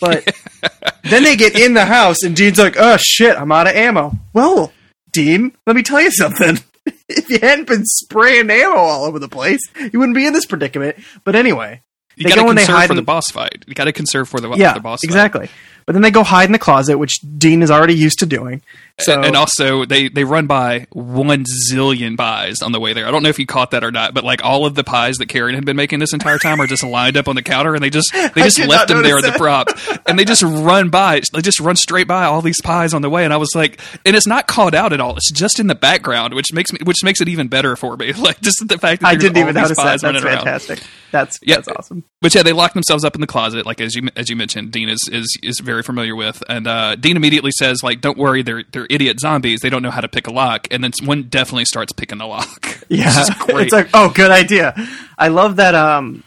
But 0.00 0.24
then 1.04 1.22
they 1.22 1.36
get 1.36 1.58
in 1.58 1.74
the 1.74 1.84
house 1.84 2.22
and 2.22 2.34
Dean's 2.34 2.58
like, 2.58 2.76
"Oh 2.78 2.96
shit, 2.98 3.36
I'm 3.36 3.52
out 3.52 3.66
of 3.66 3.74
ammo." 3.74 4.12
Well, 4.32 4.72
Dean, 5.12 5.52
let 5.66 5.76
me 5.76 5.82
tell 5.82 6.00
you 6.00 6.10
something. 6.10 6.58
if 7.08 7.28
you 7.28 7.38
hadn't 7.38 7.66
been 7.68 7.84
spraying 7.84 8.50
ammo 8.50 8.76
all 8.76 9.04
over 9.04 9.18
the 9.18 9.28
place, 9.28 9.60
you 9.92 9.98
wouldn't 9.98 10.16
be 10.16 10.26
in 10.26 10.32
this 10.32 10.46
predicament. 10.46 10.96
But 11.24 11.34
anyway, 11.34 11.82
You 12.16 12.28
got 12.28 12.36
to 12.36 12.40
go 12.42 12.48
and 12.50 12.58
they 12.58 12.64
conserve 12.64 12.86
for 12.88 12.94
the 12.94 13.02
boss 13.02 13.30
fight. 13.30 13.64
You 13.66 13.74
got 13.74 13.84
to 13.84 13.92
conserve 13.92 14.28
for 14.28 14.40
the, 14.40 14.50
yeah, 14.52 14.74
the 14.74 14.80
boss 14.80 15.00
fight. 15.02 15.08
exactly. 15.08 15.48
But 15.86 15.92
then 15.92 16.02
they 16.02 16.10
go 16.10 16.22
hide 16.22 16.46
in 16.46 16.52
the 16.52 16.58
closet, 16.58 16.96
which 16.98 17.20
Dean 17.36 17.62
is 17.62 17.70
already 17.70 17.94
used 17.94 18.20
to 18.20 18.26
doing. 18.26 18.62
So 19.00 19.20
and 19.22 19.34
also 19.36 19.84
they 19.84 20.08
they 20.08 20.22
run 20.22 20.46
by 20.46 20.86
one 20.92 21.44
zillion 21.68 22.16
pies 22.16 22.62
on 22.62 22.70
the 22.70 22.78
way 22.78 22.92
there. 22.92 23.06
I 23.06 23.10
don't 23.10 23.24
know 23.24 23.28
if 23.28 23.40
you 23.40 23.46
caught 23.46 23.72
that 23.72 23.82
or 23.82 23.90
not, 23.90 24.14
but 24.14 24.22
like 24.22 24.44
all 24.44 24.66
of 24.66 24.76
the 24.76 24.84
pies 24.84 25.16
that 25.16 25.26
Karen 25.26 25.56
had 25.56 25.64
been 25.64 25.74
making 25.76 25.98
this 25.98 26.12
entire 26.12 26.38
time 26.38 26.60
are 26.60 26.68
just 26.68 26.84
lined 26.84 27.16
up 27.16 27.26
on 27.26 27.34
the 27.34 27.42
counter, 27.42 27.74
and 27.74 27.82
they 27.82 27.90
just 27.90 28.12
they 28.34 28.42
just 28.42 28.58
left 28.60 28.86
them 28.88 29.02
there 29.02 29.18
at 29.18 29.24
the 29.24 29.32
prop, 29.36 29.68
and 30.06 30.16
they 30.16 30.24
just 30.24 30.42
run 30.44 30.90
by, 30.90 31.20
they 31.32 31.40
just 31.40 31.58
run 31.58 31.74
straight 31.74 32.06
by 32.06 32.24
all 32.24 32.40
these 32.40 32.60
pies 32.62 32.94
on 32.94 33.02
the 33.02 33.10
way, 33.10 33.24
and 33.24 33.32
I 33.32 33.36
was 33.36 33.50
like, 33.56 33.80
and 34.06 34.14
it's 34.14 34.28
not 34.28 34.46
called 34.46 34.76
out 34.76 34.92
at 34.92 35.00
all. 35.00 35.16
It's 35.16 35.32
just 35.32 35.58
in 35.58 35.66
the 35.66 35.74
background, 35.74 36.32
which 36.32 36.52
makes 36.52 36.72
me 36.72 36.78
which 36.84 37.02
makes 37.02 37.20
it 37.20 37.28
even 37.28 37.48
better 37.48 37.74
for 37.76 37.96
me. 37.96 38.12
Like 38.24 38.40
just 38.40 38.66
the 38.66 38.78
fact 38.78 39.02
that 39.02 39.08
I 39.08 39.16
didn't 39.16 39.36
even 39.38 39.54
notice 39.54 39.76
that. 39.76 39.84
That's 39.84 40.02
running 40.04 40.24
around. 40.24 40.44
fantastic. 40.44 40.80
That's 41.10 41.38
Yeah. 41.42 41.56
that's 41.56 41.68
awesome. 41.68 42.04
But 42.22 42.34
yeah, 42.34 42.42
they 42.42 42.52
lock 42.52 42.72
themselves 42.72 43.04
up 43.04 43.14
in 43.16 43.20
the 43.20 43.26
closet, 43.26 43.66
like 43.66 43.80
as 43.82 43.94
you 43.94 44.08
as 44.16 44.30
you 44.30 44.36
mentioned, 44.36 44.70
Dean 44.72 44.88
is 44.88 45.08
is, 45.12 45.36
is 45.42 45.60
very 45.60 45.82
familiar 45.82 46.16
with, 46.16 46.42
and 46.48 46.66
uh, 46.66 46.94
Dean 46.96 47.16
immediately 47.16 47.50
says, 47.50 47.82
like, 47.82 48.00
"Don't 48.00 48.16
worry, 48.16 48.42
they're 48.42 48.62
they're 48.72 48.83
idiot 48.90 49.20
zombies. 49.20 49.60
They 49.60 49.70
don't 49.70 49.82
know 49.82 49.90
how 49.90 50.00
to 50.00 50.08
pick 50.08 50.26
a 50.26 50.32
lock." 50.32 50.68
And 50.70 50.82
then 50.84 50.92
one 51.04 51.24
definitely 51.24 51.64
starts 51.64 51.92
picking 51.92 52.18
the 52.18 52.26
lock. 52.26 52.80
Yeah, 52.90 53.06
Which 53.06 53.16
is 53.30 53.34
great. 53.38 53.62
it's 53.64 53.72
like 53.72 53.88
oh, 53.94 54.10
good 54.10 54.30
idea. 54.30 54.74
I 55.16 55.28
love 55.28 55.56
that. 55.56 55.74
Um, 55.74 56.22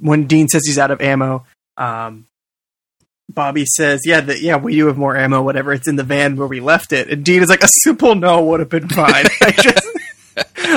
when 0.00 0.26
Dean 0.26 0.48
says 0.48 0.62
he's 0.66 0.78
out 0.78 0.90
of 0.90 1.00
ammo, 1.00 1.46
um, 1.76 2.26
Bobby 3.32 3.64
says, 3.64 4.02
"Yeah, 4.04 4.20
the, 4.20 4.38
yeah, 4.40 4.56
we 4.56 4.74
do 4.74 4.88
have 4.88 4.98
more 4.98 5.16
ammo. 5.16 5.42
Whatever, 5.42 5.72
it's 5.72 5.86
in 5.88 5.94
the 5.96 6.02
van 6.02 6.36
where 6.36 6.48
we 6.48 6.58
left 6.60 6.92
it." 6.92 7.08
And 7.08 7.24
Dean 7.24 7.40
is 7.42 7.48
like, 7.48 7.62
"A 7.62 7.68
simple 7.82 8.14
no 8.16 8.44
would 8.44 8.60
have 8.60 8.68
been 8.68 8.88
fine." 8.88 9.26
I 9.40 9.52
just, 9.52 9.86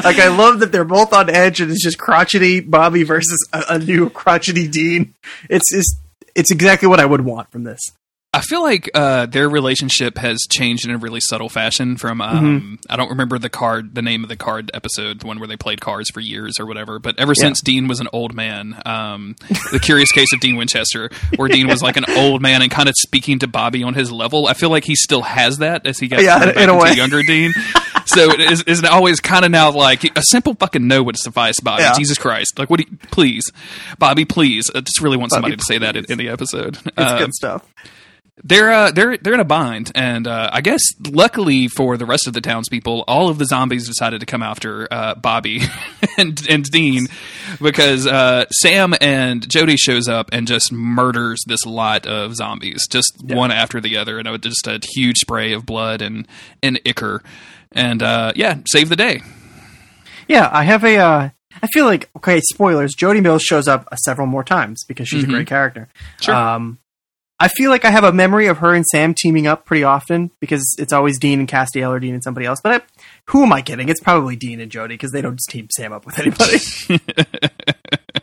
like, 0.06 0.20
I 0.20 0.28
love 0.28 0.60
that 0.60 0.72
they're 0.72 0.86
both 0.86 1.12
on 1.12 1.30
edge, 1.30 1.60
and 1.60 1.72
it's 1.72 1.84
just 1.84 1.98
crotchety 1.98 2.60
Bobby 2.60 3.02
versus 3.04 3.48
a, 3.52 3.64
a 3.70 3.80
new 3.80 4.10
crotchety 4.12 4.68
Dean. 4.68 5.16
It's 5.50 5.74
it's 5.74 5.96
it's 6.36 6.52
exactly 6.52 6.88
what 6.88 7.00
I 7.00 7.06
would 7.06 7.22
want 7.22 7.52
from 7.52 7.64
this. 7.64 7.80
I 8.38 8.42
feel 8.42 8.62
like 8.62 8.90
uh, 8.94 9.26
their 9.26 9.50
relationship 9.50 10.18
has 10.20 10.38
changed 10.52 10.86
in 10.86 10.92
a 10.94 10.98
really 10.98 11.20
subtle 11.20 11.50
fashion. 11.50 11.98
From 11.98 12.22
um, 12.22 12.78
I 12.90 12.96
don't 12.96 13.10
remember 13.10 13.40
the 13.40 13.50
card, 13.50 13.96
the 13.96 14.02
name 14.04 14.22
of 14.24 14.30
the 14.30 14.36
card 14.36 14.70
episode, 14.76 15.22
the 15.22 15.28
one 15.28 15.40
where 15.40 15.48
they 15.48 15.58
played 15.58 15.82
cards 15.82 16.10
for 16.12 16.20
years 16.20 16.60
or 16.60 16.66
whatever. 16.68 17.00
But 17.00 17.18
ever 17.20 17.34
since 17.34 17.62
Dean 17.62 17.88
was 17.88 18.00
an 18.00 18.08
old 18.14 18.36
man, 18.36 18.80
um, 18.86 19.36
the 19.72 19.80
Curious 19.82 20.12
Case 20.12 20.32
of 20.34 20.40
Dean 20.40 20.56
Winchester, 20.56 21.10
where 21.36 21.50
Dean 21.50 21.68
was 21.68 21.82
like 21.82 21.98
an 21.98 22.06
old 22.16 22.42
man 22.42 22.62
and 22.62 22.70
kind 22.70 22.88
of 22.88 22.96
speaking 22.98 23.40
to 23.40 23.48
Bobby 23.48 23.82
on 23.84 23.96
his 23.96 24.12
level, 24.12 24.46
I 24.48 24.54
feel 24.54 24.70
like 24.70 24.84
he 24.86 24.96
still 24.96 25.24
has 25.24 25.58
that 25.58 25.88
as 25.88 25.98
he 25.98 26.08
gets 26.08 26.22
Yeah, 26.24 26.38
back 26.38 26.56
into 26.58 26.96
younger 26.96 27.24
Dean. 27.24 27.52
so 28.06 28.30
it 28.32 28.40
is, 28.40 28.62
is 28.64 28.84
always 28.84 29.20
kind 29.20 29.46
of 29.46 29.52
now 29.52 29.72
like 29.72 30.04
a 30.16 30.22
simple 30.30 30.54
fucking 30.54 30.88
no 30.88 31.02
would 31.02 31.18
suffice, 31.18 31.60
Bobby. 31.60 31.84
Yeah. 31.84 31.94
Jesus 31.96 32.18
Christ, 32.20 32.60
like 32.60 32.70
what? 32.70 32.80
Do 32.80 32.86
you, 32.90 32.98
please, 33.12 33.52
Bobby, 33.98 34.26
please. 34.26 34.70
I 34.76 34.82
just 34.82 35.02
really 35.02 35.18
want 35.18 35.32
Bobby, 35.32 35.38
somebody 35.38 35.56
to 35.58 35.64
say 35.64 35.78
that 35.80 35.96
in, 35.96 36.06
in 36.06 36.18
the 36.20 36.30
episode. 36.30 36.78
It's 36.86 36.92
Um, 36.98 37.18
good 37.20 37.34
stuff. 37.34 37.66
They're 38.44 38.72
uh, 38.72 38.92
they're 38.92 39.18
they're 39.18 39.34
in 39.34 39.40
a 39.40 39.44
bind, 39.46 39.92
and 39.96 40.28
uh, 40.28 40.50
I 40.54 40.62
guess 40.62 40.82
luckily 41.10 41.68
for 41.68 41.98
the 41.98 42.06
rest 42.06 42.28
of 42.28 42.34
the 42.34 42.42
townspeople, 42.42 43.04
all 43.08 43.30
of 43.30 43.38
the 43.40 43.46
zombies 43.46 43.88
decided 43.88 44.20
to 44.20 44.26
come 44.26 44.44
after 44.44 44.88
uh, 44.92 45.16
Bobby 45.16 45.62
and 46.18 46.40
and 46.50 46.64
Dean 46.66 47.08
because 47.62 48.06
uh, 48.06 48.46
Sam 48.52 48.94
and 49.02 49.48
Jody 49.50 49.76
shows 49.76 50.08
up 50.08 50.30
and 50.32 50.48
just 50.48 50.72
murders 50.72 51.44
this 51.48 51.66
lot 51.66 52.06
of 52.06 52.36
zombies, 52.36 52.88
just 52.88 53.22
one 53.24 53.52
after 53.52 53.82
the 53.82 53.98
other, 53.98 54.20
and 54.20 54.28
it 54.28 54.32
was 54.32 54.42
just 54.42 54.68
a 54.68 54.80
huge 54.94 55.18
spray 55.18 55.54
of 55.54 55.66
blood 55.66 56.02
and 56.04 56.28
and 56.62 56.80
ichor, 56.86 57.24
and 57.72 58.04
uh, 58.04 58.34
yeah, 58.36 58.58
save 58.68 58.90
the 58.90 58.96
day. 58.96 59.22
Yeah, 60.28 60.50
I 60.52 60.64
have 60.64 60.84
a. 60.84 60.98
Uh, 60.98 61.30
I 61.64 61.68
feel 61.74 61.86
like 61.86 62.10
okay. 62.18 62.40
Spoilers. 62.42 62.94
Jody 62.94 63.20
Mills 63.22 63.42
shows 63.42 63.68
up 63.68 63.88
uh, 63.92 63.96
several 63.96 64.28
more 64.28 64.44
times 64.44 64.84
because 64.88 65.08
she's 65.08 65.24
Mhm. 65.24 65.30
a 65.30 65.32
great 65.32 65.48
character. 65.48 65.88
Sure. 66.22 66.36
Um, 66.36 66.78
I 67.40 67.50
feel 67.50 67.70
like 67.70 67.86
I 67.86 67.92
have 67.92 68.04
a 68.04 68.12
memory 68.12 68.48
of 68.48 68.58
her 68.60 68.74
and 68.74 68.84
Sam 68.86 69.14
teaming 69.14 69.46
up 69.46 69.66
pretty 69.66 69.84
often 69.84 70.32
because 70.40 70.64
it's 70.80 70.92
always 70.92 71.20
Dean 71.20 71.40
and 71.40 71.48
Castiel 71.48 71.90
or 71.90 72.00
Dean 72.00 72.16
and 72.16 72.24
somebody 72.24 72.48
else. 72.48 72.60
But 72.64 72.82
I, 72.82 73.02
who 73.26 73.44
am 73.44 73.54
I 73.54 73.62
kidding? 73.62 73.90
It's 73.90 74.00
probably 74.00 74.36
Dean 74.36 74.60
and 74.60 74.72
Jody 74.72 74.96
because 74.96 75.12
they 75.12 75.22
don't 75.22 75.40
team 75.50 75.68
Sam 75.72 75.94
up 75.94 76.06
with 76.06 76.18
anybody. 76.18 76.58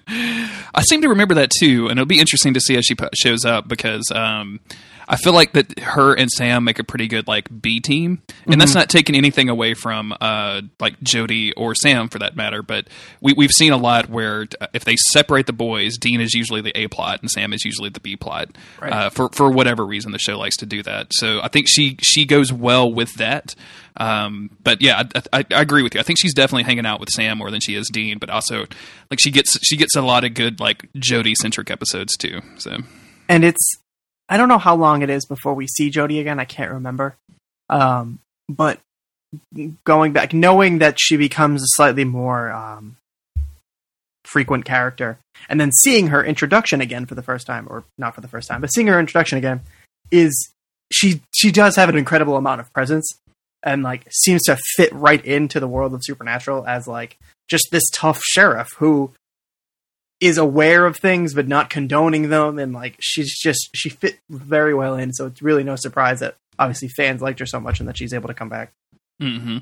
I 0.74 0.82
seem 0.82 1.02
to 1.02 1.08
remember 1.08 1.34
that 1.34 1.50
too, 1.50 1.88
and 1.88 1.92
it'll 1.98 2.06
be 2.06 2.18
interesting 2.18 2.54
to 2.54 2.60
see 2.60 2.74
how 2.74 2.80
she 2.80 2.96
shows 3.14 3.44
up 3.44 3.68
because 3.68 4.10
um, 4.12 4.58
I 5.08 5.16
feel 5.16 5.32
like 5.32 5.52
that 5.52 5.78
her 5.80 6.14
and 6.14 6.30
Sam 6.30 6.64
make 6.64 6.78
a 6.78 6.84
pretty 6.84 7.08
good 7.08 7.26
like 7.28 7.48
B 7.62 7.80
team, 7.80 8.22
and 8.46 8.60
that's 8.60 8.74
not 8.74 8.88
taking 8.88 9.14
anything 9.14 9.48
away 9.48 9.74
from 9.74 10.14
uh, 10.20 10.62
like 10.80 11.00
Jody 11.02 11.52
or 11.52 11.74
Sam 11.74 12.08
for 12.08 12.18
that 12.20 12.36
matter. 12.36 12.62
But 12.62 12.88
we, 13.20 13.32
we've 13.34 13.50
seen 13.52 13.72
a 13.72 13.76
lot 13.76 14.08
where 14.08 14.46
uh, 14.60 14.66
if 14.72 14.84
they 14.84 14.96
separate 14.96 15.46
the 15.46 15.52
boys, 15.52 15.98
Dean 15.98 16.20
is 16.20 16.32
usually 16.34 16.60
the 16.60 16.72
A 16.78 16.88
plot 16.88 17.20
and 17.20 17.30
Sam 17.30 17.52
is 17.52 17.64
usually 17.64 17.90
the 17.90 18.00
B 18.00 18.16
plot 18.16 18.56
Right. 18.80 18.92
uh, 18.92 19.10
for 19.10 19.28
for 19.30 19.50
whatever 19.50 19.84
reason 19.84 20.12
the 20.12 20.18
show 20.18 20.38
likes 20.38 20.56
to 20.58 20.66
do 20.66 20.82
that. 20.84 21.08
So 21.12 21.40
I 21.42 21.48
think 21.48 21.66
she 21.68 21.96
she 22.02 22.24
goes 22.24 22.52
well 22.52 22.92
with 22.92 23.12
that. 23.14 23.54
Um, 23.96 24.50
but 24.64 24.82
yeah, 24.82 25.04
I, 25.14 25.22
I, 25.40 25.44
I 25.54 25.60
agree 25.60 25.82
with 25.82 25.94
you. 25.94 26.00
I 26.00 26.02
think 26.02 26.18
she's 26.18 26.34
definitely 26.34 26.64
hanging 26.64 26.86
out 26.86 26.98
with 26.98 27.10
Sam 27.10 27.38
more 27.38 27.50
than 27.50 27.60
she 27.60 27.74
is 27.76 27.88
Dean. 27.92 28.18
But 28.18 28.30
also, 28.30 28.66
like 29.10 29.20
she 29.20 29.30
gets 29.30 29.58
she 29.64 29.76
gets 29.76 29.94
a 29.96 30.02
lot 30.02 30.24
of 30.24 30.34
good 30.34 30.58
like 30.60 30.88
Jody 30.96 31.34
centric 31.34 31.70
episodes 31.70 32.16
too. 32.16 32.40
So 32.56 32.78
and 33.28 33.44
it's 33.44 33.70
I 34.28 34.36
don't 34.36 34.48
know 34.48 34.58
how 34.58 34.74
long 34.74 35.02
it 35.02 35.10
is 35.10 35.26
before 35.26 35.54
we 35.54 35.66
see 35.66 35.90
Jody 35.90 36.20
again. 36.20 36.40
I 36.40 36.44
can't 36.44 36.70
remember. 36.70 37.16
Um, 37.68 38.20
but 38.48 38.80
going 39.84 40.12
back, 40.12 40.32
knowing 40.32 40.78
that 40.78 40.98
she 40.98 41.16
becomes 41.16 41.62
a 41.62 41.66
slightly 41.68 42.04
more 42.04 42.50
um, 42.50 42.96
frequent 44.24 44.64
character, 44.64 45.18
and 45.48 45.60
then 45.60 45.72
seeing 45.72 46.08
her 46.08 46.24
introduction 46.24 46.80
again 46.80 47.06
for 47.06 47.14
the 47.14 47.22
first 47.22 47.46
time, 47.46 47.66
or 47.68 47.84
not 47.98 48.14
for 48.14 48.20
the 48.20 48.28
first 48.28 48.48
time, 48.48 48.60
but 48.60 48.72
seeing 48.72 48.86
her 48.86 49.00
introduction 49.00 49.38
again 49.38 49.60
is 50.10 50.50
she 50.92 51.22
she 51.34 51.50
does 51.50 51.76
have 51.76 51.88
an 51.88 51.96
incredible 51.96 52.36
amount 52.36 52.60
of 52.60 52.72
presence 52.72 53.06
and 53.62 53.82
like 53.82 54.06
seems 54.10 54.42
to 54.42 54.56
fit 54.76 54.92
right 54.92 55.24
into 55.24 55.58
the 55.58 55.68
world 55.68 55.94
of 55.94 56.04
supernatural 56.04 56.66
as 56.66 56.86
like 56.86 57.18
just 57.48 57.68
this 57.72 57.88
tough 57.92 58.20
sheriff 58.22 58.68
who 58.78 59.12
is 60.20 60.38
aware 60.38 60.86
of 60.86 60.96
things 60.96 61.34
but 61.34 61.48
not 61.48 61.70
condoning 61.70 62.28
them 62.28 62.58
and 62.58 62.72
like 62.72 62.96
she's 63.00 63.38
just 63.38 63.68
she 63.74 63.88
fit 63.88 64.18
very 64.30 64.74
well 64.74 64.94
in 64.94 65.12
so 65.12 65.26
it's 65.26 65.42
really 65.42 65.64
no 65.64 65.76
surprise 65.76 66.20
that 66.20 66.36
obviously 66.58 66.88
fans 66.88 67.20
liked 67.20 67.40
her 67.40 67.46
so 67.46 67.60
much 67.60 67.80
and 67.80 67.88
that 67.88 67.96
she's 67.96 68.14
able 68.14 68.28
to 68.28 68.34
come 68.34 68.48
back. 68.48 68.72
Hmm 69.20 69.58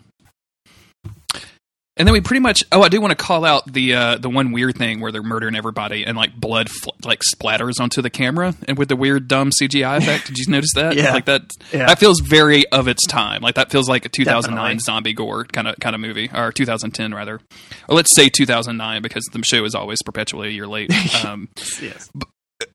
And 1.99 2.09
then 2.09 2.15
we 2.15 2.23
pretty 2.23 2.41
much. 2.41 2.65
Oh, 2.73 2.81
I 2.81 2.89
do 2.89 3.03
want 3.03 3.11
to 3.11 3.23
call 3.23 3.45
out 3.45 3.71
the 3.71 3.95
uh, 3.95 4.17
the 4.17 4.31
one 4.31 4.53
weird 4.53 4.77
thing 4.79 5.01
where 5.01 5.13
they're 5.13 5.23
murdering 5.23 5.55
everybody 5.55 6.05
and 6.07 6.17
like 6.17 6.35
blood 6.35 6.71
fl- 6.71 6.91
like 7.05 7.21
splatters 7.21 7.81
onto 7.81 8.01
the 8.01 8.09
camera 8.09 8.55
and 8.67 8.79
with 8.79 8.89
the 8.89 8.97
weird 8.97 9.29
dumb 9.29 9.51
CGI 9.51 9.99
effect. 9.99 10.27
Did 10.27 10.39
you 10.39 10.47
notice 10.51 10.73
that? 10.75 10.97
Yeah. 11.03 11.13
like 11.13 11.27
that. 11.27 11.43
Yeah. 11.71 11.87
That 11.87 11.99
feels 11.99 12.21
very 12.21 12.67
of 12.69 12.89
its 12.89 13.07
time. 13.07 13.43
Like 13.43 13.57
that 13.57 13.71
feels 13.71 13.89
like 13.91 14.07
a 14.07 14.09
2009 14.09 14.57
Definitely. 14.57 14.79
zombie 14.81 15.13
gore 15.13 15.45
kind 15.45 15.69
of 15.69 15.77
kind 15.81 15.95
of 15.95 16.01
movie 16.01 16.31
or 16.35 16.51
2010 16.51 17.13
rather, 17.15 17.41
or 17.89 17.95
let's 17.95 18.15
say 18.17 18.29
2009 18.31 19.03
because 19.03 19.25
the 19.33 19.43
show 19.43 19.63
is 19.65 19.75
always 19.75 19.99
perpetually 20.03 20.49
a 20.49 20.51
year 20.51 20.67
late. 20.67 20.91
Um, 21.27 21.49
yes 21.81 22.11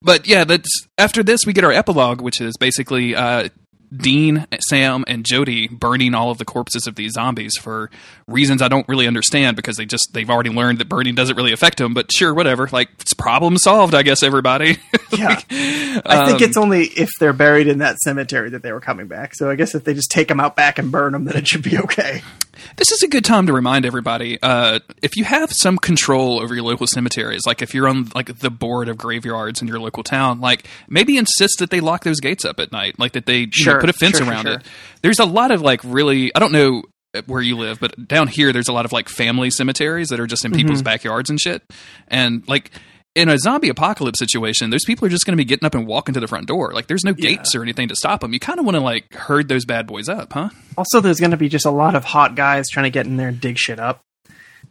but 0.01 0.27
yeah, 0.27 0.43
that's 0.43 0.69
after 0.97 1.23
this 1.23 1.41
we 1.45 1.53
get 1.53 1.63
our 1.63 1.71
epilogue, 1.71 2.21
which 2.21 2.41
is 2.41 2.55
basically 2.57 3.15
uh, 3.15 3.49
Dean, 3.95 4.47
Sam, 4.69 5.03
and 5.07 5.25
Jody 5.25 5.67
burning 5.67 6.13
all 6.13 6.31
of 6.31 6.37
the 6.37 6.45
corpses 6.45 6.87
of 6.87 6.95
these 6.95 7.13
zombies 7.13 7.53
for 7.59 7.89
reasons 8.27 8.61
I 8.61 8.67
don't 8.67 8.87
really 8.89 9.07
understand 9.07 9.55
because 9.55 9.77
they 9.77 9.85
just 9.85 10.09
they've 10.13 10.29
already 10.29 10.49
learned 10.49 10.79
that 10.79 10.89
burning 10.89 11.15
doesn't 11.15 11.35
really 11.35 11.53
affect 11.53 11.77
them. 11.77 11.93
But 11.93 12.11
sure, 12.11 12.33
whatever. 12.33 12.67
Like 12.71 12.89
it's 12.99 13.13
problem 13.13 13.57
solved, 13.57 13.95
I 13.95 14.03
guess. 14.03 14.23
Everybody. 14.23 14.77
yeah 15.17 15.39
i 15.49 16.25
think 16.25 16.41
Um, 16.41 16.43
it's 16.43 16.57
only 16.57 16.83
if 16.85 17.09
they're 17.19 17.31
buried 17.33 17.67
in 17.67 17.77
that 17.77 17.97
cemetery 17.99 18.49
that 18.49 18.61
they 18.61 18.73
were 18.73 18.81
coming 18.81 19.07
back 19.07 19.33
so 19.33 19.49
i 19.49 19.55
guess 19.55 19.73
if 19.73 19.85
they 19.85 19.93
just 19.93 20.11
take 20.11 20.27
them 20.27 20.39
out 20.39 20.55
back 20.55 20.77
and 20.77 20.91
burn 20.91 21.13
them 21.13 21.23
then 21.23 21.37
it 21.37 21.47
should 21.47 21.63
be 21.63 21.77
okay 21.77 22.21
This 22.75 22.91
is 22.91 23.01
a 23.01 23.07
good 23.07 23.25
time 23.25 23.47
to 23.47 23.53
remind 23.53 23.85
everybody 23.85 24.37
uh, 24.41 24.79
if 25.01 25.15
you 25.15 25.23
have 25.23 25.51
some 25.51 25.77
control 25.77 26.41
over 26.41 26.53
your 26.53 26.63
local 26.63 26.85
cemeteries, 26.87 27.41
like 27.47 27.61
if 27.61 27.73
you're 27.73 27.87
on 27.87 28.09
like 28.13 28.39
the 28.39 28.51
board 28.51 28.89
of 28.89 28.97
graveyards 28.97 29.61
in 29.61 29.67
your 29.67 29.79
local 29.79 30.03
town, 30.03 30.41
like 30.41 30.67
maybe 30.89 31.17
insist 31.17 31.59
that 31.59 31.69
they 31.69 31.79
lock 31.79 32.03
those 32.03 32.19
gates 32.19 32.45
up 32.45 32.59
at 32.59 32.71
night, 32.71 32.99
like 32.99 33.13
that 33.13 33.25
they 33.25 33.47
you 33.51 33.65
know, 33.65 33.79
put 33.79 33.89
a 33.89 33.93
fence 33.93 34.17
sure, 34.17 34.25
sure, 34.25 34.33
around 34.33 34.45
sure. 34.45 34.55
it. 34.55 34.63
There's 35.01 35.19
a 35.19 35.25
lot 35.25 35.51
of 35.51 35.61
like 35.61 35.81
really, 35.83 36.33
I 36.35 36.39
don't 36.39 36.51
know 36.51 36.83
where 37.25 37.41
you 37.41 37.57
live, 37.57 37.79
but 37.79 38.07
down 38.07 38.27
here 38.27 38.53
there's 38.53 38.67
a 38.67 38.73
lot 38.73 38.85
of 38.85 38.91
like 38.91 39.09
family 39.09 39.49
cemeteries 39.49 40.09
that 40.09 40.19
are 40.19 40.27
just 40.27 40.45
in 40.45 40.51
people's 40.51 40.79
Mm-hmm. 40.79 40.85
backyards 40.85 41.29
and 41.29 41.39
shit, 41.39 41.63
and 42.07 42.47
like. 42.47 42.71
In 43.17 43.29
a 43.29 43.37
zombie 43.37 43.69
apocalypse 43.69 44.19
situation, 44.19 44.69
those 44.69 44.85
people 44.85 45.05
are 45.05 45.09
just 45.09 45.25
going 45.25 45.33
to 45.33 45.37
be 45.37 45.45
getting 45.45 45.65
up 45.65 45.75
and 45.75 45.87
walking 45.87 46.13
to 46.13 46.19
the 46.19 46.27
front 46.27 46.47
door. 46.47 46.71
Like, 46.73 46.87
there's 46.87 47.03
no 47.03 47.13
gates 47.13 47.55
or 47.55 47.63
anything 47.63 47.87
to 47.89 47.95
stop 47.95 48.21
them. 48.21 48.33
You 48.33 48.39
kind 48.39 48.59
of 48.59 48.65
want 48.65 48.75
to 48.75 48.81
like 48.81 49.13
herd 49.13 49.47
those 49.49 49.65
bad 49.65 49.87
boys 49.87 50.07
up, 50.07 50.33
huh? 50.33 50.49
also 50.77 50.99
there's 50.99 51.19
going 51.19 51.31
to 51.31 51.37
be 51.37 51.49
just 51.49 51.65
a 51.65 51.71
lot 51.71 51.95
of 51.95 52.05
hot 52.05 52.35
guys 52.35 52.69
trying 52.69 52.83
to 52.85 52.89
get 52.91 53.05
in 53.07 53.17
there 53.17 53.29
and 53.29 53.41
dig 53.41 53.57
shit 53.57 53.79
up 53.79 54.03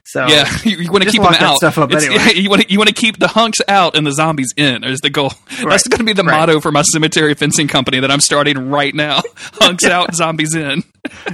so 0.07 0.27
Yeah, 0.29 0.49
you, 0.65 0.79
you 0.79 0.93
want 0.93 1.03
to 1.03 1.11
keep 1.11 1.21
them 1.21 1.35
out. 1.35 1.57
stuff 1.57 1.79
up 1.79 1.91
anyway. 1.93 2.15
yeah, 2.15 2.31
you 2.35 2.49
want 2.49 2.63
to 2.63 2.71
you 2.71 2.79
want 2.79 2.89
to 2.89 2.95
keep 2.95 3.19
the 3.19 3.29
hunks 3.29 3.59
out 3.67 3.97
and 3.97 4.07
the 4.07 4.13
zombies 4.13 4.55
in. 4.57 4.85
Is 4.85 5.01
the 5.01 5.11
goal? 5.11 5.33
That's 5.65 5.89
going 5.89 5.99
to 5.99 6.05
be 6.05 6.13
the 6.13 6.23
right. 6.23 6.39
motto 6.39 6.61
for 6.61 6.71
my 6.71 6.83
cemetery 6.83 7.35
fencing 7.35 7.67
company 7.67 7.99
that 8.01 8.11
I'm 8.11 8.21
starting 8.21 8.71
right 8.71 8.95
now. 8.95 9.23
hunks 9.55 9.85
out, 9.85 10.15
zombies 10.15 10.55
in. 10.55 10.85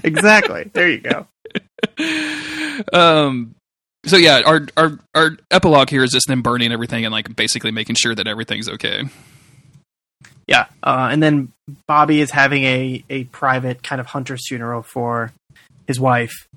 exactly 0.02 0.70
there 0.72 0.88
you 0.88 1.00
go 1.00 1.26
Um. 2.92 3.54
So 4.04 4.16
yeah, 4.16 4.42
our 4.44 4.66
our 4.76 4.98
our 5.14 5.36
epilogue 5.50 5.88
here 5.88 6.02
is 6.02 6.10
just 6.10 6.26
them 6.26 6.42
burning 6.42 6.72
everything 6.72 7.04
and 7.04 7.12
like 7.12 7.34
basically 7.36 7.70
making 7.70 7.96
sure 7.96 8.14
that 8.14 8.26
everything's 8.26 8.68
okay. 8.68 9.04
Yeah, 10.48 10.66
uh, 10.82 11.08
and 11.10 11.22
then 11.22 11.52
Bobby 11.86 12.20
is 12.20 12.30
having 12.30 12.64
a 12.64 13.04
a 13.08 13.24
private 13.24 13.82
kind 13.82 14.00
of 14.00 14.06
hunter's 14.06 14.48
funeral 14.48 14.82
for 14.82 15.32
his 15.86 16.00
wife. 16.00 16.48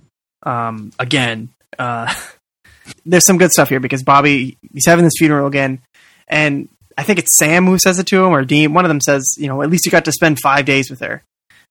Um, 0.41 0.91
again, 0.97 1.49
uh, 1.77 2.13
there's 3.05 3.25
some 3.25 3.37
good 3.37 3.51
stuff 3.51 3.69
here 3.69 3.79
because 3.79 4.01
Bobby 4.01 4.57
he's 4.73 4.87
having 4.87 5.05
this 5.05 5.13
funeral 5.17 5.45
again, 5.45 5.81
and 6.27 6.67
I 6.97 7.03
think 7.03 7.19
it's 7.19 7.37
Sam 7.37 7.65
who 7.65 7.77
says 7.77 7.99
it 7.99 8.07
to 8.07 8.23
him 8.23 8.31
or 8.31 8.43
Dean. 8.43 8.73
One 8.73 8.85
of 8.85 8.89
them 8.89 9.01
says, 9.01 9.35
you 9.37 9.47
know, 9.47 9.61
at 9.61 9.69
least 9.69 9.85
you 9.85 9.91
got 9.91 10.05
to 10.05 10.11
spend 10.11 10.39
five 10.41 10.65
days 10.65 10.89
with 10.89 11.01
her. 11.01 11.23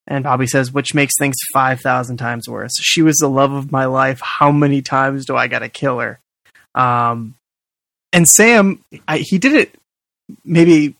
And 0.06 0.24
Bobby 0.24 0.46
says, 0.46 0.72
which 0.72 0.94
makes 0.94 1.14
things 1.18 1.36
5,000 1.52 2.18
times 2.18 2.48
worse. 2.48 2.72
She 2.80 3.02
was 3.02 3.16
the 3.16 3.28
love 3.28 3.52
of 3.52 3.72
my 3.72 3.86
life. 3.86 4.20
How 4.20 4.52
many 4.52 4.82
times 4.82 5.24
do 5.24 5.36
I 5.36 5.48
got 5.48 5.60
to 5.60 5.68
kill 5.68 5.98
her? 5.98 6.20
Um, 6.74 7.34
and 8.12 8.28
Sam, 8.28 8.84
I, 9.08 9.18
he 9.18 9.38
did 9.38 9.54
it 9.54 9.74
maybe, 10.44 10.94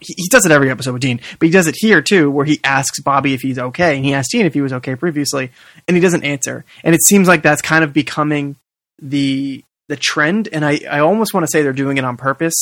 he, 0.00 0.14
he 0.16 0.28
does 0.28 0.46
it 0.46 0.52
every 0.52 0.70
episode 0.70 0.92
with 0.92 1.02
Dean, 1.02 1.20
but 1.38 1.46
he 1.46 1.52
does 1.52 1.66
it 1.66 1.76
here 1.78 2.02
too, 2.02 2.30
where 2.30 2.44
he 2.44 2.60
asks 2.62 3.00
Bobby 3.00 3.34
if 3.34 3.40
he's 3.40 3.58
okay. 3.58 3.96
And 3.96 4.04
he 4.04 4.14
asked 4.14 4.30
Dean 4.30 4.46
if 4.46 4.54
he 4.54 4.60
was 4.60 4.72
okay 4.74 4.94
previously, 4.96 5.50
and 5.88 5.96
he 5.96 6.00
doesn't 6.00 6.24
answer. 6.24 6.64
And 6.82 6.94
it 6.94 7.02
seems 7.02 7.28
like 7.28 7.42
that's 7.42 7.62
kind 7.62 7.84
of 7.84 7.92
becoming 7.92 8.56
the 9.00 9.64
the 9.88 9.96
trend 9.96 10.48
and 10.52 10.64
I, 10.64 10.80
I 10.90 11.00
almost 11.00 11.34
want 11.34 11.44
to 11.44 11.50
say 11.50 11.62
they're 11.62 11.72
doing 11.72 11.98
it 11.98 12.04
on 12.04 12.16
purpose 12.16 12.54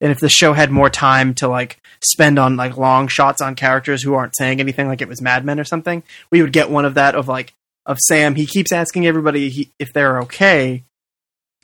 and 0.00 0.12
if 0.12 0.18
the 0.18 0.28
show 0.28 0.52
had 0.52 0.70
more 0.70 0.90
time 0.90 1.34
to 1.34 1.48
like 1.48 1.78
spend 2.04 2.38
on 2.38 2.56
like 2.56 2.76
long 2.76 3.08
shots 3.08 3.40
on 3.40 3.54
characters 3.54 4.02
who 4.02 4.14
aren't 4.14 4.36
saying 4.36 4.60
anything 4.60 4.86
like 4.86 5.00
it 5.00 5.08
was 5.08 5.22
mad 5.22 5.44
men 5.44 5.58
or 5.58 5.64
something 5.64 6.02
we 6.30 6.42
would 6.42 6.52
get 6.52 6.70
one 6.70 6.84
of 6.84 6.94
that 6.94 7.14
of 7.14 7.28
like 7.28 7.54
of 7.86 7.98
sam 8.06 8.34
he 8.34 8.46
keeps 8.46 8.72
asking 8.72 9.06
everybody 9.06 9.48
he, 9.48 9.70
if 9.78 9.92
they're 9.94 10.20
okay 10.20 10.82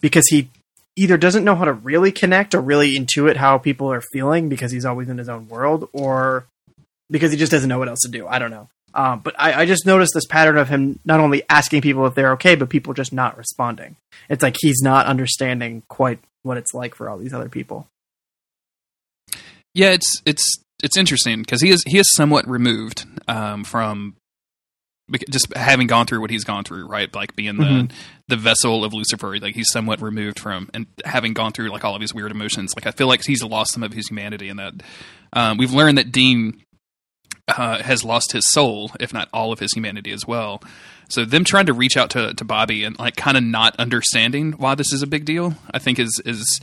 because 0.01 0.27
he 0.29 0.49
either 0.97 1.17
doesn't 1.17 1.45
know 1.45 1.55
how 1.55 1.65
to 1.65 1.73
really 1.73 2.13
connect 2.13 2.55
or 2.55 2.61
really 2.61 2.99
intuit 2.99 3.37
how 3.37 3.59
people 3.59 3.91
are 3.93 4.03
feeling 4.13 4.49
because 4.49 4.73
he's 4.73 4.85
always 4.85 5.09
in 5.09 5.19
his 5.19 5.29
own 5.29 5.49
world 5.49 5.89
or 5.93 6.47
because 7.11 7.33
he 7.33 7.39
just 7.39 7.53
doesn't 7.53 7.69
know 7.69 7.79
what 7.79 7.89
else 7.89 8.01
to 8.01 8.09
do. 8.09 8.27
I 8.27 8.39
don't 8.39 8.51
know 8.51 8.69
um, 8.95 9.21
but 9.21 9.35
I, 9.39 9.63
I 9.63 9.67
just 9.67 9.87
noticed 9.87 10.13
this 10.15 10.27
pattern 10.27 10.57
of 10.57 10.69
him 10.69 10.99
not 11.05 11.21
only 11.21 11.43
asking 11.49 11.83
people 11.83 12.07
if 12.07 12.15
they're 12.15 12.33
okay, 12.33 12.55
but 12.55 12.69
people 12.69 12.95
just 12.95 13.13
not 13.13 13.37
responding. 13.39 13.97
It's 14.29 14.43
like 14.43 14.57
he's 14.61 14.81
not 14.83 15.07
understanding 15.07 15.83
quite 15.89 16.19
what 16.43 16.57
it's 16.57 16.75
like 16.75 16.95
for 16.95 17.09
all 17.09 17.19
these 17.19 17.33
other 17.35 17.49
people. 17.49 17.87
Yeah, 19.75 19.91
it's 19.91 20.21
it's 20.27 20.45
it's 20.83 20.97
interesting 20.97 21.41
because 21.41 21.63
he 21.63 21.71
is 21.71 21.83
he 21.87 21.99
is 21.99 22.13
somewhat 22.15 22.47
removed 22.49 23.07
um, 23.29 23.65
from 23.65 24.17
just 25.31 25.55
having 25.57 25.87
gone 25.87 26.07
through 26.07 26.21
what 26.21 26.31
he's 26.31 26.45
gone 26.45 26.65
through, 26.65 26.87
right? 26.87 27.13
Like 27.15 27.35
being 27.37 27.57
the 27.57 27.65
Mhm. 27.65 27.93
the 28.29 28.37
vessel 28.37 28.85
of 28.85 28.93
Lucifer, 28.93 29.39
like 29.39 29.55
he's 29.55 29.71
somewhat 29.71 30.01
removed 30.03 30.39
from 30.39 30.69
and 30.75 30.87
having 31.05 31.33
gone 31.33 31.53
through 31.53 31.71
like 31.71 31.85
all 31.85 31.95
of 31.95 32.01
his 32.01 32.15
weird 32.15 32.31
emotions. 32.31 32.75
Like 32.77 32.87
I 32.87 32.91
feel 32.93 33.09
like 33.09 33.23
he's 33.25 33.43
lost 33.43 33.73
some 33.73 33.83
of 33.83 33.93
his 33.93 34.09
humanity 34.09 34.49
in 34.49 34.57
that. 34.57 34.75
Um, 35.33 35.57
we've 35.57 35.73
learned 35.73 35.99
that 35.99 36.13
Dean 36.13 36.63
uh, 37.57 37.83
has 37.83 38.05
lost 38.05 38.33
his 38.33 38.49
soul, 38.51 38.91
if 39.01 39.13
not 39.13 39.29
all 39.33 39.53
of 39.53 39.59
his 39.59 39.73
humanity 39.73 40.13
as 40.13 40.27
well. 40.27 40.63
So 41.09 41.25
them 41.25 41.45
trying 41.45 41.67
to 41.67 41.73
reach 41.73 41.97
out 41.97 42.11
to 42.11 42.35
to 42.35 42.45
Bobby 42.45 42.85
and 42.85 42.99
like 42.99 43.17
kind 43.17 43.37
of 43.37 43.45
not 43.45 43.77
understanding 43.77 44.53
why 44.53 44.75
this 44.75 44.93
is 44.93 45.03
a 45.03 45.07
big 45.07 45.25
deal, 45.25 45.55
I 45.73 45.79
think 45.79 45.99
is 45.99 46.21
is 46.25 46.61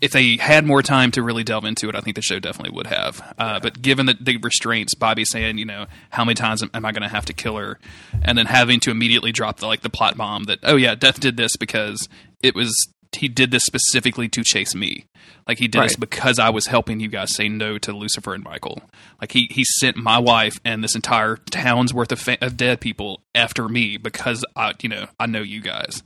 if 0.00 0.12
they 0.12 0.36
had 0.36 0.64
more 0.64 0.82
time 0.82 1.10
to 1.10 1.22
really 1.22 1.44
delve 1.44 1.66
into 1.66 1.88
it, 1.88 1.94
I 1.94 2.00
think 2.00 2.16
the 2.16 2.22
show 2.22 2.38
definitely 2.38 2.74
would 2.74 2.86
have. 2.86 3.34
Uh, 3.38 3.60
But 3.60 3.82
given 3.82 4.06
the, 4.06 4.16
the 4.18 4.38
restraints, 4.38 4.94
Bobby 4.94 5.26
saying, 5.26 5.58
you 5.58 5.66
know, 5.66 5.86
how 6.08 6.24
many 6.24 6.34
times 6.34 6.62
am, 6.62 6.70
am 6.72 6.86
I 6.86 6.92
going 6.92 7.02
to 7.02 7.08
have 7.08 7.26
to 7.26 7.34
kill 7.34 7.56
her, 7.56 7.78
and 8.22 8.38
then 8.38 8.46
having 8.46 8.80
to 8.80 8.90
immediately 8.90 9.30
drop 9.30 9.58
the 9.58 9.66
like 9.66 9.82
the 9.82 9.90
plot 9.90 10.16
bomb 10.16 10.44
that, 10.44 10.58
oh 10.62 10.76
yeah, 10.76 10.94
Death 10.94 11.20
did 11.20 11.36
this 11.36 11.56
because 11.56 12.08
it 12.42 12.54
was 12.54 12.74
he 13.12 13.28
did 13.28 13.50
this 13.50 13.62
specifically 13.64 14.28
to 14.28 14.42
chase 14.44 14.74
me. 14.74 15.04
Like 15.48 15.58
he 15.58 15.66
did 15.68 15.82
this 15.82 15.96
because 15.96 16.38
I 16.38 16.50
was 16.50 16.66
helping 16.66 17.00
you 17.00 17.08
guys 17.08 17.34
say 17.34 17.48
no 17.48 17.76
to 17.78 17.92
Lucifer 17.92 18.34
and 18.34 18.44
Michael. 18.44 18.82
Like 19.20 19.32
he 19.32 19.48
he 19.50 19.64
sent 19.80 19.96
my 19.96 20.18
wife 20.18 20.60
and 20.64 20.82
this 20.84 20.94
entire 20.94 21.36
town's 21.36 21.92
worth 21.92 22.12
of, 22.12 22.20
fa- 22.20 22.38
of 22.40 22.56
dead 22.56 22.80
people 22.80 23.20
after 23.34 23.68
me 23.68 23.96
because 23.96 24.44
I 24.54 24.74
you 24.82 24.88
know 24.88 25.06
I 25.18 25.26
know 25.26 25.42
you 25.42 25.60
guys. 25.60 26.02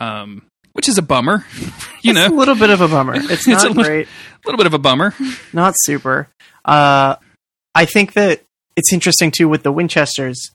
Um, 0.00 0.42
which 0.72 0.88
is 0.88 0.96
a 0.96 1.02
bummer, 1.02 1.44
you 2.02 2.12
know, 2.14 2.26
a 2.26 2.28
little 2.34 2.54
bit 2.54 2.70
of 2.70 2.80
a 2.80 2.88
bummer. 2.88 3.14
It's 3.16 3.30
It's 3.30 3.46
not 3.46 3.64
a 3.64 3.68
little- 3.68 3.84
great, 3.84 4.06
a 4.08 4.46
little 4.46 4.56
bit 4.56 4.66
of 4.66 4.74
a 4.74 4.78
bummer. 4.78 5.14
not 5.52 5.74
super. 5.84 6.28
Uh, 6.64 7.16
I 7.74 7.84
think 7.84 8.14
that 8.14 8.42
it's 8.76 8.92
interesting 8.92 9.30
too 9.30 9.48
with 9.48 9.62
the 9.64 9.72
Winchesters. 9.72 10.50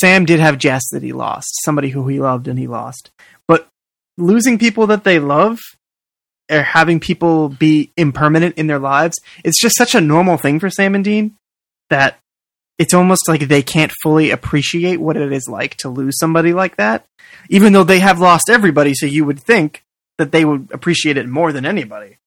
Sam 0.00 0.24
did 0.24 0.40
have 0.40 0.58
Jess 0.58 0.82
that 0.92 1.02
he 1.02 1.12
lost, 1.12 1.48
somebody 1.64 1.90
who 1.90 2.06
he 2.08 2.20
loved 2.20 2.48
and 2.48 2.58
he 2.58 2.66
lost. 2.66 3.10
But 3.48 3.66
losing 4.18 4.58
people 4.58 4.86
that 4.88 5.04
they 5.04 5.18
love 5.18 5.58
or 6.50 6.62
having 6.62 7.00
people 7.00 7.48
be 7.48 7.90
impermanent 7.96 8.56
in 8.56 8.66
their 8.66 8.78
lives, 8.78 9.18
it's 9.44 9.60
just 9.60 9.76
such 9.76 9.94
a 9.94 10.00
normal 10.00 10.36
thing 10.36 10.60
for 10.60 10.70
Sam 10.70 10.94
and 10.94 11.04
Dean 11.04 11.36
that 11.90 12.18
it's 12.78 12.94
almost 12.94 13.28
like 13.28 13.42
they 13.42 13.62
can't 13.62 13.92
fully 14.02 14.30
appreciate 14.30 15.00
what 15.00 15.16
it 15.16 15.32
is 15.32 15.48
like 15.48 15.76
to 15.76 15.88
lose 15.88 16.18
somebody 16.18 16.52
like 16.52 16.76
that, 16.76 17.06
even 17.48 17.72
though 17.72 17.84
they 17.84 18.00
have 18.00 18.20
lost 18.20 18.50
everybody. 18.50 18.94
So 18.94 19.06
you 19.06 19.24
would 19.24 19.40
think 19.40 19.82
that 20.18 20.32
they 20.32 20.44
would 20.44 20.68
appreciate 20.72 21.16
it 21.16 21.28
more 21.28 21.52
than 21.52 21.64
anybody. 21.64 22.18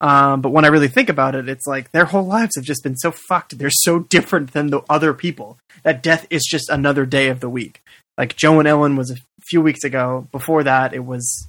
Um, 0.00 0.40
but 0.40 0.50
when 0.50 0.64
I 0.64 0.68
really 0.68 0.88
think 0.88 1.08
about 1.08 1.36
it, 1.36 1.48
it's 1.48 1.66
like 1.66 1.92
their 1.92 2.06
whole 2.06 2.26
lives 2.26 2.56
have 2.56 2.64
just 2.64 2.82
been 2.82 2.96
so 2.96 3.12
fucked. 3.12 3.56
They're 3.56 3.70
so 3.70 4.00
different 4.00 4.52
than 4.52 4.66
the 4.68 4.82
other 4.90 5.14
people 5.14 5.58
that 5.84 6.02
death 6.02 6.26
is 6.28 6.44
just 6.44 6.68
another 6.68 7.06
day 7.06 7.28
of 7.28 7.40
the 7.40 7.48
week. 7.48 7.82
Like 8.18 8.36
Jo 8.36 8.58
and 8.58 8.68
Ellen 8.68 8.96
was 8.96 9.10
a 9.10 9.16
few 9.46 9.60
weeks 9.60 9.84
ago. 9.84 10.28
Before 10.32 10.62
that, 10.64 10.94
it 10.94 11.04
was 11.04 11.48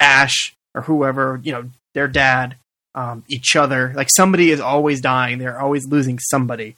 Ash 0.00 0.54
or 0.74 0.82
whoever, 0.82 1.40
you 1.42 1.52
know, 1.52 1.70
their 1.94 2.08
dad, 2.08 2.56
um, 2.94 3.24
each 3.28 3.56
other. 3.56 3.92
Like 3.94 4.08
somebody 4.14 4.50
is 4.50 4.60
always 4.60 5.00
dying. 5.00 5.38
They're 5.38 5.60
always 5.60 5.86
losing 5.86 6.18
somebody. 6.18 6.76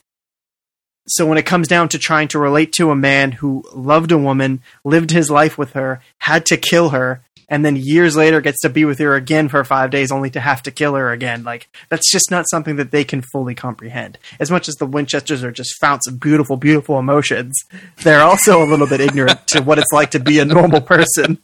So 1.07 1.25
when 1.25 1.39
it 1.39 1.45
comes 1.45 1.67
down 1.67 1.89
to 1.89 1.97
trying 1.97 2.27
to 2.29 2.39
relate 2.39 2.71
to 2.73 2.91
a 2.91 2.95
man 2.95 3.31
who 3.31 3.63
loved 3.73 4.11
a 4.11 4.17
woman, 4.17 4.61
lived 4.83 5.09
his 5.09 5.31
life 5.31 5.57
with 5.57 5.73
her, 5.73 6.01
had 6.19 6.45
to 6.47 6.57
kill 6.57 6.89
her, 6.89 7.23
and 7.49 7.65
then 7.65 7.75
years 7.75 8.15
later 8.15 8.41
gets 8.41 8.61
to 8.61 8.69
be 8.69 8.85
with 8.85 8.99
her 8.99 9.15
again 9.15 9.49
for 9.49 9.63
five 9.63 9.89
days 9.89 10.11
only 10.11 10.29
to 10.31 10.39
have 10.39 10.63
to 10.63 10.71
kill 10.71 10.95
her 10.95 11.11
again, 11.11 11.43
like 11.43 11.69
that's 11.89 12.11
just 12.11 12.31
not 12.31 12.49
something 12.49 12.75
that 12.77 12.91
they 12.91 13.03
can 13.03 13.21
fully 13.21 13.55
comprehend. 13.55 14.17
As 14.39 14.51
much 14.51 14.69
as 14.69 14.75
the 14.75 14.85
Winchesters 14.85 15.43
are 15.43 15.51
just 15.51 15.79
founts 15.81 16.07
of 16.07 16.19
beautiful, 16.19 16.57
beautiful 16.57 16.99
emotions, 16.99 17.55
they're 18.03 18.21
also 18.21 18.63
a 18.63 18.69
little 18.69 18.87
bit 18.87 19.01
ignorant 19.01 19.47
to 19.47 19.61
what 19.61 19.79
it's 19.79 19.91
like 19.91 20.11
to 20.11 20.19
be 20.19 20.39
a 20.39 20.45
normal 20.45 20.81
person. 20.81 21.39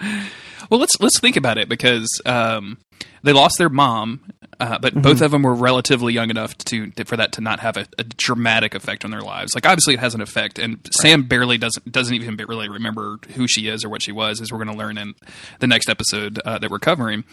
Well, 0.70 0.78
let's 0.78 0.98
let's 1.00 1.18
think 1.18 1.36
about 1.36 1.58
it 1.58 1.68
because 1.68 2.08
um, 2.24 2.78
they 3.22 3.32
lost 3.32 3.56
their 3.58 3.68
mom, 3.68 4.20
uh, 4.60 4.78
but 4.78 4.94
both 4.94 5.20
of 5.20 5.32
them 5.32 5.42
were 5.42 5.54
relatively 5.54 6.12
young 6.12 6.30
enough 6.30 6.56
to 6.58 6.92
for 7.04 7.16
that 7.16 7.32
to 7.32 7.40
not 7.40 7.60
have 7.60 7.76
a, 7.76 7.86
a 7.98 8.04
dramatic 8.04 8.74
effect 8.74 9.04
on 9.04 9.10
their 9.10 9.20
lives. 9.20 9.54
Like 9.54 9.66
obviously 9.66 9.94
it 9.94 10.00
has 10.00 10.14
an 10.14 10.20
effect, 10.20 10.60
and 10.60 10.78
Sam 10.92 11.24
barely 11.24 11.58
doesn't 11.58 11.90
doesn't 11.90 12.14
even 12.14 12.36
really 12.36 12.68
remember 12.68 13.18
who 13.34 13.48
she 13.48 13.66
is 13.66 13.84
or 13.84 13.88
what 13.88 14.00
she 14.00 14.12
was, 14.12 14.40
as 14.40 14.52
we're 14.52 14.58
going 14.58 14.70
to 14.70 14.78
learn 14.78 14.96
in 14.96 15.14
the 15.58 15.66
next 15.66 15.88
episode 15.88 16.38
uh, 16.44 16.58
that 16.58 16.70
we're 16.70 16.78
covering. 16.78 17.24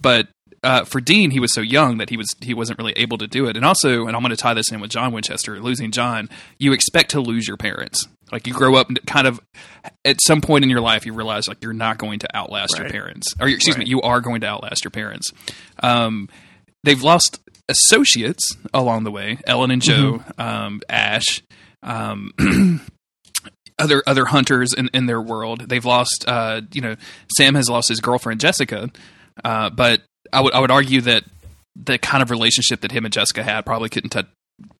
But 0.00 0.28
uh, 0.62 0.84
for 0.84 1.00
Dean, 1.00 1.30
he 1.30 1.40
was 1.40 1.52
so 1.52 1.60
young 1.60 1.98
that 1.98 2.10
he 2.10 2.16
was 2.16 2.28
he 2.40 2.54
wasn't 2.54 2.78
really 2.78 2.94
able 2.94 3.18
to 3.18 3.26
do 3.26 3.46
it. 3.46 3.56
And 3.56 3.64
also, 3.64 4.06
and 4.06 4.16
I'm 4.16 4.22
going 4.22 4.30
to 4.30 4.36
tie 4.36 4.54
this 4.54 4.70
in 4.70 4.80
with 4.80 4.90
John 4.90 5.12
Winchester 5.12 5.60
losing 5.60 5.90
John. 5.90 6.30
You 6.58 6.72
expect 6.72 7.10
to 7.10 7.20
lose 7.20 7.48
your 7.48 7.56
parents. 7.56 8.06
Like 8.34 8.48
you 8.48 8.52
grow 8.52 8.74
up 8.74 8.90
kind 9.06 9.28
of 9.28 9.40
at 10.04 10.18
some 10.20 10.40
point 10.40 10.64
in 10.64 10.70
your 10.70 10.80
life, 10.80 11.06
you 11.06 11.12
realize 11.12 11.46
like 11.46 11.62
you're 11.62 11.72
not 11.72 11.98
going 11.98 12.18
to 12.18 12.36
outlast 12.36 12.76
your 12.76 12.90
parents, 12.90 13.32
or 13.40 13.46
excuse 13.46 13.78
me, 13.78 13.84
you 13.86 14.02
are 14.02 14.20
going 14.20 14.40
to 14.40 14.48
outlast 14.48 14.82
your 14.82 14.90
parents. 14.90 15.30
Um, 15.80 16.28
they've 16.82 17.00
lost 17.00 17.38
associates 17.68 18.56
along 18.74 19.04
the 19.04 19.12
way. 19.12 19.38
Ellen 19.46 19.70
and 19.70 19.80
Jo, 19.80 20.24
um, 20.36 20.80
Ash. 20.88 21.42
Um, 21.84 22.32
other 23.78 24.02
other 24.04 24.24
hunters 24.24 24.74
in, 24.74 24.90
in 24.92 25.06
their 25.06 25.20
world. 25.20 25.68
They've 25.68 25.84
lost, 25.84 26.24
uh, 26.26 26.62
you 26.72 26.80
know, 26.80 26.96
Sam 27.36 27.54
has 27.54 27.68
lost 27.68 27.88
his 27.88 28.00
girlfriend 28.00 28.40
Jessica, 28.40 28.90
uh, 29.44 29.70
but 29.70 30.02
I 30.32 30.40
would 30.40 30.54
I 30.54 30.58
would 30.58 30.72
argue 30.72 31.02
that 31.02 31.22
the 31.76 31.98
kind 31.98 32.20
of 32.20 32.32
relationship 32.32 32.80
that 32.80 32.90
him 32.90 33.04
and 33.04 33.14
Jessica 33.14 33.44
had 33.44 33.64
probably 33.64 33.90
couldn't 33.90 34.10
t- 34.10 34.28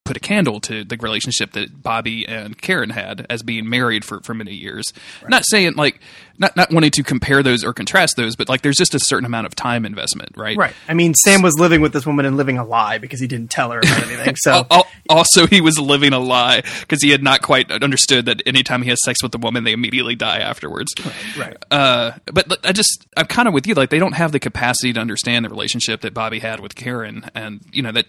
put 0.05 0.16
a 0.16 0.20
candle 0.20 0.61
to 0.61 0.85
the 0.85 0.97
relationship 0.99 1.53
that 1.53 1.83
Bobby 1.83 2.29
and 2.29 2.61
Karen 2.61 2.91
had 2.91 3.27
as 3.31 3.43
being 3.43 3.68
married 3.68 4.05
for, 4.05 4.20
for 4.20 4.35
many 4.35 4.53
years. 4.53 4.85
Not 5.29 5.45
saying 5.47 5.75
like 5.77 5.99
not 6.39 6.55
not 6.57 6.70
wanting 6.70 6.91
to 6.93 7.03
compare 7.03 7.43
those 7.43 7.64
or 7.64 7.72
contrast 7.72 8.14
those, 8.16 8.37
but 8.37 8.49
like 8.49 8.62
there's 8.62 8.77
just 8.77 8.95
a 8.95 9.01
certain 9.01 9.25
amount 9.25 9.47
of 9.47 9.55
time 9.55 9.85
investment, 9.87 10.37
right? 10.37 10.57
Right. 10.57 10.75
I 10.89 10.95
mean, 10.95 11.14
Sam 11.14 11.43
was 11.43 11.55
living 11.59 11.81
with 11.81 11.93
this 11.93 12.05
woman 12.07 12.27
and 12.27 12.37
living 12.37 12.59
a 12.59 12.64
lie 12.64 12.99
because 12.99 13.18
he 13.18 13.27
didn't 13.27 13.51
tell 13.51 13.70
her 13.70 13.79
about 13.79 14.03
anything. 14.07 14.37
So 14.37 14.53
Al- 14.53 14.66
al- 14.70 14.87
Also, 15.09 15.47
he 15.47 15.61
was 15.61 15.79
living 15.79 16.12
a 16.12 16.18
lie 16.20 16.62
because 16.81 17.03
he 17.03 17.11
had 17.11 17.22
not 17.22 17.41
quite 17.43 17.70
understood 17.72 18.27
that 18.27 18.43
anytime 18.47 18.83
he 18.83 18.91
has 18.91 18.99
sex 19.05 19.22
with 19.22 19.35
a 19.35 19.39
woman, 19.39 19.64
they 19.64 19.72
immediately 19.72 20.14
die 20.16 20.39
afterwards. 20.39 20.93
right. 21.39 21.57
Uh, 21.70 22.12
but 22.27 22.64
I 22.64 22.72
just, 22.72 23.07
I'm 23.16 23.27
kind 23.27 23.49
of 23.49 23.55
with 23.55 23.66
you. 23.66 23.75
Like, 23.75 23.91
they 23.91 23.99
don't 23.99 24.12
have 24.14 24.33
the 24.33 24.41
capacity 24.41 24.93
to 24.93 25.01
understand 25.01 25.45
the 25.45 25.49
relationship 25.49 26.03
that 26.03 26.14
Bobby 26.14 26.41
had 26.41 26.61
with 26.61 26.75
Karen, 26.75 27.29
and 27.35 27.61
you 27.72 27.83
know 27.83 27.93
that 27.93 28.07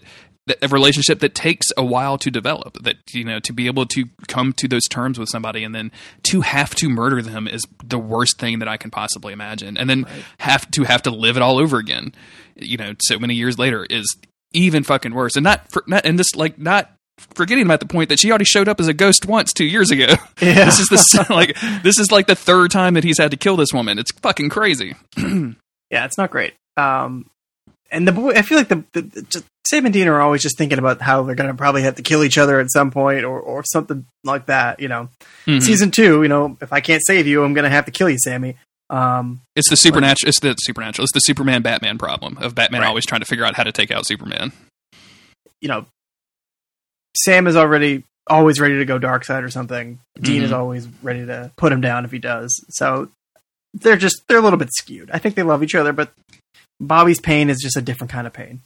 a 0.62 0.68
relationship 0.68 1.20
that 1.20 1.34
takes 1.34 1.66
a 1.76 1.84
while 1.84 2.18
to 2.18 2.30
develop. 2.30 2.82
That 2.82 2.96
you 3.12 3.24
know 3.24 3.40
to 3.40 3.52
be 3.52 3.66
able 3.66 3.86
to 3.86 4.04
come 4.28 4.52
to 4.54 4.68
those 4.68 4.84
terms 4.88 5.18
with 5.18 5.28
somebody, 5.28 5.64
and 5.64 5.74
then 5.74 5.90
to 6.24 6.42
have 6.42 6.74
to 6.76 6.88
murder 6.88 7.22
them 7.22 7.48
is 7.48 7.62
the 7.84 7.98
worst 7.98 8.38
thing 8.38 8.58
that 8.60 8.68
I 8.68 8.76
can 8.76 8.90
possibly 8.90 9.32
imagine. 9.32 9.76
And 9.76 9.88
then 9.88 10.06
have 10.38 10.70
to 10.72 10.84
have 10.84 11.02
to 11.02 11.10
live 11.10 11.36
it 11.36 11.42
all 11.42 11.58
over 11.58 11.78
again. 11.78 12.14
You 12.56 12.76
know, 12.76 12.94
so 13.02 13.18
many 13.18 13.34
years 13.34 13.58
later 13.58 13.86
is 13.88 14.16
even 14.52 14.82
fucking 14.82 15.14
worse. 15.14 15.36
And 15.36 15.44
not, 15.44 15.70
for, 15.70 15.84
not 15.86 16.06
and 16.06 16.18
this 16.18 16.34
like 16.34 16.58
not 16.58 16.92
forgetting 17.34 17.64
about 17.64 17.80
the 17.80 17.86
point 17.86 18.08
that 18.10 18.18
she 18.18 18.30
already 18.30 18.44
showed 18.44 18.68
up 18.68 18.80
as 18.80 18.88
a 18.88 18.94
ghost 18.94 19.26
once 19.26 19.52
two 19.52 19.64
years 19.64 19.90
ago. 19.90 20.14
Yeah. 20.40 20.66
this 20.66 20.78
is 20.78 20.88
the 20.88 21.26
like 21.30 21.56
this 21.82 21.98
is 21.98 22.12
like 22.12 22.26
the 22.26 22.36
third 22.36 22.70
time 22.70 22.94
that 22.94 23.04
he's 23.04 23.18
had 23.18 23.30
to 23.30 23.36
kill 23.36 23.56
this 23.56 23.72
woman. 23.72 23.98
It's 23.98 24.12
fucking 24.12 24.50
crazy. 24.50 24.94
Yeah, 25.88 26.04
it's 26.04 26.18
not 26.18 26.32
great. 26.32 26.54
Um, 26.76 27.30
and 27.90 28.06
the 28.06 28.12
boy, 28.12 28.30
I 28.32 28.42
feel 28.42 28.58
like 28.58 28.68
the, 28.68 28.84
the, 28.92 29.02
the 29.02 29.22
just, 29.22 29.44
Sam 29.68 29.84
and 29.84 29.92
Dean 29.92 30.06
are 30.08 30.20
always 30.20 30.42
just 30.42 30.56
thinking 30.58 30.78
about 30.78 31.00
how 31.00 31.22
they're 31.24 31.34
going 31.34 31.48
to 31.50 31.54
probably 31.54 31.82
have 31.82 31.96
to 31.96 32.02
kill 32.02 32.22
each 32.22 32.38
other 32.38 32.60
at 32.60 32.70
some 32.70 32.90
point 32.90 33.24
or, 33.24 33.40
or 33.40 33.64
something 33.64 34.06
like 34.24 34.46
that. 34.46 34.80
You 34.80 34.88
know, 34.88 35.08
Mhm. 35.46 35.62
season 35.62 35.90
two, 35.90 36.22
you 36.22 36.28
know, 36.28 36.56
if 36.60 36.72
I 36.72 36.80
can't 36.80 37.02
save 37.06 37.26
you, 37.26 37.42
I'm 37.44 37.52
going 37.54 37.64
to 37.64 37.70
have 37.70 37.84
to 37.86 37.90
kill 37.90 38.08
you, 38.08 38.18
Sammy. 38.18 38.56
Um, 38.90 39.40
It's 39.56 39.68
the 39.68 39.76
supernatural. 39.76 40.28
It's 40.28 40.38
the 40.40 40.54
supernatural. 40.58 41.04
It's 41.04 41.12
the 41.12 41.18
Superman 41.20 41.62
Batman 41.62 41.98
problem 41.98 42.38
of 42.38 42.54
Batman 42.54 42.82
Right. 42.82 42.86
always 42.88 43.04
trying 43.06 43.20
to 43.22 43.26
figure 43.26 43.44
out 43.44 43.56
how 43.56 43.64
to 43.64 43.72
take 43.72 43.90
out 43.90 44.06
Superman. 44.06 44.52
you 45.60 45.68
know, 45.68 45.86
Sam 47.16 47.46
is 47.46 47.56
already 47.56 48.04
always 48.28 48.60
ready 48.60 48.78
to 48.78 48.84
go 48.84 48.98
dark 48.98 49.24
side 49.24 49.42
or 49.42 49.50
something. 49.50 49.98
Dean 50.20 50.42
is 50.42 50.50
Mhm. 50.50 50.54
always 50.56 50.86
ready 51.02 51.24
to 51.26 51.50
put 51.56 51.72
him 51.72 51.80
down 51.80 52.04
if 52.04 52.10
he 52.12 52.18
does. 52.18 52.64
So 52.70 53.08
they're 53.74 53.96
just 53.96 54.22
they're 54.28 54.38
a 54.38 54.42
little 54.42 54.58
bit 54.58 54.70
skewed. 54.72 55.10
I 55.12 55.18
think 55.18 55.34
they 55.34 55.42
love 55.42 55.62
each 55.62 55.74
other, 55.74 55.92
but 55.92 56.12
Bobby's 56.80 57.20
pain 57.20 57.50
is 57.50 57.58
just 57.60 57.76
a 57.76 57.82
different 57.82 58.10
kind 58.10 58.26
of 58.26 58.32
pain. 58.32 58.60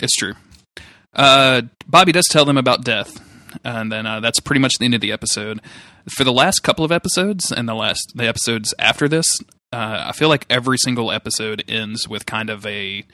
It's 0.00 0.16
true. 0.16 0.34
Uh, 1.14 1.62
Bobby 1.86 2.12
does 2.12 2.26
tell 2.30 2.44
them 2.44 2.56
about 2.56 2.84
death, 2.84 3.20
and 3.64 3.92
then 3.92 4.06
uh, 4.06 4.20
that's 4.20 4.40
pretty 4.40 4.60
much 4.60 4.74
the 4.78 4.84
end 4.84 4.94
of 4.94 5.00
the 5.00 5.12
episode. 5.12 5.60
For 6.16 6.24
the 6.24 6.32
last 6.32 6.60
couple 6.60 6.84
of 6.84 6.92
episodes 6.92 7.52
and 7.52 7.68
the 7.68 7.74
last 7.74 8.12
the 8.14 8.26
episodes 8.26 8.74
after 8.78 9.08
this, 9.08 9.26
uh, 9.72 10.06
I 10.08 10.12
feel 10.12 10.28
like 10.28 10.46
every 10.48 10.78
single 10.78 11.12
episode 11.12 11.62
ends 11.68 12.08
with 12.08 12.26
kind 12.26 12.50
of 12.50 12.64
a 12.66 13.04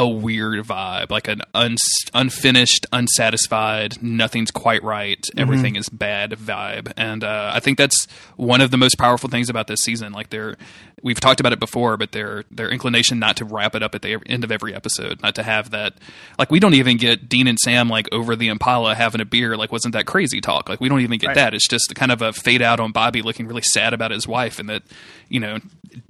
a 0.00 0.08
weird 0.08 0.64
vibe, 0.64 1.10
like 1.10 1.28
an 1.28 1.42
un- 1.54 1.76
unfinished, 2.14 2.86
unsatisfied, 2.92 4.02
nothing's 4.02 4.50
quite 4.50 4.82
right, 4.82 5.24
everything 5.36 5.76
is 5.76 5.88
bad 5.88 6.30
vibe, 6.32 6.92
and 6.96 7.22
uh, 7.22 7.52
I 7.54 7.60
think 7.60 7.78
that's 7.78 8.06
one 8.36 8.60
of 8.60 8.70
the 8.70 8.76
most 8.78 8.96
powerful 8.98 9.28
things 9.28 9.48
about 9.50 9.66
this 9.66 9.80
season. 9.80 10.12
Like 10.12 10.30
they're, 10.30 10.56
we've 11.02 11.20
talked 11.20 11.38
about 11.38 11.52
it 11.52 11.60
before, 11.60 11.96
but 11.96 12.12
their 12.12 12.44
their 12.50 12.70
inclination 12.70 13.18
not 13.18 13.36
to 13.36 13.44
wrap 13.44 13.74
it 13.74 13.82
up 13.82 13.94
at 13.94 14.02
the 14.02 14.18
end 14.26 14.42
of 14.42 14.50
every 14.50 14.74
episode, 14.74 15.22
not 15.22 15.34
to 15.34 15.42
have 15.42 15.70
that. 15.70 15.94
Like 16.38 16.50
we 16.50 16.58
don't 16.60 16.74
even 16.74 16.96
get 16.96 17.28
Dean 17.28 17.46
and 17.46 17.58
Sam 17.58 17.88
like 17.88 18.08
over 18.10 18.34
the 18.36 18.48
Impala 18.48 18.94
having 18.94 19.20
a 19.20 19.24
beer. 19.26 19.56
Like 19.56 19.70
wasn't 19.70 19.92
that 19.92 20.06
crazy 20.06 20.40
talk? 20.40 20.68
Like 20.68 20.80
we 20.80 20.88
don't 20.88 21.00
even 21.00 21.18
get 21.18 21.28
Right. 21.28 21.36
that. 21.36 21.54
It's 21.54 21.68
just 21.68 21.94
kind 21.94 22.10
of 22.10 22.22
a 22.22 22.32
fade 22.32 22.62
out 22.62 22.80
on 22.80 22.90
Bobby 22.92 23.20
looking 23.22 23.46
really 23.46 23.62
sad 23.62 23.92
about 23.92 24.10
his 24.10 24.26
wife, 24.26 24.58
and 24.58 24.68
that 24.70 24.82
you 25.28 25.38
know 25.40 25.58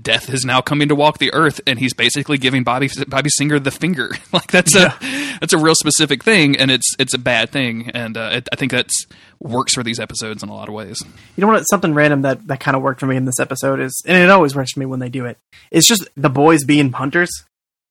death 0.01 0.33
is 0.33 0.45
now 0.45 0.61
coming 0.61 0.89
to 0.89 0.95
walk 0.95 1.18
the 1.18 1.33
earth, 1.33 1.61
and 1.66 1.78
he's 1.78 1.95
basically 1.95 2.39
giving 2.39 2.64
Bobby 2.64 2.89
Bobby 3.09 3.31
Singer 3.31 3.59
the 3.59 3.70
finger. 3.70 4.11
like 4.33 4.51
that's 4.51 4.74
a 4.74 4.95
that's 5.41 5.53
a 5.53 5.59
real 5.59 5.74
specific 5.74 6.22
thing, 6.22 6.57
and 6.57 6.70
it's 6.70 6.95
it's 6.99 7.14
a 7.14 7.18
bad 7.18 7.51
thing, 7.51 7.91
and 7.91 8.16
uh, 8.16 8.31
it, 8.35 8.49
I 8.53 8.57
think 8.57 8.72
that's 8.72 9.07
works 9.39 9.74
for 9.74 9.83
these 9.83 9.99
episodes 9.99 10.43
in 10.43 10.49
a 10.49 10.55
lot 10.55 10.68
of 10.68 10.74
ways. 10.74 11.03
You 11.37 11.41
know 11.41 11.49
what? 11.49 11.62
Something 11.64 11.95
random 11.95 12.22
that 12.22 12.47
that 12.47 12.61
kind 12.61 12.76
of 12.76 12.83
worked 12.83 13.01
for 13.01 13.07
me 13.07 13.16
in 13.16 13.24
this 13.24 13.41
episode 13.41 13.81
is, 13.81 14.03
and 14.07 14.16
it 14.16 14.31
always 14.31 14.55
works 14.55 14.72
for 14.72 14.81
me 14.81 14.87
when 14.87 15.01
they 15.01 15.09
do 15.09 15.26
it. 15.26 15.39
It's 15.70 15.87
just 15.87 16.09
the 16.16 16.31
boys 16.31 16.64
being 16.64 16.91
punters 16.91 17.31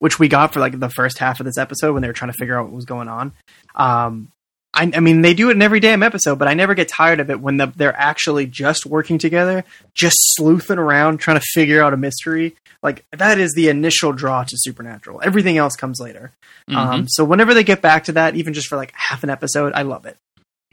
which 0.00 0.18
we 0.18 0.28
got 0.28 0.52
for 0.52 0.60
like 0.60 0.80
the 0.80 0.88
first 0.88 1.18
half 1.18 1.40
of 1.40 1.46
this 1.46 1.58
episode 1.58 1.92
when 1.92 2.02
they 2.02 2.08
were 2.08 2.14
trying 2.14 2.32
to 2.32 2.36
figure 2.38 2.58
out 2.58 2.64
what 2.64 2.72
was 2.72 2.86
going 2.86 3.06
on. 3.06 3.32
Um, 3.74 4.32
I, 4.72 4.90
I 4.94 5.00
mean, 5.00 5.22
they 5.22 5.34
do 5.34 5.50
it 5.50 5.56
in 5.56 5.62
every 5.62 5.80
damn 5.80 6.02
episode, 6.02 6.38
but 6.38 6.46
I 6.46 6.54
never 6.54 6.74
get 6.74 6.88
tired 6.88 7.18
of 7.18 7.28
it 7.28 7.40
when 7.40 7.56
the, 7.56 7.72
they're 7.74 7.96
actually 7.96 8.46
just 8.46 8.86
working 8.86 9.18
together, 9.18 9.64
just 9.94 10.16
sleuthing 10.36 10.78
around 10.78 11.18
trying 11.18 11.38
to 11.38 11.46
figure 11.52 11.82
out 11.82 11.92
a 11.92 11.96
mystery. 11.96 12.54
Like 12.82 13.04
that 13.10 13.38
is 13.38 13.52
the 13.54 13.68
initial 13.68 14.12
draw 14.12 14.44
to 14.44 14.56
Supernatural. 14.56 15.20
Everything 15.24 15.58
else 15.58 15.76
comes 15.76 16.00
later. 16.00 16.32
Um, 16.68 17.08
so 17.08 17.24
whenever 17.24 17.52
they 17.52 17.64
get 17.64 17.82
back 17.82 18.04
to 18.04 18.12
that, 18.12 18.36
even 18.36 18.54
just 18.54 18.68
for 18.68 18.76
like 18.76 18.92
half 18.94 19.24
an 19.24 19.30
episode, 19.30 19.72
I 19.74 19.82
love 19.82 20.06
it. 20.06 20.16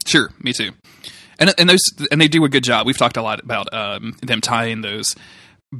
Sure, 0.06 0.30
me 0.40 0.52
too. 0.52 0.70
And 1.38 1.52
and 1.58 1.68
those 1.68 1.80
and 2.10 2.20
they 2.20 2.28
do 2.28 2.44
a 2.44 2.48
good 2.48 2.64
job. 2.64 2.86
We've 2.86 2.96
talked 2.96 3.16
a 3.16 3.22
lot 3.22 3.40
about 3.40 3.72
um, 3.74 4.16
them 4.22 4.40
tying 4.40 4.80
those 4.80 5.14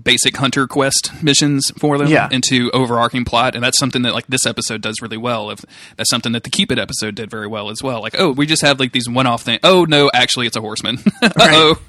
basic 0.03 0.37
hunter 0.37 0.67
quest 0.67 1.11
missions 1.23 1.71
for 1.79 1.97
them 1.97 2.09
Yeah. 2.09 2.29
into 2.31 2.71
overarching 2.73 3.25
plot, 3.25 3.55
and 3.55 3.65
that's 3.65 3.79
something 3.79 4.03
that 4.03 4.13
like 4.13 4.27
this 4.27 4.45
episode 4.47 4.83
does 4.83 5.01
really 5.01 5.17
well. 5.17 5.51
If 5.51 5.65
that's 5.97 6.11
something 6.11 6.33
that 6.33 6.45
the 6.45 6.51
Keep 6.51 6.71
It 6.73 6.79
episode 6.79 7.15
did 7.15 7.31
very 7.31 7.47
well 7.47 7.71
as 7.71 7.83
well. 7.83 8.03
Like, 8.03 8.15
oh, 8.19 8.31
we 8.33 8.45
just 8.47 8.63
have 8.63 8.79
like 8.79 8.93
these 8.93 9.09
one-off 9.09 9.43
thing. 9.43 9.59
Oh 9.63 9.85
no, 9.85 10.11
actually, 10.13 10.47
it's 10.47 10.57
a 10.57 10.61
horseman. 10.61 10.99
uh 11.23 11.31
oh, 11.39 11.81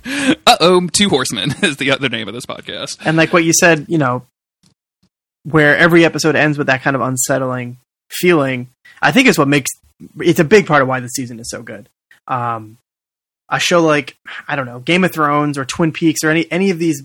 uh 0.47 0.57
oh, 0.61 0.87
two 0.87 1.09
horsemen 1.09 1.53
is 1.61 1.75
the 1.77 1.91
other 1.91 2.07
name 2.09 2.27
of 2.27 2.33
this 2.33 2.45
podcast. 2.45 2.97
and 3.05 3.17
like 3.17 3.33
what 3.33 3.43
you 3.43 3.51
said, 3.53 3.85
you 3.89 3.97
know, 3.97 4.25
where 5.43 5.75
every 5.77 6.05
episode 6.05 6.35
ends 6.35 6.57
with 6.57 6.67
that 6.67 6.81
kind 6.81 6.95
of 6.95 7.01
unsettling 7.01 7.77
feeling, 8.09 8.67
I 9.01 9.11
think 9.11 9.27
is 9.27 9.37
what 9.37 9.47
makes 9.47 9.69
it's 10.21 10.39
a 10.39 10.45
big 10.45 10.65
part 10.67 10.81
of 10.81 10.87
why 10.87 10.99
the 11.01 11.07
season 11.09 11.39
is 11.39 11.49
so 11.49 11.61
good. 11.61 11.89
Um, 12.27 12.77
a 13.49 13.59
show 13.59 13.81
like 13.81 14.15
I 14.47 14.55
don't 14.55 14.65
know 14.65 14.79
Game 14.79 15.03
of 15.03 15.11
Thrones 15.11 15.57
or 15.57 15.65
Twin 15.65 15.91
Peaks 15.91 16.23
or 16.23 16.29
any 16.29 16.49
any 16.51 16.69
of 16.69 16.79
these 16.79 17.03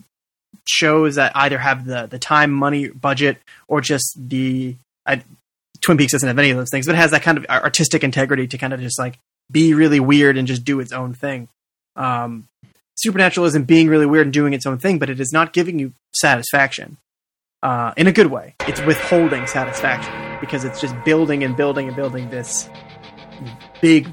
shows 0.67 1.17
that 1.17 1.33
either 1.35 1.59
have 1.59 1.85
the 1.85 2.07
the 2.07 2.19
time, 2.19 2.51
money, 2.51 2.89
budget, 2.89 3.39
or 3.69 3.81
just 3.81 4.17
the 4.17 4.77
I, 5.07 5.23
Twin 5.81 5.99
Peaks 5.99 6.13
doesn't 6.13 6.27
have 6.27 6.39
any 6.39 6.51
of 6.51 6.57
those 6.57 6.71
things, 6.71 6.87
but 6.87 6.95
it 6.95 6.99
has 6.99 7.11
that 7.11 7.23
kind 7.23 7.39
of 7.39 7.47
artistic 7.47 8.05
integrity 8.05 8.47
to 8.47 8.59
kind 8.59 8.73
of 8.73 8.81
just 8.81 8.99
like 8.99 9.19
be 9.51 9.75
really 9.75 10.01
weird 10.01 10.37
and 10.37 10.49
just 10.49 10.65
do 10.65 10.81
its 10.81 10.93
own 10.93 11.15
thing. 11.15 11.49
Um, 11.97 12.49
Supernatural 12.97 13.47
isn't 13.47 13.67
being 13.67 13.89
really 13.89 14.07
weird 14.07 14.27
and 14.27 14.33
doing 14.33 14.53
its 14.53 14.67
own 14.67 14.79
thing, 14.79 14.99
but 14.99 15.11
it 15.11 15.19
is 15.21 15.33
not 15.33 15.53
giving 15.53 15.79
you 15.79 15.93
satisfaction 16.15 16.97
uh, 17.63 17.93
in 17.97 18.07
a 18.07 18.13
good 18.13 18.29
way. 18.29 18.55
It's 18.69 18.81
withholding 18.83 19.47
satisfaction 19.47 20.39
because 20.41 20.65
it's 20.65 20.81
just 20.81 20.95
building 21.05 21.43
and 21.43 21.57
building 21.57 21.89
and 21.89 21.97
building 21.97 22.31
this 22.31 22.69
big 23.81 24.09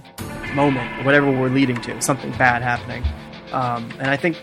moment, 0.56 1.06
whatever 1.06 1.30
we're 1.30 1.50
leading 1.50 1.80
to, 1.82 2.02
something 2.02 2.32
bad 2.32 2.64
happening. 2.64 3.04
Um, 3.52 3.92
and 4.00 4.10
I 4.10 4.18
think, 4.18 4.42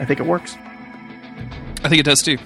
I 0.00 0.04
think 0.06 0.20
it 0.20 0.26
works. 0.26 0.56
I 1.84 1.88
think 1.88 2.00
it 2.00 2.04
does 2.04 2.22
too. 2.22 2.38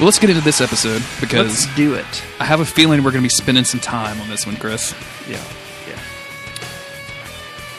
Well, 0.00 0.06
let's 0.06 0.18
get 0.18 0.30
into 0.30 0.42
this 0.42 0.62
episode 0.62 1.02
because 1.20 1.66
Let's 1.66 1.76
do 1.76 1.92
it. 1.92 2.24
I 2.40 2.46
have 2.46 2.60
a 2.60 2.64
feeling 2.64 3.04
we're 3.04 3.10
going 3.10 3.22
to 3.22 3.26
be 3.26 3.28
spending 3.28 3.64
some 3.64 3.80
time 3.80 4.18
on 4.22 4.30
this 4.30 4.46
one, 4.46 4.56
Chris. 4.56 4.94
Yeah, 5.28 5.36
yeah. 5.36 5.69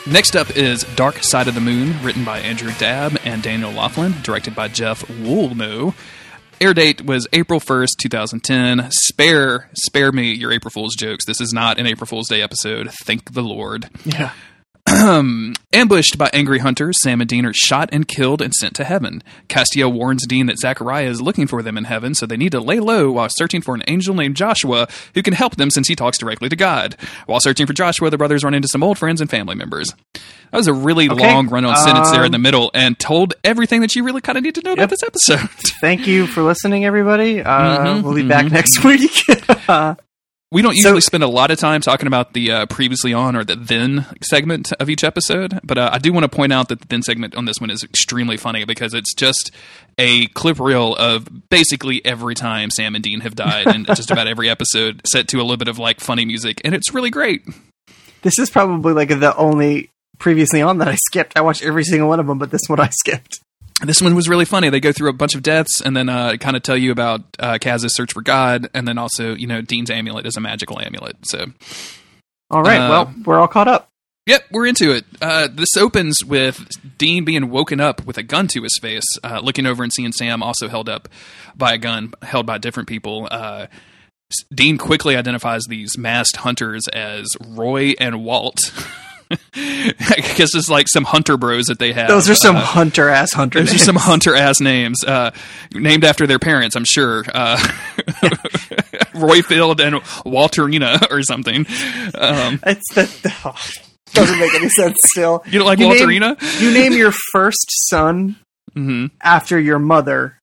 Next 0.08 0.36
up 0.36 0.58
is 0.58 0.84
Dark 0.95 1.24
Side 1.24 1.47
of 1.47 1.54
the 1.54 1.62
Moon, 1.62 1.93
written 2.04 2.26
by 2.26 2.39
Andrew 2.39 2.72
Dabb 2.80 3.20
and 3.24 3.43
Daniel 3.43 3.72
Loflin, 3.72 4.24
directed 4.24 4.56
by 4.56 4.68
Jeff 4.68 5.04
Woolnough. 5.04 5.93
Air 6.60 6.74
date 6.74 7.06
was 7.06 7.28
April 7.34 7.60
1st, 7.60 7.97
2010. 8.02 8.89
Spare, 8.91 9.70
spare 9.74 10.12
me 10.12 10.34
your 10.34 10.52
April 10.52 10.72
Fool's 10.72 10.95
jokes. 10.95 11.26
This 11.26 11.39
is 11.39 11.54
not 11.54 11.80
an 11.80 11.86
April 11.86 12.08
Fool's 12.08 12.28
Day 12.30 12.41
episode. 12.41 12.91
Thank 13.04 13.34
the 13.34 13.43
Lord. 13.43 13.89
Yeah. 14.04 14.32
Ambushed 15.73 16.17
by 16.17 16.29
angry 16.33 16.59
hunters, 16.59 17.01
Sam 17.01 17.21
and 17.21 17.29
Dean 17.29 17.45
are 17.45 17.53
shot 17.53 17.89
and 17.93 18.05
killed 18.05 18.41
and 18.41 18.53
sent 18.53 18.75
to 18.75 18.83
heaven. 18.83 19.23
Castiel 19.47 19.91
warns 19.93 20.25
Dean 20.27 20.47
that 20.47 20.59
Zachariah 20.59 21.05
is 21.05 21.21
looking 21.21 21.47
for 21.47 21.63
them 21.63 21.77
in 21.77 21.85
heaven, 21.85 22.13
so 22.13 22.25
they 22.25 22.35
need 22.35 22.51
to 22.51 22.59
lay 22.59 22.79
low 22.81 23.09
while 23.11 23.29
searching 23.29 23.61
for 23.61 23.73
an 23.73 23.83
angel 23.87 24.13
named 24.13 24.35
Joshua 24.35 24.89
who 25.13 25.23
can 25.23 25.33
help 25.33 25.55
them 25.55 25.69
since 25.69 25.87
he 25.87 25.95
talks 25.95 26.17
directly 26.17 26.49
to 26.49 26.57
God. 26.57 26.97
While 27.25 27.39
searching 27.39 27.67
for 27.67 27.73
Joshua, 27.73 28.09
the 28.09 28.17
brothers 28.17 28.43
run 28.43 28.53
into 28.53 28.67
some 28.67 28.83
old 28.83 28.97
friends 28.97 29.21
and 29.21 29.29
family 29.29 29.55
members. 29.55 29.93
That 30.51 30.57
was 30.57 30.67
a 30.67 30.73
really 30.73 31.09
Okay. 31.09 31.33
long 31.33 31.47
run 31.47 31.63
on 31.63 31.77
sentence 31.77 32.11
there 32.11 32.21
in 32.21 32.25
Um, 32.27 32.31
the 32.33 32.39
middle 32.39 32.69
and 32.73 32.99
told 32.99 33.33
everything 33.45 33.79
that 33.81 33.95
you 33.95 34.03
really 34.03 34.19
kind 34.21 34.37
of 34.37 34.43
need 34.43 34.55
to 34.55 34.61
know 34.61 34.73
about 34.73 34.89
this 34.89 35.03
episode. 35.03 35.49
Thank 35.79 36.05
you 36.05 36.27
for 36.27 36.43
listening, 36.43 36.83
everybody. 36.83 37.41
Uh, 37.41 37.85
Mhm, 37.85 38.03
we'll 38.03 38.13
be 38.15 38.23
back 38.27 38.45
mhm. 38.47 38.51
next 38.51 38.83
week. 38.83 39.23
We 40.52 40.62
don't 40.62 40.76
So- 40.76 40.89
usually 40.89 41.02
spend 41.02 41.24
a 41.24 41.28
lot 41.28 41.49
of 41.49 41.60
time 41.60 41.80
talking 41.80 42.08
about 42.08 42.34
the 42.34 42.52
uh, 42.52 42.66
previously 42.66 43.14
on 43.14 43.38
or 43.38 43.45
the 43.45 43.56
then 43.56 44.06
segment 44.22 44.74
of 44.74 44.89
each 44.89 45.02
episode, 45.04 45.60
but 45.64 45.78
uh, 45.78 45.89
I 45.93 45.97
do 45.97 46.12
want 46.12 46.26
to 46.26 46.30
point 46.30 46.52
out 46.52 46.68
that 46.68 46.82
the 46.82 46.88
then 46.88 47.02
segment 47.04 47.36
on 47.36 47.45
this 47.45 47.56
one 47.62 47.70
is 47.70 47.84
extremely 47.84 48.36
funny 48.36 48.66
because 48.66 48.93
it's 48.93 49.14
just 49.14 49.52
a 49.97 50.28
clip 50.28 50.60
reel 50.60 50.93
of 50.95 51.49
basically 51.49 52.04
every 52.06 52.36
time 52.36 52.70
Sam 52.70 52.95
and 52.95 53.04
Dean 53.04 53.22
have 53.22 53.36
died 53.36 53.68
and 53.68 53.86
just 53.95 54.12
about 54.12 54.28
every 54.28 54.49
episode, 54.49 55.02
set 55.08 55.30
to 55.30 55.38
a 55.38 55.43
little 55.43 55.56
bit 55.58 55.70
of 55.70 55.80
like 55.80 56.02
funny 56.02 56.26
music, 56.26 56.60
and 56.66 56.76
it's 56.76 56.93
really 56.93 57.10
great. 57.10 57.43
this 58.24 58.38
is 58.38 58.49
probably 58.49 58.91
like 58.93 59.08
the 59.08 59.34
only 59.38 59.89
previously 60.20 60.62
on 60.62 60.80
that 60.80 60.88
I 60.89 60.95
skipped. 61.08 61.38
I 61.38 61.41
watched 61.41 61.64
every 61.64 61.86
single 61.86 62.10
one 62.10 62.20
of 62.20 62.28
them, 62.28 62.38
but 62.39 62.52
this 62.52 62.62
one 62.68 62.80
I 62.82 62.89
skipped. 62.89 63.39
This 63.84 64.01
one 64.01 64.15
was 64.15 64.29
really 64.29 64.45
funny. 64.45 64.69
They 64.69 64.79
go 64.79 64.91
through 64.91 65.09
a 65.09 65.13
bunch 65.13 65.36
of 65.36 65.41
deaths 65.41 65.82
and 65.84 65.95
then 65.95 66.07
uh, 66.07 66.38
kind 66.39 66.55
of 66.55 66.63
tell 66.63 66.77
you 66.77 66.91
about 66.91 67.21
uh, 67.39 67.57
Cas's 67.59 67.95
search 67.95 68.13
for 68.13 68.21
God, 68.21 68.69
and 68.73 68.88
then 68.88 68.97
also 68.97 69.36
you 69.36 69.47
know 69.47 69.61
Dean's 69.61 69.89
amulet 69.89 70.25
is 70.25 70.38
a 70.38 70.41
magical 70.41 70.79
amulet. 70.79 71.17
So 71.25 71.45
All 72.49 72.61
right. 72.61 72.79
Uh, 72.79 72.89
well, 72.89 73.13
we're 73.25 73.39
all 73.39 73.47
caught 73.47 73.67
up. 73.67 73.89
Yep, 74.27 74.43
we're 74.51 74.67
into 74.67 74.91
it. 74.91 75.03
Uh, 75.19 75.47
this 75.51 75.75
opens 75.75 76.23
with 76.23 76.67
Dean 76.99 77.25
being 77.25 77.49
woken 77.49 77.79
up 77.79 78.05
with 78.05 78.19
a 78.19 78.23
gun 78.23 78.47
to 78.49 78.61
his 78.61 78.77
face, 78.79 79.17
uh, 79.23 79.39
looking 79.41 79.65
over 79.65 79.82
and 79.82 79.91
seeing 79.91 80.11
Sam 80.11 80.43
also 80.43 80.67
held 80.67 80.88
up 80.88 81.09
by 81.55 81.73
a 81.73 81.77
gun 81.79 82.13
held 82.21 82.45
by 82.45 82.59
different 82.59 82.88
people. 82.88 83.27
Uh, 83.32 83.65
Dean 84.53 84.77
quickly 84.77 85.15
identifies 85.15 85.63
these 85.67 85.97
masked 85.97 86.38
hunters 86.38 86.88
as 86.93 87.25
Roy 87.45 87.93
and 87.99 88.23
Walt. 88.23 88.59
I 89.55 90.34
guess 90.36 90.55
it's 90.55 90.69
like 90.69 90.88
some 90.89 91.03
hunter 91.03 91.38
bros 91.38 91.65
that 91.65 91.79
they 91.79 91.93
have. 91.93 92.07
Those 92.07 92.29
are 92.29 92.36
some 92.36 92.55
Uh, 92.57 92.61
hunter 92.61 93.09
ass 93.09 93.34
hunter. 93.34 93.59
those 93.59 93.69
are 93.69 93.73
names. 93.73 93.84
some 93.84 93.95
hunter 93.99 94.36
ass 94.36 94.59
names, 94.59 95.03
uh, 95.05 95.32
named 95.73 96.03
after 96.03 96.25
their 96.27 96.39
parents, 96.39 96.75
I'm 96.75 96.86
sure. 96.86 97.23
Uh, 97.34 97.57
Royfield 99.13 99.79
and 99.79 99.95
Walterina 100.25 101.05
or 101.11 101.21
something. 101.23 101.65
Um, 102.15 102.59
It's 102.65 102.93
the 102.93 103.34
oh, 103.45 103.55
doesn't 104.13 104.39
make 104.39 104.53
any 104.55 104.69
sense. 104.69 104.95
Still, 105.07 105.43
You 105.45 105.59
don't 105.59 105.67
like 105.67 105.79
name- 105.79 105.91
Walterina? 105.91 106.61
you 106.61 106.71
name 106.71 106.93
your 106.93 107.13
first 107.32 107.65
son 107.89 108.38
hmm 108.73 109.07
after 109.21 109.59
your 109.59 109.79
mother, 109.79 110.38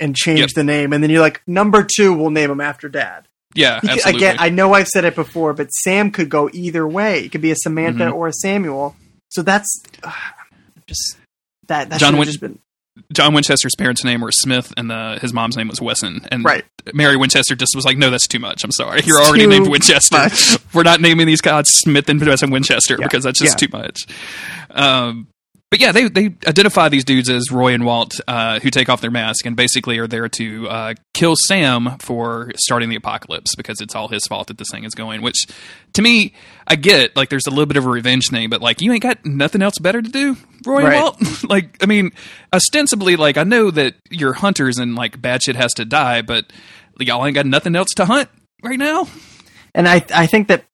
and 0.00 0.14
change 0.16 0.40
Yep. 0.40 0.48
the 0.54 0.64
name, 0.64 0.92
and 0.92 1.02
then 1.02 1.10
you're 1.10 1.20
like, 1.20 1.42
number 1.46 1.82
two, 1.84 2.12
we'll 2.14 2.30
name 2.30 2.50
him 2.50 2.60
after 2.60 2.88
dad. 2.88 3.26
Yeah, 3.58 3.80
absolutely. 3.82 4.14
again, 4.16 4.36
I 4.38 4.48
know 4.50 4.72
I've 4.74 4.88
said 4.88 5.04
it 5.04 5.14
before, 5.14 5.52
but 5.52 5.68
Sam 5.72 6.10
could 6.10 6.28
go 6.30 6.48
either 6.52 6.86
way. 6.86 7.24
It 7.24 7.30
could 7.32 7.40
be 7.42 7.50
a 7.50 7.56
Samantha 7.56 8.04
Mhm. 8.04 8.14
or 8.14 8.28
a 8.28 8.32
Samuel. 8.32 8.94
So 9.30 9.42
that's 9.42 9.82
uh, 10.02 10.12
just 10.86 11.16
that. 11.66 11.90
That 11.90 12.00
John 12.00 12.12
should 12.12 12.18
Win- 12.20 12.26
just 12.26 12.40
been 12.40 12.58
John 13.12 13.32
Winchester's 13.32 13.74
parents' 13.76 14.02
name 14.04 14.20
were 14.20 14.32
Smith, 14.32 14.72
and 14.76 14.90
uh, 14.90 15.18
his 15.20 15.32
mom's 15.32 15.56
name 15.56 15.68
was 15.68 15.80
Wesson. 15.80 16.26
And 16.32 16.44
Right. 16.44 16.64
Mary 16.92 17.16
Winchester 17.16 17.54
just 17.54 17.74
was 17.76 17.84
like, 17.84 17.96
"No, 17.96 18.10
that's 18.10 18.26
too 18.26 18.38
much. 18.40 18.64
I'm 18.64 18.72
sorry. 18.72 19.02
You're 19.04 19.20
already 19.22 19.44
too 19.44 19.50
named 19.50 19.68
Winchester. 19.68 20.16
much." 20.18 20.58
We're 20.74 20.82
not 20.82 21.00
naming 21.00 21.26
these 21.26 21.40
gods 21.40 21.70
Smith 21.70 22.08
and 22.08 22.20
Wesson 22.20 22.50
Winchester 22.50 22.96
Yeah. 22.98 23.06
because 23.06 23.24
that's 23.24 23.38
just 23.38 23.60
Yeah. 23.60 23.66
too 23.68 23.76
much." 23.76 24.00
Um, 24.70 25.28
but 25.70 25.80
yeah, 25.80 25.92
they 25.92 26.08
they 26.08 26.26
identify 26.46 26.88
these 26.88 27.04
dudes 27.04 27.28
as 27.28 27.50
Roy 27.52 27.74
and 27.74 27.84
Walt, 27.84 28.20
uh, 28.26 28.58
who 28.60 28.70
take 28.70 28.88
off 28.88 29.00
their 29.00 29.10
mask 29.10 29.44
and 29.44 29.54
basically 29.54 29.98
are 29.98 30.06
there 30.06 30.28
to 30.28 30.68
uh, 30.68 30.94
kill 31.12 31.34
Sam 31.46 31.96
for 32.00 32.52
starting 32.56 32.88
the 32.88 32.96
apocalypse 32.96 33.54
because 33.54 33.80
it's 33.80 33.94
all 33.94 34.08
his 34.08 34.26
fault 34.26 34.46
that 34.48 34.56
this 34.58 34.68
thing 34.70 34.84
is 34.84 34.94
going. 34.94 35.20
Which, 35.20 35.46
to 35.92 36.02
me, 36.02 36.32
I 36.66 36.76
get 36.76 37.14
like 37.16 37.28
there's 37.28 37.46
a 37.46 37.50
little 37.50 37.66
bit 37.66 37.76
of 37.76 37.84
a 37.84 37.88
revenge 37.90 38.28
thing, 38.30 38.48
but 38.48 38.62
like 38.62 38.80
you 38.80 38.92
ain't 38.92 39.02
got 39.02 39.26
nothing 39.26 39.60
else 39.60 39.78
better 39.78 40.00
to 40.00 40.08
do, 40.08 40.36
Roy 40.64 40.84
Right. 40.84 40.94
and 40.94 41.02
Walt. 41.02 41.44
like, 41.48 41.76
I 41.82 41.86
mean, 41.86 42.12
ostensibly, 42.52 43.16
like 43.16 43.36
I 43.36 43.44
know 43.44 43.70
that 43.70 43.94
you're 44.10 44.32
hunters 44.34 44.78
and 44.78 44.94
like 44.94 45.20
bad 45.20 45.42
shit 45.42 45.56
has 45.56 45.72
to 45.74 45.84
die, 45.84 46.22
but 46.22 46.46
y'all 46.98 47.24
ain't 47.26 47.34
got 47.34 47.46
nothing 47.46 47.76
else 47.76 47.90
to 47.96 48.06
hunt 48.06 48.28
right 48.62 48.78
now. 48.78 49.06
And 49.74 49.86
I 49.86 50.04
I 50.14 50.26
think 50.26 50.48
that 50.48 50.64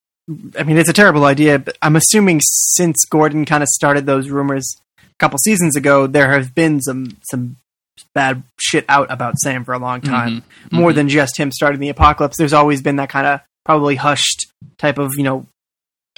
I 0.56 0.62
mean 0.62 0.78
it's 0.78 0.88
a 0.88 0.92
terrible 0.94 1.24
idea, 1.24 1.58
but 1.58 1.76
I'm 1.82 1.96
assuming 1.96 2.40
since 2.42 3.04
Gordon 3.10 3.44
kind 3.44 3.62
of 3.62 3.68
started 3.68 4.06
those 4.06 4.30
rumors 4.30 4.76
couple 5.18 5.38
seasons 5.38 5.76
ago, 5.76 6.06
there 6.06 6.32
have 6.32 6.54
been 6.54 6.80
some 6.80 7.16
some 7.30 7.56
bad 8.14 8.42
shit 8.60 8.84
out 8.88 9.10
about 9.10 9.38
Sam 9.38 9.64
for 9.64 9.74
a 9.74 9.78
long 9.78 10.00
time. 10.00 10.42
More 10.72 10.92
than 10.92 11.08
just 11.08 11.36
him 11.38 11.52
starting 11.52 11.80
the 11.80 11.88
apocalypse. 11.88 12.36
There's 12.36 12.52
always 12.52 12.82
been 12.82 12.96
that 12.96 13.08
kind 13.08 13.26
of 13.26 13.40
probably 13.64 13.96
hushed 13.96 14.46
type 14.78 14.98
of, 14.98 15.12
you 15.16 15.22
know, 15.22 15.46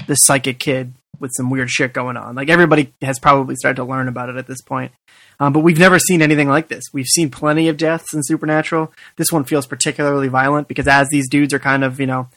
the 0.07 0.15
psychic 0.15 0.59
kid 0.59 0.93
with 1.21 1.33
some 1.35 1.51
weird 1.51 1.71
shit 1.71 1.93
going 1.93 2.17
on. 2.17 2.35
Like 2.35 2.49
everybody 2.49 2.93
has 3.03 3.19
probably 3.19 3.57
started 3.57 3.77
to 3.77 3.85
learn 3.85 4.09
about 4.09 4.29
it 4.29 4.37
at 4.37 4.47
this 4.47 4.61
point. 4.63 4.93
Um, 5.39 5.53
but 5.53 5.61
we've 5.61 5.79
never 5.79 5.99
seen 5.99 6.23
anything 6.23 6.49
like 6.49 6.69
this. 6.69 6.85
We've 6.93 7.07
seen 7.07 7.31
plenty 7.31 7.69
of 7.69 7.77
deaths 7.77 8.15
in 8.15 8.23
Supernatural. 8.23 8.93
This 9.17 9.31
one 9.31 9.45
feels 9.45 9.67
particularly 9.67 10.29
violent 10.29 10.69
because 10.69 10.89
as 10.89 11.09
these 11.11 11.29
dudes 11.29 11.53
are 11.53 11.59
kind 11.59 11.85
of, 11.85 12.01
you 12.01 12.07
know, 12.07 12.29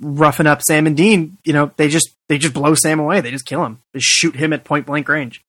roughing 0.00 0.46
up 0.46 0.62
Sam 0.62 0.86
and 0.86 0.96
Dean, 0.96 1.36
you 1.44 1.52
know, 1.52 1.72
they 1.76 1.88
just 1.88 2.10
they 2.28 2.38
just 2.38 2.54
blow 2.54 2.74
Sam 2.74 3.00
away. 3.00 3.20
They 3.20 3.32
just 3.32 3.46
kill 3.46 3.64
him. 3.64 3.80
They 3.92 4.00
shoot 4.00 4.36
him 4.36 4.52
at 4.52 4.64
point 4.64 4.86
blank 4.86 5.08
range. 5.08 5.42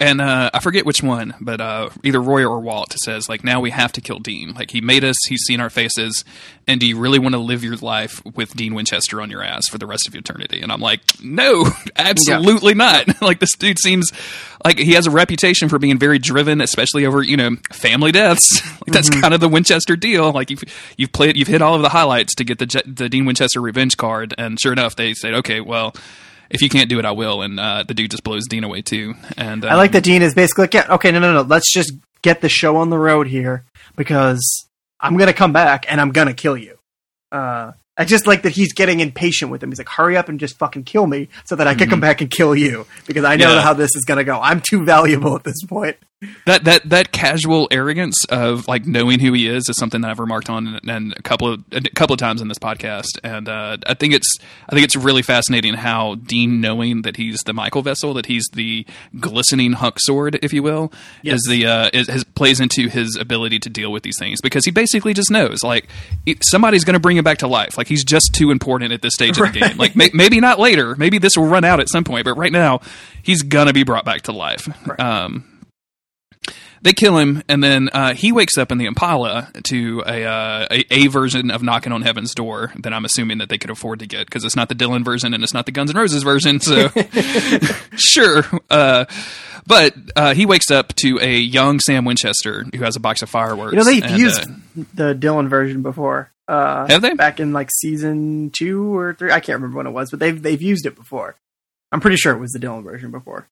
And 0.00 0.22
uh, 0.22 0.50
I 0.54 0.60
forget 0.60 0.86
which 0.86 1.02
one, 1.02 1.34
but 1.42 1.60
uh, 1.60 1.90
either 2.02 2.22
Roy 2.22 2.42
or 2.42 2.58
Walt 2.60 2.94
says 3.04 3.28
like, 3.28 3.44
"Now 3.44 3.60
we 3.60 3.68
have 3.68 3.92
to 3.92 4.00
kill 4.00 4.18
Dean. 4.18 4.54
Like 4.54 4.70
he 4.70 4.80
made 4.80 5.04
us. 5.04 5.16
He's 5.28 5.42
seen 5.42 5.60
our 5.60 5.68
faces. 5.68 6.24
And 6.66 6.80
do 6.80 6.86
you 6.86 6.98
really 6.98 7.18
want 7.18 7.34
to 7.34 7.38
live 7.38 7.62
your 7.62 7.76
life 7.76 8.22
with 8.34 8.54
Dean 8.56 8.74
Winchester 8.74 9.20
on 9.20 9.28
your 9.28 9.42
ass 9.42 9.68
for 9.68 9.76
the 9.76 9.86
rest 9.86 10.08
of 10.08 10.14
eternity?" 10.14 10.62
And 10.62 10.72
I'm 10.72 10.80
like, 10.80 11.02
"No, 11.22 11.66
absolutely 11.96 12.72
not. 12.72 13.20
like 13.22 13.40
this 13.40 13.54
dude 13.54 13.78
seems 13.78 14.10
like 14.64 14.78
he 14.78 14.94
has 14.94 15.06
a 15.06 15.10
reputation 15.10 15.68
for 15.68 15.78
being 15.78 15.98
very 15.98 16.18
driven, 16.18 16.62
especially 16.62 17.04
over 17.04 17.22
you 17.22 17.36
know 17.36 17.56
family 17.70 18.10
deaths. 18.10 18.62
like 18.80 18.94
that's 18.94 19.10
kind 19.10 19.34
of 19.34 19.40
the 19.40 19.48
Winchester 19.48 19.96
deal. 19.96 20.32
Like 20.32 20.48
you've 20.48 20.64
you've 20.96 21.12
played, 21.12 21.36
you've 21.36 21.48
hit 21.48 21.60
all 21.60 21.74
of 21.74 21.82
the 21.82 21.90
highlights 21.90 22.34
to 22.36 22.44
get 22.44 22.58
the 22.58 22.82
the 22.86 23.10
Dean 23.10 23.26
Winchester 23.26 23.60
revenge 23.60 23.98
card. 23.98 24.34
And 24.38 24.58
sure 24.58 24.72
enough, 24.72 24.96
they 24.96 25.12
said, 25.12 25.34
"Okay, 25.34 25.60
well." 25.60 25.94
If 26.50 26.62
you 26.62 26.68
can't 26.68 26.88
do 26.88 26.98
it, 26.98 27.04
I 27.04 27.12
will. 27.12 27.42
And 27.42 27.58
uh, 27.60 27.84
the 27.86 27.94
dude 27.94 28.10
just 28.10 28.24
blows 28.24 28.46
Dean 28.48 28.64
away 28.64 28.82
too. 28.82 29.14
And 29.36 29.64
I 29.64 29.74
like 29.76 29.90
um, 29.90 29.92
that 29.94 30.04
Dean 30.04 30.22
is 30.22 30.34
basically 30.34 30.64
like, 30.64 30.74
yeah, 30.74 30.86
okay, 30.94 31.10
no, 31.12 31.20
no, 31.20 31.32
no, 31.32 31.42
let's 31.42 31.72
just 31.72 31.92
get 32.22 32.40
the 32.40 32.48
show 32.48 32.76
on 32.76 32.90
the 32.90 32.98
road 32.98 33.26
here 33.28 33.64
because 33.96 34.66
I'm 35.00 35.16
gonna 35.16 35.32
come 35.32 35.52
back 35.52 35.86
and 35.88 36.00
I'm 36.00 36.10
gonna 36.10 36.34
kill 36.34 36.56
you. 36.56 36.76
Uh, 37.32 37.72
I 37.96 38.04
just 38.04 38.26
like 38.26 38.42
that 38.42 38.52
he's 38.52 38.72
getting 38.72 39.00
impatient 39.00 39.50
with 39.50 39.62
him. 39.62 39.70
He's 39.70 39.78
like, 39.78 39.88
hurry 39.88 40.16
up 40.16 40.28
and 40.28 40.40
just 40.40 40.58
fucking 40.58 40.84
kill 40.84 41.06
me 41.06 41.28
so 41.44 41.54
that 41.56 41.66
I 41.68 41.74
can 41.74 41.88
come 41.90 42.00
back 42.00 42.20
and 42.22 42.30
kill 42.30 42.56
you 42.56 42.86
because 43.06 43.24
I 43.24 43.36
know 43.36 43.46
Mm-hmm. 43.46 43.54
Yeah. 43.56 43.62
how 43.62 43.74
this 43.74 43.90
is 43.94 44.04
gonna 44.06 44.24
go. 44.24 44.40
I'm 44.40 44.60
too 44.60 44.84
valuable 44.84 45.36
at 45.36 45.44
this 45.44 45.62
point. 45.64 45.96
That 46.44 46.64
that 46.64 46.88
that 46.90 47.12
casual 47.12 47.66
arrogance 47.70 48.24
of 48.26 48.68
like 48.68 48.86
knowing 48.86 49.20
who 49.20 49.32
he 49.32 49.46
is 49.48 49.68
is 49.70 49.76
something 49.78 50.02
that 50.02 50.10
I've 50.10 50.18
remarked 50.18 50.50
on 50.50 50.66
and, 50.66 50.90
and 50.90 51.12
a 51.16 51.22
couple 51.22 51.50
of 51.50 51.64
a 51.72 51.80
couple 51.80 52.12
of 52.12 52.18
times 52.20 52.42
in 52.42 52.48
this 52.48 52.58
podcast, 52.58 53.18
and 53.24 53.48
uh, 53.48 53.78
I 53.86 53.94
think 53.94 54.12
it's 54.12 54.38
I 54.68 54.72
think 54.74 54.84
it's 54.84 54.96
really 54.96 55.22
fascinating 55.22 55.74
how 55.74 56.16
Dean 56.16 56.60
knowing 56.60 57.02
that 57.02 57.16
he's 57.16 57.40
the 57.46 57.54
Michael 57.54 57.80
vessel, 57.80 58.12
that 58.14 58.26
he's 58.26 58.46
the 58.52 58.84
glistening 59.18 59.72
hunk 59.72 59.96
sword, 59.98 60.38
if 60.42 60.52
you 60.52 60.62
will, 60.62 60.92
Yes. 61.22 61.36
is 61.36 61.46
the 61.48 61.66
uh, 61.66 61.90
is, 61.94 62.06
has 62.08 62.24
plays 62.24 62.60
into 62.60 62.88
his 62.88 63.16
ability 63.16 63.58
to 63.60 63.70
deal 63.70 63.90
with 63.90 64.02
these 64.02 64.18
things 64.18 64.42
because 64.42 64.66
he 64.66 64.70
basically 64.70 65.14
just 65.14 65.30
knows 65.30 65.62
like 65.62 65.88
it- 66.26 66.44
somebody's 66.44 66.84
going 66.84 66.94
to 66.94 67.00
bring 67.00 67.16
him 67.16 67.24
back 67.24 67.38
to 67.38 67.48
life. 67.48 67.78
Like 67.78 67.88
he's 67.88 68.04
just 68.04 68.34
too 68.34 68.50
important 68.50 68.92
at 68.92 69.00
this 69.00 69.14
stage 69.14 69.38
of 69.38 69.52
the 69.52 69.58
game. 69.60 69.78
Like 69.78 69.96
may, 69.96 70.10
maybe 70.12 70.38
not 70.40 70.58
later, 70.58 70.94
maybe 70.96 71.16
this 71.16 71.36
will 71.36 71.46
run 71.46 71.64
out 71.64 71.80
at 71.80 71.88
some 71.88 72.04
point, 72.04 72.26
but 72.26 72.34
right 72.34 72.52
now 72.52 72.80
he's 73.22 73.42
gonna 73.42 73.72
be 73.72 73.84
brought 73.84 74.04
back 74.04 74.22
to 74.22 74.32
life. 74.32 74.68
Um, 75.00 75.44
they 76.82 76.92
kill 76.92 77.18
him, 77.18 77.42
and 77.48 77.62
then 77.62 77.90
uh, 77.92 78.14
he 78.14 78.32
wakes 78.32 78.56
up 78.56 78.72
in 78.72 78.78
the 78.78 78.86
Impala 78.86 79.50
to 79.64 80.02
a, 80.06 80.24
uh, 80.24 80.66
a 80.70 80.84
a 80.90 81.06
version 81.08 81.50
of 81.50 81.62
knocking 81.62 81.92
on 81.92 82.02
heaven's 82.02 82.34
door 82.34 82.72
that 82.78 82.92
I'm 82.92 83.04
assuming 83.04 83.38
that 83.38 83.48
they 83.48 83.58
could 83.58 83.70
afford 83.70 83.98
to 83.98 84.06
get 84.06 84.26
because 84.26 84.44
it's 84.44 84.56
not 84.56 84.68
the 84.68 84.74
Dylan 84.74 85.04
version 85.04 85.34
and 85.34 85.42
it's 85.42 85.54
not 85.54 85.66
the 85.66 85.72
Guns 85.72 85.90
N' 85.90 85.96
Roses 85.96 86.22
version. 86.22 86.60
So 86.60 86.88
sure, 87.96 88.44
uh, 88.70 89.04
but 89.66 89.94
uh, 90.16 90.34
he 90.34 90.46
wakes 90.46 90.70
up 90.70 90.94
to 90.96 91.18
a 91.20 91.36
young 91.36 91.80
Sam 91.80 92.04
Winchester 92.04 92.64
who 92.74 92.82
has 92.82 92.96
a 92.96 93.00
box 93.00 93.22
of 93.22 93.28
fireworks. 93.28 93.72
You 93.72 93.78
know, 93.78 93.84
they've 93.84 94.02
and, 94.02 94.18
used 94.18 94.42
uh, 94.42 94.54
the 94.94 95.14
Dylan 95.14 95.48
version 95.48 95.82
before. 95.82 96.32
Uh, 96.48 96.88
Have 96.88 97.02
they? 97.02 97.14
Back 97.14 97.40
in 97.40 97.52
like 97.52 97.68
season 97.70 98.50
two 98.50 98.96
or 98.96 99.14
three, 99.14 99.30
I 99.30 99.40
can't 99.40 99.56
remember 99.56 99.76
when 99.76 99.86
it 99.86 99.92
was, 99.92 100.10
but 100.10 100.18
they've 100.18 100.40
they've 100.40 100.62
used 100.62 100.86
it 100.86 100.96
before. 100.96 101.36
I'm 101.92 102.00
pretty 102.00 102.16
sure 102.16 102.34
it 102.34 102.40
was 102.40 102.52
the 102.52 102.58
Dylan 102.58 102.84
version 102.84 103.10
before. 103.10 103.48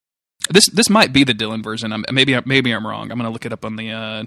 This 0.51 0.67
this 0.67 0.91
might 0.91 1.13
be 1.13 1.25
the 1.25 1.35
Dylan 1.35 1.63
version. 1.63 1.93
I'm, 1.93 2.05
maybe 2.11 2.39
maybe 2.45 2.73
I'm 2.73 2.87
wrong. 2.87 3.11
I'm 3.11 3.19
gonna 3.19 3.31
look 3.31 3.47
it 3.47 3.53
up 3.53 3.65
on 3.65 3.77
the. 3.77 3.91
Uh, 3.91 4.25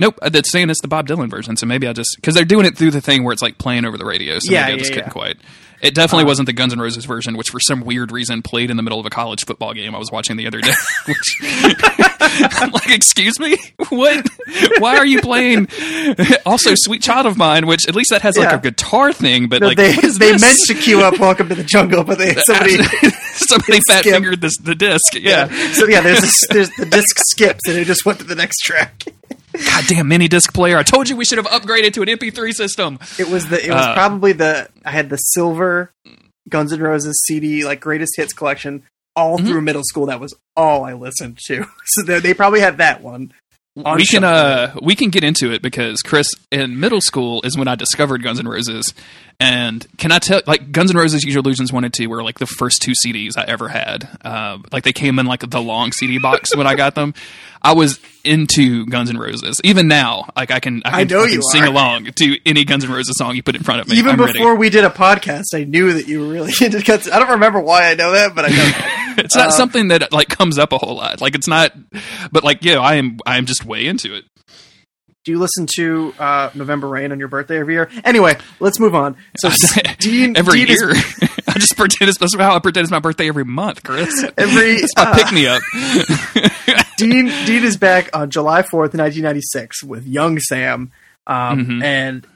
Nope, 0.00 0.18
uh, 0.22 0.30
it's 0.34 0.50
saying 0.50 0.70
it's 0.70 0.80
the 0.80 0.88
Bob 0.88 1.06
Dylan 1.06 1.30
version. 1.30 1.56
So 1.56 1.66
maybe 1.66 1.86
I 1.86 1.92
just 1.92 2.16
because 2.16 2.34
they're 2.34 2.44
doing 2.44 2.66
it 2.66 2.76
through 2.76 2.90
the 2.90 3.00
thing 3.00 3.22
where 3.22 3.32
it's 3.32 3.42
like 3.42 3.58
playing 3.58 3.84
over 3.84 3.96
the 3.98 4.04
radio. 4.06 4.38
So 4.40 4.50
Yeah, 4.50 4.62
maybe 4.62 4.66
I 4.66 4.74
yeah, 4.74 4.78
just 4.78 4.90
couldn't 4.92 5.06
yeah. 5.08 5.12
quite. 5.12 5.36
It 5.82 5.94
definitely 5.94 6.24
uh. 6.24 6.28
wasn't 6.28 6.44
the 6.46 6.52
Guns 6.52 6.74
N' 6.74 6.78
Roses 6.80 7.06
version, 7.06 7.38
which 7.38 7.48
for 7.48 7.58
some 7.60 7.80
weird 7.82 8.12
reason 8.12 8.42
played 8.42 8.70
in 8.70 8.76
the 8.76 8.82
middle 8.82 9.00
of 9.00 9.06
a 9.06 9.10
college 9.10 9.46
football 9.46 9.72
game 9.72 9.94
I 9.94 9.98
was 9.98 10.10
watching 10.12 10.36
the 10.36 10.46
other 10.46 10.60
day. 10.60 10.72
which, 11.06 11.36
I'm 12.20 12.70
like, 12.70 12.90
excuse 12.90 13.38
me, 13.40 13.56
what? 13.88 14.26
Why 14.78 14.96
are 14.96 15.06
you 15.06 15.20
playing? 15.20 15.68
Also, 16.46 16.72
"Sweet 16.74 17.02
Child 17.02 17.26
of 17.26 17.36
Mine," 17.36 17.66
which 17.66 17.86
at 17.88 17.94
least 17.94 18.10
that 18.10 18.22
has 18.22 18.36
like 18.36 18.48
Yeah. 18.50 18.56
a 18.56 18.60
guitar 18.60 19.12
thing, 19.12 19.48
but 19.48 19.60
No, 19.60 19.68
like 19.68 19.76
they 19.76 19.94
what 19.94 20.04
is 20.04 20.18
they 20.18 20.32
this? 20.32 20.40
meant 20.42 20.58
to 20.66 20.74
queue 20.74 21.00
up 21.02 21.18
"Welcome 21.18 21.48
to 21.50 21.54
the 21.54 21.62
Jungle," 21.64 22.02
but 22.02 22.18
they 22.18 22.34
somebody 22.34 22.76
somebody 23.34 23.80
fat 23.86 24.00
skip. 24.00 24.12
fingered 24.14 24.40
this 24.40 24.56
the 24.58 24.74
disc. 24.74 25.14
Yeah. 25.14 25.48
So 25.72 25.86
yeah, 25.86 26.00
there's 26.00 26.20
this, 26.22 26.34
there's 26.50 26.70
the 26.70 26.86
disc 26.86 27.16
skips 27.30 27.68
and 27.68 27.76
it 27.78 27.84
just 27.86 28.04
went 28.06 28.18
to 28.18 28.24
the 28.24 28.34
next 28.34 28.58
track. 28.60 29.04
Goddamn 29.52 30.08
mini 30.08 30.28
disc 30.28 30.52
player. 30.54 30.76
I 30.78 30.82
told 30.82 31.08
you 31.08 31.16
we 31.16 31.24
should 31.24 31.38
have 31.38 31.46
upgraded 31.46 31.92
to 31.94 32.02
an 32.02 32.08
MP3 32.08 32.52
system. 32.52 32.98
It 33.18 33.28
was 33.28 33.48
the 33.48 33.64
it 33.64 33.70
was 33.70 33.86
Uh, 33.86 33.94
probably 33.94 34.32
the 34.32 34.68
I 34.84 34.90
had 34.90 35.10
the 35.10 35.16
silver 35.16 35.90
Guns 36.48 36.72
N' 36.72 36.80
Roses 36.80 37.22
CD 37.26 37.64
like 37.64 37.80
greatest 37.80 38.12
hits 38.16 38.32
collection 38.32 38.82
all 39.16 39.38
Mm-hmm. 39.38 39.48
through 39.48 39.60
middle 39.62 39.82
school. 39.84 40.06
That 40.06 40.20
was 40.20 40.34
all 40.56 40.84
I 40.84 40.92
listened 40.94 41.38
to. 41.46 41.66
So 41.86 42.02
they, 42.02 42.20
they 42.20 42.34
probably 42.34 42.60
had 42.60 42.78
that 42.78 43.02
one. 43.02 43.32
on 43.84 43.96
we 43.96 44.06
can 44.06 44.24
uh 44.24 44.74
we 44.82 44.94
can 44.94 45.10
get 45.10 45.24
into 45.24 45.52
it 45.52 45.62
because 45.62 46.00
Chris 46.02 46.28
in 46.50 46.78
middle 46.80 47.00
school 47.00 47.40
is 47.42 47.56
when 47.58 47.68
I 47.68 47.74
discovered 47.74 48.22
Guns 48.22 48.38
N' 48.38 48.46
Roses, 48.48 48.94
and 49.40 49.86
can 49.96 50.12
I 50.12 50.18
tell 50.18 50.42
like 50.46 50.70
Guns 50.70 50.90
N' 50.90 50.98
Roses 50.98 51.24
Use 51.24 51.34
Your 51.34 51.40
Illusions 51.40 51.72
one 51.72 51.84
and 51.84 51.94
two 51.94 52.10
were 52.10 52.22
like 52.22 52.38
the 52.38 52.46
first 52.46 52.82
two 52.82 52.92
CDs 52.92 53.38
I 53.38 53.44
ever 53.48 53.68
had. 53.68 54.06
Uh, 54.22 54.58
like 54.70 54.84
they 54.84 54.92
came 54.92 55.18
in 55.18 55.24
like 55.24 55.48
the 55.48 55.62
long 55.62 55.92
CD 55.92 56.18
box 56.18 56.54
when 56.54 56.66
I 56.66 56.74
got 56.74 56.94
them. 56.94 57.14
I 57.62 57.74
was 57.74 58.00
into 58.22 58.86
Guns 58.86 59.10
N' 59.10 59.18
Roses. 59.18 59.60
Even 59.64 59.88
now, 59.88 60.28
like 60.36 60.50
I 60.50 60.60
can, 60.60 60.82
I, 60.84 60.90
can, 60.90 61.00
I 61.00 61.04
know 61.04 61.24
can 61.24 61.34
you 61.34 61.42
sing 61.52 61.62
are. 61.62 61.68
along 61.68 62.06
to 62.06 62.38
any 62.46 62.64
Guns 62.64 62.84
N' 62.84 62.90
Roses 62.90 63.16
song 63.18 63.34
you 63.34 63.42
put 63.42 63.54
in 63.54 63.62
front 63.62 63.80
of 63.80 63.88
me. 63.88 63.96
Even 63.96 64.12
I'm 64.12 64.20
ready. 64.20 64.34
before 64.34 64.56
we 64.56 64.68
did 64.68 64.84
a 64.84 64.90
podcast, 64.90 65.54
I 65.54 65.64
knew 65.64 65.94
that 65.94 66.06
you 66.06 66.20
were 66.20 66.28
really 66.28 66.52
into 66.60 66.82
cuts. 66.82 67.10
I 67.10 67.18
don't 67.18 67.30
remember 67.30 67.60
why 67.60 67.90
I 67.90 67.94
know 67.94 68.12
that, 68.12 68.34
but 68.34 68.44
I 68.44 68.48
know. 68.48 69.14
it's 69.24 69.36
not 69.36 69.48
uh, 69.48 69.52
something 69.52 69.88
that 69.88 70.12
like 70.12 70.28
comes 70.28 70.58
up 70.58 70.72
a 70.72 70.78
whole 70.78 70.96
lot. 70.96 71.20
Like 71.22 71.34
it's 71.34 71.48
not, 71.48 71.72
but 72.30 72.44
like 72.44 72.62
yeah, 72.62 72.78
I 72.78 72.96
am. 72.96 73.18
I 73.24 73.38
am 73.38 73.46
just 73.46 73.64
way 73.64 73.86
into 73.86 74.14
it. 74.14 74.24
Do 75.24 75.32
you 75.32 75.38
listen 75.38 75.66
to 75.76 76.14
uh, 76.18 76.50
November 76.54 76.88
Rain 76.88 77.12
on 77.12 77.18
your 77.18 77.28
birthday 77.28 77.58
every 77.58 77.74
year? 77.74 77.90
Anyway, 78.04 78.38
let's 78.58 78.80
move 78.80 78.94
on. 78.94 79.16
So 79.38 79.50
Dean 79.98 80.36
every 80.36 80.64
Dean 80.64 80.70
is- 80.70 80.80
year. 80.80 81.28
I 81.48 81.54
just 81.58 81.76
pretend 81.76 82.08
it's 82.08 82.18
that's 82.18 82.34
how 82.36 82.54
I 82.54 82.58
pretend 82.60 82.84
it's 82.84 82.90
my 82.92 83.00
birthday 83.00 83.28
every 83.28 83.44
month, 83.44 83.82
Chris. 83.82 84.24
every 84.38 84.76
It's 84.76 84.92
my 84.96 85.02
uh, 85.02 85.14
pick 85.14 85.32
me 85.32 85.46
up. 85.46 85.62
Dean 86.96 87.26
Dean 87.46 87.64
is 87.64 87.76
back 87.76 88.08
on 88.14 88.30
July 88.30 88.62
fourth, 88.62 88.94
nineteen 88.94 89.22
ninety 89.24 89.40
six, 89.42 89.82
with 89.82 90.06
young 90.06 90.38
Sam, 90.38 90.92
um, 91.26 91.66
Mhm. 91.66 91.82
and 91.82 92.26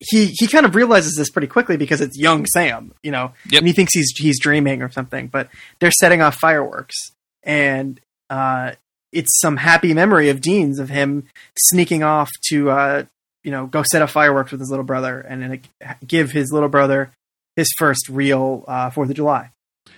he 0.00 0.26
he 0.38 0.46
kind 0.48 0.66
of 0.66 0.74
realizes 0.74 1.14
this 1.16 1.30
pretty 1.30 1.46
quickly 1.48 1.76
because 1.76 2.00
it's 2.00 2.18
young 2.18 2.46
Sam, 2.46 2.92
you 3.02 3.10
know, 3.12 3.32
Yep. 3.50 3.60
and 3.60 3.66
he 3.66 3.72
thinks 3.72 3.94
he's 3.94 4.12
he's 4.16 4.40
dreaming 4.40 4.82
or 4.82 4.90
something. 4.90 5.28
But 5.28 5.48
they're 5.78 5.90
setting 5.92 6.20
off 6.20 6.34
fireworks, 6.36 6.96
and 7.44 8.00
uh, 8.28 8.72
it's 9.12 9.40
some 9.40 9.56
happy 9.56 9.94
memory 9.94 10.28
of 10.28 10.40
Dean's 10.40 10.78
of 10.78 10.88
him 10.88 11.24
sneaking 11.56 12.02
off 12.02 12.30
to 12.48 12.70
uh, 12.70 13.02
you 13.42 13.50
know 13.50 13.66
go 13.66 13.82
set 13.90 14.02
off 14.02 14.10
fireworks 14.10 14.50
with 14.50 14.60
his 14.60 14.70
little 14.70 14.84
brother 14.84 15.20
and 15.20 15.42
then 15.42 15.60
give 16.06 16.30
his 16.30 16.52
little 16.52 16.68
brother 16.68 17.12
his 17.56 17.70
first 17.78 18.08
real 18.08 18.64
uh, 18.68 18.90
Fourth 18.90 19.10
of 19.10 19.16
July 19.16 19.50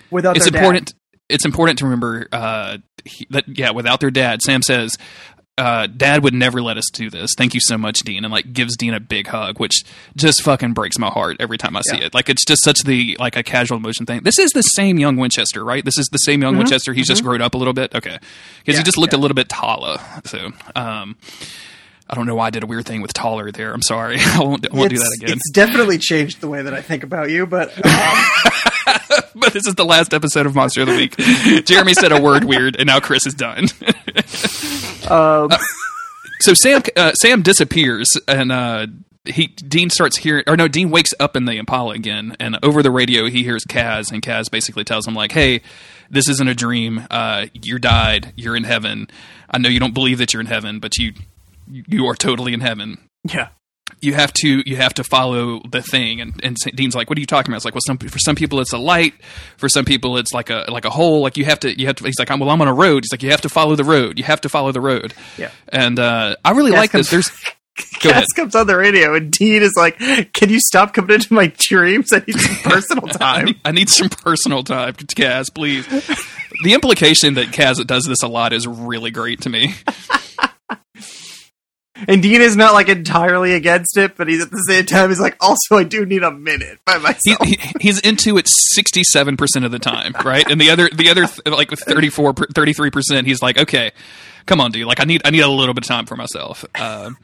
without 0.09 0.35
it's 0.35 0.45
their 0.45 0.51
dad. 0.51 0.59
important. 0.59 0.93
It's 1.29 1.45
important 1.45 1.79
to 1.79 1.85
remember 1.85 2.27
uh, 2.31 2.77
he, 3.05 3.25
that 3.29 3.45
yeah, 3.47 3.71
without 3.71 3.99
their 3.99 4.11
dad, 4.11 4.41
Sam 4.41 4.61
says. 4.61 4.97
Uh, 5.61 5.85
dad 5.85 6.23
would 6.23 6.33
never 6.33 6.59
let 6.59 6.77
us 6.77 6.89
do 6.91 7.11
this. 7.11 7.31
Thank 7.37 7.53
you 7.53 7.59
so 7.61 7.77
much, 7.77 7.99
Dean, 7.99 8.25
and 8.25 8.31
like 8.31 8.51
gives 8.51 8.75
Dean 8.75 8.95
a 8.95 8.99
big 8.99 9.27
hug, 9.27 9.59
which 9.59 9.83
just 10.15 10.41
fucking 10.41 10.73
breaks 10.73 10.97
my 10.97 11.09
heart 11.09 11.37
every 11.39 11.59
time 11.59 11.75
I 11.75 11.81
see 11.81 11.97
Yeah. 11.99 12.05
it. 12.05 12.13
Like 12.15 12.29
it's 12.29 12.43
just 12.43 12.63
such 12.63 12.83
the 12.83 13.15
like 13.19 13.35
a 13.35 13.43
casual 13.43 13.77
emotion 13.77 14.07
thing. 14.07 14.21
This 14.23 14.39
is 14.39 14.49
the 14.51 14.63
same 14.63 14.97
young 14.97 15.17
Winchester, 15.17 15.63
right? 15.63 15.85
This 15.85 15.99
is 15.99 16.07
the 16.11 16.17
same 16.17 16.41
young 16.41 16.57
Winchester. 16.57 16.93
He's 16.93 17.07
just 17.07 17.23
grown 17.23 17.41
up 17.41 17.53
a 17.53 17.57
little 17.59 17.73
bit, 17.73 17.93
okay, 17.93 18.17
because 18.17 18.21
Mm-hmm. 18.21 18.71
Yeah, 18.71 18.77
he 18.77 18.83
just 18.83 18.97
looked 18.97 19.13
yeah. 19.13 19.19
a 19.19 19.21
little 19.21 19.35
bit 19.35 19.49
taller. 19.49 19.97
So, 20.25 20.49
um, 20.75 21.15
I 22.09 22.15
don't 22.15 22.25
know 22.25 22.33
why 22.35 22.47
I 22.47 22.49
did 22.49 22.63
a 22.63 22.65
weird 22.65 22.85
thing 22.87 23.01
with 23.03 23.13
taller 23.13 23.51
there. 23.51 23.71
I'm 23.71 23.81
sorry. 23.83 24.17
I 24.19 24.39
won't, 24.39 24.65
I 24.69 24.75
won't 24.75 24.89
do 24.89 24.97
that 24.97 25.17
again. 25.21 25.37
It's 25.37 25.51
definitely 25.51 25.99
changed 25.99 26.41
the 26.41 26.47
way 26.47 26.63
that 26.63 26.73
I 26.73 26.81
think 26.81 27.03
about 27.03 27.29
you, 27.29 27.45
but 27.45 27.69
um, 27.85 28.23
but 29.35 29.53
this 29.53 29.67
is 29.67 29.75
the 29.75 29.85
last 29.85 30.13
episode 30.13 30.45
of 30.47 30.55
Monster 30.55 30.81
of 30.81 30.87
the 30.87 30.95
Week. 30.95 31.65
Jeremy 31.65 31.93
said 31.93 32.11
a 32.11 32.19
word 32.19 32.45
weird, 32.45 32.75
and 32.77 32.87
now 32.87 32.99
Chris 32.99 33.27
is 33.27 33.35
done. 33.35 33.67
um, 35.11 35.49
so 36.39 36.53
Sam 36.53 36.81
uh, 36.95 37.13
Sam 37.13 37.41
disappears, 37.41 38.09
and 38.27 38.51
uh, 38.51 38.87
he 39.25 39.47
Dean 39.47 39.89
starts 39.89 40.17
hearing, 40.17 40.43
or 40.47 40.57
no, 40.57 40.67
Dean 40.67 40.89
wakes 40.89 41.13
up 41.19 41.35
in 41.35 41.45
the 41.45 41.53
Impala 41.53 41.93
again, 41.93 42.35
and 42.39 42.57
over 42.63 42.81
the 42.81 42.91
radio 42.91 43.27
he 43.29 43.43
hears 43.43 43.63
Cas, 43.65 44.11
and 44.11 44.21
Cas 44.21 44.49
basically 44.49 44.83
tells 44.83 45.07
him 45.07 45.13
like, 45.13 45.31
"Hey, 45.31 45.61
this 46.09 46.27
isn't 46.27 46.47
a 46.47 46.55
dream. 46.55 47.05
Uh, 47.11 47.47
you 47.53 47.77
died. 47.77 48.33
You're 48.35 48.55
in 48.55 48.63
heaven. 48.63 49.07
I 49.49 49.57
know 49.57 49.69
you 49.69 49.79
don't 49.79 49.93
believe 49.93 50.17
that 50.17 50.33
you're 50.33 50.41
in 50.41 50.47
heaven, 50.47 50.79
but 50.79 50.97
you 50.97 51.13
you 51.67 52.07
are 52.07 52.15
totally 52.15 52.53
in 52.53 52.61
heaven." 52.61 52.97
yeah, 53.23 53.49
you 53.99 54.13
have 54.13 54.33
to 54.33 54.63
you 54.69 54.75
have 54.77 54.93
to 54.95 55.03
follow 55.03 55.61
the 55.69 55.81
thing. 55.81 56.21
And 56.21 56.39
and 56.43 56.55
Dean's 56.75 56.95
like 56.95 57.09
what 57.09 57.17
are 57.17 57.21
you 57.21 57.27
talking 57.27 57.51
about? 57.51 57.57
It's 57.57 57.65
like 57.65 57.73
well 57.73 57.81
some 57.85 57.97
for 57.97 58.19
some 58.19 58.35
people 58.35 58.59
it's 58.59 58.73
a 58.73 58.77
light. 58.77 59.13
For 59.57 59.69
some 59.69 59.85
people 59.85 60.17
it's 60.17 60.33
like 60.33 60.49
a 60.49 60.65
like 60.69 60.85
a 60.85 60.89
hole. 60.89 61.21
Like 61.21 61.37
you 61.37 61.45
have 61.45 61.59
to 61.61 61.79
you 61.79 61.87
have 61.87 61.95
to 61.97 62.05
he's 62.05 62.19
like 62.19 62.31
I'm, 62.31 62.39
well 62.39 62.49
I'm 62.49 62.61
on 62.61 62.67
a 62.67 62.73
road. 62.73 63.03
He's 63.03 63.11
like 63.11 63.23
you 63.23 63.31
have 63.31 63.41
to 63.41 63.49
follow 63.49 63.75
the 63.75 63.83
road. 63.83 64.17
You 64.17 64.23
have 64.25 64.41
to 64.41 64.49
follow 64.49 64.71
the 64.71 64.81
road. 64.81 65.13
Yeah. 65.37 65.51
and 65.69 65.99
uh 65.99 66.35
I 66.45 66.51
really 66.51 66.71
Cas 66.71 66.79
like 66.79 66.91
this 66.91 67.09
there's 67.09 67.31
Cas 67.99 68.27
comes 68.35 68.53
on 68.53 68.67
the 68.67 68.75
radio, 68.75 69.15
and 69.15 69.31
Dean 69.31 69.63
is 69.63 69.75
like, 69.77 69.97
"Can 70.33 70.49
you 70.49 70.59
stop 70.59 70.93
coming 70.93 71.15
into 71.15 71.33
my 71.33 71.51
dreams? 71.57 72.11
I 72.11 72.19
need 72.19 72.37
some 72.39 72.55
personal 72.71 73.09
I 73.09 73.11
time." 73.13 73.45
need, 73.45 73.59
I 73.63 73.71
need 73.71 73.89
some 73.89 74.09
personal 74.09 74.63
time 74.63 74.93
Cas 74.93 75.49
please. 75.49 75.87
The 76.63 76.73
implication 76.73 77.35
that 77.35 77.53
Cas 77.53 77.83
does 77.85 78.03
this 78.03 78.23
a 78.23 78.27
lot 78.27 78.53
is 78.53 78.67
really 78.67 79.09
great 79.09 79.41
to 79.41 79.49
me 79.49 79.73
and 82.07 82.21
Dean 82.21 82.41
is 82.41 82.55
not 82.55 82.73
like 82.73 82.89
entirely 82.89 83.53
against 83.53 83.97
it, 83.97 84.15
but 84.15 84.27
he's 84.27 84.41
at 84.41 84.51
the 84.51 84.63
same 84.67 84.85
time 84.85 85.09
he's 85.09 85.19
like, 85.19 85.35
"Also, 85.39 85.75
I 85.75 85.83
do 85.83 86.05
need 86.05 86.23
a 86.23 86.31
minute 86.31 86.79
by 86.85 86.97
myself." 86.97 87.45
he, 87.45 87.57
he's 87.79 87.99
into 87.99 88.37
it 88.37 88.47
67% 88.77 89.65
of 89.65 89.71
the 89.71 89.79
time 89.79 90.13
right? 90.25 90.49
And 90.49 90.59
the 90.59 90.69
other 90.69 90.89
the 90.89 91.09
other 91.09 91.27
like 91.49 91.71
34 91.71 92.33
33% 92.33 93.25
he's 93.25 93.41
like 93.41 93.57
okay 93.57 93.91
come 94.45 94.61
on 94.61 94.71
dude. 94.71 94.87
Like 94.87 94.99
i 94.99 95.03
need 95.03 95.21
i 95.25 95.29
need 95.29 95.41
a 95.41 95.47
little 95.47 95.73
bit 95.73 95.83
of 95.83 95.87
time 95.87 96.05
for 96.05 96.15
myself. 96.15 96.65
Um 96.75 97.17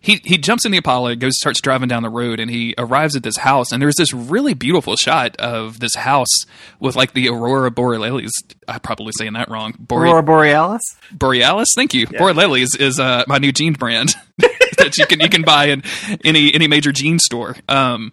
he 0.00 0.20
he 0.24 0.38
jumps 0.38 0.64
in 0.64 0.72
the 0.72 0.78
Impala, 0.78 1.16
goes 1.16 1.38
starts 1.38 1.60
driving 1.60 1.88
down 1.88 2.02
the 2.02 2.10
road, 2.10 2.40
and 2.40 2.50
he 2.50 2.74
arrives 2.78 3.16
at 3.16 3.22
this 3.22 3.38
house. 3.38 3.72
And 3.72 3.80
there's 3.82 3.96
this 3.96 4.12
really 4.14 4.54
beautiful 4.54 4.96
shot 4.96 5.36
of 5.38 5.80
this 5.80 5.94
house 5.94 6.44
with 6.80 6.96
like 6.96 7.12
the 7.12 7.28
aurora 7.28 7.70
borealis. 7.70 8.30
I'm 8.66 8.80
probably 8.80 9.12
saying 9.18 9.32
that 9.34 9.48
wrong. 9.50 9.74
Bore- 9.78 10.04
Aurora 10.04 10.22
Borealis. 10.22 10.82
borealis. 11.12 11.68
Thank 11.74 11.94
you. 11.94 12.06
Borealis 12.06 12.74
is 12.76 12.98
uh, 13.00 13.24
my 13.26 13.38
new 13.38 13.52
jean 13.52 13.72
brand 13.72 14.14
that 14.38 14.96
you 14.98 15.06
can 15.06 15.20
you 15.20 15.28
can 15.28 15.42
buy 15.42 15.66
in 15.66 15.82
any 16.24 16.52
any 16.54 16.68
major 16.68 16.92
jean 16.92 17.18
store. 17.18 17.56
Um, 17.68 18.12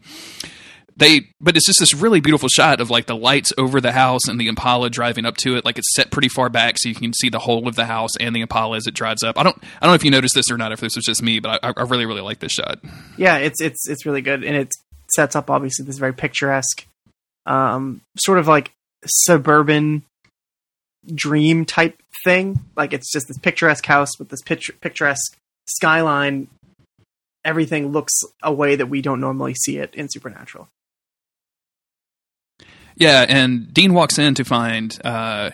they 0.97 1.27
but 1.41 1.55
it's 1.57 1.65
just 1.65 1.79
this 1.79 1.93
really 1.93 2.19
beautiful 2.19 2.49
shot 2.49 2.79
of 2.79 2.89
like 2.89 3.05
the 3.05 3.15
lights 3.15 3.51
over 3.57 3.81
the 3.81 3.91
house 3.91 4.27
and 4.27 4.39
the 4.39 4.47
impala 4.47 4.89
driving 4.89 5.25
up 5.25 5.35
to 5.37 5.55
it 5.57 5.65
like 5.65 5.77
it's 5.77 5.93
set 5.93 6.09
pretty 6.11 6.29
far 6.29 6.49
back 6.49 6.75
so 6.77 6.87
you 6.87 6.95
can 6.95 7.13
see 7.13 7.29
the 7.29 7.39
whole 7.39 7.67
of 7.67 7.75
the 7.75 7.85
house 7.85 8.11
and 8.19 8.35
the 8.35 8.41
impala 8.41 8.77
as 8.77 8.87
it 8.87 8.93
drives 8.93 9.23
up 9.23 9.37
i 9.37 9.43
don't 9.43 9.57
i 9.61 9.79
don't 9.81 9.89
know 9.89 9.95
if 9.95 10.05
you 10.05 10.11
noticed 10.11 10.35
this 10.35 10.49
or 10.49 10.57
not 10.57 10.71
if 10.71 10.79
this 10.79 10.95
was 10.95 11.05
just 11.05 11.21
me 11.21 11.39
but 11.39 11.59
i, 11.63 11.73
I 11.75 11.83
really 11.83 12.05
really 12.05 12.21
like 12.21 12.39
this 12.39 12.53
shot 12.53 12.79
Yeah, 13.17 13.37
it's 13.37 13.61
it's 13.61 13.87
it's 13.89 14.05
really 14.05 14.21
good, 14.21 14.43
and 14.43 14.55
it 14.55 14.71
sets 15.13 15.35
up 15.35 15.49
obviously 15.49 15.85
this 15.85 15.97
very 15.97 16.13
picturesque, 16.13 16.85
um, 17.45 18.01
sort 18.17 18.39
of 18.39 18.47
like 18.47 18.71
suburban 19.05 20.03
dream 21.13 21.65
type 21.65 21.97
thing. 22.23 22.59
Like 22.75 22.93
it's 22.93 23.11
just 23.11 23.27
this 23.27 23.37
picturesque 23.37 23.85
house 23.85 24.17
with 24.19 24.29
this 24.29 24.41
picture, 24.41 24.73
picturesque 24.81 25.37
skyline. 25.67 26.47
Everything 27.43 27.91
looks 27.91 28.13
a 28.41 28.51
way 28.51 28.75
that 28.75 28.87
we 28.87 29.01
don't 29.01 29.19
normally 29.21 29.53
see 29.53 29.77
it 29.77 29.93
in 29.93 30.09
Supernatural. 30.09 30.67
Yeah 32.95 33.25
and 33.27 33.73
dean 33.73 33.93
walks 33.93 34.17
in 34.17 34.33
to 34.35 34.43
find 34.43 34.99
uh, 35.03 35.49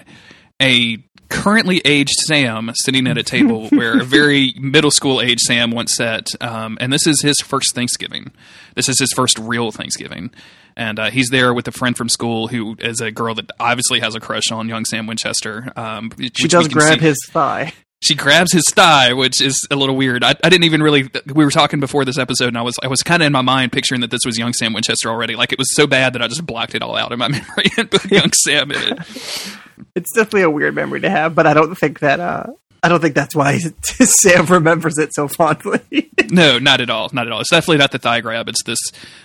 a 0.62 0.98
currently 1.30 1.82
aged 1.86 2.18
sam 2.28 2.72
sitting 2.76 3.08
at 3.08 3.18
a 3.18 3.24
table 3.24 3.68
where 3.70 4.00
a 4.02 4.04
very 4.04 4.54
middle 4.60 4.92
school 4.92 5.22
age 5.22 5.40
sam 5.40 5.72
once 5.72 5.96
sat 5.96 6.28
um, 6.42 6.78
and 6.82 6.92
this 6.92 7.08
is 7.08 7.22
his 7.22 7.40
first 7.40 7.74
thanksgiving 7.74 8.32
this 8.76 8.90
is 8.90 9.00
his 9.00 9.12
first 9.14 9.40
real 9.40 9.72
thanksgiving 9.72 10.30
and 10.78 11.00
uh, 11.00 11.10
he's 11.10 11.30
there 11.30 11.54
with 11.54 11.68
a 11.68 11.72
friend 11.72 11.98
from 11.98 12.08
school 12.08 12.48
who 12.48 12.76
is 12.80 13.02
a 13.02 13.12
girl 13.12 13.36
that 13.36 13.50
obviously 13.60 14.00
has 14.00 14.16
a 14.16 14.22
crush 14.22 14.52
on 14.54 14.70
young 14.70 14.86
Sam 14.86 15.06
Winchester. 15.06 15.70
Um, 15.76 16.12
She 16.34 16.48
does 16.48 16.70
grab 16.70 17.00
see. 17.00 17.06
his 17.08 17.18
thigh. 17.30 17.74
She 18.02 18.16
grabs 18.16 18.52
his 18.52 18.64
thigh, 18.72 19.14
which 19.14 19.42
is 19.42 19.68
a 19.70 19.76
little 19.76 19.96
weird. 19.96 20.24
I, 20.24 20.32
I 20.44 20.50
didn't 20.50 20.64
even 20.64 20.82
really. 20.82 21.10
We 21.28 21.46
were 21.46 21.52
talking 21.52 21.80
before 21.80 22.04
this 22.04 22.18
episode, 22.18 22.48
and 22.48 22.58
I 22.58 22.64
was 22.64 22.76
I 22.82 22.88
was 22.88 23.04
kind 23.04 23.22
of 23.22 23.28
in 23.28 23.32
my 23.34 23.42
mind 23.42 23.72
picturing 23.72 24.02
that 24.02 24.10
this 24.10 24.22
was 24.26 24.38
young 24.40 24.54
Sam 24.54 24.74
Winchester 24.74 25.10
already. 25.10 25.36
Like 25.36 25.52
it 25.52 25.60
was 25.60 25.76
so 25.76 25.86
bad 25.86 26.14
that 26.14 26.22
I 26.22 26.28
just 26.28 26.46
blocked 26.46 26.74
it 26.74 26.82
all 26.82 26.96
out 26.96 27.12
in 27.12 27.20
my 27.20 27.28
memory 27.30 27.66
and 27.78 27.90
put 27.92 28.12
young 28.12 28.32
Sam 28.34 28.72
in 28.72 28.98
it. 28.98 29.00
It's 29.96 30.14
definitely 30.14 30.44
a 30.44 30.50
weird 30.50 30.76
memory 30.76 31.02
to 31.02 31.10
have, 31.10 31.34
but 31.34 31.48
I 31.48 31.56
don't 31.56 31.74
think 31.76 32.00
that 32.00 32.20
uh, 32.20 32.46
I 32.84 32.88
don't 32.88 33.02
think 33.02 33.16
that's 33.16 33.36
why 33.36 33.58
Sam 33.84 34.46
remembers 34.46 34.98
it 34.98 35.14
so 35.14 35.28
fondly. 35.28 36.12
No, 36.30 36.60
not 36.60 36.82
at 36.82 36.90
all. 36.90 37.10
Not 37.12 37.28
at 37.28 37.34
all. 37.34 37.42
It's 37.42 37.50
definitely 37.50 37.78
not 37.78 37.92
the 37.92 38.00
thigh 38.00 38.22
grab. 38.22 38.48
It's 38.48 38.64
this 38.64 38.80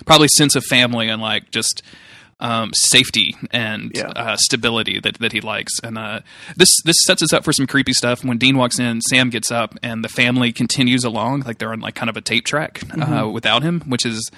probably 0.07 0.29
sense 0.29 0.57
of 0.57 0.65
family 0.65 1.09
and 1.09 1.23
like 1.23 1.51
just 1.51 1.83
um, 2.39 2.71
safety 2.75 3.35
and 3.51 3.91
Yeah. 3.95 4.09
uh, 4.09 4.37
stability 4.37 5.01
that, 5.01 5.19
that 5.21 5.33
he 5.33 5.41
likes. 5.41 5.73
And 5.83 5.97
uh, 5.97 6.21
this 6.57 6.69
this 6.85 6.97
sets 7.07 7.23
us 7.23 7.33
up 7.33 7.45
for 7.45 7.53
some 7.53 7.67
creepy 7.67 7.93
stuff. 7.95 8.23
When 8.25 8.37
Dean 8.39 8.57
walks 8.59 8.79
in, 8.79 9.01
Sam 9.01 9.31
gets 9.31 9.51
up, 9.51 9.75
and 9.83 10.05
the 10.05 10.09
family 10.09 10.53
continues 10.53 11.05
along 11.05 11.41
like 11.47 11.59
they're 11.59 11.73
on 11.73 11.81
like 11.81 11.95
kind 11.95 12.11
of 12.11 12.17
a 12.17 12.21
tape 12.21 12.45
track 12.45 12.83
uh, 13.01 13.29
without 13.29 13.63
him, 13.63 13.81
which 13.87 14.05
is 14.05 14.31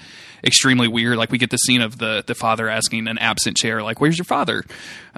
extremely 0.45 0.87
weird. 0.87 1.17
Like 1.17 1.29
we 1.31 1.37
get 1.37 1.49
the 1.49 1.57
scene 1.57 1.81
of 1.81 1.97
the 1.97 2.23
the 2.25 2.35
father 2.35 2.69
asking 2.69 3.07
an 3.09 3.17
absent 3.17 3.57
chair, 3.57 3.83
like, 3.83 3.99
"Where's 3.99 4.17
your 4.17 4.25
father? 4.25 4.63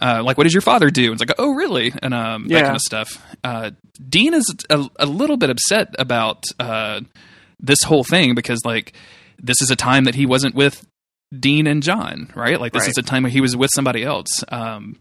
Uh, 0.01 0.23
like, 0.23 0.37
what 0.37 0.45
does 0.45 0.53
your 0.53 0.61
father 0.61 0.89
do?" 0.89 1.11
And 1.11 1.21
it's 1.21 1.29
like, 1.29 1.37
"Oh, 1.39 1.51
really?" 1.53 1.93
And 2.01 2.13
um, 2.15 2.47
that 2.47 2.63
kind 2.63 2.75
of 2.75 2.81
stuff. 2.81 3.23
Uh, 3.43 3.71
Dean 4.09 4.33
is 4.33 4.51
a, 4.71 4.83
a 4.97 5.05
little 5.05 5.37
bit 5.37 5.51
upset 5.51 5.93
about 5.99 6.43
uh, 6.59 7.01
this 7.59 7.83
whole 7.83 8.03
thing 8.03 8.33
because 8.33 8.59
like 8.65 8.93
this 9.43 9.61
is 9.61 9.69
a 9.69 9.75
time 9.75 10.05
that 10.05 10.15
he 10.15 10.25
wasn't 10.25 10.55
with 10.55 10.83
Dean 11.37 11.67
and 11.67 11.81
John, 11.81 12.31
right? 12.35 12.59
Like 12.59 12.73
this 12.73 12.81
Right. 12.83 12.89
is 12.89 12.97
a 12.97 13.03
time 13.03 13.23
where 13.23 13.31
he 13.31 13.41
was 13.41 13.55
with 13.55 13.69
somebody 13.73 14.03
else. 14.03 14.43
Um, 14.49 14.97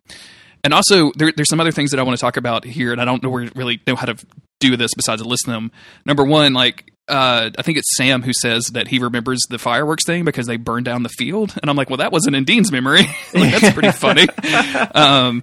and 0.63 0.75
also, 0.75 1.11
there, 1.17 1.33
there's 1.35 1.49
some 1.49 1.61
other 1.61 1.73
things 1.73 1.91
that 1.91 1.99
I 1.99 2.03
want 2.03 2.19
to 2.19 2.21
talk 2.21 2.37
about 2.37 2.65
here, 2.65 2.93
and 2.93 3.01
I 3.01 3.05
don't 3.05 3.23
know 3.23 3.31
where 3.31 3.49
really 3.55 3.81
know 3.87 3.97
how 3.97 4.07
to 4.07 4.17
do 4.61 4.77
this 4.77 4.91
besides 4.95 5.25
list 5.25 5.47
them. 5.47 5.73
Number 6.05 6.23
one, 6.23 6.53
like 6.53 6.93
uh, 7.09 7.51
I 7.59 7.63
think 7.63 7.79
it's 7.79 7.97
Sam 7.97 8.23
who 8.23 8.33
says 8.33 8.67
that 8.75 8.89
he 8.89 8.99
remembers 8.99 9.41
the 9.49 9.59
fireworks 9.59 10.05
thing 10.05 10.25
because 10.25 10.47
they 10.47 10.59
burned 10.59 10.85
down 10.85 11.03
the 11.03 11.09
field, 11.09 11.55
and 11.61 11.71
I'm 11.71 11.77
like, 11.77 11.89
well, 11.89 11.97
that 11.97 12.13
wasn't 12.13 12.37
in 12.37 12.45
Dean's 12.45 12.71
memory. 12.71 13.01
like, 13.35 13.53
that's 13.53 13.73
pretty 13.73 13.91
funny. 13.91 14.27
um, 14.95 15.43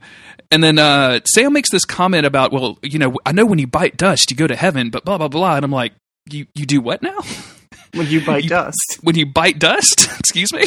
and 0.52 0.64
then 0.64 0.78
uh, 0.80 1.20
Sam 1.26 1.52
makes 1.52 1.72
this 1.72 1.84
comment 1.84 2.26
about, 2.26 2.54
well, 2.54 2.78
you 2.84 3.00
know, 3.00 3.18
I 3.26 3.32
know 3.32 3.46
when 3.46 3.60
you 3.60 3.68
bite 3.68 3.98
dust, 3.98 4.30
you 4.32 4.38
go 4.38 4.48
to 4.48 4.56
heaven, 4.56 4.92
but 4.92 5.04
blah 5.04 5.18
blah 5.18 5.28
blah. 5.28 5.56
And 5.56 5.66
I'm 5.66 5.72
like, 5.72 5.94
you 6.30 6.46
you 6.54 6.66
do 6.68 6.80
what 6.80 7.02
now? 7.02 7.18
When 7.98 8.08
you 8.08 8.24
bite 8.26 8.48
dust, 8.48 9.00
when 9.02 9.16
you 9.16 9.26
bite 9.26 9.60
dust? 9.60 10.08
Excuse 10.20 10.54
me. 10.54 10.66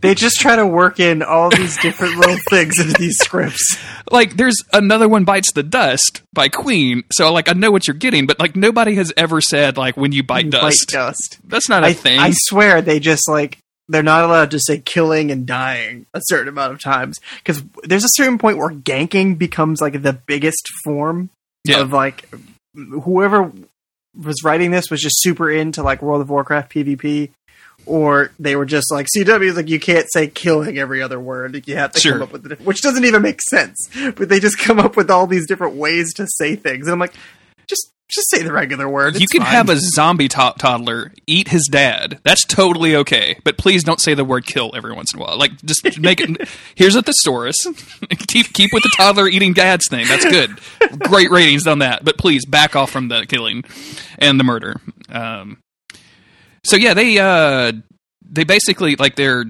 they 0.00 0.14
just 0.14 0.40
try 0.40 0.56
to 0.56 0.66
work 0.66 0.98
in 0.98 1.22
all 1.22 1.50
these 1.50 1.76
different 1.78 2.16
little 2.16 2.36
things 2.50 2.78
into 2.80 2.94
these 2.98 3.16
scripts. 3.18 3.78
like 4.10 4.36
there's 4.36 4.56
another 4.72 5.08
one 5.08 5.24
bites 5.24 5.52
the 5.52 5.62
dust 5.62 6.22
by 6.32 6.48
queen 6.48 7.04
so 7.12 7.32
like 7.32 7.48
i 7.48 7.52
know 7.52 7.70
what 7.70 7.86
you're 7.86 7.94
getting 7.94 8.26
but 8.26 8.38
like 8.40 8.56
nobody 8.56 8.94
has 8.96 9.12
ever 9.16 9.40
said 9.40 9.76
like 9.76 9.96
when 9.96 10.10
you 10.10 10.22
bite 10.24 10.46
You 10.46 10.50
dust 10.50 10.86
Bite 10.88 10.92
dust. 10.92 11.38
that's 11.44 11.68
not 11.68 11.84
a 11.84 11.88
I, 11.88 11.92
thing 11.92 12.18
I 12.18 12.32
swear 12.34 12.82
they 12.82 12.98
just 12.98 13.28
like 13.28 13.58
they're 13.88 14.02
not 14.02 14.24
allowed 14.24 14.50
to 14.52 14.58
say 14.58 14.78
killing 14.78 15.30
and 15.30 15.46
dying 15.46 16.06
a 16.14 16.20
certain 16.24 16.48
amount 16.48 16.72
of 16.72 16.80
times 16.80 17.20
because 17.36 17.62
there's 17.84 18.04
a 18.04 18.08
certain 18.14 18.38
point 18.38 18.56
where 18.58 18.70
ganking 18.70 19.38
becomes 19.38 19.80
like 19.80 20.02
the 20.02 20.12
biggest 20.14 20.66
form 20.84 21.30
Yeah. 21.64 21.80
of 21.80 21.92
like 21.92 22.28
whoever 22.74 23.52
was 24.20 24.42
writing 24.44 24.70
this 24.70 24.90
was 24.90 25.00
just 25.00 25.20
super 25.22 25.50
into 25.50 25.82
like 25.82 26.02
World 26.02 26.20
of 26.20 26.30
Warcraft 26.30 26.72
PvP. 26.72 27.30
Or 27.84 28.30
they 28.38 28.54
were 28.54 28.64
just 28.64 28.92
like 28.92 29.08
CW 29.16 29.42
is 29.42 29.56
like 29.56 29.68
you 29.68 29.80
can't 29.80 30.06
say 30.12 30.28
killing 30.28 30.78
every 30.78 31.02
other 31.02 31.18
word. 31.18 31.66
You 31.66 31.74
have 31.76 31.90
to 31.92 32.00
Sure. 32.00 32.12
come 32.12 32.22
up 32.22 32.32
with 32.32 32.52
it, 32.52 32.60
which 32.60 32.80
doesn't 32.80 33.04
even 33.04 33.22
make 33.22 33.40
sense. 33.42 33.88
But 34.14 34.28
they 34.28 34.38
just 34.38 34.56
come 34.58 34.78
up 34.78 34.96
with 34.96 35.10
all 35.10 35.26
these 35.26 35.48
different 35.48 35.74
ways 35.74 36.14
to 36.14 36.28
say 36.28 36.54
things, 36.54 36.86
and 36.86 36.92
I'm 36.92 37.00
like, 37.00 37.14
just 37.66 37.90
just 38.10 38.28
say 38.30 38.42
the 38.42 38.52
regular 38.52 38.88
word. 38.88 39.14
you 39.14 39.22
It's 39.22 39.32
can 39.32 39.40
fine. 39.42 39.52
have 39.52 39.68
a 39.70 39.76
zombie 39.78 40.28
to- 40.28 40.54
toddler 40.58 41.12
eat 41.26 41.48
his 41.48 41.66
dad. 41.70 42.20
That's 42.24 42.44
totally 42.44 42.94
okay. 42.96 43.38
But 43.44 43.56
please 43.56 43.82
don't 43.84 44.00
say 44.00 44.12
the 44.14 44.24
word 44.24 44.44
kill 44.46 44.72
every 44.74 44.92
once 44.92 45.14
in 45.14 45.20
a 45.20 45.22
while. 45.24 45.38
Like 45.38 45.52
just 45.64 45.98
make 45.98 46.20
it 46.20 46.48
here's 46.74 46.94
a 46.94 47.02
thesaurus. 47.02 47.56
Keep 48.28 48.52
keep 48.52 48.70
with 48.72 48.82
the 48.82 48.92
toddler 48.96 49.28
eating 49.28 49.52
dad's 49.54 49.88
thing. 49.88 50.06
That's 50.08 50.24
good. 50.24 50.58
Great 51.00 51.30
ratings 51.30 51.66
on 51.66 51.78
that. 51.78 52.04
But 52.04 52.18
please 52.18 52.44
back 52.46 52.76
off 52.76 52.90
from 52.90 53.08
the 53.08 53.24
killing 53.26 53.64
and 54.18 54.38
the 54.38 54.44
murder. 54.44 54.76
Um, 55.08 55.58
so 56.64 56.76
yeah 56.76 56.94
they 56.94 57.18
uh 57.18 57.72
they 58.30 58.44
basically 58.44 58.96
like 58.96 59.16
they're 59.16 59.44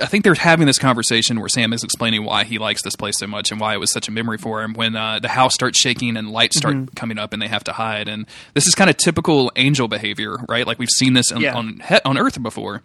I 0.00 0.06
think 0.06 0.24
they're 0.24 0.34
having 0.34 0.66
this 0.66 0.78
conversation 0.78 1.38
where 1.40 1.48
Sam 1.48 1.72
is 1.72 1.84
explaining 1.84 2.24
why 2.24 2.44
he 2.44 2.58
likes 2.58 2.82
this 2.82 2.96
place 2.96 3.18
so 3.18 3.26
much 3.26 3.50
and 3.52 3.60
why 3.60 3.74
it 3.74 3.78
was 3.78 3.92
such 3.92 4.08
a 4.08 4.10
memory 4.10 4.38
for 4.38 4.62
him 4.62 4.74
when 4.74 4.96
uh, 4.96 5.18
the 5.20 5.28
house 5.28 5.54
starts 5.54 5.78
shaking 5.80 6.16
and 6.16 6.30
lights 6.30 6.58
start 6.58 6.94
coming 6.96 7.18
up 7.18 7.32
and 7.32 7.40
they 7.42 7.48
have 7.48 7.64
to 7.64 7.72
hide. 7.72 8.08
And 8.08 8.26
this 8.54 8.66
is 8.66 8.74
kind 8.74 8.88
of 8.90 8.96
typical 8.96 9.52
angel 9.56 9.88
behavior, 9.88 10.36
right? 10.48 10.66
Like 10.66 10.78
we've 10.78 10.88
seen 10.90 11.12
this 11.12 11.30
on 11.32 11.40
Yeah. 11.40 11.54
on, 11.54 11.80
he- 11.88 12.00
on 12.04 12.18
Earth 12.18 12.42
before. 12.42 12.82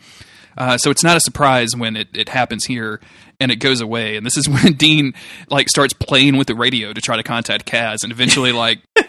Uh, 0.58 0.78
so 0.78 0.90
it's 0.90 1.04
not 1.04 1.18
a 1.18 1.20
surprise 1.20 1.76
when 1.76 1.98
it, 1.98 2.08
it 2.14 2.30
happens 2.30 2.64
here 2.66 3.02
and 3.42 3.52
it 3.52 3.58
goes 3.58 3.82
away. 3.82 4.16
And 4.16 4.26
this 4.26 4.38
is 4.38 4.48
when 4.50 4.74
Dean 4.74 5.14
like 5.50 5.68
starts 5.70 5.94
playing 5.94 6.38
with 6.38 6.48
the 6.48 6.56
radio 6.56 6.94
to 6.94 7.02
try 7.02 7.18
to 7.18 7.24
contact 7.24 7.66
Cas 7.66 8.04
and 8.04 8.12
eventually 8.12 8.52
like 8.54 8.80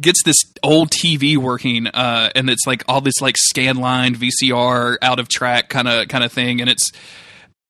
gets 0.00 0.22
this 0.24 0.36
old 0.62 0.90
TV 0.90 1.36
working, 1.36 1.86
uh, 1.86 2.30
and 2.34 2.50
it's 2.50 2.66
like 2.66 2.84
all 2.88 3.00
this 3.00 3.20
like 3.20 3.36
scan 3.36 3.76
line 3.76 4.14
VCR 4.14 4.96
out 5.02 5.18
of 5.18 5.28
track 5.28 5.68
kind 5.68 5.88
of 5.88 6.08
kind 6.08 6.24
of 6.24 6.32
thing, 6.32 6.60
and 6.60 6.70
it's 6.70 6.92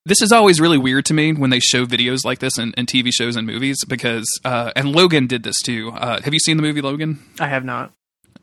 this 0.04 0.22
is 0.22 0.30
always 0.32 0.60
really 0.60 0.78
weird 0.78 1.04
to 1.06 1.14
me 1.14 1.32
when 1.32 1.50
they 1.50 1.58
show 1.60 1.84
videos 1.84 2.24
like 2.24 2.38
this 2.38 2.58
in, 2.58 2.72
in 2.76 2.86
TV 2.86 3.10
shows 3.12 3.34
and 3.36 3.46
movies 3.46 3.84
because 3.86 4.26
uh, 4.44 4.70
and 4.76 4.94
Logan 4.94 5.26
did 5.26 5.42
this 5.42 5.60
too. 5.62 5.90
Uh, 5.90 6.20
have 6.22 6.32
you 6.32 6.40
seen 6.40 6.56
the 6.56 6.62
movie 6.62 6.80
Logan? 6.80 7.18
I 7.40 7.48
have 7.48 7.64
not. 7.64 7.92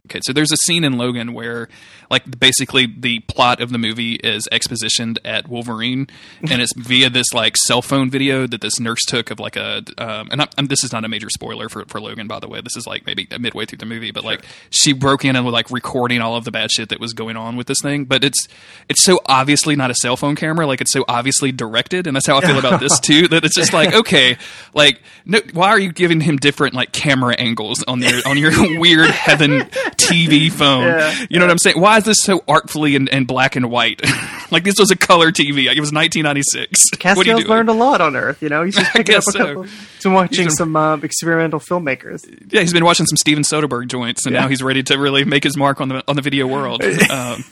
Okay, 0.07 0.19
so 0.23 0.33
there's 0.33 0.51
a 0.51 0.57
scene 0.57 0.83
in 0.83 0.97
Logan 0.97 1.33
where, 1.33 1.69
like, 2.13 2.39
basically 2.39 2.85
the 2.85 3.19
plot 3.21 3.59
of 3.59 3.71
the 3.71 3.77
movie 3.77 4.15
is 4.15 4.47
expositioned 4.51 5.17
at 5.25 5.47
Wolverine, 5.47 6.07
and 6.49 6.61
it's 6.61 6.73
via 6.77 7.09
this 7.09 7.33
like 7.33 7.57
cell 7.57 7.81
phone 7.81 8.09
video 8.09 8.47
that 8.47 8.61
this 8.61 8.79
nurse 8.79 9.03
took 9.05 9.31
of 9.31 9.39
like 9.39 9.55
a, 9.55 9.83
um, 9.97 10.29
and, 10.31 10.41
I, 10.41 10.47
and 10.57 10.69
this 10.69 10.83
is 10.83 10.91
not 10.91 11.03
a 11.03 11.07
major 11.09 11.29
spoiler 11.29 11.69
for 11.69 11.85
for 11.85 11.99
Logan, 11.99 12.27
by 12.27 12.39
the 12.39 12.47
way. 12.47 12.61
This 12.61 12.77
is 12.77 12.87
like 12.87 13.05
maybe 13.05 13.27
midway 13.39 13.65
through 13.65 13.79
the 13.79 13.85
movie, 13.85 14.11
but 14.11 14.23
like 14.23 14.45
she 14.69 14.93
broke 14.93 15.25
in 15.25 15.35
and 15.35 15.45
was 15.45 15.53
like 15.53 15.71
recording 15.71 16.21
all 16.21 16.35
of 16.35 16.45
the 16.45 16.51
bad 16.51 16.71
shit 16.71 16.89
that 16.89 16.99
was 16.99 17.13
going 17.13 17.35
on 17.35 17.55
with 17.55 17.67
this 17.67 17.81
thing. 17.81 18.05
But 18.05 18.23
it's 18.23 18.47
it's 18.89 19.03
so 19.03 19.19
obviously 19.25 19.75
not 19.75 19.91
a 19.91 19.95
cell 19.95 20.17
phone 20.17 20.35
camera, 20.35 20.67
like 20.67 20.81
it's 20.81 20.91
so 20.91 21.03
obviously 21.07 21.51
directed, 21.51 22.07
and 22.07 22.15
that's 22.15 22.27
how 22.27 22.37
I 22.37 22.41
feel 22.41 22.59
about 22.59 22.79
this 22.79 22.99
too. 22.99 23.27
That 23.27 23.43
it's 23.43 23.55
just 23.55 23.73
like 23.73 23.93
okay, 24.03 24.37
like 24.73 25.01
no, 25.25 25.41
why 25.53 25.69
are 25.69 25.79
you 25.79 25.91
giving 25.91 26.21
him 26.21 26.37
different 26.37 26.73
like 26.73 26.91
camera 26.91 27.35
angles 27.35 27.83
on 27.83 28.01
your 28.01 28.21
on 28.25 28.37
your 28.37 28.51
weird 28.79 29.09
heaven 29.09 29.61
TV 29.97 30.51
phone? 30.51 30.83
Yeah. 30.83 31.25
You 31.29 31.39
know 31.39 31.45
what 31.45 31.51
I'm 31.51 31.57
saying? 31.57 31.79
Why 31.79 31.97
is 32.07 32.17
this 32.17 32.23
so 32.23 32.43
artfully 32.47 32.95
and, 32.95 33.09
and 33.09 33.25
black 33.27 33.55
and 33.55 33.69
white? 33.71 34.01
like 34.51 34.63
this 34.63 34.75
was 34.77 34.91
a 34.91 34.95
color 34.95 35.31
TV. 35.31 35.67
Like, 35.67 35.77
it 35.77 35.81
was 35.81 35.91
1996. 35.93 36.71
what 36.91 36.99
Castiel's 36.99 37.45
learned 37.47 37.69
a 37.69 37.73
lot 37.73 38.01
on 38.01 38.15
Earth, 38.15 38.41
you 38.41 38.49
know. 38.49 38.63
He's 38.63 38.75
just 38.75 38.91
picking 38.93 39.15
up 39.15 39.23
guess 39.23 39.27
a 39.29 39.31
so. 39.31 39.37
couple. 39.45 39.63
He's 39.63 40.03
been 40.03 40.13
watching 40.13 40.37
He's 40.37 40.45
been- 40.47 40.51
some 40.55 40.75
uh, 40.75 40.97
experimental 40.97 41.59
filmmakers. 41.59 42.21
yeah, 42.51 42.61
he's 42.61 42.73
been 42.73 42.85
watching 42.85 43.05
some 43.05 43.17
Steven 43.17 43.43
Soderbergh 43.43 43.87
joints, 43.87 44.25
and 44.25 44.33
Yeah. 44.35 44.41
now 44.41 44.47
he's 44.47 44.61
ready 44.61 44.83
to 44.83 44.97
really 44.97 45.23
make 45.25 45.43
his 45.43 45.55
mark 45.57 45.81
on 45.81 45.89
the 45.89 46.03
on 46.07 46.15
the 46.15 46.21
video 46.21 46.45
world. 46.47 46.83
Um, 46.83 47.43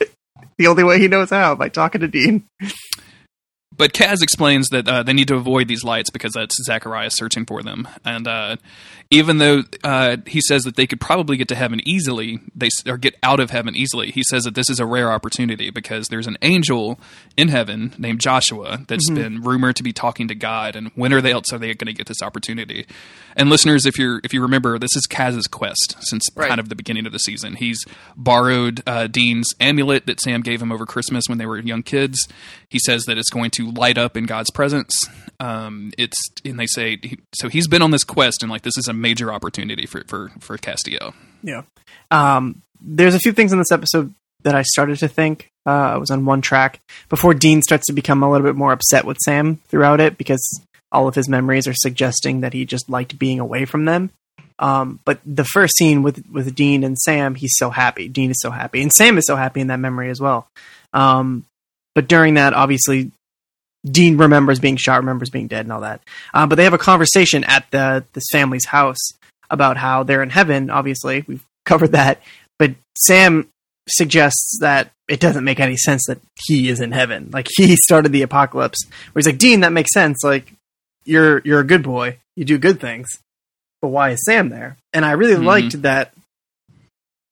The 0.58 0.68
only 0.68 0.84
way 0.84 1.00
he 1.00 1.08
knows 1.08 1.32
how 1.32 1.56
by 1.56 1.70
talking 1.70 2.02
to 2.02 2.08
Dean. 2.08 2.44
But 3.82 3.94
Cas 3.94 4.22
explains 4.22 4.70
that 4.70 4.88
uh, 4.88 5.02
they 5.02 5.12
need 5.12 5.28
to 5.30 5.36
avoid 5.36 5.68
these 5.68 5.84
lights 5.84 6.12
because 6.12 6.34
that's 6.34 6.56
Zachariah's 6.66 7.16
searching 7.18 7.48
for 7.48 7.64
them. 7.64 7.88
And 8.06 8.28
uh, 8.28 8.58
even 9.10 9.40
though 9.40 9.64
uh, 9.84 10.18
he 10.28 10.40
says 10.40 10.62
that 10.66 10.76
they 10.76 10.86
could 10.86 11.02
probably 11.02 11.36
get 11.36 11.48
to 11.48 11.56
heaven 11.56 11.82
easily, 11.84 12.42
they 12.54 12.70
or 12.86 12.98
get 12.98 13.16
out 13.24 13.40
of 13.40 13.50
heaven 13.50 13.76
easily, 13.76 14.12
he 14.12 14.22
says 14.22 14.44
that 14.44 14.54
this 14.54 14.70
is 14.70 14.80
a 14.80 14.86
rare 14.86 15.12
opportunity 15.12 15.72
because 15.72 16.10
there's 16.10 16.28
an 16.28 16.38
angel 16.44 17.00
in 17.36 17.48
heaven 17.48 17.96
named 17.98 18.20
Joshua 18.22 18.86
that's 18.88 19.10
been 19.10 19.42
rumored 19.42 19.78
to 19.78 19.84
be 19.84 19.92
talking 19.92 20.28
to 20.28 20.36
God. 20.36 20.76
And 20.76 20.92
when 20.94 21.12
are 21.12 21.20
they 21.20 21.32
else 21.32 21.52
are 21.52 21.58
they 21.58 21.74
going 21.74 21.88
to 21.88 21.94
get 21.94 22.06
this 22.06 22.22
opportunity? 22.22 22.86
And 23.36 23.50
listeners, 23.50 23.88
if 23.88 23.98
you're 23.98 24.22
if 24.24 24.32
you 24.32 24.44
remember, 24.44 24.78
this 24.78 24.96
is 24.96 25.08
Cas's 25.08 25.48
quest 25.48 25.96
since 26.02 26.28
Right. 26.36 26.50
kind 26.50 26.60
of 26.60 26.70
the 26.70 26.76
beginning 26.76 27.08
of 27.08 27.14
the 27.14 27.20
season. 27.20 27.56
He's 27.56 27.84
borrowed 28.16 28.84
uh, 28.86 29.08
Dean's 29.08 29.56
amulet 29.60 30.06
that 30.06 30.22
Sam 30.22 30.42
gave 30.42 30.62
him 30.62 30.72
over 30.72 30.86
Christmas 30.86 31.24
when 31.28 31.40
they 31.40 31.48
were 31.48 31.58
young 31.58 31.82
kids. 31.82 32.28
He 32.70 32.78
says 32.78 33.06
that 33.06 33.18
it's 33.18 33.32
going 33.32 33.50
to 33.52 33.71
light 33.78 33.98
up 33.98 34.18
in 34.18 34.26
God's 34.26 34.52
presence. 34.52 35.08
Um, 35.40 35.92
it's 35.98 36.18
and 36.46 36.60
they 36.60 36.68
say 36.68 37.00
so. 37.34 37.50
He's 37.50 37.68
been 37.68 37.82
on 37.82 37.92
this 37.92 38.04
quest, 38.04 38.44
and 38.44 38.52
like 38.52 38.62
this 38.62 38.78
is 38.78 38.88
a 38.88 38.94
major 38.94 39.34
opportunity 39.34 39.86
for 39.86 40.04
for 40.08 40.32
for 40.40 40.58
Castiel. 40.58 41.14
Yeah. 41.44 41.64
Um, 42.12 42.62
there's 42.80 43.16
a 43.16 43.20
few 43.20 43.32
things 43.32 43.52
in 43.52 43.60
this 43.60 43.72
episode 43.72 44.14
that 44.44 44.56
I 44.56 44.64
started 44.64 45.00
to 45.00 45.08
think. 45.08 45.52
Uh, 45.66 45.70
I 45.94 45.98
was 45.98 46.12
on 46.12 46.26
one 46.26 46.42
track 46.42 46.82
before 47.10 47.34
Dean 47.34 47.62
starts 47.62 47.86
to 47.88 47.94
become 47.94 48.24
a 48.24 48.32
little 48.32 48.46
bit 48.46 48.56
more 48.56 48.72
upset 48.72 49.06
with 49.06 49.18
Sam 49.24 49.60
throughout 49.68 50.00
it 50.00 50.18
because 50.18 50.62
all 50.92 51.08
of 51.08 51.16
his 51.16 51.30
memories 51.30 51.68
are 51.68 51.74
suggesting 51.74 52.42
that 52.42 52.54
he 52.54 52.66
just 52.66 52.90
liked 52.90 53.20
being 53.20 53.40
away 53.40 53.66
from 53.66 53.86
them. 53.86 54.12
Um, 54.60 55.00
but 55.06 55.20
the 55.26 55.46
first 55.46 55.76
scene 55.78 56.04
with 56.04 56.24
with 56.32 56.54
Dean 56.54 56.84
and 56.84 56.98
Sam, 56.98 57.36
he's 57.36 57.56
so 57.58 57.72
happy. 57.72 58.08
Dean 58.08 58.30
is 58.30 58.40
so 58.40 58.52
happy, 58.52 58.82
and 58.82 58.94
Sam 58.94 59.18
is 59.18 59.26
so 59.26 59.36
happy 59.36 59.62
in 59.62 59.68
that 59.68 59.80
memory 59.80 60.10
as 60.10 60.22
well. 60.22 60.48
Um, 60.94 61.46
but 61.96 62.08
during 62.08 62.36
that, 62.36 62.54
obviously, 62.54 63.12
Dean 63.86 64.18
remembers 64.18 64.60
being 64.60 64.78
shot, 64.78 64.98
remembers 65.00 65.30
being 65.30 65.48
dead, 65.48 65.66
and 65.66 65.74
all 65.74 65.82
that. 65.82 66.02
Uh, 66.34 66.46
but 66.46 66.56
they 66.56 66.64
have 66.66 66.74
a 66.74 66.78
conversation 66.78 67.44
at 67.46 67.70
the 67.72 68.04
this 68.14 68.26
family's 68.32 68.66
house 68.66 69.00
about 69.50 69.78
how 69.78 70.04
they're 70.04 70.24
in 70.24 70.30
heaven. 70.30 70.70
Obviously, 70.70 71.24
we've 71.28 71.46
covered 71.66 71.92
that. 71.94 72.22
But 72.60 72.76
Sam 72.98 73.50
suggests 73.90 74.60
that 74.62 74.92
it 75.08 75.20
doesn't 75.20 75.44
make 75.44 75.60
any 75.60 75.76
sense 75.78 76.06
that 76.08 76.20
he 76.46 76.70
is 76.70 76.80
in 76.80 76.92
heaven. 76.92 77.30
Like 77.34 77.48
he 77.56 77.76
started 77.76 78.12
the 78.12 78.22
apocalypse. 78.22 78.86
Where 79.12 79.20
he's 79.20 79.26
like, 79.26 79.40
Dean, 79.40 79.62
that 79.62 79.74
makes 79.74 79.92
sense. 79.94 80.24
Like 80.24 80.54
you're 81.04 81.42
you're 81.44 81.60
a 81.60 81.66
good 81.66 81.84
boy. 81.84 82.20
You 82.36 82.46
do 82.46 82.58
good 82.58 82.80
things. 82.80 83.10
But 83.82 83.90
why 83.90 84.12
is 84.12 84.24
Sam 84.26 84.50
there? 84.50 84.78
And 84.94 85.04
I 85.04 85.14
really 85.14 85.42
Mhm. 85.42 85.46
liked 85.46 85.82
that. 85.82 86.14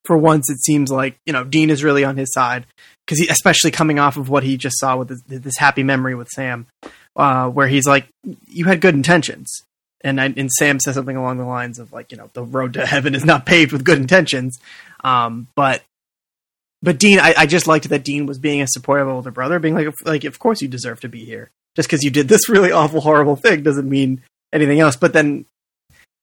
For 0.05 0.17
once, 0.17 0.49
it 0.49 0.59
seems 0.63 0.91
like 0.91 1.19
you 1.25 1.33
know 1.33 1.43
Dean 1.43 1.69
is 1.69 1.83
really 1.83 2.03
on 2.03 2.17
his 2.17 2.33
side 2.33 2.65
because 3.05 3.19
he, 3.19 3.27
especially 3.27 3.71
coming 3.71 3.99
off 3.99 4.17
of 4.17 4.29
what 4.29 4.43
he 4.43 4.57
just 4.57 4.79
saw 4.79 4.97
with 4.97 5.09
this, 5.09 5.21
this 5.27 5.57
happy 5.57 5.83
memory 5.83 6.15
with 6.15 6.29
Sam, 6.29 6.67
uh, 7.15 7.49
where 7.49 7.67
he's 7.67 7.87
like, 7.87 8.07
"You 8.47 8.65
had 8.65 8.81
good 8.81 8.95
intentions," 8.95 9.63
and 10.01 10.19
I, 10.21 10.33
and 10.35 10.51
Sam 10.51 10.79
says 10.79 10.95
something 10.95 11.17
along 11.17 11.37
the 11.37 11.45
lines 11.45 11.79
of 11.79 11.91
like, 11.91 12.11
you 12.11 12.17
know, 12.17 12.29
the 12.33 12.43
road 12.43 12.73
to 12.73 12.85
heaven 12.85 13.15
is 13.15 13.25
not 13.25 13.45
paved 13.45 13.71
with 13.71 13.83
good 13.83 13.97
intentions. 13.97 14.57
Um, 15.03 15.47
but 15.55 15.83
but 16.81 16.97
Dean, 16.97 17.19
I, 17.19 17.33
I 17.37 17.45
just 17.45 17.67
liked 17.67 17.89
that 17.89 18.03
Dean 18.03 18.25
was 18.25 18.39
being 18.39 18.61
a 18.61 18.67
supportive 18.67 19.07
older 19.07 19.31
brother, 19.31 19.59
being 19.59 19.75
like, 19.75 19.93
like, 20.05 20.23
of 20.23 20.39
course 20.39 20.61
you 20.61 20.67
deserve 20.67 21.01
to 21.01 21.09
be 21.09 21.25
here. 21.25 21.51
Just 21.75 21.89
because 21.89 22.03
you 22.03 22.09
did 22.09 22.27
this 22.27 22.49
really 22.49 22.71
awful, 22.71 23.01
horrible 23.01 23.35
thing 23.35 23.63
doesn't 23.63 23.89
mean 23.89 24.21
anything 24.53 24.79
else. 24.79 24.95
But 24.95 25.13
then 25.13 25.45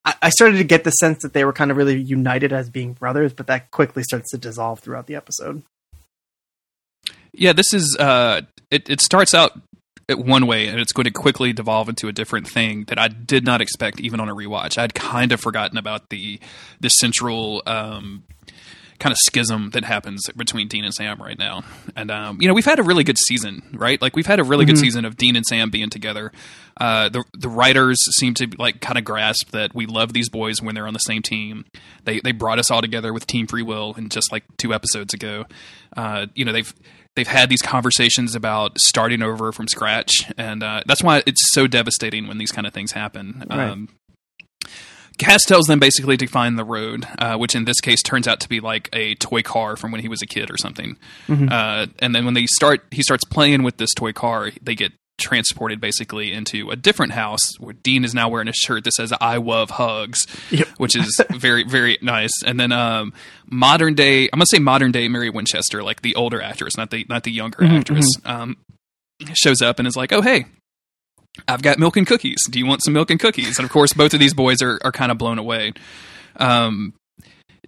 I, 0.07 0.31
started 0.31 0.59
to 0.59 0.65
get 0.65 0.85
the 0.85 0.93
sense 0.93 1.23
that 1.23 1.33
they 1.33 1.45
were 1.45 1.53
kind 1.53 1.71
of 1.71 1.77
really 1.77 2.01
united 2.01 2.53
as 2.53 2.71
being 2.71 2.93
brothers, 2.93 3.33
but 3.33 3.49
that 3.49 3.71
quickly 3.73 4.05
starts 4.05 4.31
to 4.31 4.39
dissolve 4.39 4.79
throughout 4.81 5.07
the 5.07 5.17
episode. 5.17 5.63
Yeah, 7.33 7.53
this 7.53 7.73
is 7.73 7.97
uh, 7.99 8.43
it. 8.71 8.89
It 8.89 9.01
starts 9.01 9.35
out 9.35 9.61
one 10.09 10.47
way, 10.47 10.69
and 10.69 10.81
it's 10.81 10.93
going 10.93 11.05
to 11.05 11.11
quickly 11.11 11.53
devolve 11.53 11.89
into 11.89 12.09
a 12.09 12.13
different 12.13 12.49
thing 12.49 12.85
that 12.85 12.99
I 12.99 13.09
did 13.09 13.45
not 13.45 13.61
expect 13.61 14.01
even 14.01 14.21
on 14.21 14.29
a 14.29 14.35
rewatch. 14.35 14.79
I'd 14.79 14.95
kind 14.95 15.33
of 15.33 15.41
forgotten 15.41 15.77
about 15.77 16.09
the 16.09 16.41
the 16.81 16.89
central. 16.89 17.63
Um, 17.67 18.25
kind 18.99 19.13
of 19.13 19.19
schism 19.19 19.71
that 19.71 19.85
happens 19.85 20.29
between 20.37 20.69
Dean 20.69 20.85
and 20.85 20.95
Sam 20.95 21.21
right 21.21 21.39
now. 21.39 21.63
And 21.95 22.11
um, 22.11 22.41
you 22.41 22.49
know, 22.49 22.55
we've 22.55 22.65
had 22.65 22.79
a 22.79 22.83
really 22.83 23.05
good 23.05 23.19
season, 23.19 23.63
right? 23.73 24.01
Like 24.01 24.17
we've 24.17 24.27
had 24.27 24.41
a 24.41 24.45
really 24.45 24.65
good 24.65 24.79
season 24.79 25.05
of 25.05 25.17
Dean 25.17 25.37
and 25.37 25.47
Sam 25.47 25.71
being 25.71 25.91
together. 25.91 26.33
Uh, 26.79 27.09
the 27.09 27.25
the 27.33 27.49
writers 27.49 27.99
seem 28.17 28.35
to 28.35 28.49
like 28.59 28.81
kind 28.81 28.99
of 28.99 29.05
grasp 29.05 29.51
that 29.51 29.75
we 29.75 29.87
love 29.87 30.13
these 30.13 30.29
boys 30.29 30.61
when 30.61 30.75
they're 30.75 30.87
on 30.87 30.93
the 30.93 30.99
same 30.99 31.23
team. 31.23 31.65
They 32.05 32.21
they 32.21 32.33
brought 32.33 32.59
us 32.59 32.71
all 32.71 32.81
together 32.81 33.13
with 33.13 33.27
Team 33.27 33.47
Free 33.47 33.63
Will, 33.63 33.95
and 33.97 34.11
just 34.11 34.31
like 34.33 34.45
two 34.59 34.75
episodes 34.75 35.15
ago, 35.15 35.47
uh, 35.97 36.27
you 36.35 36.45
know 36.45 36.53
they've 36.53 36.73
they've 37.15 37.27
had 37.27 37.49
these 37.49 37.63
conversations 37.63 38.35
about 38.35 38.79
starting 38.79 39.23
over 39.23 39.53
from 39.53 39.69
scratch, 39.69 40.31
and 40.37 40.63
uh, 40.63 40.83
that's 40.87 41.03
why 41.03 41.23
it's 41.27 41.53
so 41.53 41.67
devastating 41.67 42.29
when 42.29 42.39
these 42.39 42.53
kind 42.53 42.67
of 42.67 42.75
things 42.75 42.93
happen. 42.93 43.45
Right. 43.49 43.71
Um, 43.71 43.89
Cas 45.19 45.43
tells 45.47 45.67
them 45.67 45.79
basically 45.79 46.17
to 46.19 46.27
find 46.27 46.59
the 46.59 46.65
road, 46.65 47.07
uh, 47.19 47.37
which 47.37 47.55
in 47.55 47.65
this 47.65 47.81
case 47.81 48.03
turns 48.03 48.29
out 48.29 48.41
to 48.41 48.49
be 48.49 48.61
like 48.61 48.89
a 48.93 49.15
toy 49.17 49.43
car 49.43 49.77
from 49.77 49.91
when 49.93 50.01
he 50.03 50.09
was 50.09 50.21
a 50.23 50.27
kid 50.27 50.51
or 50.51 50.57
something. 50.59 50.97
Uh, 51.29 51.87
and 52.01 52.15
then 52.15 52.25
when 52.25 52.35
they 52.35 52.47
start, 52.47 52.83
he 52.91 53.03
starts 53.03 53.25
playing 53.25 53.63
with 53.63 53.79
this 53.79 53.95
toy 53.95 54.13
car. 54.13 54.51
They 54.63 54.75
get 54.75 54.93
transported 55.19 55.81
basically 55.81 56.31
into 56.31 56.69
a 56.71 56.77
different 56.77 57.13
house 57.13 57.59
where 57.59 57.73
Dean 57.73 58.05
is 58.05 58.13
now 58.15 58.29
wearing 58.29 58.49
a 58.49 58.53
shirt 58.53 58.85
that 58.85 58.93
says 58.93 59.13
"I 59.19 59.39
love 59.39 59.71
hugs," 59.71 60.27
Yep. 60.51 60.69
which 60.77 60.95
is 60.95 61.19
very 61.35 61.65
very 61.65 61.97
nice. 62.03 62.33
And 62.45 62.61
then 62.61 62.71
um, 62.73 63.15
modern 63.49 63.95
day, 63.95 64.25
I'm 64.25 64.39
gonna 64.39 64.45
say 64.51 64.59
modern 64.59 64.93
day 64.93 65.09
Mary 65.09 65.31
Winchester, 65.31 65.83
like 65.83 66.03
the 66.03 66.15
older 66.17 66.43
actress, 66.43 66.77
not 66.77 66.91
the 66.91 67.07
not 67.09 67.23
the 67.23 67.33
younger 67.33 67.65
actress, 67.65 68.07
um, 68.27 68.59
shows 69.33 69.63
up 69.63 69.79
and 69.79 69.89
is 69.89 69.97
like, 69.97 70.13
"Oh 70.13 70.21
hey." 70.21 70.45
I've 71.49 71.63
got 71.63 71.79
milk 71.79 71.97
and 71.97 72.07
cookies. 72.07 72.39
Do 72.51 72.59
you 72.59 72.67
want 72.67 72.83
some 72.85 72.95
milk 72.95 73.11
and 73.11 73.21
cookies? 73.21 73.59
And 73.59 73.65
of 73.65 73.71
course, 73.71 73.93
both 73.93 74.15
of 74.15 74.21
these 74.21 74.35
boys 74.35 74.63
are, 74.63 74.79
are 74.85 74.93
kind 74.93 75.13
of 75.13 75.19
blown 75.19 75.39
away. 75.39 75.73
Um, 76.37 76.95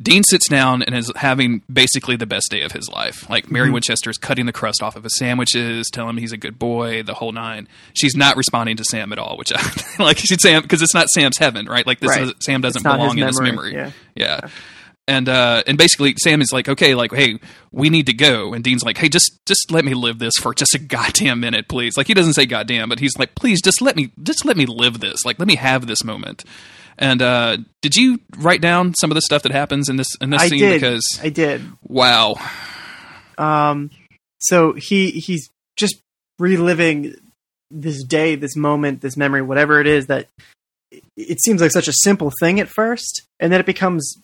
Dean 0.01 0.23
sits 0.23 0.49
down 0.49 0.83
and 0.83 0.95
is 0.95 1.11
having 1.17 1.63
basically 1.73 2.15
the 2.15 2.27
best 2.27 2.51
day 2.51 2.63
of 2.63 2.71
his 2.71 2.89
life. 2.89 3.29
Like 3.29 3.51
Mary 3.51 3.69
Winchester 3.69 4.11
is 4.11 4.17
cutting 4.17 4.47
the 4.47 4.53
crust 4.53 4.81
off 4.81 4.95
of 4.95 5.03
his 5.03 5.17
sandwiches, 5.19 5.89
telling 5.93 6.11
him 6.11 6.17
he's 6.19 6.31
a 6.31 6.37
good 6.37 6.57
boy, 6.57 7.03
the 7.03 7.15
whole 7.15 7.33
nine. 7.33 7.67
She's 7.95 8.15
not 8.15 8.37
responding 8.37 8.77
to 8.77 8.85
Sam 8.85 9.13
at 9.13 9.19
all, 9.19 9.37
which 9.37 9.53
I 9.53 9.61
like. 10.03 10.19
She's 10.19 10.41
Sam 10.41 10.63
because 10.63 10.83
it's 10.83 10.95
not 10.95 11.09
Sam's 11.09 11.37
heaven, 11.39 11.67
right? 11.67 11.85
Like 11.85 11.99
this 11.99 12.11
Right. 12.11 12.23
is, 12.23 12.35
Sam 12.41 12.61
doesn't 12.61 12.83
belong 12.85 13.17
his 13.17 13.23
in 13.23 13.27
his 13.27 13.41
memory, 13.41 13.73
memory. 13.73 13.93
yeah. 14.15 14.41
yeah. 14.45 14.49
And 15.09 15.27
uh, 15.29 15.63
and 15.67 15.79
basically 15.79 16.15
Sam 16.19 16.43
is 16.43 16.53
like, 16.53 16.69
okay, 16.69 16.95
like, 16.95 17.13
hey, 17.15 17.39
we 17.73 17.89
need 17.89 18.07
to 18.07 18.13
go. 18.13 18.53
And 18.53 18.63
Dean's 18.63 18.85
like, 18.85 18.99
hey, 18.99 19.09
just 19.09 19.41
just 19.47 19.71
let 19.73 19.85
me 19.85 19.95
live 19.95 20.19
this 20.19 20.35
for 20.41 20.53
just 20.53 20.75
a 20.75 20.79
goddamn 20.79 21.41
minute, 21.41 21.67
please. 21.67 21.97
Like 21.97 22.07
he 22.07 22.13
doesn't 22.15 22.35
say 22.35 22.45
goddamn, 22.45 22.91
but 22.91 23.01
he's 23.01 23.19
like, 23.19 23.35
please, 23.35 23.63
just 23.63 23.81
let 23.81 23.97
me 23.97 24.13
just 24.23 24.45
let 24.45 24.57
me 24.59 24.67
live 24.67 25.01
this. 25.01 25.25
Like 25.25 25.39
let 25.39 25.49
me 25.49 25.57
have 25.57 25.87
this 25.87 26.05
moment. 26.05 26.45
And 26.99 27.23
uh, 27.23 27.57
did 27.81 27.97
you 27.97 28.19
write 28.37 28.61
down 28.61 28.93
some 29.01 29.11
of 29.11 29.15
the 29.15 29.23
stuff 29.23 29.43
that 29.45 29.53
happens 29.53 29.89
in 29.89 29.97
this 29.97 30.09
in 30.21 30.29
this 30.31 30.43
I 30.43 30.49
scene? 30.49 30.59
did. 30.59 30.81
Because 30.81 31.07
I 31.23 31.31
did. 31.31 31.63
wow, 31.83 32.35
Um, 33.39 33.91
so 34.41 34.73
he 34.75 35.11
he's 35.13 35.49
just 35.77 35.97
reliving 36.39 37.15
this 37.71 38.03
day, 38.05 38.35
this 38.35 38.57
moment, 38.57 39.01
this 39.01 39.17
memory, 39.17 39.43
whatever 39.43 39.81
it 39.81 39.87
is 39.87 40.07
that 40.09 40.29
it- 40.91 41.05
it 41.17 41.43
seems 41.43 41.61
like 41.61 41.71
such 41.71 41.89
a 41.89 41.93
simple 42.03 42.33
thing 42.41 42.61
at 42.61 42.69
first, 42.69 43.23
and 43.41 43.53
then 43.53 43.61
it 43.61 43.67
becomes 43.67 44.17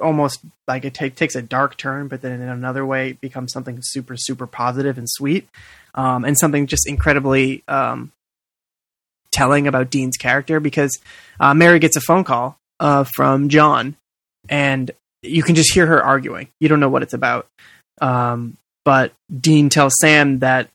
almost 0.00 0.40
like 0.66 0.84
it 0.84 0.94
take, 0.94 1.14
takes 1.14 1.34
a 1.34 1.42
dark 1.42 1.76
turn, 1.76 2.08
but 2.08 2.22
then 2.22 2.40
in 2.40 2.48
another 2.48 2.84
way 2.84 3.10
it 3.10 3.20
becomes 3.20 3.52
something 3.52 3.78
super 3.82 4.16
super 4.16 4.46
positive 4.46 4.98
and 4.98 5.08
sweet, 5.08 5.48
um, 5.94 6.24
and 6.24 6.38
something 6.38 6.66
just 6.66 6.88
incredibly 6.88 7.62
um, 7.68 8.12
telling 9.32 9.66
about 9.66 9.90
Dean's 9.90 10.16
character 10.16 10.60
because 10.60 10.96
uh, 11.38 11.54
Mary 11.54 11.78
gets 11.78 11.96
a 11.96 12.00
phone 12.00 12.24
call 12.24 12.58
uh, 12.78 13.04
from 13.14 13.48
John, 13.48 13.96
and 14.48 14.90
you 15.22 15.42
can 15.42 15.54
just 15.54 15.72
hear 15.72 15.86
her 15.86 16.02
arguing. 16.02 16.48
You 16.60 16.68
don't 16.68 16.80
know 16.80 16.88
what 16.88 17.02
it's 17.02 17.14
about. 17.14 17.46
Um, 18.00 18.56
but 18.84 19.12
Dean 19.34 19.68
tells 19.68 19.92
Sam 20.00 20.38
that 20.38 20.70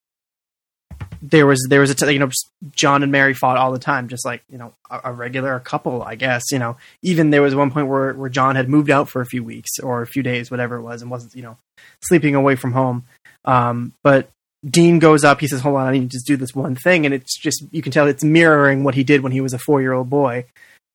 there 1.29 1.45
was 1.45 1.65
there 1.69 1.79
was 1.79 1.89
a 1.89 1.95
t- 1.95 2.11
you 2.11 2.19
know 2.19 2.29
John 2.71 3.03
and 3.03 3.11
Mary 3.11 3.33
fought 3.33 3.57
all 3.57 3.71
the 3.71 3.79
time, 3.79 4.07
just 4.07 4.25
like 4.25 4.43
you 4.49 4.57
know 4.57 4.73
a, 4.89 5.01
a 5.05 5.13
regular 5.13 5.59
couple, 5.59 6.03
I 6.03 6.15
guess. 6.15 6.43
You 6.51 6.59
know, 6.59 6.77
even 7.01 7.29
there 7.29 7.41
was 7.41 7.55
one 7.55 7.71
point 7.71 7.87
where 7.87 8.13
where 8.13 8.29
John 8.29 8.55
had 8.55 8.69
moved 8.69 8.89
out 8.89 9.09
for 9.09 9.21
a 9.21 9.25
few 9.25 9.43
weeks 9.43 9.79
or 9.79 10.01
a 10.01 10.07
few 10.07 10.23
days, 10.23 10.51
whatever 10.51 10.75
it 10.75 10.81
was, 10.81 11.01
and 11.01 11.09
wasn't 11.09 11.35
you 11.35 11.41
know 11.41 11.57
sleeping 12.01 12.35
away 12.35 12.55
from 12.55 12.73
home. 12.73 13.05
Um, 13.45 13.93
but 14.03 14.29
Dean 14.65 14.99
goes 14.99 15.23
up. 15.23 15.39
He 15.39 15.47
says, 15.47 15.61
"Hold 15.61 15.77
on, 15.77 15.87
I 15.87 15.91
need 15.91 16.09
to 16.11 16.15
just 16.15 16.27
do 16.27 16.37
this 16.37 16.55
one 16.55 16.75
thing," 16.75 17.05
and 17.05 17.13
it's 17.13 17.37
just 17.39 17.63
you 17.71 17.81
can 17.81 17.91
tell 17.91 18.07
it's 18.07 18.23
mirroring 18.23 18.83
what 18.83 18.95
he 18.95 19.03
did 19.03 19.21
when 19.21 19.31
he 19.31 19.41
was 19.41 19.53
a 19.53 19.59
four 19.59 19.81
year 19.81 19.93
old 19.93 20.09
boy. 20.09 20.45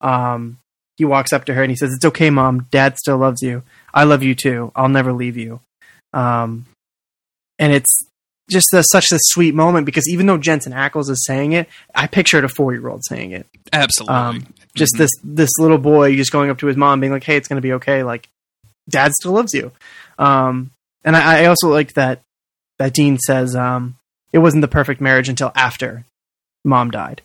Um, 0.01 0.59
he 0.97 1.05
walks 1.05 1.33
up 1.33 1.47
to 1.47 1.55
her 1.55 1.63
and 1.63 1.71
he 1.71 1.77
says, 1.77 1.93
"It's 1.95 2.05
okay, 2.05 2.31
mom. 2.31 2.67
Dad 2.71 2.99
still 2.99 3.19
loves 3.19 3.43
you. 3.43 3.63
I 3.93 4.05
love 4.05 4.23
you 4.23 4.35
too. 4.35 4.71
I'll 4.77 4.89
never 4.89 5.13
leave 5.13 5.37
you." 5.37 5.61
Um, 6.13 6.67
and 7.59 7.73
it's 7.73 8.10
just 8.51 8.67
such 8.91 9.13
a 9.13 9.19
sweet 9.21 9.55
moment 9.55 9.87
because 9.87 10.09
even 10.09 10.27
though 10.27 10.39
Jensen 10.39 10.73
Ackles 10.73 11.09
is 11.09 11.25
saying 11.27 11.53
it, 11.53 11.69
I 11.95 12.07
pictured 12.07 12.45
a 12.45 12.49
four 12.49 12.73
year 12.73 12.89
old 12.89 13.03
saying 13.05 13.33
it. 13.33 13.47
absolutely. 13.73 14.15
Um, 14.17 14.47
just 14.75 14.95
Mhm. 14.95 14.99
this 14.99 15.11
this 15.25 15.51
little 15.59 15.79
boy 15.79 16.17
just 16.17 16.33
going 16.33 16.51
up 16.51 16.59
to 16.59 16.67
his 16.67 16.77
mom, 16.77 17.01
being 17.01 17.13
like, 17.13 17.25
"Hey, 17.25 17.37
it's 17.37 17.49
going 17.49 17.57
to 17.59 17.67
be 17.67 17.73
okay. 17.75 18.03
Like, 18.03 18.29
Dad 18.89 19.13
still 19.13 19.33
loves 19.33 19.53
you." 19.55 19.73
Um, 20.19 20.71
and 21.05 21.17
I, 21.17 21.43
I 21.43 21.45
also 21.47 21.69
like 21.69 21.95
that 21.95 22.21
that 22.79 22.93
Dean 22.95 23.19
says 23.19 23.55
um, 23.57 23.97
it 24.33 24.39
wasn't 24.39 24.61
the 24.63 24.69
perfect 24.69 25.01
marriage 25.01 25.29
until 25.29 25.53
after 25.55 26.05
Mom 26.65 26.91
died. 26.91 27.23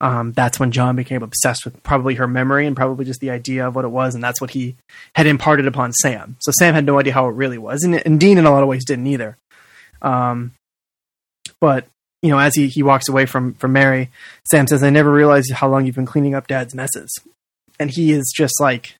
Um, 0.00 0.32
that's 0.32 0.58
when 0.58 0.72
John 0.72 0.96
became 0.96 1.22
obsessed 1.22 1.64
with 1.64 1.80
probably 1.84 2.16
her 2.16 2.26
memory 2.26 2.66
and 2.66 2.74
probably 2.74 3.04
just 3.04 3.20
the 3.20 3.30
idea 3.30 3.68
of 3.68 3.76
what 3.76 3.84
it 3.84 3.88
was, 3.92 4.14
and 4.16 4.22
that's 4.24 4.40
what 4.40 4.50
he 4.50 4.74
had 5.14 5.26
imparted 5.28 5.66
upon 5.66 5.92
Sam. 5.92 6.36
So 6.40 6.50
Sam 6.58 6.74
had 6.74 6.84
no 6.84 6.98
idea 6.98 7.12
how 7.12 7.28
it 7.28 7.34
really 7.36 7.58
was, 7.58 7.84
and, 7.84 7.94
and 8.04 8.18
Dean 8.18 8.36
in 8.36 8.44
a 8.44 8.50
lot 8.50 8.62
of 8.64 8.68
ways 8.68 8.84
didn't 8.84 9.06
either. 9.06 9.36
Um, 10.02 10.52
but 11.62 11.86
you 12.22 12.30
know, 12.30 12.38
as 12.38 12.54
he, 12.54 12.66
he 12.68 12.82
walks 12.82 13.08
away 13.08 13.24
from 13.24 13.54
from 13.54 13.72
Mary, 13.72 14.10
Sam 14.50 14.66
says, 14.66 14.82
"I 14.82 14.90
never 14.90 15.10
realized 15.12 15.50
how 15.52 15.68
long 15.68 15.86
you've 15.86 15.94
been 15.94 16.06
cleaning 16.06 16.34
up 16.34 16.46
Dad's 16.48 16.74
messes," 16.74 17.10
and 17.80 17.88
he 17.90 18.12
is 18.12 18.32
just 18.36 18.60
like 18.60 18.96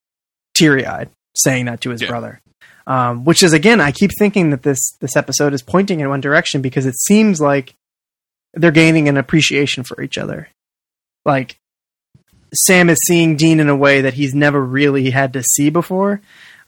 teary 0.55 0.87
eyed 0.87 1.11
saying 1.37 1.67
that 1.67 1.81
to 1.83 1.91
his 1.91 2.01
Yeah. 2.03 2.09
brother. 2.09 2.41
Um, 2.87 3.25
which 3.25 3.43
is 3.43 3.53
again, 3.53 3.81
I 3.81 3.93
keep 3.93 4.11
thinking 4.19 4.51
that 4.51 4.63
this 4.63 4.79
this 5.01 5.17
episode 5.17 5.53
is 5.55 5.63
pointing 5.63 6.01
in 6.01 6.09
one 6.09 6.21
direction 6.21 6.63
because 6.63 6.87
it 6.87 6.97
seems 6.99 7.41
like 7.41 7.75
they're 8.55 8.71
gaining 8.71 9.09
an 9.09 9.17
appreciation 9.17 9.83
for 9.85 10.01
each 10.03 10.19
other. 10.19 10.49
Like 11.25 11.57
Sam 12.55 12.91
is 12.91 12.99
seeing 13.07 13.37
Dean 13.37 13.61
in 13.61 13.69
a 13.69 13.77
way 13.77 14.01
that 14.03 14.15
he's 14.15 14.35
never 14.35 14.61
really 14.65 15.11
had 15.11 15.33
to 15.35 15.43
see 15.43 15.71
before. 15.71 16.21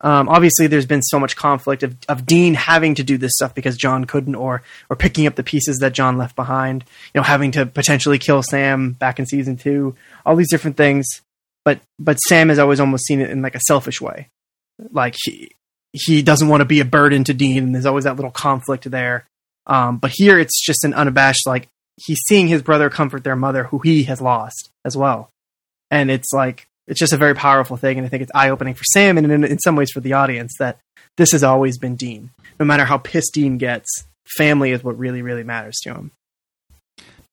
Um, 0.04 0.28
obviously, 0.28 0.66
there's 0.66 0.84
been 0.84 1.02
so 1.02 1.18
much 1.18 1.34
conflict 1.34 1.82
of, 1.82 1.96
of 2.10 2.26
Dean 2.26 2.52
having 2.52 2.94
to 2.96 3.02
do 3.02 3.16
this 3.16 3.32
stuff 3.36 3.54
because 3.54 3.74
John 3.74 4.04
couldn't, 4.04 4.34
or 4.34 4.62
or 4.90 4.96
picking 4.96 5.26
up 5.26 5.34
the 5.34 5.42
pieces 5.42 5.78
that 5.78 5.94
John 5.94 6.18
left 6.18 6.36
behind. 6.36 6.84
You 7.14 7.20
know, 7.20 7.22
having 7.22 7.52
to 7.52 7.64
potentially 7.64 8.18
kill 8.18 8.42
Sam 8.42 8.92
back 8.92 9.18
in 9.18 9.24
season 9.24 9.56
two. 9.56 9.96
All 10.26 10.36
these 10.36 10.50
different 10.50 10.76
things, 10.76 11.06
but 11.64 11.80
but 11.98 12.18
Sam 12.18 12.50
has 12.50 12.58
always 12.58 12.80
almost 12.80 13.06
seen 13.06 13.22
it 13.22 13.30
in 13.30 13.40
like 13.40 13.54
a 13.54 13.60
selfish 13.66 13.98
way, 13.98 14.28
like 14.92 15.14
he 15.24 15.52
he 15.94 16.20
doesn't 16.20 16.48
want 16.48 16.60
to 16.60 16.66
be 16.66 16.80
a 16.80 16.84
burden 16.84 17.24
to 17.24 17.32
Dean, 17.32 17.64
and 17.64 17.74
there's 17.74 17.86
always 17.86 18.04
that 18.04 18.16
little 18.16 18.30
conflict 18.30 18.90
there. 18.90 19.24
Um, 19.66 19.96
but 19.96 20.10
here, 20.12 20.38
it's 20.38 20.62
just 20.62 20.84
an 20.84 20.92
unabashed 20.92 21.46
like 21.46 21.68
he's 21.96 22.20
seeing 22.28 22.48
his 22.48 22.60
brother 22.60 22.90
comfort 22.90 23.24
their 23.24 23.36
mother, 23.36 23.64
who 23.64 23.78
he 23.78 24.02
has 24.02 24.20
lost 24.20 24.68
as 24.84 24.98
well, 24.98 25.30
and 25.90 26.10
it's 26.10 26.30
like 26.34 26.66
it's 26.86 27.00
just 27.00 27.12
a 27.12 27.16
very 27.16 27.34
powerful 27.34 27.76
thing, 27.76 27.98
and 27.98 28.06
I 28.06 28.08
think 28.10 28.22
it's 28.22 28.32
eye 28.34 28.50
opening 28.50 28.74
for 28.74 28.84
Sam, 28.92 29.16
and 29.18 29.30
in, 29.30 29.44
in 29.44 29.58
some 29.58 29.76
ways 29.76 29.90
for 29.90 30.00
the 30.00 30.12
audience 30.12 30.52
that 30.58 30.78
this 31.16 31.32
has 31.32 31.42
always 31.42 31.78
been 31.78 31.96
Dean. 31.96 32.30
No 32.60 32.66
matter 32.66 32.84
how 32.84 32.98
pissed 32.98 33.32
Dean 33.34 33.58
gets, 33.58 33.88
family 34.36 34.70
is 34.72 34.82
what 34.84 34.98
really 34.98 35.22
really 35.22 35.44
matters 35.44 35.76
to 35.84 35.90
him. 35.94 36.10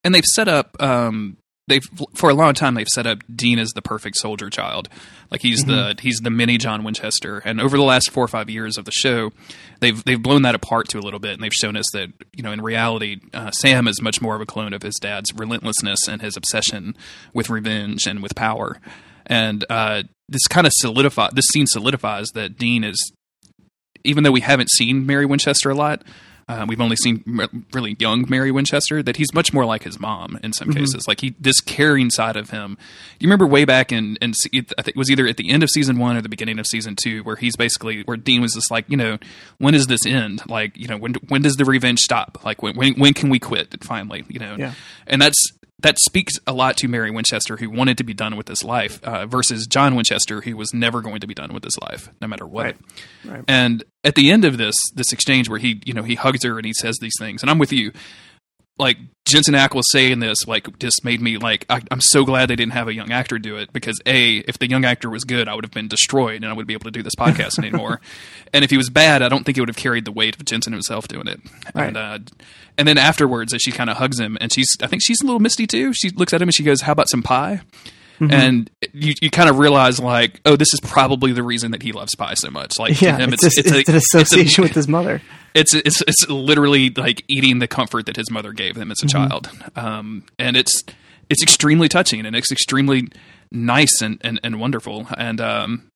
and 0.03 0.13
they've 0.15 0.25
set 0.25 0.47
up 0.47 0.81
um 0.81 1.37
they've 1.67 1.87
for 2.15 2.29
a 2.29 2.33
long 2.33 2.53
time 2.53 2.73
they've 2.73 2.87
set 2.87 3.07
up 3.07 3.19
Dean 3.33 3.59
as 3.59 3.71
the 3.71 3.81
perfect 3.81 4.17
soldier 4.17 4.49
child 4.49 4.89
like 5.29 5.41
he's 5.41 5.63
the 5.65 5.95
he's 6.01 6.19
the 6.21 6.29
mini 6.29 6.57
John 6.57 6.83
Winchester 6.83 7.39
and 7.45 7.61
over 7.61 7.77
the 7.77 7.83
last 7.83 8.11
4 8.11 8.23
or 8.25 8.27
5 8.27 8.49
years 8.49 8.77
of 8.77 8.85
the 8.85 8.91
show 8.91 9.31
they've 9.79 10.03
they've 10.03 10.21
blown 10.21 10.41
that 10.41 10.53
apart 10.55 10.89
to 10.89 10.99
a 10.99 11.01
little 11.01 11.19
bit 11.19 11.33
and 11.33 11.43
they've 11.43 11.53
shown 11.53 11.77
us 11.77 11.85
that 11.93 12.09
you 12.33 12.43
know 12.43 12.51
in 12.51 12.61
reality 12.61 13.19
uh, 13.33 13.51
Sam 13.51 13.87
is 13.87 14.01
much 14.01 14.21
more 14.21 14.35
of 14.35 14.41
a 14.41 14.45
clone 14.45 14.73
of 14.73 14.81
his 14.83 14.95
dad's 14.99 15.33
relentlessness 15.33 16.07
and 16.09 16.21
his 16.21 16.35
obsession 16.35 16.95
with 17.33 17.49
revenge 17.49 18.05
and 18.05 18.21
with 18.21 18.35
power 18.35 18.79
and 19.27 19.65
uh 19.69 20.03
this 20.29 20.47
kind 20.47 20.65
of 20.65 20.73
solidify 20.77 21.29
this 21.33 21.45
scene 21.47 21.67
solidifies 21.67 22.27
that 22.33 22.57
Dean 22.57 22.83
is 22.83 23.11
even 24.03 24.23
though 24.23 24.31
we 24.31 24.41
haven't 24.41 24.69
seen 24.69 25.05
Mary 25.05 25.25
Winchester 25.25 25.69
a 25.69 25.75
lot 25.75 26.03
uh, 26.49 26.65
we've 26.67 26.81
only 26.81 26.97
seen 26.97 27.23
m- 27.25 27.65
really 27.71 27.95
young 27.97 28.25
Mary 28.27 28.51
Winchester, 28.51 29.01
that 29.01 29.15
he's 29.15 29.33
much 29.33 29.53
more 29.53 29.63
like 29.63 29.83
his 29.83 30.01
mom 30.01 30.37
in 30.43 30.51
some 30.51 30.73
cases. 30.73 31.07
Like 31.07 31.21
he, 31.21 31.33
this 31.39 31.61
caring 31.61 32.09
side 32.09 32.35
of 32.35 32.49
him. 32.49 32.77
You 33.21 33.27
remember 33.27 33.47
way 33.47 33.63
back 33.63 33.93
in, 33.93 34.17
and 34.21 34.33
I 34.53 34.81
think 34.81 34.89
it 34.89 34.95
was 34.97 35.09
either 35.09 35.25
at 35.27 35.37
the 35.37 35.49
end 35.49 35.63
of 35.63 35.69
season 35.69 35.97
one 35.97 36.17
or 36.17 36.21
the 36.21 36.27
beginning 36.27 36.59
of 36.59 36.67
season 36.67 36.97
two, 37.01 37.23
where 37.23 37.37
he's 37.37 37.55
basically 37.55 38.01
where 38.03 38.17
Dean 38.17 38.41
was 38.41 38.53
just 38.55 38.69
like, 38.69 38.83
you 38.89 38.97
know, 38.97 39.17
when 39.59 39.73
does 39.73 39.87
this 39.87 40.05
end? 40.05 40.41
Like, 40.49 40.75
you 40.75 40.89
know, 40.89 40.97
when 40.97 41.13
when 41.29 41.41
does 41.41 41.55
the 41.55 41.63
revenge 41.63 41.99
stop? 41.99 42.39
Like, 42.43 42.61
when 42.61 42.75
when, 42.75 42.95
when 42.95 43.13
can 43.13 43.29
we 43.29 43.39
quit? 43.39 43.81
Finally, 43.81 44.25
you 44.27 44.39
know, 44.39 44.55
Yeah. 44.59 44.73
and 45.07 45.21
that's 45.21 45.41
that 45.81 45.97
speaks 45.99 46.33
a 46.45 46.53
lot 46.53 46.77
to 46.77 46.87
Mary 46.87 47.11
Winchester, 47.11 47.57
who 47.57 47.69
wanted 47.69 47.97
to 47.97 48.03
be 48.03 48.13
done 48.13 48.35
with 48.35 48.45
this 48.45 48.63
life, 48.63 49.03
uh, 49.03 49.25
versus 49.25 49.67
John 49.67 49.95
Winchester, 49.95 50.41
who 50.41 50.55
was 50.55 50.73
never 50.73 51.01
going 51.01 51.19
to 51.21 51.27
be 51.27 51.33
done 51.33 51.53
with 51.53 51.63
this 51.63 51.77
life, 51.79 52.09
no 52.21 52.27
matter 52.27 52.45
what. 52.45 52.65
Right. 52.65 52.77
Right. 53.25 53.43
And 53.47 53.83
at 54.03 54.15
the 54.15 54.31
end 54.31 54.45
of 54.45 54.57
this 54.57 54.75
this 54.93 55.11
exchange, 55.11 55.49
where 55.49 55.59
he 55.59 55.81
you 55.85 55.93
know 55.93 56.03
he 56.03 56.15
hugs 56.15 56.43
her 56.43 56.57
and 56.57 56.65
he 56.65 56.73
says 56.73 56.97
these 57.01 57.13
things, 57.19 57.41
and 57.41 57.49
I'm 57.49 57.59
with 57.59 57.73
you. 57.73 57.91
Like 58.77 58.97
Jensen 59.25 59.53
Ackles 59.53 59.83
saying 59.91 60.19
this, 60.19 60.47
like 60.47 60.79
just 60.79 61.05
made 61.05 61.21
me 61.21 61.37
like 61.37 61.65
I, 61.69 61.81
I'm 61.91 62.01
so 62.01 62.25
glad 62.25 62.49
they 62.49 62.55
didn't 62.55 62.73
have 62.73 62.87
a 62.87 62.93
young 62.93 63.11
actor 63.11 63.37
do 63.37 63.57
it 63.57 63.71
because 63.71 64.01
a 64.05 64.37
if 64.39 64.57
the 64.57 64.67
young 64.67 64.85
actor 64.85 65.09
was 65.09 65.23
good, 65.23 65.47
I 65.47 65.53
would 65.53 65.63
have 65.63 65.71
been 65.71 65.87
destroyed 65.87 66.37
and 66.37 66.45
I 66.45 66.53
wouldn't 66.53 66.67
be 66.67 66.73
able 66.73 66.85
to 66.85 66.91
do 66.91 67.03
this 67.03 67.15
podcast 67.15 67.59
anymore. 67.63 68.01
And 68.53 68.63
if 68.63 68.71
he 68.71 68.77
was 68.77 68.89
bad, 68.89 69.21
I 69.21 69.29
don't 69.29 69.45
think 69.45 69.57
it 69.57 69.61
would 69.61 69.69
have 69.69 69.77
carried 69.77 70.05
the 70.05 70.11
weight 70.11 70.35
of 70.35 70.45
Jensen 70.45 70.73
himself 70.73 71.07
doing 71.07 71.27
it. 71.27 71.39
And 71.75 71.95
uh, 71.97 72.19
and 72.77 72.87
then 72.87 72.97
afterwards, 72.97 73.53
as 73.53 73.61
she 73.61 73.71
kind 73.71 73.89
of 73.89 73.97
hugs 73.97 74.19
him, 74.19 74.37
and 74.41 74.51
she's 74.51 74.69
I 74.81 74.87
think 74.87 75.03
she's 75.05 75.21
a 75.21 75.25
little 75.25 75.39
misty 75.39 75.67
too. 75.67 75.93
She 75.93 76.09
looks 76.09 76.33
at 76.33 76.41
him 76.41 76.47
and 76.47 76.55
she 76.55 76.63
goes, 76.63 76.81
"How 76.81 76.93
about 76.93 77.09
some 77.09 77.21
pie?" 77.21 77.61
Mm-hmm. 78.21 78.31
And 78.33 78.69
you, 78.93 79.15
you 79.19 79.31
kind 79.31 79.49
of 79.49 79.57
realize 79.57 79.99
like, 79.99 80.39
oh, 80.45 80.55
this 80.55 80.73
is 80.73 80.79
probably 80.83 81.31
the 81.31 81.41
reason 81.41 81.71
that 81.71 81.81
he 81.81 81.91
loves 81.91 82.13
pie 82.15 82.35
so 82.35 82.51
much. 82.51 82.77
Like 82.77 83.01
Yeah, 83.01 83.17
to 83.17 83.23
him, 83.23 83.33
it's, 83.33 83.43
it's, 83.43 83.57
it's, 83.57 83.89
an 83.89 83.95
association 83.95 84.61
with 84.63 84.73
his 84.73 84.87
mother. 84.97 85.21
it's 85.55 85.73
it's 85.73 86.01
it's 86.07 86.29
literally 86.29 86.91
like 86.91 87.23
eating 87.27 87.57
the 87.59 87.67
comfort 87.67 88.05
that 88.05 88.15
his 88.17 88.29
mother 88.29 88.53
gave 88.53 88.75
him 88.77 88.91
as 88.91 89.01
a 89.03 89.07
child, 89.07 89.49
um, 89.75 90.23
and 90.37 90.55
it's 90.55 90.83
it's 91.29 91.41
extremely 91.41 91.87
touching 91.89 92.25
and 92.25 92.35
it's 92.35 92.51
extremely 92.51 93.07
nice 93.51 94.01
and 94.01 94.19
and, 94.23 94.39
and 94.43 94.59
wonderful. 94.59 95.07
And 95.17 95.41
um, 95.41 95.91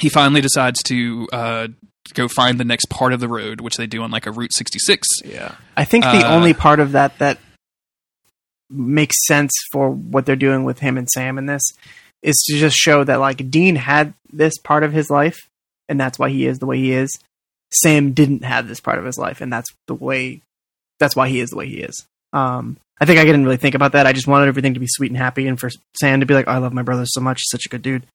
he 0.00 0.08
finally 0.08 0.40
decides 0.40 0.82
to 0.84 1.28
uh, 1.32 1.68
go 2.14 2.26
find 2.26 2.58
the 2.58 2.64
next 2.64 2.86
part 2.86 3.12
of 3.12 3.20
the 3.20 3.28
road, 3.28 3.60
which 3.60 3.76
they 3.76 3.86
do 3.86 4.02
on 4.02 4.10
like 4.10 4.26
a 4.26 4.32
Route 4.32 4.54
66. 4.54 5.06
Yeah. 5.24 5.56
I 5.76 5.84
think 5.84 6.04
the 6.04 6.26
Uh, 6.26 6.34
only 6.34 6.54
part 6.54 6.80
of 6.80 6.92
that 6.92 7.18
that 7.18 7.38
makes 8.70 9.16
sense 9.26 9.52
for 9.72 9.90
what 9.90 10.26
they're 10.26 10.36
doing 10.36 10.64
with 10.64 10.78
him 10.78 10.96
and 10.96 11.08
Sam 11.08 11.38
in 11.38 11.46
this 11.46 11.62
is 12.22 12.36
to 12.46 12.56
just 12.56 12.76
show 12.76 13.04
that 13.04 13.20
like 13.20 13.50
Dean 13.50 13.76
had 13.76 14.14
this 14.32 14.58
part 14.58 14.84
of 14.84 14.92
his 14.92 15.10
life 15.10 15.36
and 15.88 15.98
that's 15.98 16.18
why 16.18 16.30
he 16.30 16.46
is 16.46 16.58
the 16.58 16.66
way 16.66 16.78
he 16.78 16.92
is. 16.92 17.18
Sam 17.72 18.12
didn't 18.12 18.44
have 18.44 18.68
this 18.68 18.80
part 18.80 18.98
of 18.98 19.04
his 19.04 19.18
life 19.18 19.40
and 19.40 19.52
that's 19.52 19.70
the 19.86 19.94
way 19.94 20.42
that's 20.98 21.16
why 21.16 21.28
he 21.28 21.40
is 21.40 21.50
the 21.50 21.56
way 21.56 21.68
he 21.68 21.80
is. 21.80 22.06
Um 22.32 22.76
I 23.00 23.06
think 23.06 23.18
I 23.18 23.24
didn't 23.24 23.44
really 23.44 23.56
think 23.56 23.74
about 23.74 23.92
that. 23.92 24.06
I 24.06 24.12
just 24.12 24.26
wanted 24.26 24.48
everything 24.48 24.74
to 24.74 24.80
be 24.80 24.86
sweet 24.86 25.10
and 25.10 25.16
happy 25.16 25.46
and 25.48 25.58
for 25.58 25.70
Sam 25.98 26.20
to 26.20 26.26
be 26.26 26.34
like, 26.34 26.46
oh, 26.48 26.52
I 26.52 26.58
love 26.58 26.74
my 26.74 26.82
brother 26.82 27.06
so 27.06 27.20
much. 27.20 27.38
He's 27.38 27.50
such 27.50 27.66
a 27.66 27.70
good 27.70 27.82
dude. 27.82 28.06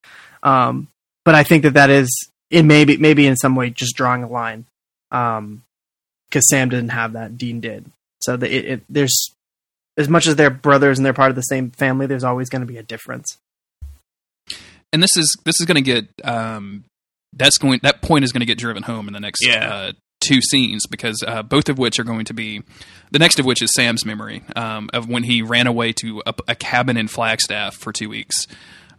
Um 0.44 0.88
but 1.24 1.36
I 1.36 1.44
think 1.44 1.64
that 1.64 1.74
that 1.74 1.90
is 1.90 2.30
it 2.50 2.64
maybe 2.64 2.98
maybe 2.98 3.28
in 3.28 3.36
some 3.36 3.56
way 3.56 3.70
just 3.72 3.96
drawing 3.96 4.24
a 4.24 4.30
line. 4.30 4.66
Um 5.12 5.64
because 6.30 6.48
Sam 6.50 6.70
didn't 6.70 6.90
have 6.90 7.14
that, 7.14 7.38
Dean 7.38 7.60
did. 7.60 7.86
So 8.22 8.36
the, 8.38 8.54
it, 8.54 8.66
it, 8.66 8.84
there's 8.90 9.35
as 9.98 10.10
much 10.10 10.28
as 10.28 10.36
they're 10.36 10.50
brothers 10.50 10.98
and 11.00 11.06
they're 11.06 11.14
part 11.14 11.30
of 11.30 11.36
the 11.36 11.42
same 11.44 11.72
family, 11.72 12.06
there's 12.06 12.24
always 12.24 12.50
going 12.50 12.62
to 12.62 12.66
be 12.66 12.78
a 12.78 12.84
difference. 12.84 13.38
and 14.94 15.02
this 15.02 15.16
is 15.18 15.36
this 15.46 15.60
is 15.60 15.66
going 15.66 15.76
to 15.76 15.82
get 15.82 16.08
um, 16.24 16.84
that's 17.34 17.58
going 17.58 17.80
that 17.84 18.02
point 18.02 18.24
is 18.24 18.32
going 18.32 18.40
to 18.42 18.46
get 18.46 18.58
driven 18.58 18.84
home 18.84 19.08
in 19.08 19.14
the 19.14 19.20
next 19.20 19.46
Yeah. 19.46 19.74
uh, 19.74 19.92
two 20.22 20.42
scenes 20.42 20.88
because 20.88 21.22
uh, 21.28 21.44
both 21.44 21.70
of 21.70 21.78
which 21.78 22.00
are 22.00 22.04
going 22.04 22.26
to 22.26 22.34
be 22.34 22.62
the 23.12 23.20
next 23.20 23.38
of 23.40 23.46
which 23.46 23.62
is 23.62 23.70
Sam's 23.76 24.06
memory 24.06 24.44
um, 24.56 24.90
of 24.94 25.08
when 25.08 25.24
he 25.24 25.42
ran 25.42 25.68
away 25.68 25.92
to 25.94 26.24
a, 26.26 26.34
a 26.48 26.56
cabin 26.56 26.98
in 26.98 27.08
Flagstaff 27.08 27.76
for 27.76 27.92
two 27.92 28.10
weeks 28.10 28.48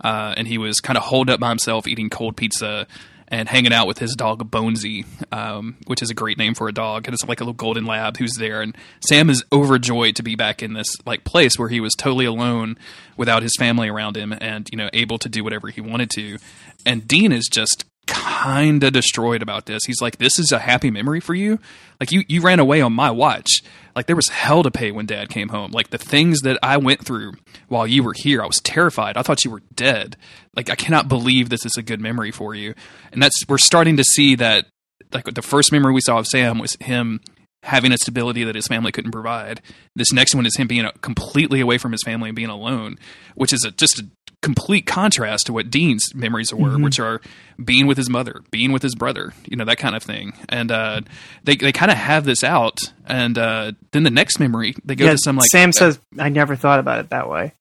uh, 0.05 0.35
and 0.36 0.47
he 0.47 0.59
was 0.59 0.78
kind 0.81 0.97
of 0.97 1.05
holed 1.05 1.31
up 1.31 1.40
by 1.40 1.48
himself 1.48 1.89
eating 1.89 2.10
cold 2.10 2.36
pizza 2.36 2.86
and 3.28 3.48
hanging 3.48 3.73
out 3.73 3.86
with 3.86 3.98
his 3.98 4.15
dog 4.15 4.51
Bonesy, 4.51 5.05
um, 5.32 5.77
which 5.86 6.03
is 6.03 6.11
a 6.11 6.15
great 6.15 6.39
name 6.39 6.55
for 6.55 6.69
a 6.69 6.73
dog. 6.73 7.07
And 7.07 7.15
it's 7.15 7.24
like 7.24 7.40
a 7.40 7.44
little 7.44 7.55
golden 7.55 7.85
lab 7.85 8.16
who's 8.16 8.35
there. 8.35 8.62
And 8.62 8.77
Sam 9.01 9.31
is 9.31 9.44
overjoyed 9.53 10.16
to 10.16 10.23
be 10.23 10.36
back 10.36 10.62
in 10.62 10.74
this 10.74 10.89
like 11.05 11.24
place 11.24 11.59
where 11.59 11.69
he 11.69 11.81
was 11.81 11.94
totally 11.94 12.24
alone 12.24 12.78
without 13.16 13.43
his 13.43 13.55
family 13.59 13.89
around 13.89 14.16
him 14.16 14.32
and 14.40 14.69
you 14.70 14.78
know 14.78 14.90
able 14.93 15.19
to 15.19 15.28
do 15.28 15.43
whatever 15.43 15.69
he 15.69 15.81
wanted 15.81 16.11
to. 16.11 16.39
And 16.85 17.07
Dean 17.09 17.32
is 17.32 17.48
just 17.51 17.85
kind 18.06 18.82
of 18.84 18.92
destroyed 18.92 19.42
about 19.42 19.66
this. 19.66 19.84
He's 19.86 20.00
like, 20.00 20.18
"This 20.18 20.38
is 20.38 20.52
a 20.52 20.58
happy 20.58 20.90
memory 20.90 21.20
for 21.20 21.34
you. 21.34 21.58
Like 22.00 22.12
you 22.12 22.22
you 22.28 22.40
ran 22.40 22.60
away 22.60 22.80
on 22.80 22.92
my 22.92 23.10
watch. 23.10 23.62
Like 23.94 24.06
there 24.06 24.16
was 24.16 24.28
hell 24.28 24.62
to 24.62 24.70
pay 24.70 24.90
when 24.90 25.06
Dad 25.06 25.28
came 25.28 25.48
home. 25.48 25.70
Like 25.72 25.90
the 25.90 25.98
things 25.98 26.40
that 26.40 26.58
I 26.62 26.76
went 26.76 27.04
through 27.04 27.34
while 27.68 27.86
you 27.86 28.02
were 28.02 28.12
here, 28.12 28.42
I 28.42 28.46
was 28.46 28.60
terrified. 28.60 29.16
I 29.16 29.22
thought 29.22 29.44
you 29.44 29.50
were 29.50 29.62
dead. 29.74 30.16
Like 30.54 30.70
I 30.70 30.74
cannot 30.74 31.08
believe 31.08 31.48
this 31.48 31.64
is 31.64 31.76
a 31.76 31.82
good 31.82 32.00
memory 32.00 32.30
for 32.30 32.54
you. 32.54 32.74
And 33.12 33.22
that's 33.22 33.44
we're 33.48 33.58
starting 33.58 33.96
to 33.96 34.04
see 34.04 34.34
that. 34.36 34.66
Like 35.12 35.24
the 35.24 35.42
first 35.42 35.72
memory 35.72 35.92
we 35.92 36.00
saw 36.00 36.18
of 36.18 36.26
Sam 36.26 36.58
was 36.58 36.76
him 36.80 37.20
having 37.62 37.92
a 37.92 37.98
stability 37.98 38.44
that 38.44 38.54
his 38.54 38.66
family 38.66 38.92
couldn't 38.92 39.12
provide. 39.12 39.60
This 39.94 40.12
next 40.12 40.34
one 40.34 40.46
is 40.46 40.56
him 40.56 40.66
being 40.68 40.88
completely 41.00 41.60
away 41.60 41.78
from 41.78 41.92
his 41.92 42.02
family 42.02 42.28
and 42.28 42.36
being 42.36 42.48
alone, 42.48 42.96
which 43.34 43.52
is 43.52 43.64
a, 43.64 43.70
just 43.72 43.98
a 43.98 44.06
complete 44.42 44.86
contrast 44.86 45.46
to 45.46 45.52
what 45.52 45.70
Dean's 45.70 46.14
memories 46.14 46.54
were, 46.54 46.78
which 46.78 47.00
are 47.00 47.20
being 47.64 47.86
with 47.88 47.96
his 47.96 48.08
mother, 48.08 48.42
being 48.52 48.70
with 48.70 48.82
his 48.82 48.94
brother, 48.94 49.32
you 49.48 49.56
know, 49.56 49.64
that 49.64 49.78
kind 49.78 49.96
of 49.96 50.02
thing. 50.04 50.32
And 50.48 50.70
uh, 50.70 51.00
they 51.42 51.56
they 51.56 51.72
kind 51.72 51.90
of 51.90 51.96
have 51.96 52.24
this 52.24 52.44
out, 52.44 52.78
and 53.04 53.36
uh, 53.36 53.72
then 53.90 54.04
the 54.04 54.10
next 54.10 54.38
memory 54.38 54.74
they 54.84 54.94
go 54.94 55.06
Yeah, 55.06 55.12
to 55.12 55.18
some 55.18 55.36
like 55.36 55.48
Sam 55.50 55.72
says, 55.72 55.98
"I 56.18 56.28
never 56.28 56.54
thought 56.54 56.78
about 56.78 57.00
it 57.00 57.10
that 57.10 57.28
way." 57.28 57.52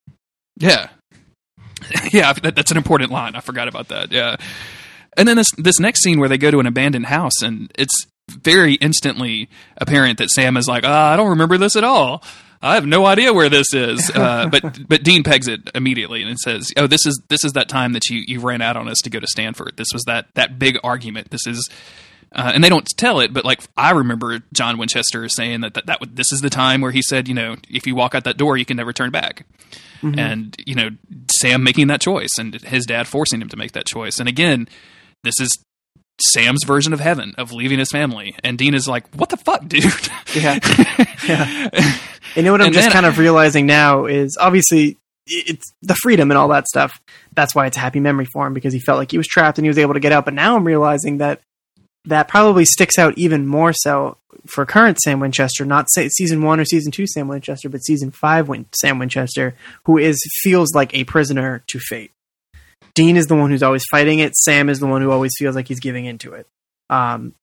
yeah, 0.57 0.89
yeah, 2.11 2.33
that, 2.33 2.55
that's 2.55 2.71
an 2.71 2.77
important 2.77 3.11
line. 3.11 3.35
I 3.35 3.39
forgot 3.39 3.67
about 3.67 3.87
that. 3.87 4.11
Yeah, 4.11 4.35
and 5.17 5.27
then 5.27 5.37
this 5.37 5.49
this 5.57 5.79
next 5.79 6.03
scene 6.03 6.19
where 6.19 6.29
they 6.29 6.37
go 6.37 6.51
to 6.51 6.59
an 6.59 6.67
abandoned 6.67 7.07
house, 7.07 7.41
and 7.41 7.71
it's 7.79 8.05
very 8.29 8.75
instantly 8.75 9.49
apparent 9.77 10.17
that 10.19 10.29
Sam 10.29 10.57
is 10.57 10.67
like, 10.67 10.83
ah, 10.85 11.13
I 11.13 11.15
don't 11.15 11.29
remember 11.29 11.57
this 11.57 11.75
at 11.75 11.83
all. 11.83 12.23
I 12.61 12.73
have 12.75 12.85
no 12.85 13.05
idea 13.05 13.33
where 13.33 13.49
this 13.49 13.73
is. 13.73 14.09
Uh, 14.15 14.47
but 14.49 14.87
but 14.87 15.03
Dean 15.03 15.23
pegs 15.23 15.47
it 15.47 15.69
immediately 15.75 16.23
and 16.23 16.39
says, 16.39 16.71
"Oh, 16.77 16.87
this 16.87 17.05
is 17.05 17.21
this 17.29 17.43
is 17.43 17.53
that 17.53 17.69
time 17.69 17.93
that 17.93 18.09
you 18.09 18.23
you 18.25 18.39
ran 18.39 18.61
out 18.61 18.75
on 18.77 18.87
us 18.87 18.97
to 19.03 19.09
go 19.09 19.19
to 19.19 19.27
Stanford. 19.27 19.73
This 19.77 19.89
was 19.93 20.03
that 20.05 20.27
that 20.35 20.57
big 20.57 20.77
argument. 20.83 21.29
This 21.29 21.45
is." 21.45 21.69
Uh, 22.31 22.51
and 22.53 22.61
they 22.63 22.67
don't 22.69 22.85
tell 22.97 23.19
it, 23.21 23.31
but 23.33 23.45
like 23.45 23.61
I 23.77 23.91
remember 23.91 24.39
John 24.51 24.77
Winchester 24.77 25.29
saying 25.29 25.61
that, 25.61 25.73
that 25.75 25.85
that 25.85 25.99
would- 26.01 26.17
this 26.17 26.33
is 26.33 26.41
the 26.41 26.49
time 26.49 26.81
where 26.81 26.91
he 26.91 27.01
said, 27.01 27.29
you 27.29 27.33
know, 27.33 27.55
if 27.69 27.87
you 27.87 27.95
walk 27.95 28.13
out 28.15 28.25
that 28.25 28.35
door, 28.35 28.57
you 28.57 28.65
can 28.65 28.75
never 28.77 28.91
turn 28.91 29.09
back 29.11 29.45
and 30.19 30.55
you 30.65 30.75
know 30.75 30.89
Sam 31.39 31.63
making 31.63 31.87
that 31.87 32.01
choice 32.01 32.31
and 32.37 32.53
his 32.61 32.85
dad 32.85 33.07
forcing 33.07 33.41
him 33.41 33.47
to 33.49 33.57
make 33.57 33.71
that 33.73 33.85
choice. 33.85 34.19
And 34.19 34.27
again, 34.27 34.67
this 35.23 35.35
is 35.39 35.49
Sam's 36.19 36.63
version 36.65 36.93
of 36.93 36.99
heaven 36.99 37.33
of 37.37 37.51
leaving 37.51 37.79
his 37.79 37.89
family. 37.91 38.35
And 38.43 38.57
Dean 38.57 38.73
is 38.73 38.87
like, 38.87 39.07
"What 39.15 39.29
the 39.29 39.37
fuck, 39.37 39.65
dude?" 39.67 39.83
Yeah. 40.35 40.59
yeah. 41.27 41.97
You 42.35 42.41
know 42.41 42.51
what 42.51 42.59
I'm 42.59 42.65
And 42.67 42.73
just 42.73 42.85
then- 42.87 42.91
kind 42.91 43.05
of 43.05 43.17
realizing 43.17 43.65
now 43.65 44.05
is 44.07 44.35
obviously 44.37 44.97
it's 45.25 45.63
the 45.81 45.95
freedom 45.95 46.31
and 46.31 46.37
all 46.37 46.49
that 46.49 46.67
stuff. 46.67 46.99
That's 47.33 47.55
why 47.55 47.65
it's 47.65 47.77
a 47.77 47.79
happy 47.79 48.01
memory 48.01 48.25
for 48.25 48.45
him 48.45 48.53
because 48.53 48.73
he 48.73 48.79
felt 48.81 48.97
like 48.97 49.09
he 49.11 49.17
was 49.17 49.25
trapped 49.25 49.57
and 49.57 49.63
he 49.65 49.69
was 49.69 49.77
able 49.77 49.93
to 49.93 50.01
get 50.01 50.11
out. 50.11 50.25
But 50.25 50.33
now 50.33 50.57
I'm 50.57 50.65
realizing 50.67 51.19
that 51.19 51.39
that 52.03 52.27
probably 52.27 52.65
sticks 52.65 52.99
out 52.99 53.17
even 53.17 53.47
more 53.47 53.71
so 53.73 54.17
for 54.47 54.65
current 54.65 54.99
Sam 55.01 55.21
Winchester, 55.21 55.63
not 55.63 55.89
say 55.89 56.09
season 56.09 56.41
one 56.41 56.59
or 56.59 56.65
season 56.65 56.91
two 56.91 57.07
Sam 57.07 57.29
Winchester, 57.29 57.69
but 57.69 57.85
season 57.85 58.11
five 58.11 58.49
Win- 58.49 58.65
Sam 58.75 58.99
Winchester, 58.99 59.55
who 59.85 59.97
is 59.97 60.19
feels 60.43 60.73
like 60.75 60.93
a 60.93 61.05
prisoner 61.05 61.63
to 61.67 61.79
fate. 61.79 62.11
Dean 62.95 63.17
is 63.17 63.27
the 63.27 63.35
one 63.35 63.51
who's 63.51 63.63
always 63.63 63.83
fighting 63.91 64.19
it. 64.19 64.35
Sam 64.35 64.69
is 64.69 64.79
the 64.79 64.87
one 64.87 65.01
who 65.01 65.11
always 65.11 65.33
feels 65.37 65.55
like 65.55 65.67
he's 65.67 65.79
giving 65.79 66.05
into 66.05 66.33
it. 66.33 66.47
Um, 66.89 67.35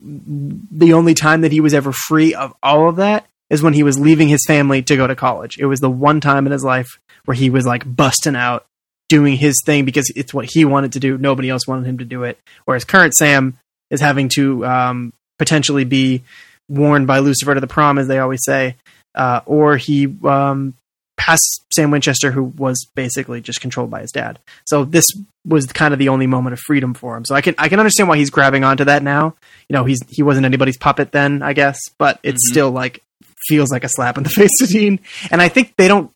the 0.00 0.92
only 0.92 1.14
time 1.14 1.42
that 1.42 1.52
he 1.52 1.60
was 1.60 1.74
ever 1.74 1.92
free 1.92 2.34
of 2.34 2.54
all 2.62 2.88
of 2.88 2.96
that 2.96 3.26
is 3.50 3.62
when 3.62 3.74
he 3.74 3.82
was 3.82 3.98
leaving 3.98 4.28
his 4.28 4.44
family 4.46 4.82
to 4.82 4.96
go 4.96 5.06
to 5.06 5.14
college. 5.16 5.58
It 5.58 5.66
was 5.66 5.80
the 5.80 5.90
one 5.90 6.20
time 6.20 6.46
in 6.46 6.52
his 6.52 6.64
life 6.64 6.98
where 7.24 7.34
he 7.34 7.50
was 7.50 7.66
like 7.66 7.84
busting 7.84 8.36
out 8.36 8.64
doing 9.08 9.36
his 9.36 9.56
thing 9.64 9.84
because 9.84 10.10
it's 10.16 10.32
what 10.32 10.50
he 10.50 10.64
wanted 10.64 10.92
to 10.92 11.00
do. 11.00 11.18
Nobody 11.18 11.50
else 11.50 11.66
wanted 11.66 11.86
him 11.86 11.98
to 11.98 12.04
do 12.04 12.22
it. 12.24 12.38
Whereas 12.64 12.84
current 12.84 13.14
Sam 13.14 13.58
is 13.90 14.00
having 14.00 14.28
to 14.30 14.64
um, 14.64 15.12
potentially 15.38 15.84
be 15.84 16.22
warned 16.68 17.06
by 17.06 17.18
Lucifer 17.18 17.54
to 17.54 17.60
the 17.60 17.66
prom, 17.66 17.98
as 17.98 18.08
they 18.08 18.18
always 18.18 18.44
say, 18.44 18.76
uh, 19.14 19.40
or 19.46 19.76
he 19.76 20.14
um, 20.24 20.74
passed 21.16 21.64
Sam 21.72 21.90
Winchester, 21.90 22.30
who 22.32 22.44
was 22.44 22.86
basically 22.94 23.40
just 23.40 23.60
controlled 23.60 23.90
by 23.90 24.00
his 24.00 24.10
dad. 24.12 24.38
So 24.66 24.84
this 24.84 25.04
was 25.46 25.66
kind 25.66 25.92
of 25.94 25.98
the 25.98 26.08
only 26.08 26.26
moment 26.26 26.52
of 26.54 26.60
freedom 26.60 26.92
for 26.94 27.16
him. 27.16 27.24
So 27.24 27.34
I 27.34 27.40
can 27.40 27.54
I 27.58 27.68
can 27.68 27.78
understand 27.80 28.08
why 28.08 28.16
he's 28.16 28.30
grabbing 28.30 28.64
onto 28.64 28.84
that 28.84 29.02
now. 29.02 29.34
You 29.68 29.74
know, 29.74 29.84
he's 29.84 30.00
he 30.08 30.22
wasn't 30.22 30.46
anybody's 30.46 30.76
puppet 30.78 31.12
then, 31.12 31.42
I 31.42 31.52
guess, 31.52 31.78
but 31.98 32.18
it's 32.22 32.48
Mhm. 32.48 32.52
still 32.52 32.70
like 32.70 33.02
feels 33.48 33.70
like 33.70 33.84
a 33.84 33.88
slap 33.88 34.16
in 34.16 34.24
the 34.24 34.30
face 34.34 34.50
to 34.58 34.66
Dean. 34.66 35.00
And 35.30 35.40
I 35.42 35.48
think 35.48 35.74
they 35.76 35.88
don't. 35.88 36.10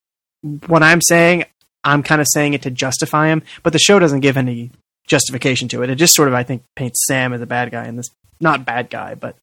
What 0.67 0.83
I'm 0.83 1.01
saying, 1.03 1.45
I'm 1.85 2.03
kind 2.03 2.21
of 2.21 2.27
saying 2.33 2.55
it 2.55 2.63
to 2.63 2.71
justify 2.71 3.29
him, 3.29 3.43
but 3.63 3.73
the 3.73 3.79
show 3.79 3.99
doesn't 3.99 4.21
give 4.21 4.37
any 4.37 4.71
justification 5.07 5.69
to 5.69 5.83
it. 5.83 5.91
It 5.91 5.97
just 5.97 6.15
sort 6.15 6.29
of, 6.29 6.35
I 6.35 6.43
think, 6.43 6.63
paints 6.77 7.05
Sam 7.07 7.33
as 7.33 7.41
a 7.41 7.47
bad 7.47 7.71
guy 7.71 7.87
in 7.87 7.97
this. 7.97 8.07
Not 8.41 8.65
bad 8.65 8.89
guy, 8.91 9.15
but 9.15 9.37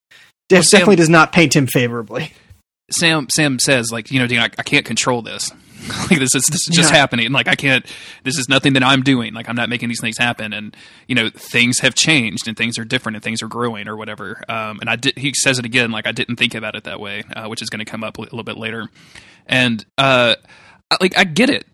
Sam- 0.52 0.61
definitely 0.61 0.95
does 0.98 1.10
not 1.10 1.32
paint 1.34 1.56
him 1.56 1.68
favorably. 1.68 2.32
Sam 2.91 3.28
Sam 3.32 3.60
says 3.60 3.91
like 3.91 4.12
you 4.12 4.20
know 4.20 4.28
Dean 4.28 4.40
I, 4.40 4.45
I 4.45 4.64
can't 4.64 4.86
control 4.86 5.22
this. 5.22 5.52
Like 6.10 6.18
this 6.20 6.34
is 6.34 6.44
this 6.49 6.68
is 6.68 6.70
just 6.76 6.91
Yeah. 6.91 6.98
happening. 6.98 7.32
Like 7.32 7.48
I 7.48 7.53
can't 7.53 7.86
this 8.24 8.40
is 8.40 8.49
nothing 8.49 8.74
that 8.74 8.82
I'm 8.84 9.03
doing. 9.03 9.36
Like 9.36 9.48
I'm 9.48 9.56
not 9.56 9.70
making 9.70 9.90
these 9.90 10.02
things 10.02 10.18
happen. 10.18 10.52
And 10.52 10.76
you 11.07 11.14
know 11.14 11.30
things 11.30 11.80
have 11.82 11.94
changed 11.94 12.48
and 12.48 12.57
things 12.57 12.80
are 12.80 12.86
different 12.86 13.18
and 13.18 13.24
things 13.24 13.44
are 13.44 13.48
growing 13.48 13.88
or 13.88 13.95
whatever. 13.95 14.41
Um, 14.49 14.80
and 14.80 14.90
I 14.90 14.95
did 14.95 15.16
he 15.18 15.32
says 15.36 15.60
it 15.60 15.66
again 15.66 15.91
like 15.91 16.07
I 16.07 16.12
didn't 16.12 16.38
think 16.38 16.56
about 16.56 16.76
it 16.76 16.86
that 16.86 16.99
way 16.99 17.22
uh, 17.36 17.48
which 17.49 17.62
is 17.62 17.70
going 17.70 17.86
to 17.86 17.91
come 17.91 18.03
up 18.03 18.18
a 18.18 18.22
little 18.22 18.41
bit 18.44 18.57
later. 18.57 18.90
And 19.45 19.86
uh 19.98 20.36
I- 20.90 20.98
like 21.02 21.16
I 21.18 21.24
get 21.24 21.52
it. 21.52 21.66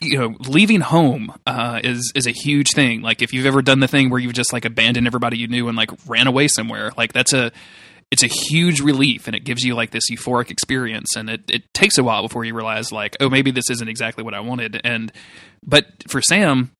You 0.00 0.18
know 0.18 0.36
leaving 0.48 0.80
home 0.80 1.32
uh 1.46 1.78
is 1.84 2.10
is 2.16 2.26
a 2.26 2.32
huge 2.32 2.72
thing. 2.72 3.00
Like 3.00 3.22
if 3.22 3.32
you've 3.32 3.46
ever 3.46 3.62
done 3.62 3.78
the 3.78 3.86
thing 3.88 4.10
where 4.10 4.18
you've 4.18 4.32
just 4.32 4.52
like 4.52 4.64
abandoned 4.64 5.06
everybody 5.06 5.38
you 5.38 5.46
knew 5.46 5.68
and 5.68 5.76
like 5.76 5.90
ran 6.08 6.26
away 6.26 6.48
somewhere 6.48 6.90
like 6.96 7.12
that's 7.12 7.32
a 7.32 7.52
it's 8.12 8.22
a 8.22 8.26
huge 8.26 8.80
relief 8.80 9.26
and 9.26 9.34
it 9.34 9.42
gives 9.42 9.64
you 9.64 9.74
like 9.74 9.90
this 9.90 10.10
euphoric 10.10 10.50
experience 10.50 11.16
and 11.16 11.30
it, 11.30 11.50
it 11.50 11.72
takes 11.72 11.96
a 11.96 12.04
while 12.04 12.20
before 12.20 12.44
you 12.44 12.54
realize 12.54 12.92
like 12.92 13.16
oh 13.20 13.30
maybe 13.30 13.50
this 13.50 13.70
isn't 13.70 13.88
exactly 13.88 14.22
what 14.22 14.34
i 14.34 14.40
wanted. 14.40 14.80
And 14.84 15.10
but 15.64 15.86
for 16.06 16.20
sam 16.20 16.70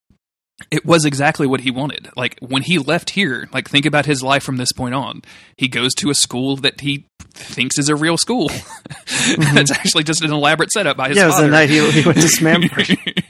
it 0.70 0.85
was 0.85 1.05
exactly 1.05 1.47
what 1.47 1.61
he 1.61 1.70
wanted 1.70 2.09
like 2.16 2.39
when 2.41 2.62
he 2.62 2.79
left 2.79 3.11
here 3.11 3.49
like 3.53 3.69
think 3.69 3.87
about 3.87 4.07
his 4.07 4.23
life 4.23 4.43
from 4.43 4.57
this 4.57 4.73
point 4.73 4.95
on 4.95 5.23
he 5.57 5.66
goes 5.69 5.93
to 5.95 6.11
a 6.11 6.15
school 6.15 6.57
that 6.57 6.81
he 6.81 7.07
thinks 7.35 7.79
is 7.79 7.89
a 7.89 7.97
real 7.97 8.16
school 8.16 8.51
it's 9.07 9.70
actually 9.70 10.05
just 10.05 10.23
an 10.23 10.33
elaborate 10.33 10.70
setup 10.70 10.97
by 10.97 11.09
his 11.09 11.16
yeah, 11.16 11.24
it 11.24 11.27
was 11.27 11.35
father 11.37 11.47
the 11.49 11.53
night 11.53 11.70
he, 11.70 11.91
he 11.91 12.07
went 12.07 12.20
to 12.20 12.27
Smamford. 12.27 13.24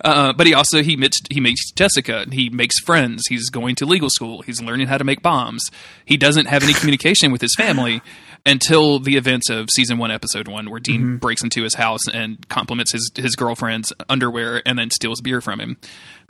uh, 0.04 0.32
but 0.32 0.46
he 0.46 0.54
also 0.54 0.82
he 0.82 0.96
meets 0.96 1.18
he 1.30 1.40
meets 1.40 1.70
Jessica. 1.72 2.26
He 2.30 2.50
makes 2.50 2.78
friends. 2.80 3.22
He's 3.28 3.48
going 3.50 3.74
to 3.76 3.86
legal 3.86 4.10
school. 4.10 4.42
He's 4.42 4.60
learning 4.60 4.88
how 4.88 4.98
to 4.98 5.04
make 5.04 5.22
bombs. 5.22 5.64
He 6.04 6.16
doesn't 6.16 6.46
have 6.46 6.62
any 6.62 6.74
communication 6.74 7.32
with 7.32 7.40
his 7.40 7.54
family 7.54 8.02
until 8.48 8.98
the 8.98 9.16
events 9.16 9.50
of 9.50 9.68
season 9.70 9.98
one, 9.98 10.10
episode 10.10 10.48
one, 10.48 10.70
where 10.70 10.80
Dean 10.80 11.18
breaks 11.18 11.42
into 11.42 11.62
his 11.62 11.74
house 11.74 12.00
and 12.12 12.48
compliments 12.48 12.92
his 12.92 13.10
his 13.14 13.36
girlfriend's 13.36 13.92
underwear 14.08 14.62
and 14.66 14.78
then 14.78 14.90
steals 14.90 15.20
beer 15.20 15.40
from 15.40 15.60
him. 15.60 15.76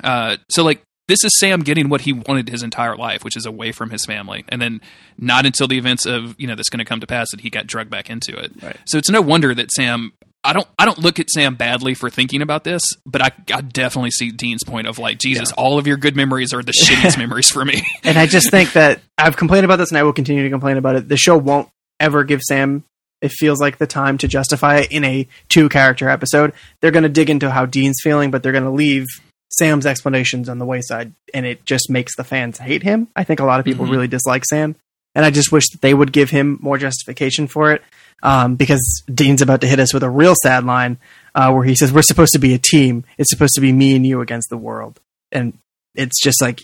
Uh, 0.03 0.37
so 0.51 0.65
like. 0.65 0.83
This 1.07 1.25
is 1.25 1.39
Sam 1.39 1.61
getting 1.61 1.89
what 1.89 2.03
he 2.03 2.13
wanted 2.13 2.51
his 2.51 2.63
entire 2.63 2.95
life, 2.95 3.25
which 3.25 3.35
is 3.35 3.47
away 3.47 3.73
from 3.73 3.89
his 3.89 4.05
family, 4.05 4.45
and 4.51 4.61
then 4.61 4.83
not 5.17 5.47
until 5.47 5.67
the 5.67 5.79
events 5.79 6.05
of 6.05 6.39
you 6.39 6.47
know 6.47 6.55
that's 6.55 6.69
going 6.69 6.81
to 6.81 6.85
come 6.85 7.01
to 7.01 7.07
pass 7.07 7.31
that 7.31 7.41
he 7.41 7.49
got 7.49 7.67
drugged 7.67 7.91
back 7.91 8.11
into 8.11 8.37
it. 8.37 8.53
Right. 8.63 8.77
So 8.85 8.99
it's 8.99 9.09
no 9.09 9.23
wonder 9.23 9.55
that 9.55 9.73
Sam 9.73 10.13
I 10.45 10.53
don't 10.53 10.67
I 10.79 10.85
don't 10.85 10.99
look 10.99 11.19
at 11.19 11.31
Sam 11.31 11.57
badly 11.57 11.95
for 11.95 12.11
thinking 12.11 12.43
about 12.43 12.65
this, 12.65 12.83
but 13.05 13.21
I, 13.21 13.31
I 13.53 13.61
definitely 13.61 14.11
see 14.13 14.31
Dean's 14.31 14.63
point 14.65 14.87
of 14.87 14.99
like 14.99 15.19
Jesus, 15.19 15.51
all 15.53 15.79
of 15.79 15.87
your 15.87 15.97
good 15.97 16.15
memories 16.15 16.55
are 16.55 16.63
the 16.63 16.73
shittiest 16.73 17.19
memories 17.19 17.51
for 17.51 17.65
me. 17.65 17.83
and 18.05 18.17
I 18.17 18.27
just 18.27 18.51
think 18.51 18.73
that 18.73 19.01
I've 19.19 19.37
complained 19.37 19.65
about 19.65 19.77
this 19.77 19.91
and 19.91 19.99
I 19.99 20.05
will 20.05 20.13
continue 20.13 20.45
to 20.45 20.51
complain 20.51 20.77
about 20.77 20.97
it. 20.97 21.09
The 21.09 21.17
show 21.17 21.37
won't 21.37 21.69
ever 22.01 22.25
give 22.25 22.41
Sam 22.43 22.85
it 23.21 23.33
feels 23.33 23.61
like 23.61 23.79
the 23.79 23.87
time 23.87 24.17
to 24.19 24.29
justify 24.29 24.77
it 24.79 24.93
in 24.93 25.03
a 25.03 25.27
two 25.49 25.69
character 25.69 26.09
episode. 26.09 26.53
They're 26.81 26.93
going 26.93 27.03
to 27.03 27.09
dig 27.09 27.29
into 27.31 27.51
how 27.51 27.67
Dean's 27.67 27.99
feeling, 28.01 28.31
but 28.31 28.45
they're 28.45 28.53
going 28.53 28.63
to 28.63 28.71
leave 28.71 29.07
Sam's 29.51 29.87
explanations 29.87 30.49
on 30.49 30.59
the 30.59 30.65
wayside, 30.65 31.13
and 31.35 31.45
it 31.45 31.65
just 31.65 31.91
makes 31.91 32.15
the 32.15 32.23
fans 32.23 32.59
hate 32.59 32.85
him. 32.85 33.09
I 33.17 33.25
think 33.25 33.41
a 33.41 33.45
lot 33.45 33.59
of 33.59 33.67
people 33.67 33.87
Mhm. 33.87 33.91
really 33.91 34.07
dislike 34.07 34.45
Sam, 34.45 34.77
and 35.17 35.25
I 35.25 35.31
just 35.31 35.51
wish 35.51 35.69
that 35.71 35.81
they 35.81 35.95
would 35.95 36.13
give 36.13 36.31
him 36.31 36.59
more 36.61 36.79
justification 36.79 37.49
for 37.49 37.73
it. 37.73 37.83
Um, 38.23 38.55
because 38.57 39.03
Dean's 39.13 39.43
about 39.43 39.61
to 39.63 39.67
hit 39.67 39.81
us 39.81 39.93
with 39.95 40.03
a 40.05 40.11
real 40.11 40.35
sad 40.43 40.65
line 40.65 40.99
uh, 41.35 41.51
where 41.53 41.65
he 41.65 41.75
says, 41.75 41.93
"We're 41.93 42.03
supposed 42.03 42.33
to 42.35 42.39
be 42.39 42.53
a 42.55 42.59
team. 42.59 43.05
It's 43.17 43.31
supposed 43.31 43.55
to 43.55 43.61
be 43.61 43.73
me 43.73 43.97
and 43.97 44.05
you 44.07 44.21
against 44.21 44.49
the 44.51 44.57
world," 44.57 45.01
and 45.33 45.55
it's 45.97 46.23
just 46.23 46.41
like, 46.43 46.63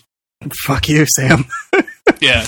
"Fuck 0.65 0.87
you, 0.89 1.05
Sam." 1.17 1.45
yeah. 2.21 2.45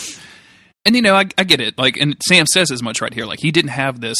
And 0.88 0.96
you 0.96 1.02
know, 1.04 1.14
I, 1.16 1.26
I 1.38 1.44
get 1.44 1.60
it. 1.62 1.78
Like, 1.78 1.98
and 1.98 2.16
Sam 2.28 2.46
says 2.48 2.72
as 2.72 2.82
much 2.82 3.02
right 3.02 3.14
here. 3.14 3.26
Like, 3.26 3.42
he 3.42 3.52
didn't 3.52 3.72
have 3.72 4.02
this. 4.02 4.18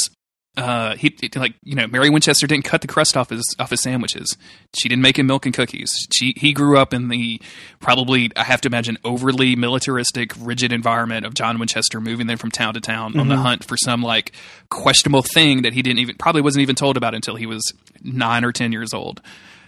Uh, 0.58 0.96
he 0.96 1.16
like 1.36 1.54
you 1.64 1.76
know, 1.76 1.86
Mary 1.86 2.10
Winchester 2.10 2.48
didn't 2.48 2.66
cut 2.66 2.82
the 2.82 2.88
crust 2.88 3.16
off 3.16 3.30
his 3.30 3.44
off 3.60 3.70
his 3.70 3.80
sandwiches. 3.80 4.36
She 4.76 4.90
didn't 4.90 5.04
make 5.04 5.20
him 5.20 5.28
milk 5.28 5.46
and 5.46 5.54
cookies. 5.54 5.92
She 6.12 6.34
he 6.36 6.52
grew 6.52 6.80
up 6.80 6.96
in 6.96 7.10
the 7.10 7.40
probably 7.80 8.32
I 8.36 8.44
have 8.44 8.62
to 8.62 8.68
imagine 8.68 8.98
overly 9.04 9.56
militaristic, 9.56 10.32
rigid 10.40 10.74
environment 10.74 11.28
of 11.28 11.36
John 11.36 11.60
Winchester, 11.60 12.02
moving 12.02 12.26
them 12.26 12.40
from 12.40 12.50
town 12.50 12.74
to 12.74 12.82
town 12.82 13.20
on 13.20 13.28
the 13.28 13.38
hunt 13.38 13.66
for 13.66 13.78
some 13.78 14.02
like 14.02 14.32
questionable 14.72 15.22
thing 15.22 15.62
that 15.62 15.74
he 15.74 15.84
didn't 15.84 16.00
even 16.00 16.16
probably 16.16 16.42
wasn't 16.42 16.64
even 16.64 16.76
told 16.76 16.98
about 16.98 17.14
until 17.14 17.36
he 17.36 17.46
was 17.46 17.62
nine 18.02 18.44
or 18.44 18.52
ten 18.52 18.72
years 18.72 18.96
old. 18.96 19.22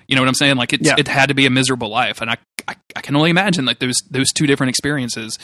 You 0.08 0.16
know 0.16 0.24
what 0.24 0.28
I'm 0.28 0.34
saying? 0.34 0.56
Like 0.56 0.74
it's, 0.74 0.88
Yeah. 0.88 0.96
it 0.98 1.08
had 1.08 1.28
to 1.30 1.36
be 1.36 1.46
a 1.46 1.52
miserable 1.52 1.90
life, 1.90 2.20
and 2.20 2.32
I, 2.32 2.38
I 2.68 2.76
I 2.96 3.02
can 3.02 3.16
only 3.16 3.30
imagine 3.30 3.64
like 3.66 3.78
those 3.78 3.98
those 4.10 4.32
two 4.36 4.48
different 4.48 4.72
experiences. 4.72 5.38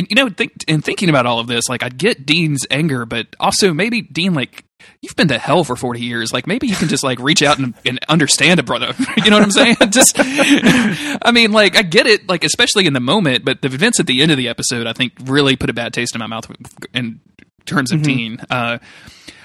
And 0.00 0.08
you 0.08 0.16
know, 0.16 0.30
think, 0.30 0.64
in 0.66 0.80
thinking 0.80 1.10
about 1.10 1.26
all 1.26 1.40
of 1.40 1.46
this, 1.46 1.68
like 1.68 1.82
I 1.82 1.90
get 1.90 2.24
Dean's 2.24 2.66
anger, 2.70 3.04
but 3.04 3.26
also 3.38 3.74
maybe 3.74 4.00
Dean, 4.00 4.32
like 4.32 4.64
you've 5.02 5.14
been 5.14 5.28
to 5.28 5.36
hell 5.36 5.62
for 5.62 5.76
forty 5.76 6.00
years, 6.00 6.32
like 6.32 6.46
maybe 6.46 6.68
you 6.68 6.74
can 6.74 6.88
just 6.88 7.04
like 7.04 7.18
reach 7.18 7.42
out 7.42 7.58
and, 7.58 7.74
and 7.84 7.98
understand 8.08 8.58
a 8.58 8.62
brother. 8.62 8.94
you 9.18 9.30
know 9.30 9.36
what 9.36 9.42
I'm 9.42 9.50
saying? 9.50 9.76
just, 9.90 10.14
I 10.18 11.32
mean, 11.34 11.52
like 11.52 11.76
I 11.76 11.82
get 11.82 12.06
it, 12.06 12.26
like 12.30 12.44
especially 12.44 12.86
in 12.86 12.94
the 12.94 13.00
moment, 13.00 13.44
but 13.44 13.60
the 13.60 13.68
events 13.68 14.00
at 14.00 14.06
the 14.06 14.22
end 14.22 14.30
of 14.30 14.38
the 14.38 14.48
episode, 14.48 14.86
I 14.86 14.94
think, 14.94 15.12
really 15.20 15.54
put 15.54 15.68
a 15.68 15.74
bad 15.74 15.92
taste 15.92 16.14
in 16.14 16.20
my 16.20 16.26
mouth 16.26 16.50
in 16.94 17.20
terms 17.66 17.92
of 17.92 18.02
Dean. 18.02 18.40
Uh, 18.48 18.78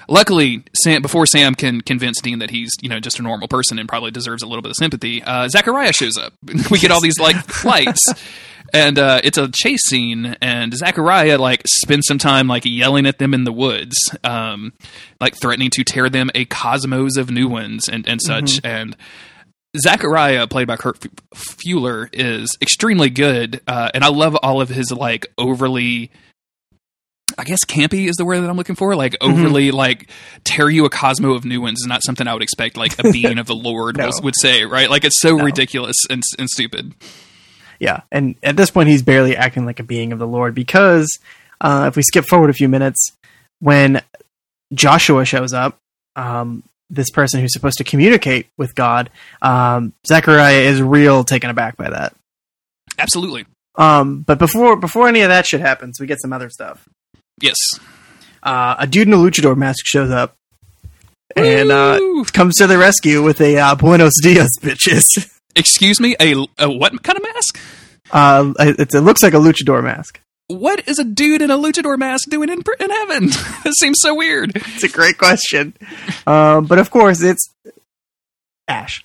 Luckily, 0.08 0.62
Sam, 0.74 1.02
before 1.02 1.26
Sam 1.26 1.54
can 1.54 1.80
convince 1.80 2.20
Dean 2.20 2.38
that 2.38 2.50
he's 2.50 2.70
you 2.80 2.88
know 2.88 3.00
just 3.00 3.18
a 3.18 3.22
normal 3.22 3.48
person 3.48 3.78
and 3.78 3.88
probably 3.88 4.10
deserves 4.10 4.42
a 4.42 4.46
little 4.46 4.62
bit 4.62 4.70
of 4.70 4.76
sympathy, 4.76 5.22
uh, 5.22 5.48
Zachariah 5.48 5.92
shows 5.92 6.16
up. 6.16 6.32
we 6.70 6.78
get 6.78 6.90
all 6.90 7.00
these 7.00 7.18
like 7.18 7.64
lights, 7.64 8.04
and 8.72 8.98
uh, 8.98 9.20
it's 9.24 9.38
a 9.38 9.48
chase 9.52 9.82
scene. 9.88 10.36
And 10.40 10.74
Zachariah 10.74 11.38
like 11.38 11.62
spends 11.66 12.06
some 12.06 12.18
time 12.18 12.48
like 12.48 12.64
yelling 12.64 13.06
at 13.06 13.18
them 13.18 13.34
in 13.34 13.44
the 13.44 13.52
woods, 13.52 13.96
um, 14.22 14.72
like 15.20 15.34
threatening 15.34 15.70
to 15.70 15.84
tear 15.84 16.08
them 16.08 16.30
a 16.34 16.44
cosmos 16.44 17.16
of 17.16 17.30
new 17.30 17.48
ones 17.48 17.88
and 17.88 18.06
and 18.08 18.20
such. 18.22 18.60
And 18.64 18.96
Zachariah, 19.76 20.46
played 20.46 20.68
by 20.68 20.76
Kurt 20.76 21.04
F- 21.04 21.10
Fuller, 21.34 22.08
is 22.12 22.56
extremely 22.62 23.10
good, 23.10 23.60
uh, 23.66 23.90
and 23.92 24.04
I 24.04 24.08
love 24.08 24.36
all 24.42 24.60
of 24.60 24.68
his 24.68 24.90
like 24.92 25.26
overly. 25.38 26.10
I 27.38 27.44
guess 27.44 27.64
campy 27.64 28.08
is 28.08 28.16
the 28.16 28.24
word 28.24 28.40
that 28.40 28.48
I'm 28.50 28.56
looking 28.56 28.76
for. 28.76 28.94
Like 28.94 29.16
overly, 29.20 29.70
like 29.72 30.08
tear 30.44 30.70
you 30.70 30.84
a 30.84 30.90
cosmo 30.90 31.32
of 31.34 31.44
new 31.44 31.60
ones 31.60 31.80
is 31.80 31.86
not 31.86 32.02
something 32.04 32.26
I 32.26 32.32
would 32.32 32.42
expect. 32.42 32.76
Like 32.76 32.98
a 32.98 33.10
being 33.12 33.38
of 33.38 33.46
the 33.46 33.54
Lord 33.56 33.96
No. 33.96 34.06
was, 34.06 34.20
would 34.22 34.34
say, 34.40 34.64
right? 34.64 34.88
Like 34.88 35.04
it's 35.04 35.20
so 35.20 35.36
ridiculous 35.38 35.96
and, 36.08 36.22
and 36.38 36.48
stupid. 36.48 36.94
Yeah, 37.78 38.02
and 38.10 38.36
at 38.42 38.56
this 38.56 38.70
point, 38.70 38.88
he's 38.88 39.02
barely 39.02 39.36
acting 39.36 39.66
like 39.66 39.80
a 39.80 39.82
being 39.82 40.12
of 40.12 40.18
the 40.18 40.26
Lord 40.26 40.54
because 40.54 41.08
uh, 41.60 41.86
if 41.88 41.96
we 41.96 42.02
skip 42.02 42.24
forward 42.26 42.48
a 42.48 42.54
few 42.54 42.68
minutes, 42.68 43.12
when 43.58 44.02
Joshua 44.72 45.24
shows 45.26 45.52
up, 45.52 45.78
um, 46.14 46.62
this 46.88 47.10
person 47.10 47.40
who's 47.40 47.52
supposed 47.52 47.76
to 47.78 47.84
communicate 47.84 48.46
with 48.56 48.74
God, 48.74 49.10
um, 49.42 49.92
Zachariah 50.06 50.60
is 50.60 50.80
real 50.80 51.22
taken 51.24 51.50
aback 51.50 51.76
by 51.76 51.90
that. 51.90 52.14
Absolutely, 52.98 53.44
Um, 53.74 54.20
but 54.22 54.38
before 54.38 54.76
before 54.76 55.06
any 55.08 55.20
of 55.20 55.28
that 55.28 55.44
shit 55.46 55.60
happens, 55.60 56.00
we 56.00 56.06
get 56.06 56.20
some 56.22 56.32
other 56.32 56.48
stuff. 56.48 56.88
Yes. 57.40 57.56
Uh, 58.42 58.76
a 58.78 58.86
dude 58.86 59.08
in 59.08 59.14
a 59.14 59.16
luchador 59.16 59.56
mask 59.56 59.84
shows 59.84 60.10
up 60.10 60.36
and 61.34 61.70
uh, 61.70 62.00
comes 62.32 62.56
to 62.56 62.66
the 62.66 62.78
rescue 62.78 63.22
with 63.22 63.40
a 63.40 63.58
uh, 63.58 63.74
Buenos 63.74 64.14
Dias, 64.22 64.50
bitches. 64.60 65.04
Excuse 65.54 66.00
me, 66.00 66.16
a, 66.20 66.34
a 66.58 66.70
what 66.70 67.02
kind 67.02 67.18
of 67.18 67.22
mask? 67.22 67.58
Uh, 68.10 68.52
it, 68.60 68.94
it 68.94 69.00
looks 69.00 69.22
like 69.22 69.34
a 69.34 69.38
luchador 69.38 69.82
mask. 69.82 70.20
What 70.48 70.86
is 70.86 70.98
a 70.98 71.04
dude 71.04 71.42
in 71.42 71.50
a 71.50 71.58
luchador 71.58 71.98
mask 71.98 72.28
doing 72.30 72.50
in 72.50 72.62
in 72.78 72.90
heaven? 72.90 73.26
this 73.64 73.74
seems 73.80 73.98
so 74.00 74.14
weird. 74.14 74.52
It's 74.54 74.84
a 74.84 74.88
great 74.88 75.18
question. 75.18 75.74
Um, 76.26 76.66
but 76.66 76.78
of 76.78 76.90
course, 76.90 77.22
it's 77.22 77.52
Ash. 78.68 79.04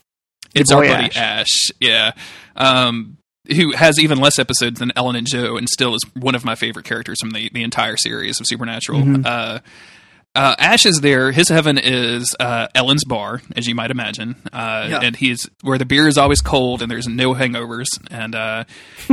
It's 0.53 0.71
our 0.71 0.83
buddy 0.83 1.15
Ash. 1.15 1.71
Yeah. 1.79 2.11
Um, 2.55 3.17
who 3.47 3.71
has 3.73 3.99
even 3.99 4.17
less 4.19 4.37
episodes 4.39 4.79
than 4.79 4.91
Ellen 4.95 5.15
and 5.15 5.27
Jo 5.27 5.57
and 5.57 5.67
still 5.69 5.95
is 5.95 6.01
one 6.13 6.35
of 6.35 6.45
my 6.45 6.55
favorite 6.55 6.85
characters 6.85 7.19
from 7.19 7.31
the, 7.31 7.49
the 7.53 7.63
entire 7.63 7.97
series 7.97 8.39
of 8.39 8.45
Supernatural. 8.47 9.01
Mhm. 9.01 9.25
Uh, 9.25 9.59
uh, 10.33 10.55
Ash 10.59 10.85
is 10.85 10.99
there. 11.01 11.31
His 11.33 11.49
heaven 11.49 11.77
is 11.77 12.33
uh, 12.39 12.67
Ellen's 12.73 13.03
bar, 13.03 13.41
as 13.57 13.67
you 13.67 13.75
might 13.75 13.91
imagine, 13.91 14.35
uh, 14.53 14.87
Yeah. 14.89 14.99
and 15.03 15.15
he's 15.15 15.49
where 15.61 15.77
the 15.77 15.85
beer 15.85 16.07
is 16.07 16.17
always 16.17 16.39
cold 16.39 16.81
and 16.81 16.89
there's 16.89 17.07
no 17.07 17.33
hangovers. 17.33 17.87
And 18.09 18.33
uh, 18.35 18.63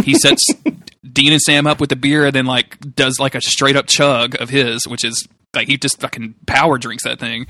he 0.05 0.15
sets 0.15 0.45
Dean 1.13 1.33
and 1.33 1.41
Sam 1.41 1.67
up 1.67 1.81
with 1.81 1.89
the 1.91 1.97
beer, 1.97 2.27
and 2.27 2.35
then 2.35 2.47
like 2.47 2.79
does 2.95 3.19
like 3.19 3.35
a 3.35 3.41
straight 3.41 3.75
up 3.77 3.87
chug 3.87 4.41
of 4.41 4.51
his, 4.51 4.87
which 4.87 5.05
is 5.05 5.27
like 5.55 5.67
he 5.69 5.77
just 5.79 6.01
fucking 6.01 6.35
power 6.47 6.77
drinks 6.79 7.05
that 7.05 7.19
thing 7.19 7.47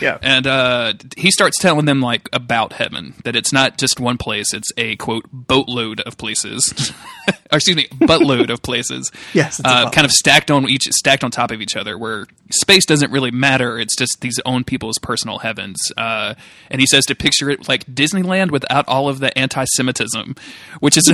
Yeah. 0.00 0.18
and 0.22 0.46
uh, 0.46 0.92
he 1.16 1.30
starts 1.30 1.58
telling 1.58 1.86
them 1.86 2.00
like 2.00 2.28
about 2.32 2.74
heaven 2.74 3.14
that 3.24 3.34
it's 3.34 3.52
not 3.52 3.78
just 3.78 3.98
one 3.98 4.18
place 4.18 4.52
it's 4.52 4.70
a 4.76 4.96
quote 4.96 5.24
boatload 5.32 6.00
of 6.02 6.18
places 6.18 6.92
or 7.52 7.56
excuse 7.56 7.76
me, 7.76 7.86
buttload 7.88 8.50
of 8.50 8.62
places. 8.62 9.10
Yes, 9.34 9.60
uh, 9.64 9.90
kind 9.90 10.04
of 10.04 10.10
stacked 10.10 10.50
on 10.50 10.68
each, 10.68 10.84
stacked 10.90 11.22
on 11.22 11.30
top 11.30 11.50
of 11.50 11.60
each 11.60 11.76
other, 11.76 11.96
where 11.98 12.26
space 12.50 12.86
doesn't 12.86 13.12
really 13.12 13.30
matter. 13.30 13.78
It's 13.78 13.94
just 13.96 14.20
these 14.20 14.40
own 14.46 14.64
people's 14.64 14.98
personal 14.98 15.38
heavens. 15.38 15.78
Uh, 15.96 16.34
and 16.70 16.80
he 16.80 16.86
says 16.86 17.04
to 17.06 17.14
picture 17.14 17.50
it 17.50 17.68
like 17.68 17.84
Disneyland 17.86 18.50
without 18.50 18.88
all 18.88 19.08
of 19.08 19.20
the 19.20 19.36
anti-Semitism, 19.38 20.34
which 20.80 20.96
is 20.96 21.08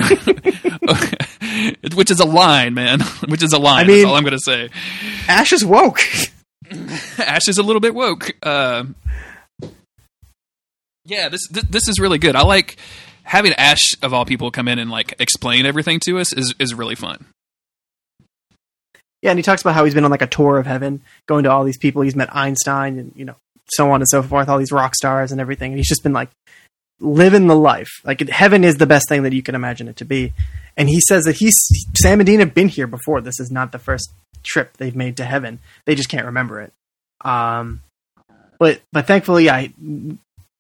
which 1.95 2.11
is 2.11 2.21
a 2.21 2.25
line, 2.27 2.75
man. 2.75 3.01
Which 3.29 3.43
is 3.43 3.53
a 3.53 3.59
line. 3.59 3.85
I 3.85 3.89
mean- 3.89 3.97
that's 3.99 4.09
all 4.09 4.17
I'm 4.17 4.23
going 4.25 4.33
to 4.33 4.39
say. 4.39 4.71
Ash 5.29 5.53
is 5.53 5.65
woke. 5.65 6.01
Ash 7.19 7.49
is 7.49 7.59
a 7.59 7.63
little 7.63 7.81
bit 7.81 7.95
woke. 7.95 8.31
Uh, 8.43 8.85
yeah, 11.05 11.29
this, 11.29 11.47
this 11.49 11.65
this 11.65 11.89
is 11.89 11.99
really 12.01 12.19
good. 12.19 12.37
I 12.37 12.43
like 12.43 12.77
having 13.25 13.53
Ash 13.55 13.95
of 14.03 14.15
all 14.15 14.25
people 14.25 14.51
come 14.51 14.69
in 14.69 14.79
and 14.79 14.91
like 14.91 15.15
explain 15.19 15.67
everything 15.67 16.01
to 16.01 16.19
us 16.19 16.33
is 16.33 16.55
is 16.59 16.75
really 16.75 16.95
fun. 16.95 17.27
Yeah, 19.23 19.31
and 19.31 19.39
he 19.39 19.43
talks 19.43 19.63
about 19.63 19.75
how 19.75 19.85
he's 19.85 19.95
been 19.95 20.05
on 20.05 20.11
like 20.11 20.23
a 20.23 20.27
tour 20.27 20.59
of 20.59 20.67
heaven, 20.67 21.03
going 21.27 21.45
to 21.45 21.51
all 21.51 21.65
these 21.65 21.79
people. 21.79 22.03
He's 22.03 22.15
met 22.15 22.35
Einstein 22.35 22.99
and 22.99 23.13
you 23.17 23.25
know 23.25 23.37
so 23.71 23.91
on 23.91 24.01
and 24.01 24.09
so 24.09 24.23
forth, 24.23 24.49
all 24.49 24.59
these 24.59 24.73
rock 24.73 24.95
stars 24.95 25.33
and 25.33 25.41
everything. 25.41 25.73
And 25.73 25.79
he's 25.79 25.89
just 25.89 26.03
been 26.03 26.13
like 26.13 26.31
living 27.01 27.47
the 27.47 27.57
life. 27.57 27.91
Like 28.05 28.29
heaven 28.29 28.65
is 28.65 28.77
the 28.77 28.87
best 28.87 29.09
thing 29.09 29.23
that 29.23 29.33
you 29.33 29.43
can 29.43 29.55
imagine 29.55 29.89
it 29.89 29.97
to 29.97 30.05
be. 30.05 30.33
And 30.77 30.89
he 30.89 31.01
says 31.09 31.25
that 31.25 31.37
he's 31.37 31.57
Sam 31.97 32.21
and 32.21 32.27
Dean 32.27 32.41
have 32.41 32.55
been 32.55 32.69
here 32.69 32.87
before. 32.87 33.21
This 33.21 33.41
is 33.41 33.51
not 33.51 33.73
the 33.73 33.79
first 33.79 34.13
trip 34.43 34.77
they've 34.77 34.97
made 34.97 35.17
to 35.17 35.25
heaven. 35.25 35.61
They 35.87 35.95
just 35.95 36.09
can't 36.09 36.27
remember 36.27 36.61
it. 36.61 36.73
Um, 37.25 37.81
but 38.59 38.81
but 38.93 39.07
thankfully, 39.07 39.49
I 39.49 39.73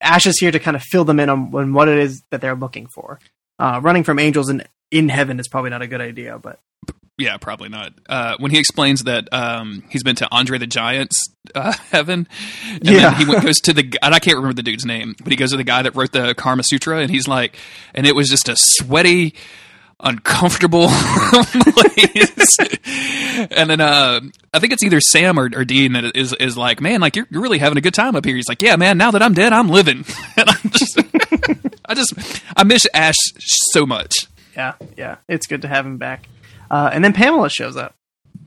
Ash 0.00 0.26
is 0.26 0.38
here 0.38 0.50
to 0.50 0.58
kind 0.58 0.76
of 0.76 0.82
fill 0.82 1.04
them 1.04 1.18
in 1.20 1.28
on, 1.28 1.54
on 1.54 1.72
what 1.72 1.88
it 1.88 1.98
is 1.98 2.22
that 2.30 2.40
they're 2.40 2.54
looking 2.56 2.86
for. 2.86 3.18
Uh, 3.58 3.80
running 3.82 4.02
from 4.04 4.18
angels 4.18 4.48
in 4.48 4.62
in 4.90 5.08
heaven 5.08 5.40
is 5.40 5.48
probably 5.48 5.70
not 5.70 5.82
a 5.82 5.86
good 5.86 6.00
idea, 6.00 6.38
but 6.38 6.60
Yeah, 7.18 7.36
probably 7.38 7.68
not. 7.68 7.92
Uh, 8.08 8.36
when 8.38 8.50
he 8.50 8.58
explains 8.58 9.04
that 9.04 9.32
um, 9.32 9.82
he's 9.88 10.02
been 10.02 10.16
to 10.16 10.28
Andre 10.32 10.58
the 10.58 10.66
Giant's 10.66 11.16
uh, 11.54 11.72
heaven, 11.90 12.28
and 12.70 12.84
Yeah. 12.84 13.10
then 13.10 13.14
he 13.14 13.24
went, 13.24 13.42
goes 13.42 13.60
to 13.60 13.72
the 13.72 13.96
and 14.02 14.14
I 14.14 14.18
can't 14.18 14.36
remember 14.36 14.54
the 14.54 14.62
dude's 14.62 14.84
name, 14.84 15.14
but 15.22 15.32
he 15.32 15.36
goes 15.36 15.50
to 15.52 15.56
the 15.56 15.64
guy 15.64 15.82
that 15.82 15.94
wrote 15.96 16.12
the 16.12 16.34
Karma 16.34 16.62
Sutra, 16.64 16.98
and 17.00 17.10
he's 17.10 17.26
like, 17.28 17.56
and 17.94 18.06
it 18.06 18.14
was 18.14 18.28
just 18.28 18.48
a 18.48 18.56
sweaty, 18.56 19.34
uncomfortable 20.00 20.88
place. 21.42 22.56
and 23.50 23.70
then 23.70 23.80
uh, 23.80 24.20
I 24.52 24.58
think 24.58 24.72
it's 24.72 24.82
either 24.82 25.00
Sam 25.00 25.38
or, 25.38 25.50
or 25.54 25.64
Dean 25.64 25.92
that 25.94 26.16
is 26.16 26.32
is 26.34 26.56
like, 26.56 26.80
man, 26.80 27.00
like 27.00 27.16
you're, 27.16 27.26
you're 27.30 27.42
really 27.42 27.58
having 27.58 27.78
a 27.78 27.80
good 27.80 27.94
time 27.94 28.16
up 28.16 28.24
here. 28.24 28.36
He's 28.36 28.48
like, 28.48 28.62
yeah, 28.62 28.76
man. 28.76 28.98
Now 28.98 29.10
that 29.10 29.22
I'm 29.22 29.34
dead, 29.34 29.52
I'm 29.52 29.68
living. 29.68 30.04
and 30.36 30.48
I'm 30.48 30.70
just, 30.70 30.98
I 31.84 31.94
just, 31.94 32.42
I 32.56 32.64
miss 32.64 32.86
Ash 32.94 33.16
so 33.72 33.86
much. 33.86 34.12
Yeah, 34.56 34.74
yeah, 34.96 35.16
it's 35.28 35.46
good 35.46 35.62
to 35.62 35.68
have 35.68 35.84
him 35.86 35.96
back. 35.98 36.28
Uh, 36.70 36.90
and 36.92 37.04
then 37.04 37.12
Pamela 37.12 37.50
shows 37.50 37.76
up, 37.76 37.94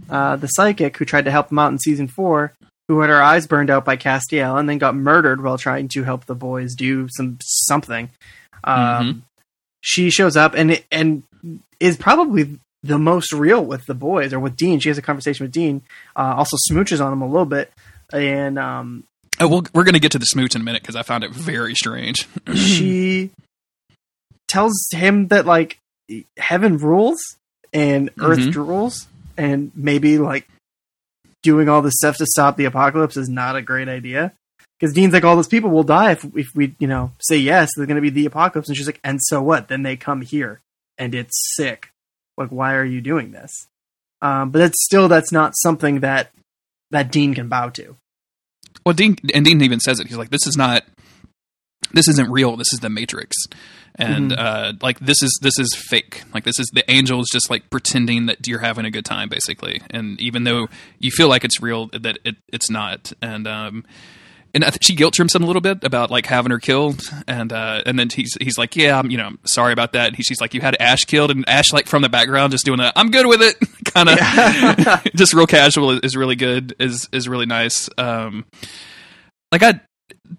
uh, 0.10 0.36
the 0.38 0.48
psychic 0.48 0.98
who 0.98 1.06
tried 1.06 1.26
to 1.26 1.32
help 1.32 1.50
them 1.50 1.60
out 1.60 1.72
in 1.72 1.80
season 1.80 2.08
four, 2.08 2.54
who 2.88 3.02
had 3.02 3.10
her 3.10 3.22
eyes 3.22 3.46
burned 3.48 3.70
out 3.70 3.84
by 3.84 3.98
Castiel 3.98 4.58
and 4.58 4.70
then 4.70 4.78
got 4.78 4.96
murdered 4.96 5.44
while 5.44 5.58
trying 5.58 5.90
to 5.90 6.04
help 6.04 6.26
the 6.26 6.36
boys 6.36 6.76
do 6.76 7.08
some 7.12 7.38
something. 7.42 8.10
Um, 8.64 9.24
She 9.82 10.10
shows 10.10 10.36
up 10.36 10.54
and 10.56 10.84
and 10.92 11.24
is 11.80 11.98
probably 11.98 12.60
the 12.84 12.98
most 12.98 13.34
real 13.34 13.64
with 13.66 13.86
the 13.86 13.94
boys 13.94 14.34
or 14.34 14.40
with 14.40 14.56
Dean. 14.56 14.80
She 14.80 14.90
has 14.90 14.98
a 14.98 15.02
conversation 15.02 15.44
with 15.46 15.52
Dean. 15.52 15.82
Uh, 16.16 16.36
also 16.38 16.58
smooches 16.72 17.04
on 17.04 17.12
him 17.14 17.22
a 17.22 17.28
little 17.28 17.46
bit, 17.46 17.72
and 18.14 18.58
um, 18.60 19.04
Oh, 19.40 19.48
we'll, 19.48 19.64
we're 19.74 19.84
going 19.84 19.94
to 19.94 20.00
get 20.00 20.14
to 20.14 20.20
the 20.20 20.26
smooch 20.26 20.56
in 20.56 20.62
a 20.62 20.64
minute 20.64 20.82
because 20.82 20.96
I 20.96 21.04
found 21.04 21.24
it 21.24 21.32
very 21.32 21.76
strange. 21.76 22.28
she 22.56 23.30
tells 24.48 24.74
him 24.92 25.28
that 25.28 25.46
like 25.46 25.78
heaven 26.38 26.78
rules 26.78 27.18
and 27.74 28.10
earth 28.20 28.40
Mhm. 28.40 28.56
rules 28.56 29.08
and 29.38 29.72
maybe 29.76 30.18
like 30.18 30.48
doing 31.44 31.70
all 31.70 31.82
this 31.82 31.94
stuff 31.98 32.18
to 32.18 32.26
stop 32.26 32.58
the 32.58 32.66
apocalypse 32.66 33.18
is 33.18 33.30
not 33.30 33.56
a 33.56 33.62
great 33.62 33.88
idea 33.90 34.32
because 34.80 34.94
dean's 34.94 35.14
like 35.14 35.24
all 35.24 35.36
those 35.36 35.48
people 35.48 35.70
will 35.70 35.84
die 35.84 36.12
if, 36.12 36.24
if 36.36 36.48
we 36.56 36.76
you 36.80 36.88
know 36.88 37.12
say 37.20 37.38
yes 37.38 37.70
they're 37.76 37.86
going 37.86 37.96
to 37.96 38.02
be 38.02 38.10
the 38.10 38.26
apocalypse 38.26 38.68
and 38.68 38.78
she's 38.78 38.86
like 38.88 39.00
and 39.04 39.20
so 39.22 39.42
what 39.42 39.68
then 39.68 39.84
they 39.84 39.96
come 39.96 40.22
here 40.22 40.62
and 40.98 41.14
it's 41.16 41.34
sick 41.56 41.92
like 42.38 42.50
why 42.50 42.74
are 42.76 42.86
you 42.86 43.02
doing 43.02 43.32
this 43.32 43.52
um, 44.22 44.50
but 44.50 44.60
that's 44.60 44.84
still 44.84 45.08
that's 45.08 45.32
not 45.32 45.54
something 45.58 46.00
that 46.02 46.32
that 46.92 47.12
dean 47.12 47.34
can 47.36 47.48
bow 47.50 47.70
to 47.70 47.96
Well, 48.86 48.94
Dean 48.94 49.16
and 49.34 49.46
Dean 49.46 49.62
even 49.62 49.80
says 49.80 50.00
it. 50.00 50.08
He's 50.08 50.18
like, 50.18 50.30
"This 50.30 50.48
is 50.48 50.56
not, 50.58 50.84
this 51.94 52.08
isn't 52.08 52.30
real. 52.32 52.56
This 52.58 52.72
is 52.74 52.80
the 52.80 52.90
Matrix, 52.90 53.36
and 53.96 54.32
Mhm. 54.32 54.38
uh, 54.40 54.74
like 54.82 55.00
this 55.00 55.22
is 55.22 55.38
this 55.42 55.58
is 55.60 55.76
fake. 55.76 56.24
Like 56.34 56.44
this 56.46 56.60
is 56.60 56.70
the 56.74 56.90
angels 56.90 57.30
just 57.32 57.50
like 57.50 57.70
pretending 57.70 58.26
that 58.28 58.48
you're 58.48 58.60
having 58.60 58.86
a 58.86 58.92
good 58.92 59.06
time, 59.06 59.30
basically. 59.30 59.82
And 59.90 60.20
even 60.22 60.44
though 60.46 60.68
you 61.00 61.12
feel 61.12 61.28
like 61.30 61.44
it's 61.46 61.62
real, 61.62 61.88
that 61.94 62.18
it 62.26 62.36
it's 62.52 62.70
not. 62.70 63.12
And 63.22 63.48
um, 63.48 63.86
and 64.58 64.66
I 64.66 64.72
think 64.72 64.84
she 64.84 64.96
guilt 64.96 65.14
trips 65.14 65.36
him 65.36 65.44
a 65.44 65.46
little 65.46 65.62
bit 65.62 65.84
about 65.84 66.10
like 66.10 66.26
having 66.26 66.52
her 66.52 66.58
killed, 66.58 67.02
and 67.28 67.54
uh, 67.54 67.84
and 67.86 68.00
then 68.00 68.10
he's 68.10 68.36
he's 68.42 68.58
like, 68.58 68.76
yeah, 68.76 68.98
I'm 68.98 69.12
you 69.12 69.18
know 69.18 69.34
sorry 69.44 69.72
about 69.72 69.94
that. 69.94 70.16
He, 70.16 70.24
she's 70.24 70.42
like, 70.42 70.56
you 70.56 70.62
had 70.62 70.76
Ash 70.80 71.06
killed, 71.06 71.30
and 71.30 71.48
Ash 71.48 71.72
like 71.72 71.86
from 71.86 72.02
the 72.02 72.10
background 72.10 72.54
just 72.54 72.66
doing 72.66 72.80
that. 72.80 72.94
I'm 72.96 73.12
good 73.12 73.28
with 73.28 73.42
it, 73.44 73.56
kind 73.94 74.10
of 74.10 75.14
just 75.16 75.36
real 75.36 75.46
casual 75.46 75.92
is, 75.92 76.00
is 76.02 76.16
really 76.16 76.36
good. 76.36 76.76
Is 76.80 77.08
is 77.12 77.30
really 77.30 77.46
nice. 77.46 77.88
Um, 78.00 78.46
like 79.52 79.62
I, 79.62 79.80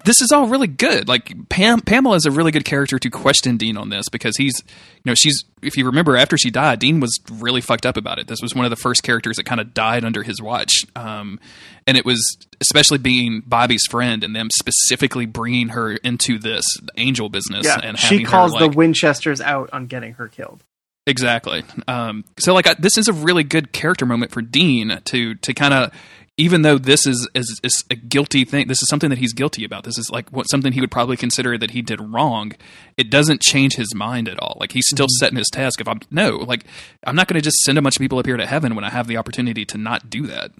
this 0.04 0.20
is 0.20 0.32
all 0.32 0.48
really 0.48 0.66
good. 0.66 1.08
Like 1.08 1.48
Pam, 1.48 1.80
Pamela 1.80 2.16
is 2.16 2.26
a 2.26 2.30
really 2.30 2.52
good 2.52 2.64
character 2.64 2.98
to 2.98 3.10
question 3.10 3.56
Dean 3.56 3.76
on 3.76 3.88
this 3.88 4.08
because 4.08 4.36
he's, 4.36 4.62
you 4.66 5.02
know, 5.04 5.14
she's. 5.14 5.44
If 5.60 5.76
you 5.76 5.86
remember, 5.86 6.16
after 6.16 6.36
she 6.38 6.50
died, 6.50 6.78
Dean 6.78 7.00
was 7.00 7.18
really 7.32 7.60
fucked 7.60 7.84
up 7.84 7.96
about 7.96 8.18
it. 8.20 8.28
This 8.28 8.40
was 8.40 8.54
one 8.54 8.64
of 8.64 8.70
the 8.70 8.76
first 8.76 9.02
characters 9.02 9.36
that 9.36 9.44
kind 9.44 9.60
of 9.60 9.74
died 9.74 10.04
under 10.04 10.22
his 10.22 10.40
watch, 10.40 10.84
um, 10.94 11.40
and 11.86 11.96
it 11.96 12.04
was 12.04 12.22
especially 12.60 12.98
being 12.98 13.42
Bobby's 13.44 13.84
friend 13.90 14.22
and 14.22 14.36
them 14.36 14.48
specifically 14.56 15.26
bringing 15.26 15.70
her 15.70 15.92
into 15.92 16.38
this 16.38 16.64
angel 16.96 17.28
business. 17.28 17.66
yeah 17.66 17.80
and 17.82 17.98
she 17.98 18.06
having 18.06 18.26
her, 18.26 18.30
calls 18.30 18.52
like, 18.52 18.70
the 18.70 18.76
winchesters 18.76 19.40
out 19.40 19.70
on 19.72 19.86
getting 19.86 20.14
her 20.14 20.28
killed 20.28 20.62
Exactly. 21.08 21.64
Um, 21.88 22.24
so 22.38 22.52
like 22.52 22.66
I, 22.66 22.74
this 22.74 22.98
is 22.98 23.08
a 23.08 23.14
really 23.14 23.42
good 23.42 23.72
character 23.72 24.04
moment 24.04 24.30
for 24.30 24.42
Dean 24.42 25.00
to 25.06 25.34
to 25.36 25.54
kind 25.54 25.72
of 25.72 25.92
even 26.38 26.62
though 26.62 26.78
this 26.78 27.04
is, 27.04 27.28
is 27.34 27.60
is 27.64 27.84
a 27.90 27.96
guilty 27.96 28.44
thing, 28.44 28.68
this 28.68 28.80
is 28.80 28.88
something 28.88 29.10
that 29.10 29.18
he's 29.18 29.32
guilty 29.32 29.64
about. 29.64 29.82
This 29.82 29.98
is 29.98 30.08
like 30.10 30.30
what 30.30 30.44
something 30.44 30.72
he 30.72 30.80
would 30.80 30.90
probably 30.90 31.16
consider 31.16 31.58
that 31.58 31.72
he 31.72 31.82
did 31.82 32.00
wrong. 32.00 32.52
It 32.96 33.10
doesn't 33.10 33.42
change 33.42 33.74
his 33.74 33.92
mind 33.94 34.28
at 34.28 34.38
all. 34.38 34.56
Like 34.60 34.72
he's 34.72 34.88
still 34.88 35.08
setting 35.18 35.36
his 35.36 35.48
task. 35.48 35.80
If 35.80 35.88
I'm 35.88 36.00
no, 36.12 36.36
like 36.36 36.64
I'm 37.04 37.16
not 37.16 37.26
going 37.26 37.40
to 37.40 37.44
just 37.44 37.58
send 37.58 37.76
a 37.76 37.82
bunch 37.82 37.96
of 37.96 38.00
people 38.00 38.20
up 38.20 38.26
here 38.26 38.36
to 38.36 38.46
heaven 38.46 38.76
when 38.76 38.84
I 38.84 38.90
have 38.90 39.08
the 39.08 39.16
opportunity 39.16 39.64
to 39.66 39.76
not 39.76 40.08
do 40.08 40.28
that. 40.28 40.52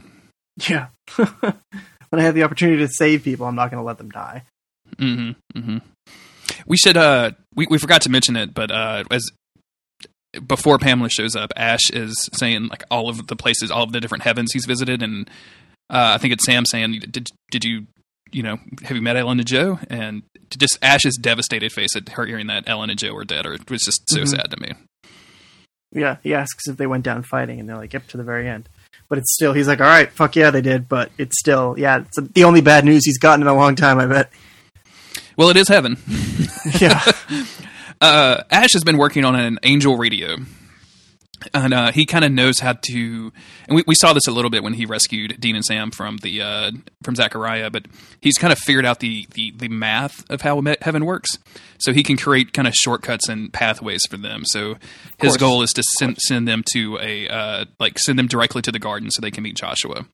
Yeah. 0.68 0.88
when 1.16 1.54
I 2.12 2.22
have 2.22 2.34
the 2.34 2.42
opportunity 2.42 2.78
to 2.78 2.88
save 2.88 3.22
people, 3.22 3.46
I'm 3.46 3.54
not 3.54 3.70
going 3.70 3.80
to 3.80 3.86
let 3.86 3.98
them 3.98 4.10
die. 4.10 4.42
hmm 4.98 5.30
hmm 5.56 5.78
We 6.66 6.76
should. 6.76 6.96
Uh, 6.96 7.32
we 7.54 7.68
we 7.70 7.78
forgot 7.78 8.02
to 8.02 8.10
mention 8.10 8.34
it, 8.36 8.52
but 8.52 8.72
uh, 8.72 9.04
as 9.12 9.30
before 10.46 10.78
Pamela 10.78 11.08
shows 11.08 11.34
up, 11.34 11.52
Ash 11.56 11.90
is 11.90 12.28
saying 12.32 12.68
like 12.68 12.84
all 12.90 13.08
of 13.08 13.28
the 13.28 13.36
places, 13.36 13.70
all 13.70 13.84
of 13.84 13.92
the 13.92 14.00
different 14.00 14.24
heavens 14.24 14.52
he's 14.52 14.66
visited, 14.66 15.02
and 15.02 15.30
uh, 15.90 16.12
I 16.14 16.18
think 16.18 16.32
it's 16.34 16.44
Sam 16.46 16.64
saying, 16.66 17.00
"Did 17.10 17.28
did 17.50 17.64
you, 17.64 17.86
you 18.32 18.42
know, 18.42 18.58
have 18.84 18.96
you 18.96 19.02
met 19.02 19.16
Ellen 19.16 19.38
and 19.38 19.46
Jo?" 19.48 19.78
And 19.88 20.22
to 20.50 20.58
just 20.58 20.78
Ash's 20.82 21.16
devastated 21.20 21.72
face 21.72 21.94
at 21.96 22.10
her 22.10 22.26
hearing 22.26 22.46
that 22.48 22.64
Ellen 22.68 22.90
and 22.90 22.98
Jo 22.98 23.12
were 23.14 23.24
dead, 23.24 23.46
or 23.46 23.54
it 23.54 23.70
was 23.70 23.82
just 23.82 24.02
so 24.08 24.20
Mhm. 24.20 24.28
sad 24.28 24.50
to 24.50 24.60
me. 24.60 24.72
Yeah, 25.92 26.16
he 26.22 26.34
asks 26.34 26.68
if 26.68 26.76
they 26.76 26.86
went 26.86 27.04
down 27.04 27.22
fighting, 27.22 27.58
and 27.60 27.68
they're 27.68 27.76
like, 27.76 27.92
"Yep," 27.94 28.08
to 28.08 28.16
the 28.18 28.22
very 28.24 28.46
end. 28.48 28.68
But 29.08 29.16
it's 29.18 29.32
still, 29.32 29.54
he's 29.54 29.66
like, 29.68 29.80
"All 29.80 29.86
right, 29.86 30.12
fuck 30.12 30.36
yeah, 30.36 30.50
they 30.50 30.60
did." 30.60 30.86
But 30.88 31.10
it's 31.16 31.38
still, 31.38 31.74
yeah, 31.78 32.00
it's 32.00 32.18
the 32.34 32.44
only 32.44 32.60
bad 32.60 32.84
news 32.84 33.06
he's 33.06 33.18
gotten 33.18 33.40
in 33.42 33.48
a 33.48 33.54
long 33.54 33.74
time. 33.74 33.98
I 33.98 34.06
bet. 34.06 34.30
Well, 35.36 35.48
it 35.50 35.56
is 35.56 35.68
heaven. 35.68 35.96
Yeah, 36.80 37.00
uh, 38.02 38.42
Ash 38.50 38.72
has 38.74 38.82
been 38.84 38.98
working 38.98 39.24
on 39.24 39.34
an 39.34 39.58
angel 39.62 39.96
radio. 39.96 40.36
And 41.54 41.72
uh, 41.72 41.92
he 41.92 42.04
kind 42.04 42.24
of 42.24 42.32
knows 42.32 42.58
how 42.58 42.72
to, 42.72 43.32
and 43.68 43.76
we, 43.76 43.84
we 43.86 43.94
saw 43.94 44.12
this 44.12 44.26
a 44.26 44.32
little 44.32 44.50
bit 44.50 44.62
when 44.62 44.74
he 44.74 44.86
rescued 44.86 45.36
Dean 45.38 45.54
and 45.54 45.64
Sam 45.64 45.90
from 45.90 46.16
the 46.18 46.42
uh, 46.42 46.72
from 47.02 47.14
Zachariah. 47.14 47.70
But 47.70 47.86
he's 48.20 48.36
kind 48.38 48.52
of 48.52 48.58
figured 48.58 48.84
out 48.84 49.00
the, 49.00 49.26
the 49.34 49.52
the 49.56 49.68
math 49.68 50.28
of 50.30 50.40
how 50.40 50.60
heaven 50.82 51.04
works, 51.04 51.30
so 51.78 51.92
he 51.92 52.02
can 52.02 52.16
create 52.16 52.52
kind 52.52 52.66
of 52.66 52.74
shortcuts 52.74 53.28
and 53.28 53.52
pathways 53.52 54.02
for 54.10 54.16
them. 54.16 54.42
So 54.46 54.76
his 55.20 55.36
goal 55.36 55.62
is 55.62 55.70
to 55.74 55.82
send 55.98 56.18
send 56.18 56.48
them 56.48 56.64
to 56.72 56.98
a 56.98 57.28
uh, 57.28 57.64
like 57.78 57.98
send 57.98 58.18
them 58.18 58.26
directly 58.26 58.62
to 58.62 58.72
the 58.72 58.80
garden 58.80 59.10
so 59.10 59.20
they 59.20 59.30
can 59.30 59.44
meet 59.44 59.56
Joshua. 59.56 60.06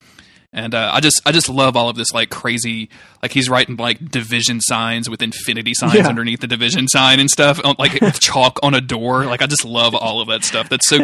And 0.56 0.72
uh, 0.72 0.92
I 0.94 1.00
just 1.00 1.20
I 1.26 1.32
just 1.32 1.48
love 1.48 1.76
all 1.76 1.88
of 1.88 1.96
this 1.96 2.12
like 2.12 2.30
crazy 2.30 2.88
like 3.22 3.32
he's 3.32 3.50
writing 3.50 3.74
like 3.76 3.98
division 4.08 4.60
signs 4.60 5.10
with 5.10 5.20
infinity 5.20 5.74
signs 5.74 5.94
Yeah. 5.94 6.06
underneath 6.06 6.40
the 6.40 6.46
division 6.46 6.86
sign 6.86 7.18
and 7.18 7.28
stuff 7.28 7.60
like 7.76 8.00
with 8.00 8.20
chalk 8.20 8.60
on 8.62 8.72
a 8.72 8.80
door 8.80 9.24
like 9.24 9.42
I 9.42 9.46
just 9.46 9.64
love 9.64 9.96
all 9.96 10.20
of 10.20 10.28
that 10.28 10.44
stuff 10.44 10.68
that's 10.68 10.86
so 10.88 10.98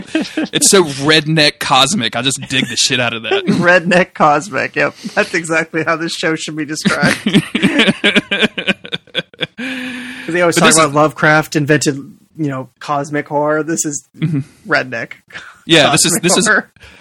it's 0.53 0.71
so 0.71 0.85
redneck 0.85 1.59
cosmic 1.59 2.15
I 2.15 2.23
just 2.23 2.41
dig 2.49 2.69
the 2.69 2.77
shit 2.77 3.01
out 3.01 3.13
of 3.13 3.25
that 3.25 3.45
redneck 3.47 4.15
cosmic. 4.15 4.77
Yep, 4.77 4.95
that's 5.15 5.35
exactly 5.35 5.83
how 5.83 5.97
this 5.97 6.13
show 6.13 6.37
should 6.37 6.55
be 6.57 6.65
described. 6.65 7.19
They 10.29 10.43
always 10.43 10.55
But 10.57 10.67
talk 10.67 10.75
about 10.75 10.89
is- 10.91 10.95
Lovecraft 10.95 11.57
invented 11.57 12.17
you 12.41 12.49
know 12.49 12.71
cosmic 12.81 13.29
horror. 13.29 13.63
This 13.63 13.85
is 13.85 14.09
redneck. 14.67 15.13
Yeah, 15.67 15.91
this 15.93 16.05
is 16.07 16.19
this 16.23 16.37
is. 16.37 16.49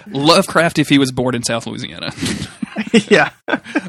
Lovecraft 0.07 0.77
if 0.79 0.89
he 0.89 0.97
was 0.97 1.11
born 1.11 1.33
in 1.35 1.43
South 1.43 1.65
Louisiana, 1.65 2.11
yeah. 3.07 3.31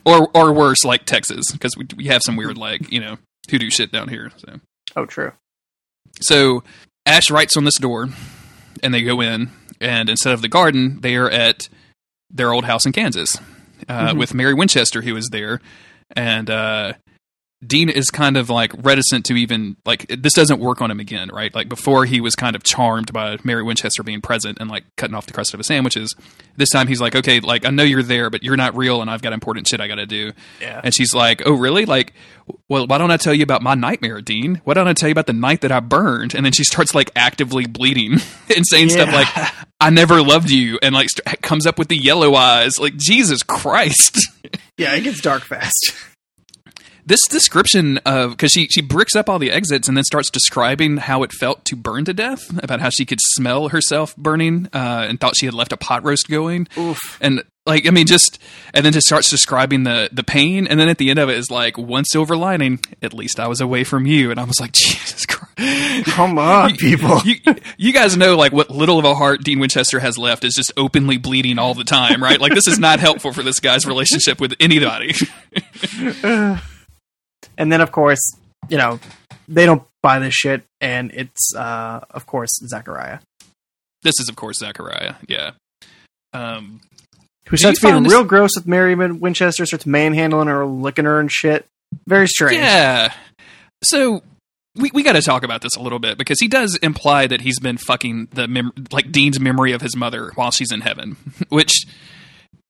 or 0.07 0.29
or 0.35 0.53
worse, 0.53 0.85
like 0.85 1.05
Texas, 1.07 1.51
because 1.53 1.77
we 1.77 1.87
we 1.97 2.05
have 2.07 2.23
some 2.25 2.37
weird 2.37 2.57
like 2.57 2.91
you 2.93 3.01
know 3.01 3.19
hoodoo 3.51 3.69
shit 3.71 3.91
down 3.93 4.09
here. 4.09 4.31
So 4.37 4.61
Oh, 4.97 5.07
true. 5.07 5.33
so 6.21 6.63
Ash 7.07 7.31
writes 7.31 7.57
on 7.57 7.65
this 7.65 7.79
door, 7.79 8.09
and 8.83 8.93
they 8.95 9.03
go 9.03 9.21
in, 9.21 9.51
and 9.81 10.09
instead 10.09 10.33
of 10.35 10.43
the 10.43 10.49
garden, 10.49 11.01
they 11.01 11.17
are 11.17 11.29
at 11.31 11.69
their 12.31 12.53
old 12.53 12.65
house 12.65 12.87
in 12.87 12.93
Kansas 12.93 13.35
uh, 13.89 14.13
Mhm. 14.13 14.19
with 14.19 14.35
Mary 14.35 14.55
Winchester, 14.55 15.03
who 15.03 15.17
is 15.17 15.29
there, 15.33 15.61
and 16.15 16.49
uh, 16.51 16.93
Dean 17.67 17.91
is 17.91 18.07
kind 18.07 18.39
of 18.39 18.49
like 18.49 18.73
reticent 18.83 19.27
to 19.27 19.35
even 19.35 19.77
like 19.85 20.07
this 20.09 20.33
doesn't 20.33 20.61
work 20.61 20.81
on 20.81 20.91
him 20.91 20.99
again, 20.99 21.29
right? 21.31 21.55
Like 21.55 21.69
before, 21.69 22.07
he 22.07 22.19
was 22.21 22.35
kind 22.35 22.57
of 22.57 22.63
charmed 22.63 23.13
by 23.13 23.37
Mary 23.45 23.63
Winchester 23.63 24.03
being 24.03 24.23
present 24.23 24.59
and 24.61 24.71
like 24.71 24.85
cutting 24.97 25.15
off 25.15 25.27
the 25.27 25.35
crust 25.35 25.53
of 25.53 25.59
his 25.59 25.67
sandwiches. 25.67 26.15
This 26.57 26.71
time, 26.71 26.89
he's 26.89 27.03
like, 27.03 27.15
okay, 27.15 27.41
like 27.41 27.67
I 27.67 27.71
know 27.71 27.83
you're 27.83 28.03
there, 28.03 28.31
but 28.31 28.43
you're 28.43 28.57
not 28.57 28.75
real, 28.77 29.03
and 29.03 29.11
I've 29.11 29.21
got 29.21 29.35
important 29.35 29.69
shit 29.69 29.79
I 29.79 29.89
got 29.89 29.97
to 29.97 30.07
do. 30.07 30.33
Yeah. 30.61 30.81
And 30.83 30.95
she's 30.95 31.13
like, 31.15 31.43
"Oh, 31.45 31.53
really? 31.53 31.85
Like, 31.85 32.15
well, 32.69 32.87
why 32.87 32.97
don't 32.97 33.11
I 33.11 33.19
tell 33.19 33.35
you 33.35 33.43
about 33.43 33.61
my 33.63 33.75
nightmare, 33.75 34.23
Dean? 34.23 34.63
Why 34.65 34.73
don't 34.73 34.89
I 34.89 34.95
tell 34.95 35.11
you 35.11 35.13
about 35.13 35.27
the 35.27 35.35
night 35.35 35.61
that 35.61 35.71
I 35.73 35.81
burned?" 35.81 36.35
And 36.35 36.47
then 36.47 36.53
she 36.53 36.65
starts 36.65 36.95
like 36.95 37.11
actively 37.15 37.67
bleeding 37.67 38.13
and 38.57 38.67
saying 38.67 38.89
stuff 38.89 39.13
like, 39.13 39.29
"I 39.81 39.91
never 39.91 40.23
loved 40.23 40.49
you," 40.51 40.79
and 40.83 40.95
like 40.95 41.11
st- 41.11 41.43
comes 41.43 41.67
up 41.67 41.79
with 41.79 41.89
the 41.89 41.97
yellow 41.97 42.35
eyes. 42.37 42.79
Like, 42.79 42.97
Jesus 42.97 43.43
Christ! 43.43 44.19
Yeah, 44.79 44.95
it 44.95 45.03
gets 45.03 45.21
dark 45.21 45.43
fast. 45.43 45.93
this 47.07 47.27
description 47.29 47.99
of 47.99 48.33
because 48.33 48.53
she 48.53 48.67
she 48.69 48.81
bricks 48.81 49.17
up 49.17 49.29
all 49.29 49.39
the 49.39 49.51
exits 49.51 49.89
and 49.89 49.97
then 49.97 50.05
starts 50.05 50.31
describing 50.31 50.99
how 50.99 51.23
it 51.23 51.33
felt 51.33 51.65
to 51.67 51.77
burn 51.77 52.05
to 52.05 52.13
death, 52.13 52.51
about 52.63 52.81
how 52.81 52.91
she 52.91 53.05
could 53.05 53.21
smell 53.21 53.69
herself 53.69 54.17
burning 54.17 54.69
uh, 54.73 55.07
and 55.09 55.21
thought 55.21 55.37
she 55.37 55.47
had 55.47 55.55
left 55.55 55.73
a 55.73 55.77
pot 55.77 56.05
roast 56.05 56.29
going. 56.29 56.69
Oof. 56.77 57.19
and 57.21 57.43
like 57.67 57.87
I 57.87 57.91
mean, 57.91 58.07
just 58.07 58.39
and 58.75 58.85
then 58.85 58.93
just 58.93 59.07
starts 59.07 59.29
describing 59.29 59.85
the 59.85 60.09
the 60.13 60.25
pain, 60.25 60.67
and 60.67 60.81
then 60.81 60.89
at 60.89 60.99
the 60.99 61.11
end 61.11 61.19
of 61.19 61.29
it 61.29 61.37
is 61.37 61.51
like 61.51 61.77
one 61.77 62.05
silver 62.05 62.37
lining. 62.37 62.81
At 63.03 63.15
least 63.15 63.39
I 63.39 63.49
was 63.49 63.61
away 63.61 63.85
from 63.85 64.07
you, 64.07 64.31
and 64.31 64.41
I 64.41 64.45
was 64.45 64.61
like, 64.61 64.73
Jesus 64.75 65.27
Christ. 65.27 66.07
Come 66.07 66.39
on, 66.39 66.77
people. 66.77 67.21
You, 67.25 67.37
you 67.77 67.93
guys 67.93 68.17
know 68.17 68.37
like 68.37 68.53
what 68.53 68.71
little 68.71 68.99
of 68.99 69.05
a 69.05 69.15
heart 69.15 69.45
Dean 69.45 69.59
Winchester 69.59 70.01
has 70.01 70.17
left 70.17 70.43
is 70.43 70.55
just 70.55 70.73
openly 70.77 71.19
bleeding 71.19 71.59
all 71.59 71.75
the 71.75 71.85
time, 71.85 72.23
right? 72.23 72.41
Like 72.41 72.55
this 72.55 72.67
is 72.67 72.79
not 72.79 72.99
helpful 72.99 73.33
for 73.33 73.43
this 73.43 73.61
guy's 73.61 73.87
relationship 73.87 74.41
with 74.41 74.55
anybody. 74.59 75.15
And 77.59 77.73
then, 77.73 77.81
of 77.81 77.93
course, 77.93 78.21
you 78.69 78.79
know, 78.79 78.99
they 79.49 79.67
don't 79.67 79.83
buy 80.03 80.19
this 80.19 80.35
shit, 80.35 80.63
and 80.81 81.11
it's, 81.13 81.55
uh, 81.55 82.01
of 82.11 82.27
course, 82.27 82.51
Zachariah, 82.67 83.19
this 84.03 84.19
is 84.19 84.29
of 84.29 84.37
course 84.37 84.59
Zachariah, 84.59 85.15
yeah. 85.29 85.51
Um, 86.33 86.81
who 87.49 87.57
starts 87.57 87.81
being 87.81 88.03
this- 88.05 88.13
real 88.13 88.25
gross 88.25 88.51
with 88.57 88.67
Mary 88.67 88.95
Win- 88.95 89.21
Winchester, 89.21 89.67
starts 89.67 89.85
manhandling 89.85 90.47
her, 90.49 90.65
licking 90.65 91.05
her 91.05 91.21
and 91.21 91.31
shit. 91.31 91.67
Very 92.07 92.27
strange. 92.29 92.61
Yeah. 92.61 93.13
So 93.83 94.23
we 94.77 94.91
we 94.95 95.03
got 95.03 95.15
to 95.15 95.23
talk 95.23 95.43
about 95.43 95.61
this 95.61 95.75
a 95.77 95.83
little 95.83 95.99
bit 95.99 96.17
because 96.17 96.39
he 96.41 96.47
does 96.49 96.77
imply 96.77 97.27
that 97.27 97.41
he's 97.41 97.59
been 97.59 97.77
fucking 97.77 98.29
the 98.33 98.47
mem- 98.47 98.73
like 98.93 99.11
Dean's 99.11 99.41
memory 99.41 99.73
of 99.73 99.81
his 99.83 99.97
mother 99.97 100.31
while 100.37 100.51
she's 100.53 100.71
in 100.71 100.81
heaven, 100.83 101.17
which 101.49 101.85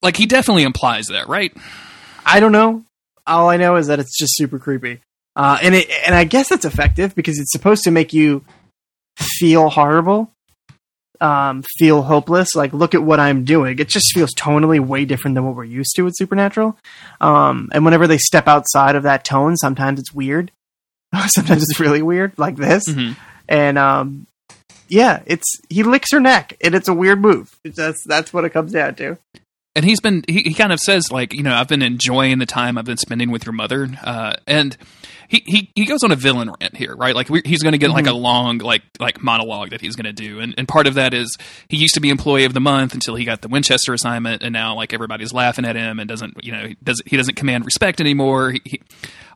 like 0.01 0.17
he 0.17 0.25
definitely 0.25 0.63
implies 0.63 1.05
that, 1.11 1.27
right? 1.29 1.55
I 2.25 2.39
don't 2.39 2.51
know. 2.51 2.83
All 3.31 3.49
I 3.49 3.57
know 3.57 3.75
is 3.77 3.87
that 3.87 3.99
it's 3.99 4.17
just 4.17 4.35
super 4.35 4.59
creepy. 4.59 4.99
Uh, 5.35 5.57
and 5.61 5.75
it, 5.75 5.89
and 6.05 6.13
I 6.13 6.23
guess 6.25 6.51
it's 6.51 6.65
effective 6.65 7.15
because 7.15 7.39
it's 7.39 7.51
supposed 7.51 7.83
to 7.83 7.91
make 7.91 8.13
you 8.13 8.43
feel 9.17 9.69
horrible, 9.69 10.31
um, 11.21 11.63
feel 11.77 12.01
hopeless. 12.01 12.55
Like, 12.55 12.73
look 12.73 12.93
at 12.95 13.03
what 13.03 13.19
I'm 13.19 13.45
doing. 13.45 13.79
It 13.79 13.87
just 13.87 14.11
feels 14.13 14.33
tonally 14.33 14.79
way 14.79 15.05
different 15.05 15.35
than 15.35 15.45
what 15.45 15.55
we're 15.55 15.63
used 15.63 15.95
to 15.95 16.03
with 16.03 16.15
Supernatural. 16.17 16.77
Um, 17.21 17.69
and 17.73 17.85
whenever 17.85 18.07
they 18.07 18.17
step 18.17 18.47
outside 18.47 18.95
of 18.95 19.03
that 19.03 19.23
tone, 19.23 19.55
sometimes 19.55 19.99
it's 19.99 20.13
weird. 20.13 20.51
sometimes 21.27 21.63
it's 21.63 21.79
really 21.79 22.01
weird, 22.01 22.33
like 22.37 22.55
this. 22.57 22.83
Mhm. 22.89 23.15
And 23.47 23.77
um, 23.77 24.27
yeah, 24.87 25.21
it's 25.25 25.45
he 25.69 25.83
licks 25.83 26.11
her 26.11 26.19
neck, 26.19 26.57
and 26.61 26.73
it's 26.75 26.87
a 26.87 26.93
weird 26.93 27.21
move. 27.21 27.55
That's 27.63 28.03
that's 28.05 28.33
what 28.33 28.45
it 28.45 28.51
comes 28.51 28.71
down 28.73 28.95
to. 28.95 29.17
And 29.75 29.85
he's 29.85 30.01
been 30.01 30.23
he, 30.27 30.41
he 30.41 30.53
kind 30.53 30.73
of 30.73 30.79
says 30.79 31.11
like 31.11 31.33
you 31.33 31.43
know 31.43 31.53
i've 31.53 31.67
been 31.67 31.81
enjoying 31.81 32.39
the 32.39 32.45
time 32.45 32.77
i've 32.77 32.85
been 32.85 32.97
spending 32.97 33.31
with 33.31 33.45
your 33.45 33.53
mother 33.53 33.87
uh, 34.03 34.33
and 34.47 34.77
he, 35.31 35.41
he 35.45 35.71
he 35.75 35.85
goes 35.85 36.03
on 36.03 36.11
a 36.11 36.15
villain 36.17 36.51
rant 36.59 36.75
here 36.75 36.93
right? 36.93 37.15
Like 37.15 37.29
we 37.29 37.41
he's 37.45 37.63
going 37.63 37.71
to 37.71 37.77
get 37.77 37.89
like 37.89 38.05
a 38.05 38.11
long 38.11 38.57
like 38.57 38.81
like 38.99 39.23
monologue 39.23 39.69
that 39.69 39.79
he's 39.79 39.95
going 39.95 40.05
to 40.05 40.11
do 40.13 40.41
and, 40.41 40.53
and 40.57 40.67
part 40.67 40.87
of 40.87 40.95
that 40.95 41.13
is 41.13 41.37
he 41.69 41.77
used 41.77 41.93
to 41.93 42.01
be 42.01 42.09
employee 42.09 42.43
of 42.43 42.53
the 42.53 42.59
month 42.59 42.93
until 42.93 43.15
he 43.15 43.23
got 43.23 43.41
the 43.41 43.47
winchester 43.47 43.93
assignment 43.93 44.43
and 44.43 44.51
now 44.51 44.75
like 44.75 44.91
everybody's 44.91 45.31
laughing 45.31 45.63
at 45.63 45.77
him 45.77 45.99
and 45.99 46.09
doesn't 46.09 46.35
you 46.43 46.51
know 46.51 46.67
he 46.67 46.75
doesn't 46.83 47.07
he 47.07 47.15
doesn't 47.15 47.35
command 47.35 47.63
respect 47.63 48.01
anymore. 48.01 48.51
He, 48.51 48.61
he, 48.65 48.81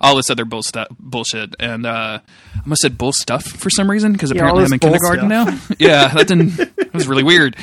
all 0.01 0.17
this 0.17 0.29
other 0.29 0.43
bull 0.43 0.63
stuff, 0.63 0.89
bullshit 0.99 1.55
and 1.61 1.85
uh 1.85 2.19
i 2.55 2.59
almost 2.59 2.81
said 2.81 2.97
bull 2.97 3.13
stuff 3.13 3.45
for 3.45 3.69
some 3.69 3.89
reason 3.89 4.11
because 4.11 4.31
Yeah, 4.31 4.39
apparently 4.39 4.65
i'm 4.65 4.73
in 4.73 4.79
kindergarten 4.79 5.29
now. 5.29 5.45
Yeah 5.79 6.09
that 6.09 6.27
didn't 6.27 6.57
that 6.57 6.93
was 6.93 7.07
really 7.07 7.23
weird. 7.23 7.55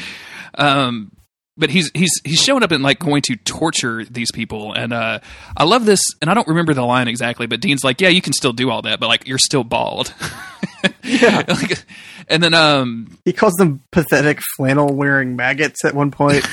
Um 0.54 1.12
but 1.56 1.70
he's 1.70 1.90
he's 1.94 2.10
he's 2.24 2.40
showing 2.42 2.62
up 2.62 2.70
and 2.70 2.82
like 2.82 2.98
going 2.98 3.22
to 3.22 3.36
torture 3.36 4.04
these 4.04 4.30
people 4.32 4.72
and 4.72 4.92
uh 4.92 5.18
i 5.56 5.64
love 5.64 5.84
this 5.84 6.00
and 6.20 6.30
i 6.30 6.34
don't 6.34 6.48
remember 6.48 6.72
the 6.74 6.82
line 6.82 7.08
exactly 7.08 7.46
but 7.46 7.60
dean's 7.60 7.84
like 7.84 8.00
yeah 8.00 8.08
you 8.08 8.22
can 8.22 8.32
still 8.32 8.52
do 8.52 8.70
all 8.70 8.82
that 8.82 8.98
but 9.00 9.08
like 9.08 9.26
you're 9.26 9.38
still 9.38 9.64
bald 9.64 10.12
Yeah. 11.04 11.42
Like, 11.48 11.84
and 12.28 12.42
then 12.42 12.54
um 12.54 13.18
He 13.24 13.32
calls 13.32 13.52
them 13.54 13.82
pathetic 13.92 14.40
flannel 14.56 14.92
wearing 14.94 15.36
maggots 15.36 15.84
at 15.84 15.94
one 15.94 16.10
point. 16.10 16.44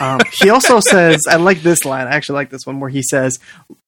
um, 0.00 0.20
he 0.40 0.50
also 0.50 0.78
says, 0.90 1.22
I 1.28 1.36
like 1.36 1.62
this 1.62 1.84
line. 1.84 2.06
I 2.06 2.10
actually 2.10 2.36
like 2.36 2.50
this 2.50 2.66
one 2.66 2.78
where 2.80 2.90
he 2.90 3.02
says, 3.02 3.38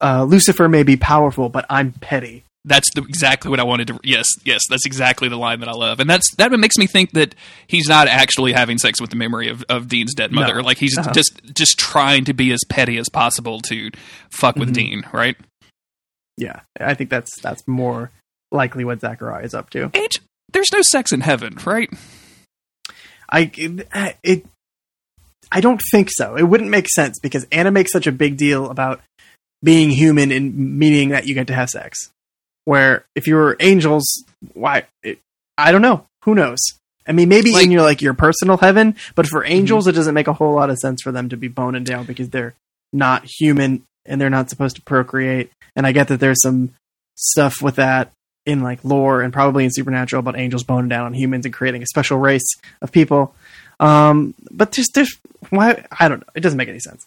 uh, 0.01 0.25
Lucifer 0.25 0.69
may 0.69 0.83
be 0.83 0.97
powerful, 0.97 1.49
but 1.49 1.67
I'm 1.69 1.93
petty. 1.93 2.45
That's 2.65 2.89
the, 2.95 3.03
exactly 3.03 3.51
what 3.51 3.61
i 3.61 3.63
wanted 3.63 3.87
to 3.89 3.99
yes 4.03 4.27
yes 4.45 4.63
that's 4.71 4.87
exactly 4.87 5.29
the 5.29 5.37
line 5.37 5.61
that 5.61 5.69
i 5.69 5.73
love 5.73 6.01
and 6.01 6.09
that's 6.09 6.35
that 6.37 6.51
makes 6.53 6.77
me 6.79 6.87
think 6.87 7.13
that 7.13 7.35
he's 7.67 7.89
not 7.89 8.09
actually 8.09 8.53
having 8.53 8.79
sex 8.79 9.01
with 9.01 9.11
the 9.11 9.17
memory 9.17 9.49
of, 9.49 9.63
of 9.69 9.87
dean's 9.89 10.15
dead 10.15 10.33
mother 10.33 10.57
No. 10.57 10.61
like 10.63 10.79
he's 10.79 10.97
Uh-huh. 10.97 11.13
just 11.13 11.41
just 11.55 11.79
trying 11.79 12.25
to 12.25 12.33
be 12.35 12.53
as 12.53 12.61
petty 12.69 12.97
as 12.99 13.09
possible 13.09 13.61
to 13.69 13.91
fuck 14.31 14.57
with 14.57 14.71
Mhm. 14.71 14.75
dean 14.75 15.03
right 15.13 15.37
Yeah, 16.37 16.61
I 16.81 16.95
think 16.95 17.11
that's 17.11 17.31
that's 17.41 17.67
more 17.69 18.11
likely 18.51 18.85
what 18.85 19.01
Zachariah 19.01 19.45
is 19.45 19.55
up 19.55 19.71
to. 19.71 19.91
H, 19.95 20.21
there's 20.53 20.73
no 20.73 20.81
sex 20.83 21.13
in 21.13 21.21
heaven 21.21 21.59
right 21.65 21.91
I 23.29 23.51
it, 23.57 23.89
it 24.23 24.47
I 25.53 25.61
don't 25.61 25.81
think 25.93 26.09
so. 26.11 26.37
It 26.37 26.43
wouldn't 26.45 26.71
make 26.71 26.89
sense 26.89 27.19
because 27.23 27.47
Anna 27.53 27.71
makes 27.71 27.93
such 27.93 28.07
a 28.07 28.13
big 28.13 28.37
deal 28.37 28.71
about 28.71 29.01
being 29.63 29.91
human 29.91 30.31
and 30.33 30.79
meaning 30.79 31.11
that 31.11 31.27
you 31.27 31.35
get 31.35 31.47
to 31.49 31.55
have 31.55 31.69
sex. 31.71 32.11
Where 32.65 33.05
if 33.15 33.27
you 33.27 33.35
were 33.37 33.57
angels, 33.61 34.25
why? 34.55 34.85
It, 35.03 35.19
I 35.59 35.71
don't 35.73 35.83
know. 35.83 36.07
Who 36.25 36.35
knows? 36.35 36.59
I 37.07 37.13
mean, 37.13 37.29
maybe 37.29 37.53
Like- 37.53 37.65
in 37.67 37.71
your 37.71 37.83
like 37.83 38.01
your 38.03 38.15
personal 38.15 38.57
heaven, 38.57 38.97
but 39.15 39.27
for 39.27 39.45
angels, 39.45 39.87
it 39.87 39.93
doesn't 39.93 40.15
make 40.15 40.29
a 40.29 40.33
whole 40.33 40.55
lot 40.55 40.71
of 40.71 40.79
sense 40.79 41.03
for 41.03 41.13
them 41.13 41.29
to 41.29 41.37
be 41.37 41.49
boning 41.49 41.85
down 41.85 42.07
because 42.07 42.31
they're 42.31 42.55
not 42.93 43.25
human 43.39 43.83
and 44.07 44.21
they're 44.21 44.31
not 44.31 44.49
supposed 44.51 44.77
to 44.77 44.83
procreate. 44.83 45.51
And 45.77 45.87
I 45.87 45.93
get 45.93 46.09
that 46.09 46.21
there's 46.21 46.41
some 46.43 46.73
stuff 47.17 47.55
with 47.61 47.77
that 47.77 48.13
in 48.47 48.63
like 48.63 48.85
lore 48.85 49.23
and 49.23 49.33
probably 49.33 49.65
in 49.65 49.71
supernatural 49.73 50.21
about 50.21 50.39
angels 50.39 50.63
boning 50.65 50.89
down 50.89 51.07
on 51.07 51.15
humans 51.15 51.45
and 51.45 51.55
creating 51.55 51.83
a 51.83 51.87
special 51.87 52.19
race 52.19 52.47
of 52.83 52.93
people. 52.93 53.35
Um, 53.81 54.35
but 54.51 54.73
just 54.73 54.95
there's 54.95 55.19
why 55.51 55.85
I 55.99 56.09
don't 56.09 56.21
know. 56.21 56.33
It 56.35 56.41
doesn't 56.41 56.57
make 56.57 56.69
any 56.69 56.79
sense. 56.81 57.07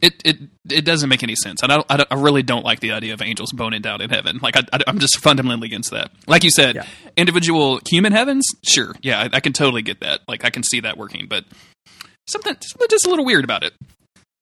It 0.00 0.20
it 0.24 0.36
it 0.70 0.84
doesn't 0.84 1.08
make 1.08 1.22
any 1.22 1.34
sense. 1.34 1.62
I 1.62 1.82
I. 1.88 2.04
I 2.10 2.14
really 2.14 2.42
don't 2.42 2.64
like 2.64 2.80
the 2.80 2.92
idea 2.92 3.14
of 3.14 3.22
angels 3.22 3.52
boning 3.52 3.82
down 3.82 4.00
in 4.00 4.10
heaven. 4.10 4.38
Like 4.42 4.56
I, 4.56 4.62
I, 4.72 4.82
am 4.86 4.98
just 4.98 5.18
fundamentally 5.18 5.66
against 5.66 5.90
that. 5.90 6.10
Like 6.26 6.44
you 6.44 6.50
said, 6.50 6.76
Yeah. 6.76 6.86
individual 7.16 7.80
human 7.88 8.12
heavens. 8.12 8.46
Sure, 8.64 8.94
yeah, 9.02 9.20
I, 9.20 9.36
I 9.36 9.40
can 9.40 9.52
totally 9.52 9.82
get 9.82 10.00
that. 10.00 10.20
Like 10.28 10.44
I 10.44 10.50
can 10.50 10.62
see 10.62 10.80
that 10.80 10.96
working, 10.96 11.26
but 11.28 11.44
something, 12.28 12.56
something 12.60 12.88
just 12.88 13.06
a 13.06 13.10
little 13.10 13.24
weird 13.24 13.42
about 13.44 13.64
it. 13.64 13.72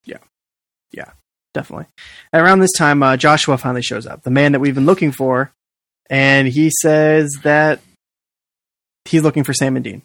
Yeah, 0.05 0.17
yeah, 0.91 1.11
definitely. 1.53 1.87
Around 2.33 2.59
this 2.59 2.73
time, 2.77 3.01
uh, 3.01 3.17
Joshua 3.17 3.57
finally 3.57 3.81
shows 3.81 4.05
up, 4.05 4.21
the 4.23 4.29
man 4.31 4.51
that 4.51 4.59
we've 4.59 4.75
been 4.75 4.85
looking 4.85 5.11
for, 5.11 5.51
and 6.09 6.47
he 6.47 6.69
says 6.81 7.31
that 7.43 7.79
he's 9.05 9.23
looking 9.23 9.43
for 9.43 9.53
Sam 9.53 9.75
and 9.75 9.83
Dean. 9.83 10.01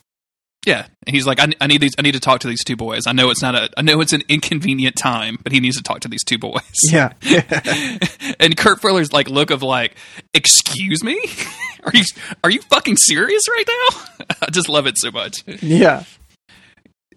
Yeah, 0.65 0.87
and 1.07 1.15
he's 1.15 1.27
like, 1.27 1.41
I, 1.41 1.49
I 1.61 1.67
need 1.67 1.81
these. 1.81 1.93
I 1.99 2.03
need 2.03 2.13
to 2.13 2.21
talk 2.21 2.41
to 2.41 2.49
these 2.49 2.63
two 2.63 2.77
boys. 2.77 3.09
I 3.09 3.13
know 3.13 3.31
it's 3.31 3.43
not 3.43 3.57
a. 3.57 3.69
I 3.77 3.83
know 3.83 4.01
it's 4.01 4.13
an 4.13 4.23
inconvenient 4.29 4.95
time, 4.95 5.39
but 5.43 5.51
he 5.51 5.59
needs 5.59 5.77
to 5.77 5.83
talk 5.83 6.01
to 6.01 6.09
these 6.09 6.23
two 6.23 6.39
boys. 6.39 6.63
Yeah. 6.85 7.13
and 8.41 8.57
Kurt 8.57 8.81
Fuller's 8.81 9.13
like 9.13 9.29
look 9.29 9.51
of 9.51 9.63
like, 9.63 9.97
excuse 10.33 11.03
me, 11.03 11.21
are 11.83 11.91
you 11.93 12.05
are 12.45 12.51
you 12.51 12.63
fucking 12.63 12.97
serious 12.97 13.43
right 13.49 13.65
now? 13.67 14.27
I 14.43 14.51
just 14.51 14.69
love 14.69 14.87
it 14.87 14.97
so 14.99 15.11
much. 15.11 15.43
yeah. 15.63 16.05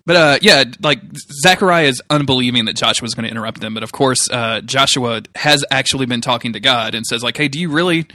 But 0.08 0.16
uh, 0.16 0.38
yeah, 0.42 0.64
like 0.82 1.02
Zachariah 1.44 1.88
is 1.88 2.02
unbelieving 2.10 2.66
that 2.66 2.76
Joshua 2.76 3.06
is 3.06 3.16
going 3.16 3.26
to 3.26 3.32
interrupt 3.32 3.60
them. 3.60 3.74
But 3.74 3.84
of 3.84 3.92
course, 3.92 4.30
uh, 4.30 4.62
Joshua 4.62 5.22
has 5.36 5.64
actually 5.72 6.06
been 6.06 6.22
talking 6.22 6.54
to 6.54 6.60
God 6.60 6.94
and 6.94 7.06
says 7.06 7.24
like, 7.24 7.38
"Hey, 7.38 7.48
do 7.48 7.60
you 7.60 7.70
really, 7.72 8.06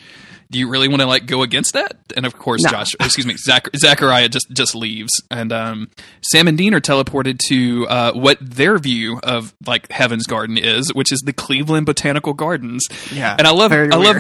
do 0.51 0.59
you 0.59 0.69
really 0.69 0.89
want 0.89 1.01
to 1.01 1.07
like 1.07 1.27
go 1.27 1.43
against 1.43 1.75
that? 1.75 1.97
And 2.17 2.27
of 2.27 2.37
course, 2.37 2.63
No. 2.65 2.71
Josh, 2.71 2.89
excuse 2.99 3.27
me, 3.27 3.37
Zach, 3.37 3.69
Zachariah 3.77 4.29
just 4.29 4.51
just 4.51 4.75
leaves, 4.75 5.11
and 5.31 5.53
um, 5.53 5.91
Sam 6.23 6.49
and 6.49 6.59
Dean 6.59 6.75
are 6.75 6.81
teleported 6.81 7.39
to 7.49 7.87
uh, 7.89 8.13
what 8.13 8.39
their 8.41 8.79
view 8.79 9.21
of 9.23 9.55
like 9.67 9.91
Heaven's 9.93 10.27
Garden 10.27 10.59
is, 10.59 10.93
which 10.93 11.13
is 11.13 11.21
the 11.25 11.33
Cleveland 11.33 11.87
Botanical 11.87 12.33
Gardens. 12.33 12.87
Yeah, 13.13 13.37
and 13.39 13.47
I 13.47 13.53
love, 13.53 13.73
I 13.73 13.85
love. 13.87 14.17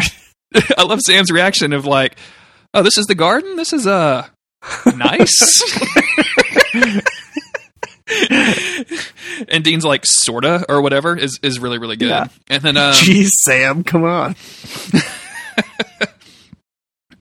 I 0.78 0.82
love 0.82 1.00
Sam's 1.00 1.30
reaction 1.30 1.72
of 1.72 1.84
like, 1.86 2.16
"Oh, 2.74 2.82
this 2.82 2.96
is 2.98 3.06
the 3.06 3.14
garden. 3.14 3.56
This 3.56 3.72
is 3.72 3.86
uh 3.86 4.26
nice." 4.96 5.62
and 9.48 9.64
Dean's 9.64 9.84
like, 9.84 10.04
"Sorta" 10.06 10.64
or 10.68 10.82
whatever 10.82 11.16
is 11.16 11.38
is 11.42 11.58
really 11.58 11.78
really 11.78 11.96
good. 11.96 12.08
Yeah. 12.08 12.26
And 12.48 12.62
then 12.62 12.76
um, 12.76 12.94
Jeez, 12.94 13.28
Sam, 13.42 13.84
come 13.84 14.04
on. 14.04 14.34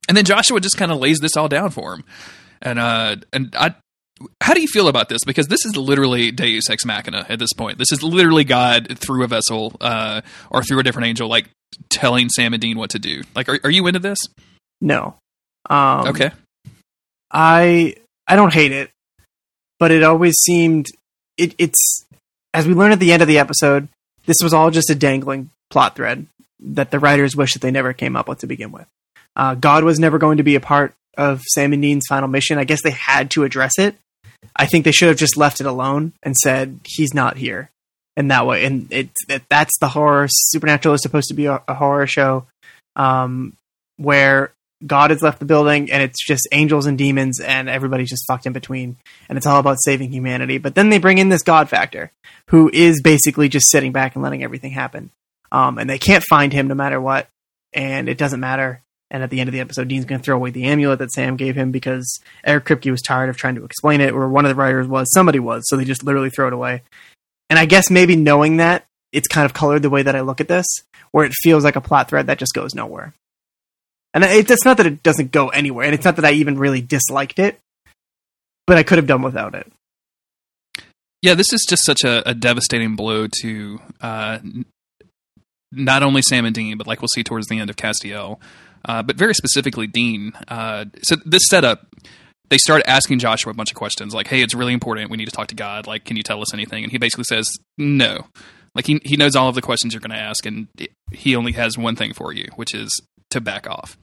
and 0.09 0.17
then 0.17 0.25
Joshua 0.25 0.59
just 0.59 0.75
kind 0.75 0.91
of 0.91 0.97
lays 0.97 1.19
this 1.19 1.37
all 1.37 1.47
down 1.47 1.69
for 1.69 1.93
him. 1.93 2.03
And 2.61 2.79
uh, 2.79 3.17
and 3.31 3.55
I, 3.55 3.75
how 4.41 4.53
do 4.53 4.61
you 4.61 4.67
feel 4.67 4.89
about 4.89 5.07
this? 5.07 5.23
Because 5.25 5.47
this 5.47 5.65
is 5.65 5.77
literally 5.77 6.31
Deus 6.31 6.69
ex 6.69 6.83
machina 6.83 7.25
at 7.29 7.39
this 7.39 7.53
point. 7.53 7.77
This 7.77 7.91
is 7.91 8.03
literally 8.03 8.43
God 8.43 8.97
through 8.99 9.23
a 9.23 9.27
vessel, 9.27 9.73
uh, 9.79 10.21
or 10.49 10.63
through 10.63 10.79
a 10.79 10.83
different 10.83 11.07
angel, 11.07 11.29
like 11.29 11.49
telling 11.89 12.27
Sam 12.27 12.53
and 12.53 12.61
Dean 12.61 12.77
what 12.77 12.89
to 12.89 12.99
do. 12.99 13.21
Like, 13.35 13.47
are 13.47 13.59
are 13.63 13.69
you 13.69 13.87
into 13.87 13.99
this? 13.99 14.17
No. 14.81 15.15
Um, 15.69 16.07
okay, 16.07 16.31
I 17.31 17.95
I 18.27 18.35
don't 18.35 18.53
hate 18.53 18.71
it, 18.71 18.89
but 19.77 19.91
it 19.91 20.03
always 20.03 20.35
seemed 20.41 20.87
it, 21.37 21.53
it's 21.59 22.05
as 22.53 22.67
we 22.67 22.73
learn 22.73 22.91
at 22.91 22.99
the 22.99 23.13
end 23.13 23.21
of 23.21 23.27
the 23.27 23.37
episode, 23.37 23.87
this 24.25 24.37
was 24.41 24.53
all 24.53 24.71
just 24.71 24.89
a 24.89 24.95
dangling 24.95 25.51
plot 25.69 25.95
thread 25.95 26.25
that 26.59 26.89
the 26.91 26.99
writers 26.99 27.35
wish 27.35 27.53
that 27.53 27.61
they 27.61 27.71
never 27.71 27.93
came 27.93 28.15
up 28.15 28.27
with 28.27 28.39
to 28.39 28.47
begin 28.47 28.71
with. 28.71 28.87
Uh, 29.35 29.55
God 29.55 29.83
was 29.83 29.99
never 29.99 30.17
going 30.17 30.37
to 30.37 30.43
be 30.43 30.55
a 30.55 30.59
part 30.59 30.93
of 31.17 31.41
Sam 31.53 31.73
and 31.73 31.81
Dean's 31.81 32.05
final 32.07 32.27
mission. 32.27 32.57
I 32.57 32.63
guess 32.63 32.81
they 32.81 32.91
had 32.91 33.31
to 33.31 33.43
address 33.43 33.73
it. 33.77 33.95
I 34.55 34.65
think 34.65 34.85
they 34.85 34.91
should 34.91 35.09
have 35.09 35.17
just 35.17 35.37
left 35.37 35.59
it 35.59 35.65
alone 35.65 36.13
and 36.23 36.35
said 36.35 36.79
he's 36.85 37.13
not 37.13 37.37
here, 37.37 37.69
and 38.15 38.31
that 38.31 38.45
way, 38.47 38.63
and 38.63 38.91
it, 38.91 39.09
it 39.27 39.43
that's 39.49 39.77
the 39.79 39.89
horror. 39.89 40.27
Supernatural 40.29 40.95
is 40.95 41.01
supposed 41.01 41.27
to 41.27 41.33
be 41.33 41.45
a, 41.45 41.61
a 41.67 41.73
horror 41.73 42.07
show, 42.07 42.45
um, 42.95 43.57
where 43.97 44.53
God 44.85 45.11
has 45.11 45.21
left 45.21 45.39
the 45.39 45.45
building 45.45 45.91
and 45.91 46.01
it's 46.01 46.25
just 46.25 46.47
angels 46.51 46.85
and 46.85 46.97
demons 46.97 47.39
and 47.39 47.67
everybody's 47.67 48.09
just 48.09 48.23
fucked 48.27 48.45
in 48.45 48.53
between 48.53 48.95
and 49.27 49.37
it's 49.37 49.45
all 49.45 49.59
about 49.59 49.77
saving 49.81 50.11
humanity. 50.11 50.57
But 50.57 50.75
then 50.75 50.89
they 50.89 50.99
bring 50.99 51.17
in 51.17 51.29
this 51.29 51.43
God 51.43 51.69
factor 51.69 52.11
who 52.47 52.69
is 52.71 53.01
basically 53.01 53.49
just 53.49 53.69
sitting 53.69 53.91
back 53.91 54.15
and 54.15 54.23
letting 54.23 54.43
everything 54.43 54.71
happen. 54.71 55.09
Um, 55.51 55.77
and 55.77 55.89
they 55.89 55.97
can't 55.97 56.23
find 56.29 56.53
him 56.53 56.67
no 56.67 56.75
matter 56.75 57.01
what. 57.01 57.27
And 57.73 58.07
it 58.07 58.17
doesn't 58.17 58.39
matter. 58.39 58.81
And 59.11 59.23
at 59.23 59.31
the 59.31 59.39
end 59.39 59.47
of 59.47 59.53
the 59.53 59.59
episode, 59.59 59.87
Dean's 59.87 60.05
going 60.05 60.21
to 60.21 60.23
throw 60.23 60.35
away 60.35 60.51
the 60.51 60.65
amulet 60.65 60.99
that 60.99 61.11
Sam 61.11 61.35
gave 61.35 61.55
him 61.55 61.71
because 61.71 62.19
Eric 62.43 62.65
Kripke 62.65 62.91
was 62.91 63.01
tired 63.01 63.29
of 63.29 63.37
trying 63.37 63.55
to 63.55 63.65
explain 63.65 64.01
it, 64.01 64.13
or 64.13 64.29
one 64.29 64.45
of 64.45 64.49
the 64.49 64.55
writers 64.55 64.87
was, 64.87 65.11
somebody 65.11 65.39
was, 65.39 65.63
so 65.67 65.75
they 65.75 65.85
just 65.85 66.03
literally 66.03 66.29
throw 66.29 66.47
it 66.47 66.53
away. 66.53 66.83
And 67.49 67.57
I 67.57 67.65
guess 67.65 67.89
maybe 67.89 68.15
knowing 68.15 68.57
that, 68.57 68.85
it's 69.11 69.27
kind 69.27 69.45
of 69.45 69.53
colored 69.53 69.81
the 69.81 69.89
way 69.89 70.03
that 70.03 70.15
I 70.15 70.21
look 70.21 70.39
at 70.39 70.47
this, 70.47 70.67
where 71.11 71.25
it 71.25 71.33
feels 71.33 71.63
like 71.63 71.75
a 71.75 71.81
plot 71.81 72.09
thread 72.09 72.27
that 72.27 72.37
just 72.37 72.53
goes 72.53 72.75
nowhere. 72.75 73.15
And 74.13 74.23
it's 74.23 74.65
not 74.65 74.77
that 74.77 74.85
it 74.85 75.01
doesn't 75.01 75.31
go 75.31 75.49
anywhere, 75.49 75.85
and 75.85 75.95
it's 75.95 76.05
not 76.05 76.15
that 76.17 76.25
I 76.25 76.31
even 76.33 76.59
really 76.59 76.81
disliked 76.81 77.39
it, 77.39 77.59
but 78.67 78.77
I 78.77 78.83
could 78.83 78.99
have 78.99 79.07
done 79.07 79.23
without 79.23 79.55
it. 79.55 79.71
yeah, 81.21 81.33
this 81.33 81.51
is 81.51 81.65
just 81.67 81.85
such 81.85 82.03
a, 82.03 82.27
a 82.29 82.33
devastating 82.33 82.95
blow 82.95 83.27
to 83.41 83.79
uh, 84.01 84.39
not 85.71 86.03
only 86.03 86.21
Sam 86.21 86.45
and 86.45 86.55
Dean, 86.55 86.77
but 86.77 86.87
like 86.87 87.01
we'll 87.01 87.09
see 87.09 87.23
towards 87.23 87.47
the 87.47 87.59
end 87.59 87.69
of 87.69 87.75
Castiel, 87.75 88.39
uh, 88.85 89.03
but 89.03 89.15
very 89.17 89.33
specifically 89.33 89.87
Dean. 89.87 90.33
Uh, 90.47 90.85
so 91.03 91.15
this 91.25 91.43
setup, 91.49 91.87
they 92.49 92.57
start 92.57 92.81
asking 92.87 93.19
Joshua 93.19 93.51
a 93.51 93.55
bunch 93.55 93.71
of 93.71 93.75
questions, 93.75 94.13
like, 94.13 94.27
"Hey, 94.27 94.41
it's 94.41 94.53
really 94.55 94.73
important. 94.73 95.11
We 95.11 95.17
need 95.17 95.25
to 95.25 95.31
talk 95.35 95.47
to 95.47 95.55
God. 95.55 95.87
Like, 95.87 96.05
can 96.05 96.17
you 96.17 96.23
tell 96.23 96.41
us 96.41 96.53
anything?" 96.53 96.83
And 96.83 96.91
he 96.91 96.97
basically 96.97 97.25
says, 97.25 97.47
"No." 97.77 98.27
Like 98.75 98.85
he 98.85 99.01
he 99.03 99.17
knows 99.17 99.35
all 99.35 99.49
of 99.49 99.55
the 99.55 99.61
questions 99.61 99.93
you're 99.93 100.01
going 100.01 100.11
to 100.17 100.23
ask, 100.23 100.45
and 100.45 100.67
he 101.11 101.35
only 101.35 101.51
has 101.53 101.77
one 101.77 101.95
thing 101.95 102.13
for 102.13 102.31
you, 102.31 102.45
which 102.55 102.73
is 102.73 102.89
to 103.31 103.41
back 103.41 103.67
off. 103.67 103.97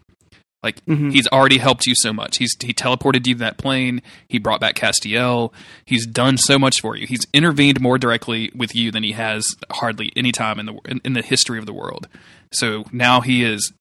Like 0.63 0.85
Mhm. 0.87 1.13
he's 1.13 1.29
already 1.29 1.59
helped 1.59 1.87
you 1.87 1.95
so 1.95 2.13
much. 2.13 2.39
He's 2.39 2.53
he 2.61 2.75
teleported 2.75 3.27
you 3.29 3.35
to 3.35 3.39
that 3.41 3.59
plane. 3.59 4.03
He 4.29 4.39
brought 4.39 4.61
back 4.61 4.75
Castiel. 4.75 5.53
He's 5.85 6.05
done 6.07 6.37
so 6.37 6.59
much 6.59 6.81
for 6.81 6.97
you. 6.97 7.07
He's 7.07 7.25
intervened 7.33 7.81
more 7.81 7.99
directly 7.99 8.51
with 8.57 8.75
you 8.75 8.91
than 8.91 9.05
he 9.05 9.13
has 9.13 9.45
hardly 9.71 10.13
any 10.17 10.33
time 10.33 10.59
in 10.59 10.67
the 10.67 10.75
in, 10.89 11.01
in 11.05 11.13
the 11.13 11.23
history 11.23 11.59
of 11.61 11.67
the 11.67 11.73
world. 11.73 12.09
So 12.53 12.85
now 12.91 13.21
he 13.21 13.45
is 13.45 13.73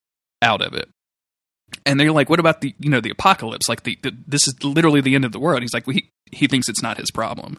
out 0.41 0.61
of 0.61 0.73
it. 0.73 0.89
And 1.85 1.99
they're 1.99 2.11
like, 2.11 2.29
"What 2.29 2.39
about 2.39 2.61
the 2.61 2.75
you 2.79 2.89
know 2.89 3.01
the 3.01 3.09
apocalypse? 3.09 3.67
Like 3.67 3.83
the, 3.83 3.97
the 4.01 4.15
this 4.27 4.47
is 4.47 4.63
literally 4.63 5.01
the 5.01 5.15
end 5.15 5.25
of 5.25 5.31
the 5.31 5.39
world." 5.39 5.61
He's 5.61 5.73
like, 5.73 5.87
well, 5.87 5.95
"He 5.95 6.11
he 6.31 6.47
thinks 6.47 6.69
it's 6.69 6.83
not 6.83 6.97
his 6.97 7.11
problem." 7.11 7.57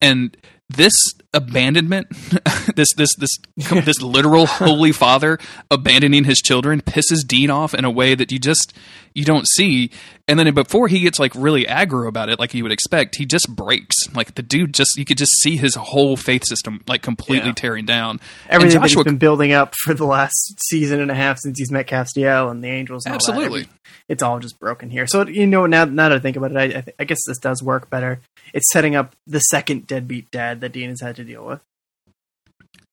And 0.00 0.36
this 0.76 0.92
abandonment, 1.34 2.08
this 2.76 2.88
this 2.96 3.14
this 3.16 3.30
this 3.56 4.02
literal 4.02 4.46
holy 4.46 4.92
father 4.92 5.38
abandoning 5.70 6.24
his 6.24 6.38
children 6.38 6.80
pisses 6.80 7.26
Dean 7.26 7.50
off 7.50 7.74
in 7.74 7.84
a 7.84 7.90
way 7.90 8.14
that 8.14 8.30
you 8.32 8.38
just 8.38 8.72
you 9.14 9.24
don't 9.24 9.46
see. 9.46 9.90
And 10.28 10.38
then 10.38 10.54
before 10.54 10.88
he 10.88 11.00
gets 11.00 11.18
like 11.18 11.32
really 11.34 11.64
aggro 11.64 12.06
about 12.08 12.28
it, 12.28 12.38
like 12.38 12.54
you 12.54 12.62
would 12.62 12.72
expect, 12.72 13.16
he 13.16 13.26
just 13.26 13.54
breaks. 13.54 13.94
Like 14.14 14.34
the 14.34 14.42
dude 14.42 14.72
just 14.72 14.96
you 14.96 15.04
could 15.04 15.18
just 15.18 15.32
see 15.40 15.56
his 15.56 15.74
whole 15.74 16.16
faith 16.16 16.44
system 16.46 16.82
like 16.86 17.02
completely 17.02 17.48
Yeah. 17.48 17.54
tearing 17.54 17.84
down. 17.86 18.20
Everything 18.48 18.80
that 18.80 18.82
he's 18.84 18.92
Joshua 18.92 19.04
been 19.04 19.18
building 19.18 19.52
up 19.52 19.74
for 19.84 19.94
the 19.94 20.06
last 20.06 20.54
season 20.68 21.00
and 21.00 21.10
a 21.10 21.14
half 21.14 21.38
since 21.38 21.58
he's 21.58 21.70
met 21.70 21.86
Castiel 21.86 22.50
and 22.50 22.62
the 22.62 22.68
Angels. 22.68 23.04
And 23.04 23.12
all 23.12 23.16
absolutely. 23.16 23.66
it's 24.08 24.22
all 24.22 24.38
just 24.38 24.58
broken 24.60 24.90
here. 24.90 25.06
So 25.06 25.26
you 25.26 25.46
know, 25.46 25.66
now 25.66 25.84
now 25.84 26.08
that 26.08 26.16
I 26.16 26.20
think 26.20 26.36
about 26.36 26.52
it, 26.52 26.56
I, 26.56 26.62
I, 26.64 26.68
th- 26.82 26.96
I 27.00 27.04
guess 27.04 27.20
this 27.26 27.38
does 27.38 27.62
work 27.62 27.90
better. 27.90 28.20
It's 28.54 28.70
setting 28.72 28.94
up 28.94 29.14
the 29.26 29.40
second 29.40 29.86
deadbeat 29.86 30.30
dad 30.30 30.60
that 30.62 30.72
Dean 30.72 30.88
has 30.88 31.00
had 31.00 31.16
to 31.16 31.24
deal 31.24 31.44
with. 31.44 31.60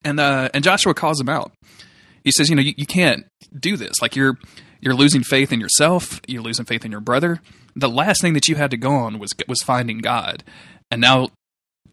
and 0.03 0.19
uh, 0.19 0.49
and 0.53 0.63
Joshua 0.63 0.93
calls 0.93 1.19
him 1.21 1.29
out. 1.29 1.51
He 2.23 2.31
says, 2.31 2.49
"You 2.49 2.55
know, 2.55 2.61
you, 2.61 2.73
you 2.77 2.85
can't 2.85 3.25
do 3.57 3.77
this. 3.77 4.01
Like 4.01 4.15
you're 4.15 4.37
you're 4.81 4.93
losing 4.93 5.23
faith 5.23 5.51
in 5.51 5.59
yourself. 5.59 6.19
You're 6.27 6.41
losing 6.41 6.65
faith 6.65 6.83
in 6.85 6.91
your 6.91 7.01
brother. 7.01 7.41
The 7.75 7.89
last 7.89 8.21
thing 8.21 8.33
that 8.33 8.47
you 8.47 8.55
had 8.55 8.71
to 8.71 8.77
go 8.77 8.91
on 8.91 9.19
was 9.19 9.31
was 9.47 9.61
finding 9.63 9.99
God, 9.99 10.43
and 10.91 10.99
now 10.99 11.29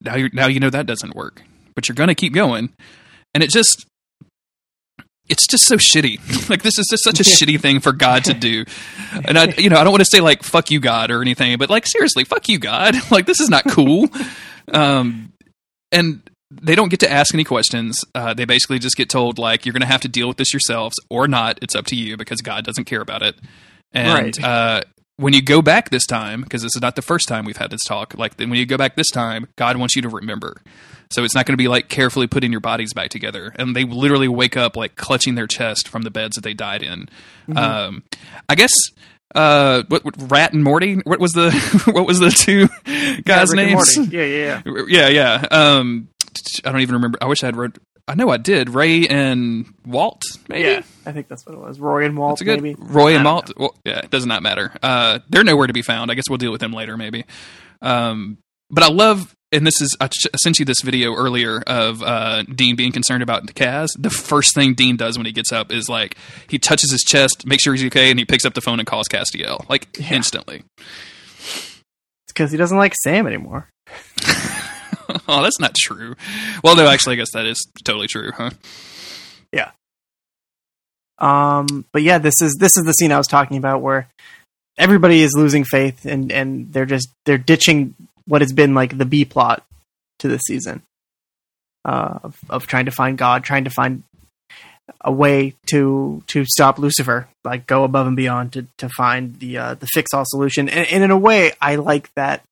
now 0.01 0.16
you 0.16 0.28
now 0.32 0.48
you 0.48 0.59
know 0.61 0.70
that 0.70 0.86
doesn't 0.86 1.15
work. 1.15 1.43
But 1.74 1.89
you're 1.89 1.94
going 1.94 2.09
to 2.09 2.15
keep 2.15 2.32
going, 2.35 2.73
and 3.35 3.44
it 3.44 3.51
just." 3.51 3.86
It's 5.28 5.44
just 5.48 5.65
so 5.65 5.74
shitty. 5.74 6.48
like 6.51 6.62
this 6.62 6.78
is 6.78 6.86
just 6.89 7.03
such 7.03 7.19
a 7.19 7.23
shitty 7.24 7.61
thing 7.61 7.81
for 7.81 7.90
God 7.90 8.23
to 8.27 8.32
do. 8.32 8.65
And 9.24 9.36
I 9.36 9.53
you 9.59 9.69
know, 9.69 9.77
I 9.77 9.82
don't 9.82 9.90
want 9.90 10.03
to 10.03 10.09
say 10.09 10.20
like 10.20 10.44
fuck 10.44 10.70
you 10.70 10.78
God 10.78 11.11
or 11.11 11.20
anything, 11.20 11.59
but 11.59 11.69
like 11.69 11.85
seriously, 11.85 12.23
fuck 12.23 12.48
you 12.48 12.61
God. 12.61 12.94
like 13.11 13.27
this 13.27 13.40
is 13.40 13.48
not 13.48 13.65
cool. 13.66 14.09
Um 14.73 15.32
and 15.93 16.23
they 16.51 16.75
don't 16.75 16.89
get 16.91 17.01
to 17.01 17.11
ask 17.11 17.35
any 17.35 17.45
questions. 17.45 17.99
Uh, 18.15 18.33
they 18.35 18.45
basically 18.45 18.79
just 18.79 18.97
get 18.97 19.09
told 19.11 19.39
like 19.39 19.67
you're 19.67 19.73
going 19.73 19.81
to 19.81 19.87
have 19.87 20.01
to 20.03 20.09
deal 20.09 20.29
with 20.29 20.37
this 20.37 20.53
yourselves 20.53 20.95
or 21.11 21.27
not. 21.27 21.59
It's 21.63 21.75
up 21.75 21.87
to 21.87 21.97
you 21.97 22.17
because 22.17 22.41
God 22.41 22.65
doesn't 22.65 22.85
care 22.85 23.01
about 23.01 23.23
it. 23.23 23.35
And 23.93 24.13
Right. 24.13 24.45
uh, 24.45 24.83
when 25.17 25.33
you 25.33 25.43
go 25.43 25.61
back 25.63 25.91
this 25.91 26.07
time, 26.07 26.43
because 26.43 26.63
this 26.63 26.77
is 26.77 26.83
not 26.83 26.95
the 26.95 27.03
first 27.03 27.27
time 27.27 27.45
we've 27.47 27.57
had 27.57 27.71
this 27.71 27.83
talk, 27.87 28.15
like 28.17 28.39
when 28.39 28.55
you 28.55 28.67
go 28.67 28.77
back 28.77 28.97
this 28.97 29.11
time, 29.11 29.49
God 29.57 29.77
wants 29.77 29.97
you 29.97 30.03
to 30.03 30.09
remember. 30.09 30.61
So 31.11 31.25
it's 31.25 31.35
not 31.35 31.47
going 31.47 31.55
to 31.55 31.63
be 31.63 31.69
like 31.69 31.89
carefully 31.89 32.27
putting 32.27 32.53
your 32.53 32.61
bodies 32.61 32.93
back 32.93 33.11
together. 33.11 33.53
And 33.57 33.75
they 33.75 33.85
literally 33.85 34.29
wake 34.29 34.57
up 34.57 34.77
like 34.77 34.97
clutching 34.97 35.35
their 35.37 35.47
chest 35.47 35.89
from 35.89 36.03
the 36.03 36.11
beds 36.11 36.35
that 36.37 36.43
they 36.43 36.53
died 36.55 36.83
in. 36.83 37.09
Um, 37.57 38.03
I 38.49 38.55
guess. 38.55 38.73
Uh, 39.35 39.82
what, 39.89 40.05
what 40.05 40.15
Rat 40.31 40.53
and 40.53 40.62
Morty? 40.62 40.94
What 41.05 41.20
was 41.20 41.32
the 41.32 41.51
what 41.93 42.07
was 42.07 42.19
the 42.20 42.31
two 42.31 42.69
guys' 43.23 43.51
and 43.51 43.57
names? 43.57 43.97
Morty. 43.97 44.16
Yeah, 44.16 44.24
yeah, 44.24 44.62
yeah. 44.65 44.82
yeah, 44.89 45.09
yeah. 45.09 45.47
Um, 45.51 46.09
I 46.65 46.73
don't 46.73 46.81
even 46.81 46.94
remember. 46.94 47.19
I 47.20 47.27
wish 47.27 47.43
i 47.43 47.47
had 47.47 47.57
wrote. 47.57 47.78
I 48.09 48.15
know 48.15 48.31
I 48.31 48.36
did. 48.36 48.70
Ray 48.70 49.07
and 49.09 49.66
Walt. 49.85 50.23
Maybe. 50.48 50.69
Yeah, 50.69 50.82
I 51.05 51.11
think 51.11 51.27
that's 51.27 51.44
what 51.44 51.57
it 51.57 51.59
was. 51.59 51.81
Roy 51.81 52.05
and 52.05 52.16
Walt, 52.16 52.39
good. 52.39 52.62
maybe. 52.62 52.77
Roy 52.78 53.16
and 53.16 53.24
Walt. 53.24 53.51
Well, 53.57 53.74
yeah, 53.85 53.98
it 53.98 54.11
does 54.11 54.24
not 54.24 54.44
matter. 54.44 54.73
Uh, 54.81 55.19
they're 55.28 55.43
nowhere 55.43 55.66
to 55.66 55.73
be 55.73 55.82
found. 55.82 56.12
I 56.12 56.15
guess 56.15 56.24
we'll 56.28 56.39
deal 56.39 56.53
with 56.53 56.61
them 56.61 56.73
later, 56.73 56.97
maybe. 56.97 57.24
Um, 57.82 58.39
but 58.70 58.85
I 58.85 58.90
love, 58.90 59.35
and 59.57 59.66
this 59.66 59.81
is 59.81 59.97
I 60.01 60.09
sent 60.37 60.59
you 60.59 60.65
this 60.65 60.81
video 60.83 61.15
earlier 61.15 61.61
of 61.66 62.03
uh, 62.03 62.43
Dean 62.45 62.77
being 62.77 62.93
concerned 62.93 63.23
about 63.23 63.53
Cas. 63.55 63.91
The 63.99 64.11
first 64.11 64.55
thing 64.55 64.74
Dean 64.74 64.97
does 64.97 65.16
when 65.19 65.27
he 65.27 65.33
gets 65.33 65.53
up 65.53 65.73
is 65.73 65.89
like 65.89 66.16
he 66.49 66.59
touches 66.59 66.91
his 66.93 67.03
chest, 67.03 67.47
makes 67.47 67.62
sure 67.65 67.74
he's 67.74 67.85
okay, 67.87 68.11
and 68.11 68.19
he 68.19 68.24
picks 68.24 68.45
up 68.45 68.55
the 68.55 68.61
phone 68.61 68.78
and 68.78 68.87
calls 68.87 69.09
Castiel 69.09 69.69
like 69.69 69.89
Yeah. 69.99 70.15
instantly. 70.15 70.62
It's 70.78 71.83
because 72.28 72.51
he 72.53 72.57
doesn't 72.57 72.78
like 72.78 72.95
Sam 73.03 73.27
anymore. 73.27 73.69
oh, 75.28 75.43
that's 75.43 75.59
not 75.61 75.74
true. 75.74 76.15
Well, 76.62 76.77
no, 76.77 76.87
actually, 76.89 77.15
I 77.15 77.16
guess 77.16 77.33
that 77.33 77.47
is 77.47 77.66
totally 77.85 78.07
true, 78.09 78.31
huh? 78.37 78.51
Yeah. 79.53 79.70
Um, 81.19 81.87
but 81.93 82.03
yeah, 82.03 82.19
this 82.19 82.35
is 82.43 82.57
this 82.61 82.77
is 82.77 82.85
the 82.85 82.93
scene 82.93 83.11
I 83.12 83.19
was 83.19 83.27
talking 83.27 83.57
about 83.57 83.81
where 83.81 84.09
everybody 84.77 85.23
is 85.23 85.33
losing 85.35 85.65
faith 85.65 86.05
and 86.05 86.31
and 86.31 86.73
they're 86.73 86.85
just 86.85 87.09
they're 87.24 87.39
ditching 87.39 87.95
what 88.27 88.40
has 88.43 88.53
been 88.53 88.74
like 88.74 88.97
the 88.97 89.05
B 89.05 89.24
plot 89.24 89.65
to 90.19 90.28
this 90.28 90.43
season 90.47 90.82
uh, 91.85 92.19
of 92.23 92.39
of 92.51 92.66
trying 92.66 92.86
to 92.86 92.90
find 92.90 93.16
God, 93.16 93.44
trying 93.44 93.65
to 93.65 93.70
find 93.70 94.03
a 95.01 95.12
way 95.12 95.55
to 95.70 96.23
to 96.27 96.44
stop 96.44 96.78
Lucifer, 96.78 97.28
like 97.44 97.66
go 97.66 97.85
above 97.85 98.07
and 98.07 98.16
beyond 98.16 98.53
to 98.55 98.66
to 98.78 98.89
find 98.89 99.39
the 99.39 99.59
uh, 99.59 99.74
the 99.74 99.86
fix 99.86 100.12
all 100.12 100.24
solution. 100.27 100.69
And, 100.69 100.86
and 100.89 101.05
in 101.05 101.11
a 101.11 101.19
way, 101.19 101.53
I 101.61 101.77
like 101.77 102.12
that. 102.15 102.43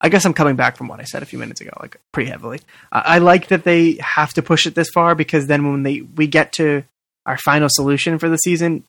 I 0.00 0.10
guess 0.10 0.26
I'm 0.26 0.34
coming 0.34 0.56
back 0.56 0.76
from 0.76 0.88
what 0.88 1.00
I 1.00 1.04
said 1.04 1.22
a 1.22 1.26
few 1.26 1.38
minutes 1.38 1.60
ago, 1.60 1.70
like 1.80 1.96
pretty 2.12 2.30
heavily. 2.30 2.60
Uh, 2.92 3.02
I 3.04 3.18
like 3.18 3.48
that 3.48 3.64
they 3.64 3.92
have 3.94 4.32
to 4.34 4.42
push 4.42 4.66
it 4.66 4.74
this 4.74 4.90
far 4.90 5.14
because 5.14 5.46
then 5.46 5.70
when 5.70 5.82
they 5.82 6.00
we 6.00 6.26
get 6.26 6.52
to 6.52 6.84
our 7.24 7.38
final 7.38 7.68
solution 7.70 8.18
for 8.18 8.28
the 8.28 8.36
season, 8.36 8.84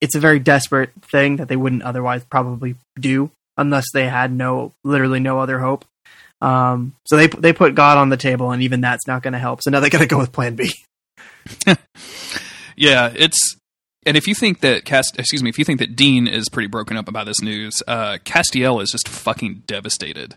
it's 0.00 0.14
a 0.14 0.20
very 0.20 0.38
desperate 0.38 0.90
thing 1.02 1.36
that 1.36 1.48
they 1.48 1.56
wouldn't 1.56 1.82
otherwise 1.82 2.24
probably 2.24 2.76
do 2.98 3.30
unless 3.56 3.86
they 3.92 4.08
had 4.08 4.32
no 4.32 4.72
literally 4.84 5.20
no 5.20 5.40
other 5.40 5.58
hope. 5.58 5.84
Um, 6.40 6.94
so 7.06 7.16
they 7.16 7.28
they 7.28 7.52
put 7.52 7.74
God 7.74 7.98
on 7.98 8.08
the 8.08 8.16
table, 8.16 8.50
and 8.50 8.62
even 8.62 8.80
that's 8.80 9.06
not 9.06 9.22
going 9.22 9.32
to 9.32 9.38
help. 9.38 9.62
So 9.62 9.70
now 9.70 9.80
they 9.80 9.90
got 9.90 9.98
to 9.98 10.06
go 10.06 10.18
with 10.18 10.32
Plan 10.32 10.54
B. 10.54 10.72
yeah, 12.76 13.12
it's 13.14 13.56
and 14.06 14.16
if 14.16 14.28
you 14.28 14.34
think 14.34 14.60
that 14.60 14.84
Cast, 14.84 15.18
excuse 15.18 15.42
me, 15.42 15.50
if 15.50 15.58
you 15.58 15.64
think 15.64 15.80
that 15.80 15.96
Dean 15.96 16.28
is 16.28 16.48
pretty 16.48 16.68
broken 16.68 16.96
up 16.96 17.08
about 17.08 17.26
this 17.26 17.40
news, 17.42 17.82
uh, 17.88 18.18
Castiel 18.24 18.82
is 18.82 18.90
just 18.90 19.08
fucking 19.08 19.64
devastated. 19.66 20.36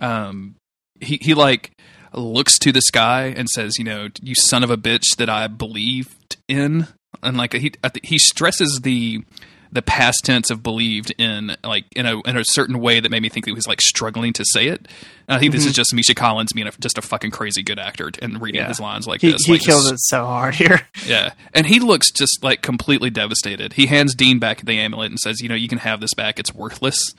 Um, 0.00 0.54
he 1.00 1.18
he 1.20 1.34
like 1.34 1.72
looks 2.12 2.58
to 2.60 2.72
the 2.72 2.82
sky 2.82 3.34
and 3.36 3.48
says, 3.48 3.78
"You 3.78 3.84
know, 3.84 4.08
you 4.22 4.34
son 4.34 4.62
of 4.62 4.70
a 4.70 4.76
bitch 4.76 5.16
that 5.16 5.28
I 5.28 5.48
believed 5.48 6.36
in," 6.48 6.86
and 7.22 7.36
like 7.36 7.54
he 7.54 7.72
he 8.02 8.18
stresses 8.18 8.80
the 8.82 9.24
the 9.72 9.82
past 9.82 10.24
tense 10.24 10.50
of 10.50 10.62
believed 10.62 11.14
in 11.16 11.56
like 11.62 11.84
in 11.94 12.06
a 12.06 12.20
in 12.22 12.36
a 12.36 12.44
certain 12.44 12.80
way 12.80 13.00
that 13.00 13.10
made 13.10 13.22
me 13.22 13.28
think 13.28 13.46
he 13.46 13.52
was 13.52 13.66
like 13.66 13.80
struggling 13.80 14.32
to 14.32 14.44
say 14.44 14.66
it. 14.66 14.88
And 15.28 15.36
I 15.36 15.38
think 15.38 15.50
mm-hmm. 15.50 15.58
this 15.58 15.66
is 15.66 15.72
mm-hmm. 15.72 15.76
just 15.76 15.94
Misha 15.94 16.14
Collins 16.14 16.52
being 16.52 16.66
a, 16.66 16.72
just 16.72 16.98
a 16.98 17.02
fucking 17.02 17.30
crazy 17.30 17.62
good 17.62 17.78
actor 17.78 18.10
and 18.20 18.40
reading 18.40 18.62
yeah. 18.62 18.68
his 18.68 18.80
lines 18.80 19.06
like 19.06 19.20
he, 19.20 19.32
this. 19.32 19.42
He 19.44 19.52
like 19.52 19.60
kills 19.62 19.90
it 19.90 20.00
so 20.00 20.24
hard 20.24 20.54
here. 20.54 20.80
Yeah, 21.06 21.32
and 21.54 21.66
he 21.66 21.80
looks 21.80 22.10
just 22.12 22.44
like 22.44 22.62
completely 22.62 23.10
devastated. 23.10 23.72
He 23.72 23.86
hands 23.86 24.14
Dean 24.14 24.38
back 24.38 24.60
the 24.60 24.78
amulet 24.78 25.10
and 25.10 25.18
says, 25.18 25.40
"You 25.40 25.48
know, 25.48 25.54
you 25.54 25.66
can 25.66 25.78
have 25.78 26.00
this 26.00 26.14
back. 26.14 26.38
It's 26.38 26.54
worthless." 26.54 27.14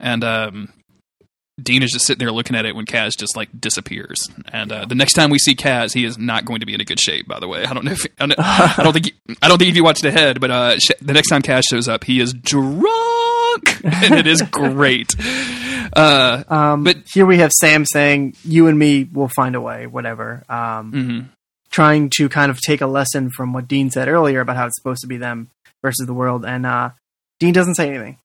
And 0.00 0.24
um, 0.24 0.72
Dean 1.60 1.82
is 1.82 1.90
just 1.90 2.06
sitting 2.06 2.18
there 2.18 2.32
looking 2.32 2.54
at 2.54 2.66
it 2.66 2.76
when 2.76 2.84
Cas 2.84 3.16
just 3.16 3.34
like 3.34 3.48
disappears. 3.58 4.18
And 4.52 4.70
uh, 4.70 4.84
the 4.84 4.94
next 4.94 5.14
time 5.14 5.30
we 5.30 5.38
see 5.38 5.54
Cas, 5.54 5.94
he 5.94 6.04
is 6.04 6.18
not 6.18 6.44
going 6.44 6.60
to 6.60 6.66
be 6.66 6.74
in 6.74 6.82
a 6.82 6.84
good 6.84 7.00
shape. 7.00 7.26
By 7.26 7.40
the 7.40 7.48
way, 7.48 7.64
I 7.64 7.72
don't 7.72 7.84
know 7.84 7.92
if 7.92 8.06
I 8.18 8.26
don't, 8.26 8.38
I 8.38 8.82
don't 8.82 8.92
think 8.92 9.12
I 9.40 9.48
don't 9.48 9.56
think 9.56 9.70
if 9.70 9.76
you 9.76 9.82
watched 9.82 10.04
ahead, 10.04 10.38
but 10.38 10.50
uh, 10.50 10.78
sh- 10.78 10.90
the 11.00 11.14
next 11.14 11.30
time 11.30 11.40
Cas 11.40 11.64
shows 11.64 11.88
up, 11.88 12.04
he 12.04 12.20
is 12.20 12.34
drunk, 12.34 12.84
and 13.84 14.14
it 14.14 14.26
is 14.26 14.42
great. 14.42 15.14
Uh, 15.94 16.44
um, 16.48 16.84
but 16.84 16.98
here 17.12 17.24
we 17.24 17.38
have 17.38 17.52
Sam 17.52 17.86
saying, 17.86 18.36
"You 18.44 18.66
and 18.66 18.78
me 18.78 19.04
will 19.04 19.30
find 19.34 19.54
a 19.54 19.60
way." 19.60 19.86
Whatever. 19.86 20.44
Um, 20.50 20.92
mm-hmm. 20.92 21.20
Trying 21.70 22.10
to 22.16 22.28
kind 22.28 22.50
of 22.50 22.60
take 22.60 22.80
a 22.80 22.86
lesson 22.86 23.30
from 23.30 23.52
what 23.52 23.66
Dean 23.66 23.90
said 23.90 24.08
earlier 24.08 24.40
about 24.40 24.56
how 24.56 24.66
it's 24.66 24.76
supposed 24.76 25.00
to 25.02 25.06
be 25.06 25.16
them 25.16 25.50
versus 25.82 26.06
the 26.06 26.14
world, 26.14 26.44
and 26.44 26.66
uh, 26.66 26.90
Dean 27.40 27.54
doesn't 27.54 27.76
say 27.76 27.88
anything. 27.88 28.18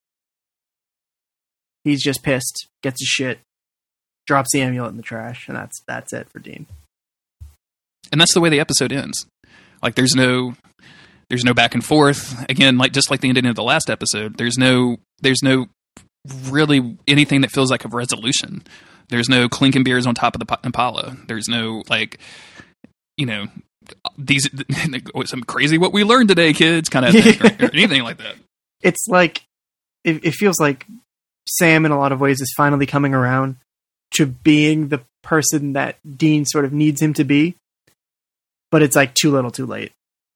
He's 1.83 2.03
just 2.03 2.23
pissed, 2.23 2.67
gets 2.83 3.01
his 3.01 3.07
shit, 3.07 3.39
drops 4.27 4.49
the 4.53 4.61
amulet 4.61 4.91
in 4.91 4.97
the 4.97 5.03
trash, 5.03 5.47
and 5.47 5.57
that's 5.57 5.81
that's 5.87 6.13
it 6.13 6.29
for 6.29 6.39
Dean. 6.39 6.67
And 8.11 8.19
that's 8.19 8.33
the 8.33 8.41
way 8.41 8.49
the 8.49 8.59
episode 8.59 8.91
ends. 8.91 9.25
Like 9.81 9.95
there's 9.95 10.15
no 10.15 10.53
there's 11.29 11.43
no 11.45 11.53
back 11.53 11.73
and 11.73 11.83
forth. 11.83 12.45
Again, 12.49 12.77
like 12.77 12.91
just 12.91 13.09
like 13.09 13.21
the 13.21 13.29
ending 13.29 13.45
of 13.45 13.55
the 13.55 13.63
last 13.63 13.89
episode, 13.89 14.37
there's 14.37 14.57
no 14.57 14.97
there's 15.21 15.41
no 15.41 15.67
really 16.49 16.97
anything 17.07 17.41
that 17.41 17.51
feels 17.51 17.71
like 17.71 17.85
a 17.85 17.87
resolution. 17.87 18.63
There's 19.09 19.29
no 19.29 19.49
clinking 19.49 19.83
beers 19.83 20.05
on 20.05 20.15
top 20.15 20.35
of 20.35 20.45
the 20.45 20.59
Impala. 20.63 21.17
There's 21.27 21.47
no 21.47 21.83
like 21.89 22.19
you 23.17 23.25
know 23.25 23.47
these 24.17 24.49
some 25.25 25.43
crazy 25.43 25.77
what 25.77 25.93
we 25.93 26.03
learned 26.03 26.29
today, 26.29 26.53
kids, 26.53 26.89
kind 26.89 27.05
of 27.05 27.13
thing, 27.13 27.41
or, 27.41 27.65
or 27.65 27.71
anything 27.73 28.03
like 28.03 28.17
that. 28.17 28.35
It's 28.81 29.07
like 29.07 29.43
it, 30.03 30.25
it 30.25 30.31
feels 30.31 30.59
like 30.59 30.85
Sam, 31.47 31.85
in 31.85 31.91
a 31.91 31.99
lot 31.99 32.11
of 32.11 32.21
ways, 32.21 32.41
is 32.41 32.53
finally 32.55 32.85
coming 32.85 33.13
around 33.13 33.57
to 34.11 34.25
being 34.25 34.89
the 34.89 35.01
person 35.21 35.73
that 35.73 35.97
Dean 36.17 36.45
sort 36.45 36.65
of 36.65 36.73
needs 36.73 37.01
him 37.01 37.13
to 37.15 37.23
be. 37.23 37.55
But 38.69 38.81
it's 38.81 38.95
like 38.95 39.13
too 39.13 39.31
little, 39.31 39.51
too 39.51 39.65
late. 39.65 39.91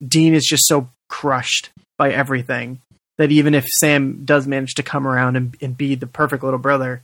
Dean 0.06 0.34
is 0.34 0.46
just 0.46 0.68
so 0.68 0.90
crushed 1.08 1.70
by 1.98 2.12
everything 2.12 2.82
that 3.18 3.32
even 3.32 3.54
if 3.54 3.66
Sam 3.80 4.26
does 4.26 4.46
manage 4.46 4.74
to 4.76 4.84
come 4.84 5.08
around 5.08 5.38
and, 5.38 5.56
and 5.62 5.78
be 5.78 5.96
the 5.96 6.08
perfect 6.08 6.44
little 6.44 6.60
brother, 6.60 7.02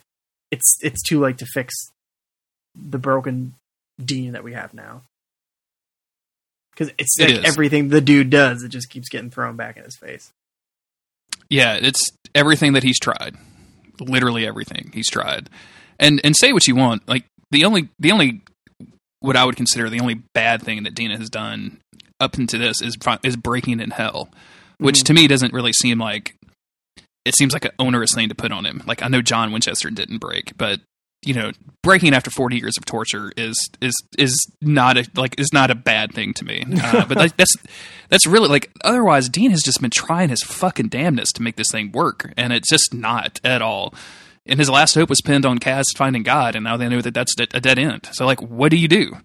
it's 0.51 0.77
it's 0.81 1.01
too 1.01 1.19
late 1.19 1.37
to 1.37 1.45
fix 1.45 1.73
the 2.75 2.97
broken 2.97 3.55
Dean 4.03 4.33
that 4.33 4.43
we 4.43 4.53
have 4.53 4.73
now. 4.73 5.03
Because 6.71 6.93
it's 6.97 7.17
like 7.19 7.29
it 7.29 7.45
everything 7.45 7.89
the 7.89 8.01
dude 8.01 8.29
does, 8.29 8.63
it 8.63 8.69
just 8.69 8.89
keeps 8.89 9.07
getting 9.07 9.29
thrown 9.29 9.55
back 9.55 9.77
in 9.77 9.83
his 9.83 9.95
face. 9.95 10.33
Yeah, 11.49 11.77
it's 11.81 12.11
everything 12.35 12.73
that 12.73 12.83
he's 12.83 12.99
tried 12.99 13.37
literally 13.99 14.45
everything 14.45 14.91
he's 14.93 15.09
tried. 15.09 15.49
And 15.99 16.19
and 16.23 16.35
say 16.35 16.53
what 16.53 16.67
you 16.67 16.75
want, 16.75 17.07
like 17.07 17.25
the 17.51 17.65
only 17.65 17.89
the 17.99 18.11
only 18.11 18.41
what 19.19 19.35
I 19.35 19.45
would 19.45 19.55
consider 19.55 19.89
the 19.89 19.99
only 19.99 20.21
bad 20.33 20.61
thing 20.61 20.83
that 20.83 20.95
Dean 20.95 21.11
has 21.11 21.29
done 21.29 21.79
up 22.19 22.37
into 22.37 22.57
this 22.57 22.81
is 22.81 22.97
is 23.23 23.35
breaking 23.35 23.79
in 23.79 23.91
hell, 23.91 24.29
which 24.77 24.97
mm-hmm. 24.97 25.05
to 25.05 25.13
me 25.13 25.27
doesn't 25.27 25.53
really 25.53 25.73
seem 25.73 25.99
like 25.99 26.35
it 27.25 27.35
seems 27.35 27.53
like 27.53 27.65
an 27.65 27.71
onerous 27.77 28.13
thing 28.13 28.29
to 28.29 28.35
put 28.35 28.51
on 28.51 28.65
him. 28.65 28.83
Like 28.85 29.03
I 29.03 29.07
know 29.07 29.21
John 29.21 29.51
Winchester 29.51 29.89
didn't 29.89 30.17
break, 30.17 30.57
but 30.57 30.79
you 31.23 31.33
know, 31.33 31.51
breaking 31.83 32.13
after 32.13 32.31
40 32.31 32.57
years 32.57 32.77
of 32.77 32.85
torture 32.85 33.31
is 33.37 33.55
is 33.79 33.93
is 34.17 34.35
not 34.59 34.97
a 34.97 35.07
like 35.15 35.39
is 35.39 35.53
not 35.53 35.69
a 35.69 35.75
bad 35.75 36.13
thing 36.13 36.33
to 36.35 36.45
me. 36.45 36.63
Uh, 36.81 37.05
but 37.07 37.17
like, 37.17 37.37
that's 37.37 37.55
that's 38.09 38.25
really 38.25 38.49
like 38.49 38.71
otherwise 38.83 39.29
Dean 39.29 39.51
has 39.51 39.61
just 39.61 39.81
been 39.81 39.91
trying 39.91 40.29
his 40.29 40.41
fucking 40.41 40.89
damnness 40.89 41.31
to 41.33 41.43
make 41.43 41.55
this 41.55 41.71
thing 41.71 41.91
work 41.91 42.33
and 42.37 42.53
it's 42.53 42.69
just 42.69 42.93
not 42.93 43.39
at 43.43 43.61
all. 43.61 43.93
And 44.47 44.59
his 44.59 44.69
last 44.69 44.95
hope 44.95 45.09
was 45.09 45.21
pinned 45.21 45.45
on 45.45 45.59
Cas 45.59 45.91
finding 45.95 46.23
God 46.23 46.55
and 46.55 46.63
now 46.63 46.77
they 46.77 46.89
know 46.89 47.01
that 47.01 47.13
that's 47.13 47.35
a 47.39 47.59
dead 47.59 47.77
end. 47.77 48.09
So 48.13 48.25
like 48.25 48.41
what 48.41 48.71
do 48.71 48.77
you 48.77 48.87
do? 48.87 49.17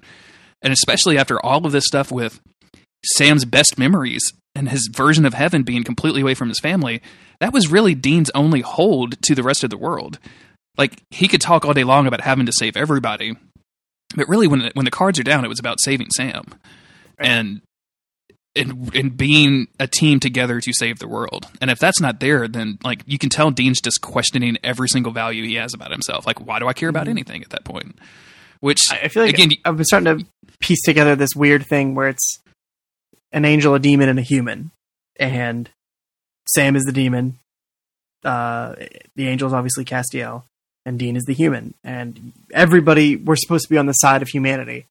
And 0.63 0.73
especially 0.73 1.17
after 1.17 1.45
all 1.45 1.65
of 1.65 1.73
this 1.73 1.87
stuff 1.87 2.13
with 2.13 2.41
Sam's 3.05 3.45
best 3.45 3.79
memories 3.79 4.33
and 4.55 4.69
his 4.69 4.91
version 4.93 5.25
of 5.25 5.35
heaven 5.35 5.63
being 5.63 5.85
completely 5.85 6.23
away 6.23 6.35
from 6.35 6.49
his 6.49 6.61
family, 6.61 7.01
that 7.41 7.53
was 7.53 7.71
really 7.71 7.95
Dean's 7.95 8.31
only 8.35 8.61
hold 8.61 9.21
to 9.23 9.35
the 9.35 9.43
rest 9.43 9.65
of 9.65 9.71
the 9.71 9.77
world 9.79 10.19
like 10.79 11.03
he 11.11 11.29
could 11.29 11.41
talk 11.41 11.65
all 11.65 11.75
day 11.75 11.85
long 11.85 12.07
about 12.07 12.21
having 12.21 12.47
to 12.47 12.53
save 12.53 12.77
everybody, 12.77 13.35
but 14.15 14.29
really 14.29 14.47
when 14.47 14.71
when 14.75 14.85
the 14.85 14.91
cards 14.91 15.19
are 15.19 15.25
down, 15.25 15.45
it 15.45 15.49
was 15.49 15.61
about 15.61 15.81
saving 15.81 16.11
Sam, 16.11 16.45
and 17.19 17.63
and 18.57 18.95
and 18.95 19.17
being 19.17 19.69
a 19.79 19.87
team 19.87 20.19
together 20.19 20.61
to 20.61 20.73
save 20.73 20.99
the 20.99 21.09
world. 21.09 21.47
And 21.61 21.71
if 21.71 21.79
that's 21.79 22.01
not 22.01 22.21
there, 22.21 22.49
then 22.49 22.79
like 22.83 23.03
you 23.07 23.19
can 23.19 23.31
tell 23.31 23.51
Dean's 23.51 23.81
just 23.81 24.01
questioning 24.01 24.57
every 24.65 24.89
single 24.89 25.13
value 25.13 25.45
he 25.45 25.55
has 25.55 25.75
about 25.75 25.93
himself. 25.93 26.27
Like, 26.27 26.45
why 26.45 26.59
do 26.59 26.67
I 26.67 26.73
care 26.73 26.89
about 26.89 27.05
mm-hmm. 27.05 27.11
anything 27.11 27.43
at 27.43 27.51
that 27.51 27.65
point? 27.65 27.99
Which 28.61 28.91
I 28.91 29.09
feel 29.09 29.25
like 29.25 29.35
again, 29.35 29.53
I've 29.65 29.77
been 29.77 29.85
starting 29.85 30.19
to 30.19 30.27
piece 30.61 30.83
together 30.83 31.15
this 31.15 31.35
weird 31.37 31.67
thing 31.67 31.95
where 31.95 32.09
it's 32.09 32.41
an 33.33 33.45
angel, 33.45 33.75
a 33.75 33.79
demon, 33.79 34.09
and 34.09 34.19
a 34.19 34.23
human, 34.23 34.71
and 35.17 35.69
Sam 36.49 36.75
is 36.77 36.85
the 36.85 36.93
demon. 36.93 37.39
Uh, 38.25 38.75
the 39.15 39.29
angel 39.29 39.47
is 39.47 39.53
obviously 39.53 39.85
Castiel, 39.85 40.45
and 40.87 40.99
Dean 41.01 41.17
is 41.17 41.25
the 41.25 41.35
human. 41.35 41.75
And 41.85 42.33
everybody, 42.53 43.17
we're 43.17 43.37
supposed 43.37 43.65
to 43.65 43.71
be 43.71 43.77
on 43.77 43.87
the 43.87 43.93
side 43.93 44.23
of 44.23 44.29
humanity. 44.29 44.87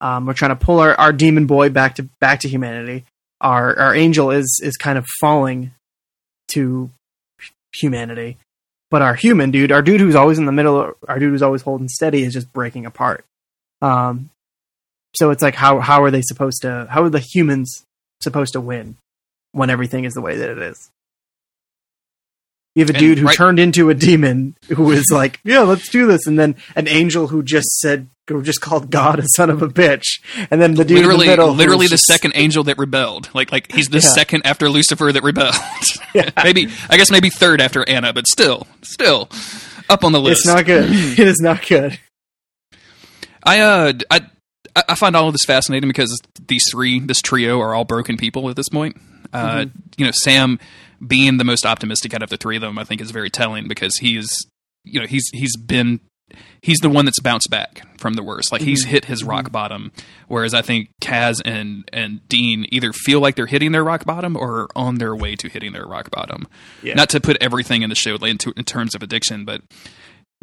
Um, 0.00 0.24
we're 0.24 0.32
trying 0.32 0.56
to 0.56 0.64
pull 0.64 0.78
our, 0.78 0.94
our 0.94 1.12
demon 1.12 1.46
boy 1.46 1.68
back 1.68 1.96
to 1.96 2.04
back 2.20 2.40
to 2.40 2.48
humanity. 2.48 3.04
Our 3.40 3.78
our 3.78 3.94
angel 3.94 4.30
is 4.30 4.60
is 4.62 4.76
kind 4.78 4.96
of 4.96 5.06
falling 5.20 5.72
to 6.52 6.90
humanity, 7.74 8.38
but 8.90 9.02
our 9.02 9.14
human 9.14 9.50
dude, 9.50 9.72
our 9.72 9.82
dude 9.82 10.00
who's 10.00 10.14
always 10.14 10.38
in 10.38 10.46
the 10.46 10.52
middle, 10.52 10.94
our 11.06 11.18
dude 11.18 11.30
who's 11.30 11.42
always 11.42 11.62
holding 11.62 11.88
steady, 11.88 12.22
is 12.22 12.32
just 12.32 12.50
breaking 12.52 12.86
apart. 12.86 13.24
Um, 13.82 14.30
so 15.14 15.30
it's 15.30 15.42
like 15.42 15.54
how 15.54 15.80
how 15.80 16.02
are 16.02 16.10
they 16.10 16.22
supposed 16.22 16.62
to? 16.62 16.86
How 16.88 17.02
are 17.02 17.10
the 17.10 17.18
humans 17.18 17.84
supposed 18.22 18.54
to 18.54 18.60
win 18.60 18.96
when 19.52 19.68
everything 19.68 20.04
is 20.04 20.14
the 20.14 20.22
way 20.22 20.36
that 20.36 20.48
it 20.48 20.58
is? 20.58 20.90
You 22.74 22.82
have 22.82 22.90
a 22.90 22.92
and 22.92 23.00
dude 23.00 23.18
who 23.18 23.26
right- 23.26 23.36
turned 23.36 23.58
into 23.58 23.90
a 23.90 23.94
demon 23.94 24.56
who 24.68 24.84
was 24.84 25.10
like, 25.10 25.40
"Yeah, 25.42 25.60
let's 25.60 25.88
do 25.88 26.06
this," 26.06 26.26
and 26.26 26.38
then 26.38 26.54
an 26.76 26.86
angel 26.86 27.26
who 27.26 27.42
just 27.42 27.68
said, 27.80 28.08
who 28.34 28.42
just 28.42 28.60
called 28.60 28.90
God 28.90 29.18
a 29.18 29.24
son 29.34 29.50
of 29.50 29.62
a 29.62 29.68
bitch, 29.68 30.20
and 30.50 30.60
then 30.60 30.74
the 30.74 30.84
dude 30.84 30.98
literally, 30.98 31.26
the 31.26 31.32
middle, 31.32 31.52
literally 31.52 31.86
the 31.86 31.90
just... 31.90 32.06
second 32.06 32.32
angel 32.34 32.64
that 32.64 32.78
rebelled. 32.78 33.28
Like, 33.34 33.52
like 33.52 33.70
he's 33.72 33.88
the 33.88 33.98
yeah. 33.98 34.12
second 34.14 34.46
after 34.46 34.68
Lucifer 34.68 35.12
that 35.12 35.22
rebelled. 35.22 35.54
yeah. 36.14 36.30
maybe 36.44 36.68
I 36.88 36.96
guess 36.96 37.10
maybe 37.10 37.30
third 37.30 37.60
after 37.60 37.86
Anna, 37.88 38.12
but 38.12 38.26
still, 38.26 38.66
still 38.82 39.28
up 39.88 40.04
on 40.04 40.12
the 40.12 40.20
list. 40.20 40.40
It's 40.40 40.46
not 40.46 40.64
good. 40.64 40.90
it 41.18 41.18
is 41.18 41.40
not 41.40 41.66
good. 41.66 41.98
I 43.42 43.60
uh 43.60 43.92
I 44.10 44.20
I 44.88 44.94
find 44.94 45.16
all 45.16 45.26
of 45.26 45.34
this 45.34 45.44
fascinating 45.44 45.88
because 45.88 46.20
these 46.46 46.64
three, 46.70 47.00
this 47.00 47.20
trio, 47.20 47.60
are 47.60 47.74
all 47.74 47.84
broken 47.84 48.16
people 48.16 48.48
at 48.48 48.56
this 48.56 48.68
point. 48.68 48.96
Uh, 49.32 49.64
mm-hmm. 49.64 49.78
You 49.96 50.06
know, 50.06 50.12
Sam 50.12 50.58
being 51.06 51.38
the 51.38 51.44
most 51.44 51.64
optimistic 51.64 52.14
out 52.14 52.22
of 52.22 52.30
the 52.30 52.36
three 52.36 52.56
of 52.56 52.62
them, 52.62 52.78
I 52.78 52.84
think 52.84 53.00
is 53.00 53.10
very 53.10 53.30
telling 53.30 53.68
because 53.68 53.96
he's 53.96 54.28
you 54.84 55.00
know, 55.00 55.06
he's 55.06 55.28
he's 55.32 55.56
been 55.56 56.00
he's 56.62 56.78
the 56.78 56.88
one 56.88 57.04
that's 57.04 57.20
bounced 57.20 57.50
back 57.50 57.82
from 57.98 58.14
the 58.14 58.22
worst. 58.22 58.52
Like 58.52 58.62
he's 58.62 58.84
mhm. 58.84 58.90
hit 58.90 59.04
his 59.06 59.24
rock 59.24 59.46
mhm. 59.46 59.52
bottom, 59.52 59.92
whereas 60.28 60.54
I 60.54 60.62
think 60.62 60.90
Cas 61.00 61.40
and 61.44 61.88
and 61.92 62.26
Dean 62.28 62.66
either 62.70 62.92
feel 62.92 63.20
like 63.20 63.36
they're 63.36 63.46
hitting 63.46 63.72
their 63.72 63.84
rock 63.84 64.04
bottom 64.04 64.36
or 64.36 64.62
are 64.62 64.68
on 64.76 64.96
their 64.96 65.14
way 65.14 65.36
to 65.36 65.48
hitting 65.48 65.72
their 65.72 65.86
rock 65.86 66.10
bottom. 66.10 66.46
Yeah. 66.82 66.94
Not 66.94 67.10
to 67.10 67.20
put 67.20 67.36
everything 67.40 67.82
in 67.82 67.90
the 67.90 67.96
show 67.96 68.16
into 68.16 68.52
in 68.56 68.64
terms 68.64 68.94
of 68.94 69.02
addiction, 69.02 69.44
but 69.44 69.62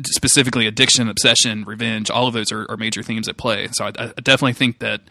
specifically 0.05 0.67
addiction, 0.67 1.09
obsession, 1.09 1.63
revenge, 1.63 2.11
all 2.11 2.27
of 2.27 2.33
those 2.33 2.51
are, 2.51 2.69
are 2.69 2.77
major 2.77 3.01
themes 3.01 3.27
at 3.27 3.37
play. 3.37 3.67
So 3.71 3.85
I, 3.85 3.91
I 3.97 4.21
definitely 4.21 4.53
think 4.53 4.79
that 4.79 5.01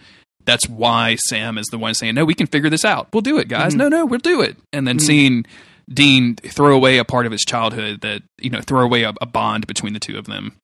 that's 0.47 0.69
why 0.69 1.17
Sam 1.29 1.59
is 1.59 1.67
the 1.67 1.79
one 1.79 1.95
saying, 1.95 2.15
"No, 2.15 2.25
we 2.25 2.35
can 2.35 2.47
figure 2.47 2.71
this 2.71 2.85
out. 2.85 3.09
We'll 3.13 3.21
do 3.21 3.39
it, 3.39 3.49
guys. 3.49 3.73
Mm-hmm. 3.73 3.79
No, 3.79 3.89
no, 3.89 4.07
we'll 4.07 4.21
do 4.21 4.41
it." 4.41 4.57
And 4.73 4.89
then 4.89 4.97
mm-hmm. 4.97 5.07
seeing 5.07 5.47
Dean 5.93 6.37
throw 6.37 6.75
away 6.75 6.99
a 6.99 7.05
part 7.05 7.27
of 7.27 7.33
his 7.33 7.43
childhood 7.43 8.01
that 8.01 8.23
you 8.39 8.51
know 8.51 8.61
throw 8.61 8.81
away 8.81 9.03
a, 9.03 9.13
a 9.21 9.27
bond 9.27 9.67
between 9.67 9.93
the 9.93 10.01
two 10.01 10.17
of 10.17 10.27
them 10.27 10.59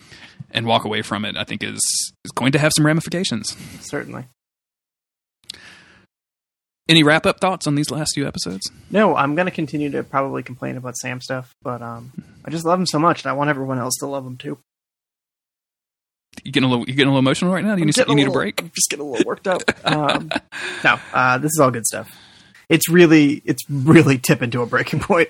and 0.50 0.66
walk 0.66 0.84
away 0.84 1.02
from 1.02 1.24
it, 1.24 1.36
I 1.36 1.44
think 1.44 1.62
is 1.62 1.80
is 2.24 2.32
going 2.34 2.52
to 2.52 2.58
have 2.58 2.72
some 2.74 2.86
ramifications. 2.86 3.56
Certainly. 3.80 4.26
Any 6.88 7.04
wrap 7.04 7.26
up 7.26 7.40
thoughts 7.40 7.66
on 7.66 7.76
these 7.76 7.90
last 7.90 8.10
few 8.14 8.26
episodes? 8.26 8.70
No, 8.90 9.14
I'm 9.16 9.34
gonna 9.34 9.50
continue 9.50 9.90
to 9.90 10.02
probably 10.02 10.42
complain 10.42 10.76
about 10.76 10.96
Sam 10.96 11.20
stuff, 11.20 11.54
but 11.62 11.80
um, 11.82 12.12
hmm. 12.14 12.22
I 12.44 12.50
just 12.50 12.64
love 12.64 12.78
him 12.78 12.86
so 12.86 12.98
much, 12.98 13.24
and 13.24 13.30
I 13.30 13.34
want 13.34 13.50
everyone 13.50 13.78
else 13.78 13.94
to 14.00 14.06
love 14.06 14.26
him 14.26 14.36
too. 14.36 14.58
You 16.44 16.50
getting 16.52 16.66
a 16.68 16.70
little 16.70 16.86
you 16.88 16.94
getting 16.94 17.08
a 17.08 17.10
little 17.10 17.18
emotional 17.18 17.52
right 17.52 17.64
now? 17.64 17.74
Do 17.74 17.80
you 17.80 17.84
I'm 17.84 17.86
need, 17.86 17.94
getting 17.94 18.10
you 18.12 18.16
need 18.16 18.22
a 18.22 18.26
little- 18.26 18.40
break? 18.42 18.60
I'm 18.62 18.70
just 18.74 18.90
getting 18.90 19.06
a 19.06 19.08
little 19.08 19.26
worked 19.26 19.46
up. 19.46 19.62
Um, 19.84 20.30
no, 20.84 20.98
uh, 21.12 21.38
this 21.38 21.50
is 21.52 21.58
all 21.60 21.70
good 21.70 21.86
stuff. 21.86 22.10
It's 22.68 22.88
really, 22.88 23.42
it's 23.44 23.62
really 23.68 24.16
tipping 24.18 24.50
to 24.52 24.62
a 24.62 24.66
breaking 24.66 25.00
point. 25.00 25.28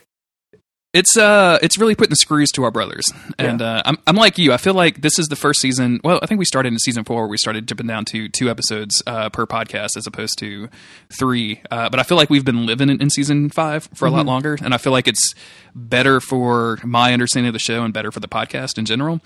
It's 0.95 1.17
uh, 1.17 1.59
it's 1.63 1.79
really 1.79 1.95
putting 1.95 2.11
the 2.11 2.17
screws 2.17 2.51
to 2.51 2.65
our 2.65 2.71
brothers, 2.71 3.05
and 3.39 3.63
uh, 3.63 3.81
I'm 3.87 3.97
I'm 4.07 4.15
like 4.15 4.37
you. 4.37 4.53
I 4.53 4.59
feel 4.59 4.75
like 4.75 5.01
this 5.01 5.19
is 5.19 5.27
the 5.29 5.37
first 5.37 5.59
season. 5.61 6.01
Well, 6.05 6.21
I 6.23 6.27
think 6.27 6.39
we 6.39 6.45
started 6.45 6.71
in 6.71 6.79
season 6.79 7.03
four. 7.05 7.23
Where 7.23 7.29
we 7.29 7.39
started 7.39 7.65
dipping 7.65 7.87
down 7.87 8.05
to 8.07 8.29
two 8.29 8.51
episodes 8.51 9.03
uh, 9.07 9.31
per 9.31 9.47
podcast 9.47 9.97
as 9.97 10.07
opposed 10.07 10.39
to 10.41 10.69
three. 11.19 11.63
Uh, 11.71 11.89
but 11.89 11.99
I 11.99 12.03
feel 12.03 12.19
like 12.19 12.29
we've 12.29 12.45
been 12.45 12.67
living 12.67 12.91
in, 12.91 13.01
in 13.01 13.09
season 13.09 13.49
five 13.49 13.89
for 13.95 14.07
a 14.07 14.11
lot 14.11 14.27
longer, 14.27 14.59
and 14.63 14.75
I 14.75 14.77
feel 14.77 14.93
like 14.93 15.09
it's 15.09 15.33
better 15.75 16.21
for 16.21 16.79
my 16.85 17.15
understanding 17.15 17.49
of 17.49 17.55
the 17.55 17.59
show 17.59 17.85
and 17.85 17.95
better 17.95 18.13
for 18.13 18.21
the 18.21 18.29
podcast 18.29 18.77
in 18.77 18.85
general. 18.85 19.23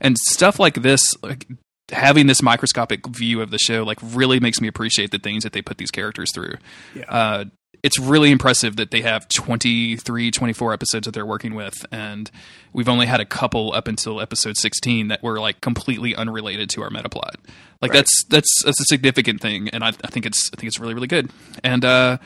And 0.00 0.16
stuff 0.18 0.58
like 0.58 0.82
this, 0.82 1.02
like 1.22 1.46
having 1.90 2.26
this 2.26 2.42
microscopic 2.42 3.06
view 3.06 3.40
of 3.42 3.50
the 3.50 3.58
show, 3.58 3.82
like 3.82 3.98
really 4.02 4.40
makes 4.40 4.60
me 4.60 4.68
appreciate 4.68 5.10
the 5.10 5.18
things 5.18 5.42
that 5.44 5.52
they 5.52 5.62
put 5.62 5.78
these 5.78 5.90
characters 5.90 6.30
through. 6.34 6.54
Yeah. 6.94 7.04
Uh, 7.08 7.44
it's 7.82 7.98
really 7.98 8.30
impressive 8.30 8.76
that 8.76 8.90
they 8.90 9.02
have 9.02 9.28
23 9.28 10.30
24 10.30 10.72
episodes 10.72 11.04
that 11.06 11.12
they're 11.12 11.26
working 11.26 11.54
with 11.54 11.74
and 11.90 12.30
we've 12.72 12.88
only 12.88 13.06
had 13.06 13.20
a 13.20 13.24
couple 13.24 13.72
up 13.72 13.88
until 13.88 14.20
episode 14.20 14.56
16 14.56 15.08
that 15.08 15.22
were 15.22 15.40
like 15.40 15.60
completely 15.60 16.14
unrelated 16.14 16.68
to 16.70 16.82
our 16.82 16.90
meta 16.90 17.08
plot 17.08 17.36
like 17.80 17.92
that's 17.92 18.24
that's 18.28 18.62
that's 18.64 18.80
a 18.80 18.84
significant 18.84 19.40
thing 19.40 19.68
and 19.70 19.82
I, 19.82 19.88
I 19.88 20.08
think 20.08 20.26
it's 20.26 20.50
i 20.52 20.56
think 20.56 20.68
it's 20.68 20.78
really 20.78 20.94
really 20.94 21.06
good 21.06 21.30
and 21.64 21.84
uh 21.84 22.18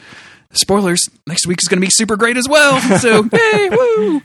spoilers 0.56 1.08
next 1.26 1.46
week 1.46 1.58
is 1.60 1.68
going 1.68 1.80
to 1.80 1.86
be 1.86 1.90
super 1.90 2.16
great 2.16 2.36
as 2.36 2.48
well 2.48 2.80
so 2.98 3.24
yay 3.32 3.70
woo 3.70 4.22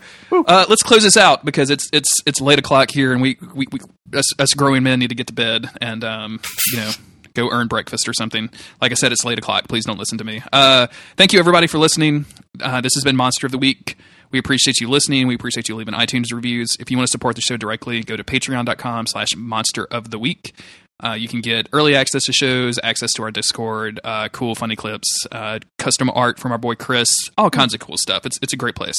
uh, 0.47 0.65
let's 0.69 0.83
close 0.83 1.03
this 1.03 1.17
out 1.17 1.43
because 1.45 1.69
it's 1.69 1.89
it's 1.93 2.09
it's 2.25 2.41
late 2.41 2.59
o'clock 2.59 2.91
here 2.91 3.13
and 3.13 3.21
we 3.21 3.37
we, 3.53 3.67
we 3.71 3.79
us, 4.17 4.39
us 4.39 4.53
growing 4.53 4.83
men 4.83 4.99
need 4.99 5.09
to 5.09 5.15
get 5.15 5.27
to 5.27 5.33
bed 5.33 5.69
and 5.81 6.03
um 6.03 6.39
you 6.71 6.77
know 6.77 6.91
go 7.33 7.49
earn 7.51 7.67
breakfast 7.67 8.07
or 8.07 8.13
something. 8.13 8.49
Like 8.81 8.91
I 8.91 8.95
said, 8.95 9.11
it's 9.11 9.23
late 9.23 9.37
o'clock. 9.37 9.67
Please 9.67 9.85
don't 9.85 9.99
listen 9.99 10.17
to 10.17 10.23
me. 10.23 10.41
Uh, 10.51 10.87
thank 11.15 11.33
you 11.33 11.39
everybody 11.39 11.67
for 11.67 11.77
listening. 11.77 12.25
Uh, 12.59 12.81
this 12.81 12.93
has 12.95 13.03
been 13.03 13.15
Monster 13.15 13.45
of 13.45 13.51
the 13.51 13.57
Week. 13.57 13.97
We 14.31 14.37
appreciate 14.37 14.79
you 14.79 14.89
listening. 14.89 15.27
We 15.27 15.35
appreciate 15.35 15.69
you 15.69 15.75
leaving 15.75 15.93
iTunes 15.93 16.31
reviews. 16.31 16.69
If 16.79 16.91
you 16.91 16.97
want 16.97 17.07
to 17.07 17.11
support 17.11 17.35
the 17.35 17.41
show 17.41 17.57
directly, 17.57 18.03
go 18.03 18.15
to 18.15 18.23
patreon.com 18.23 19.07
slash 19.07 19.29
monster 19.35 19.85
of 19.85 20.11
the 20.11 20.19
week. 20.19 20.53
Uh, 21.01 21.13
you 21.13 21.27
can 21.27 21.41
get 21.41 21.69
early 21.71 21.95
access 21.95 22.25
to 22.25 22.33
shows, 22.33 22.77
access 22.83 23.13
to 23.13 23.23
our 23.23 23.31
Discord, 23.31 23.99
uh, 24.03 24.27
cool 24.29 24.53
funny 24.55 24.75
clips, 24.75 25.07
uh, 25.31 25.59
custom 25.77 26.09
art 26.13 26.37
from 26.39 26.51
our 26.51 26.57
boy 26.57 26.75
Chris, 26.75 27.09
all 27.37 27.49
kinds 27.49 27.73
of 27.73 27.79
cool 27.79 27.97
stuff. 27.97 28.25
It's 28.25 28.37
it's 28.41 28.53
a 28.53 28.57
great 28.57 28.75
place. 28.75 28.97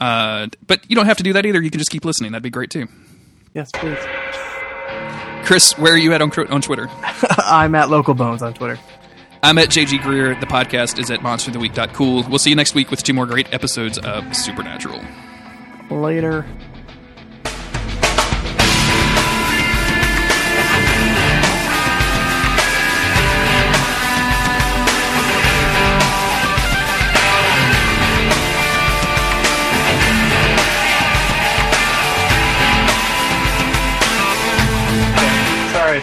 Uh, 0.00 0.48
but 0.66 0.88
you 0.88 0.96
don't 0.96 1.06
have 1.06 1.16
to 1.18 1.22
do 1.22 1.32
that 1.34 1.46
either. 1.46 1.60
You 1.60 1.70
can 1.70 1.78
just 1.78 1.90
keep 1.90 2.04
listening. 2.04 2.32
That'd 2.32 2.42
be 2.42 2.50
great 2.50 2.70
too. 2.70 2.88
Yes, 3.54 3.70
please. 3.72 3.98
Chris, 5.44 5.76
where 5.78 5.92
are 5.92 5.98
you 5.98 6.12
at 6.12 6.22
on, 6.22 6.30
on 6.50 6.62
Twitter? 6.62 6.88
I'm 7.38 7.74
at 7.74 7.90
Local 7.90 8.14
Bones 8.14 8.42
on 8.42 8.54
Twitter. 8.54 8.78
I'm 9.42 9.58
at 9.58 9.68
JG 9.68 10.02
Greer. 10.02 10.36
The 10.38 10.46
podcast 10.46 11.00
is 11.00 11.10
at 11.10 11.20
monstertheweek.cool. 11.20 12.28
We'll 12.28 12.38
see 12.38 12.50
you 12.50 12.56
next 12.56 12.74
week 12.74 12.90
with 12.90 13.02
two 13.02 13.12
more 13.12 13.26
great 13.26 13.52
episodes 13.52 13.98
of 13.98 14.36
Supernatural. 14.36 15.02
Later. 15.90 16.46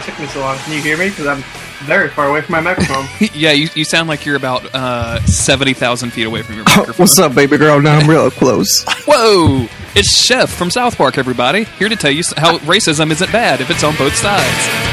It 0.00 0.04
took 0.04 0.18
me 0.18 0.26
so 0.26 0.40
long. 0.40 0.56
Can 0.58 0.72
you 0.72 0.82
hear 0.82 0.96
me? 0.96 1.10
Because 1.10 1.26
I'm 1.26 1.42
very 1.86 2.08
far 2.08 2.28
away 2.28 2.40
from 2.42 2.52
my 2.52 2.60
microphone. 2.60 3.06
yeah, 3.34 3.52
you, 3.52 3.68
you 3.74 3.84
sound 3.84 4.08
like 4.08 4.24
you're 4.24 4.36
about 4.36 4.74
uh, 4.74 5.20
70,000 5.26 6.10
feet 6.10 6.26
away 6.26 6.42
from 6.42 6.56
your 6.56 6.64
microphone. 6.76 6.94
What's 6.96 7.18
up, 7.18 7.34
baby 7.34 7.58
girl? 7.58 7.80
Now 7.80 7.98
I'm 7.98 8.08
real 8.08 8.30
close. 8.30 8.84
Whoa! 9.06 9.66
It's 9.94 10.16
Chef 10.16 10.50
from 10.50 10.70
South 10.70 10.96
Park, 10.96 11.18
everybody. 11.18 11.64
Here 11.64 11.88
to 11.88 11.96
tell 11.96 12.12
you 12.12 12.22
how 12.36 12.58
racism 12.58 13.10
isn't 13.10 13.32
bad 13.32 13.60
if 13.60 13.70
it's 13.70 13.84
on 13.84 13.96
both 13.96 14.14
sides. 14.14 14.89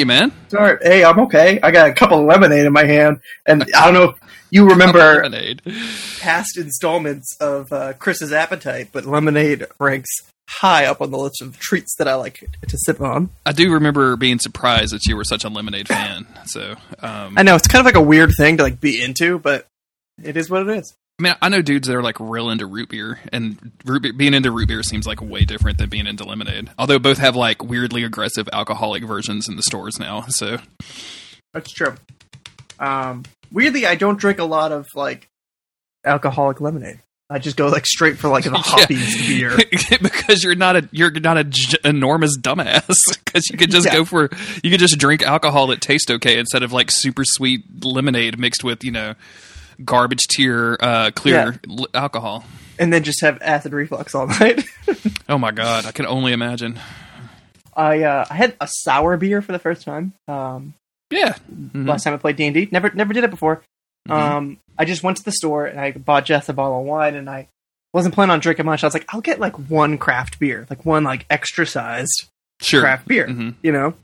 You, 0.00 0.06
man? 0.06 0.32
Sorry. 0.48 0.78
Hey, 0.82 1.04
I'm 1.04 1.20
okay. 1.20 1.60
I 1.62 1.70
got 1.70 1.88
a 1.88 1.92
cup 1.92 2.10
of 2.10 2.24
lemonade 2.24 2.66
in 2.66 2.72
my 2.72 2.84
hand, 2.84 3.20
and 3.46 3.62
I 3.76 3.84
don't 3.84 3.94
know 3.94 4.10
if 4.10 4.20
you 4.50 4.68
remember 4.70 5.22
past 6.18 6.58
installments 6.58 7.36
of 7.40 7.72
uh, 7.72 7.92
Chris's 7.92 8.32
Appetite, 8.32 8.88
but 8.92 9.04
lemonade 9.04 9.66
ranks 9.78 10.10
high 10.48 10.84
up 10.84 11.00
on 11.00 11.12
the 11.12 11.18
list 11.18 11.40
of 11.40 11.58
treats 11.60 11.94
that 11.98 12.08
I 12.08 12.16
like 12.16 12.44
to 12.66 12.78
sip 12.78 13.00
on. 13.00 13.30
I 13.46 13.52
do 13.52 13.72
remember 13.72 14.16
being 14.16 14.40
surprised 14.40 14.92
that 14.92 15.06
you 15.06 15.16
were 15.16 15.24
such 15.24 15.44
a 15.44 15.48
lemonade 15.48 15.86
fan. 15.86 16.26
So, 16.46 16.74
um, 17.00 17.38
I 17.38 17.42
know 17.42 17.54
it's 17.54 17.68
kind 17.68 17.80
of 17.80 17.86
like 17.86 17.94
a 17.94 18.02
weird 18.02 18.32
thing 18.36 18.56
to 18.56 18.64
like 18.64 18.80
be 18.80 19.00
into, 19.00 19.38
but 19.38 19.68
it 20.22 20.36
is 20.36 20.50
what 20.50 20.68
it 20.68 20.76
is. 20.76 20.96
I 21.20 21.22
mean, 21.22 21.34
I 21.42 21.48
know 21.50 21.60
dudes 21.60 21.86
that 21.86 21.94
are 21.94 22.02
like 22.02 22.18
real 22.18 22.48
into 22.48 22.66
root 22.66 22.88
beer, 22.88 23.20
and 23.32 23.72
root 23.84 24.02
beer, 24.02 24.12
being 24.14 24.32
into 24.32 24.50
root 24.50 24.68
beer 24.68 24.82
seems 24.82 25.06
like 25.06 25.20
way 25.20 25.44
different 25.44 25.76
than 25.78 25.90
being 25.90 26.06
into 26.06 26.24
lemonade. 26.24 26.70
Although 26.78 26.98
both 26.98 27.18
have 27.18 27.36
like 27.36 27.62
weirdly 27.62 28.04
aggressive 28.04 28.48
alcoholic 28.52 29.04
versions 29.04 29.48
in 29.48 29.56
the 29.56 29.62
stores 29.62 29.98
now. 30.00 30.24
So, 30.28 30.58
That's 31.52 31.70
true. 31.72 31.94
Um, 32.78 33.24
weirdly, 33.52 33.86
I 33.86 33.94
don't 33.96 34.18
drink 34.18 34.38
a 34.38 34.44
lot 34.44 34.72
of 34.72 34.86
like 34.94 35.28
alcoholic 36.04 36.60
lemonade. 36.60 37.00
I 37.32 37.38
just 37.38 37.56
go 37.56 37.68
like 37.68 37.86
straight 37.86 38.18
for 38.18 38.28
like 38.28 38.44
the 38.44 38.50
hoppiest 38.56 39.28
beer. 39.28 39.56
because 40.02 40.42
you're 40.42 40.56
not 40.56 40.76
a 40.76 40.88
you're 40.90 41.10
not 41.12 41.36
a 41.38 41.44
j- 41.44 41.78
enormous 41.84 42.36
dumbass. 42.38 42.94
Because 43.30 43.48
you 43.48 43.56
could 43.58 43.70
just 43.70 43.86
Yeah. 43.86 43.92
go 43.92 44.04
for 44.04 44.28
you 44.64 44.72
could 44.72 44.80
just 44.80 44.98
drink 44.98 45.22
alcohol 45.22 45.68
that 45.68 45.80
tastes 45.80 46.10
okay 46.10 46.36
instead 46.40 46.64
of 46.64 46.72
like 46.72 46.88
super 46.90 47.22
sweet 47.24 47.62
lemonade 47.84 48.40
mixed 48.40 48.64
with 48.64 48.82
you 48.82 48.90
know 48.90 49.14
garbage 49.84 50.26
tier 50.28 50.76
uh, 50.80 51.10
clear 51.14 51.60
l- 51.68 51.86
alcohol. 51.94 52.44
and 52.78 52.92
then 52.92 53.02
just 53.02 53.20
have 53.22 53.38
acid 53.42 53.72
reflux 53.72 54.14
all 54.14 54.26
night. 54.40 54.64
Oh 55.28 55.38
my 55.38 55.50
god, 55.50 55.86
I 55.86 55.92
can 55.92 56.06
only 56.06 56.32
imagine. 56.32 56.78
I 57.76 58.02
uh, 58.02 58.24
I 58.30 58.34
had 58.34 58.56
a 58.60 58.68
sour 58.68 59.16
beer 59.16 59.42
for 59.42 59.52
the 59.52 59.58
first 59.58 59.82
time. 59.84 60.12
Um, 60.28 60.74
Yeah, 61.10 61.34
Mhm. 61.52 61.88
last 61.88 62.04
time 62.04 62.14
I 62.14 62.18
played 62.18 62.36
D 62.36 62.44
and 62.46 62.54
D. 62.54 62.68
Never 62.70 62.90
never 62.90 63.12
did 63.12 63.24
it 63.24 63.30
before. 63.30 63.62
Mhm. 64.08 64.12
Um, 64.14 64.58
I 64.78 64.84
just 64.84 65.02
went 65.02 65.16
to 65.18 65.24
the 65.24 65.32
store 65.32 65.66
and 65.66 65.78
I 65.78 65.92
bought 65.92 66.24
Jess 66.24 66.48
a 66.48 66.52
bottle 66.52 66.80
of 66.80 66.86
wine, 66.86 67.14
and 67.14 67.28
I 67.28 67.48
wasn't 67.92 68.14
planning 68.14 68.32
on 68.32 68.40
drinking 68.40 68.66
much. 68.66 68.82
I 68.84 68.86
was 68.86 68.94
like, 68.94 69.06
I'll 69.08 69.20
get 69.20 69.40
like 69.40 69.54
one 69.68 69.98
craft 69.98 70.38
beer, 70.38 70.66
like 70.70 70.84
one 70.86 71.04
like 71.04 71.26
extra 71.30 71.66
sized 71.66 72.26
sure. 72.60 72.80
craft 72.80 73.06
beer, 73.08 73.26
Mhm. 73.26 73.54
you 73.62 73.72
know. 73.72 73.94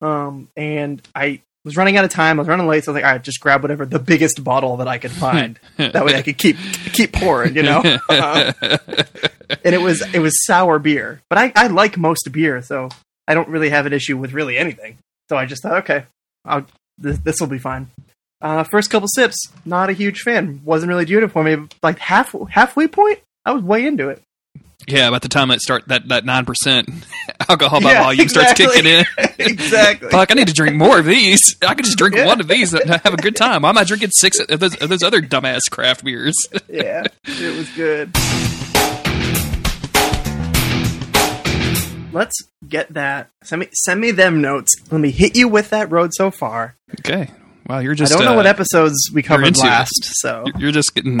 Um, 0.00 0.48
and 0.56 1.02
I 1.14 1.40
was 1.68 1.76
running 1.76 1.96
out 1.96 2.04
of 2.04 2.10
time. 2.10 2.38
I 2.38 2.42
was 2.42 2.48
running 2.48 2.66
late, 2.66 2.84
so 2.84 2.90
I 2.90 2.94
was 2.94 3.02
like, 3.02 3.04
all 3.04 3.12
right, 3.12 3.22
just 3.22 3.40
grab 3.40 3.62
whatever 3.62 3.84
the 3.84 3.98
biggest 3.98 4.42
bottle 4.42 4.78
that 4.78 4.88
I 4.88 4.98
could 4.98 5.10
find. 5.10 5.58
that 5.76 6.04
way, 6.04 6.14
I 6.14 6.22
could 6.22 6.38
keep 6.38 6.56
keep 6.92 7.12
pouring, 7.12 7.54
you 7.54 7.62
know. 7.62 7.82
Um, 8.08 8.54
and 9.64 9.74
it 9.74 9.80
was 9.80 10.02
it 10.14 10.18
was 10.18 10.44
sour 10.44 10.78
beer, 10.78 11.20
but 11.28 11.38
I 11.38 11.52
I 11.54 11.66
like 11.68 11.96
most 11.96 12.30
beer, 12.32 12.62
so 12.62 12.88
I 13.26 13.34
don't 13.34 13.48
really 13.48 13.68
have 13.68 13.86
an 13.86 13.92
issue 13.92 14.16
with 14.16 14.32
really 14.32 14.58
anything. 14.58 14.98
So 15.28 15.36
I 15.36 15.46
just 15.46 15.62
thought, 15.62 15.78
okay, 15.78 16.04
I'll, 16.44 16.66
this 16.96 17.18
this 17.18 17.40
will 17.40 17.48
be 17.48 17.58
fine. 17.58 17.90
Uh, 18.40 18.64
first 18.64 18.90
couple 18.90 19.08
sips, 19.08 19.36
not 19.64 19.90
a 19.90 19.92
huge 19.92 20.20
fan. 20.20 20.60
Wasn't 20.64 20.88
really 20.88 21.04
doing 21.04 21.24
it 21.24 21.30
for 21.30 21.42
me. 21.42 21.56
Like 21.82 21.98
half 21.98 22.34
halfway 22.50 22.88
point, 22.88 23.20
I 23.44 23.52
was 23.52 23.62
way 23.62 23.86
into 23.86 24.08
it. 24.08 24.22
Yeah, 24.86 25.08
about 25.08 25.22
the 25.22 25.28
time 25.28 25.50
it 25.50 25.60
start 25.60 25.88
that 25.88 26.08
that 26.08 26.24
nine 26.24 26.44
percent 26.44 26.88
alcohol 27.48 27.80
by 27.80 27.92
Yeah, 27.92 28.02
volume 28.02 28.20
exactly. 28.22 28.64
starts 28.66 28.74
kicking 28.76 28.90
in. 28.90 29.04
exactly. 29.38 30.08
Fuck, 30.10 30.30
I 30.30 30.34
need 30.34 30.48
to 30.48 30.54
drink 30.54 30.76
more 30.76 30.98
of 30.98 31.04
these. 31.06 31.56
I 31.66 31.74
could 31.74 31.84
just 31.84 31.98
drink 31.98 32.14
Yeah. 32.14 32.26
one 32.26 32.40
of 32.40 32.48
these 32.48 32.74
and 32.74 32.88
have 32.90 33.14
a 33.14 33.16
good 33.16 33.36
time. 33.36 33.62
Why 33.62 33.70
am 33.70 33.78
I 33.78 33.84
drinking 33.84 34.10
six 34.12 34.38
of 34.38 34.60
those, 34.60 34.76
of 34.76 34.88
those 34.88 35.02
other 35.02 35.20
dumbass 35.20 35.62
craft 35.70 36.04
beers? 36.04 36.34
yeah, 36.68 37.04
it 37.24 37.56
was 37.56 37.68
good. 37.70 38.10
Let's 42.10 42.34
get 42.66 42.92
that. 42.94 43.28
Send 43.42 43.60
me 43.60 43.68
send 43.72 44.00
me 44.00 44.10
them 44.12 44.40
notes. 44.40 44.74
Let 44.90 45.00
me 45.00 45.10
hit 45.10 45.36
you 45.36 45.46
with 45.46 45.70
that 45.70 45.90
road 45.90 46.10
so 46.14 46.30
far. 46.30 46.74
Okay. 47.00 47.30
Wow, 47.68 47.80
you're 47.80 47.94
just. 47.94 48.12
I 48.12 48.16
don't 48.16 48.24
know 48.24 48.32
uh, 48.32 48.36
what 48.36 48.46
episodes 48.46 48.94
we 49.12 49.22
covered 49.22 49.56
last, 49.58 49.90
so 50.02 50.46
You're 50.58 50.72
just 50.72 50.94
getting. 50.94 51.20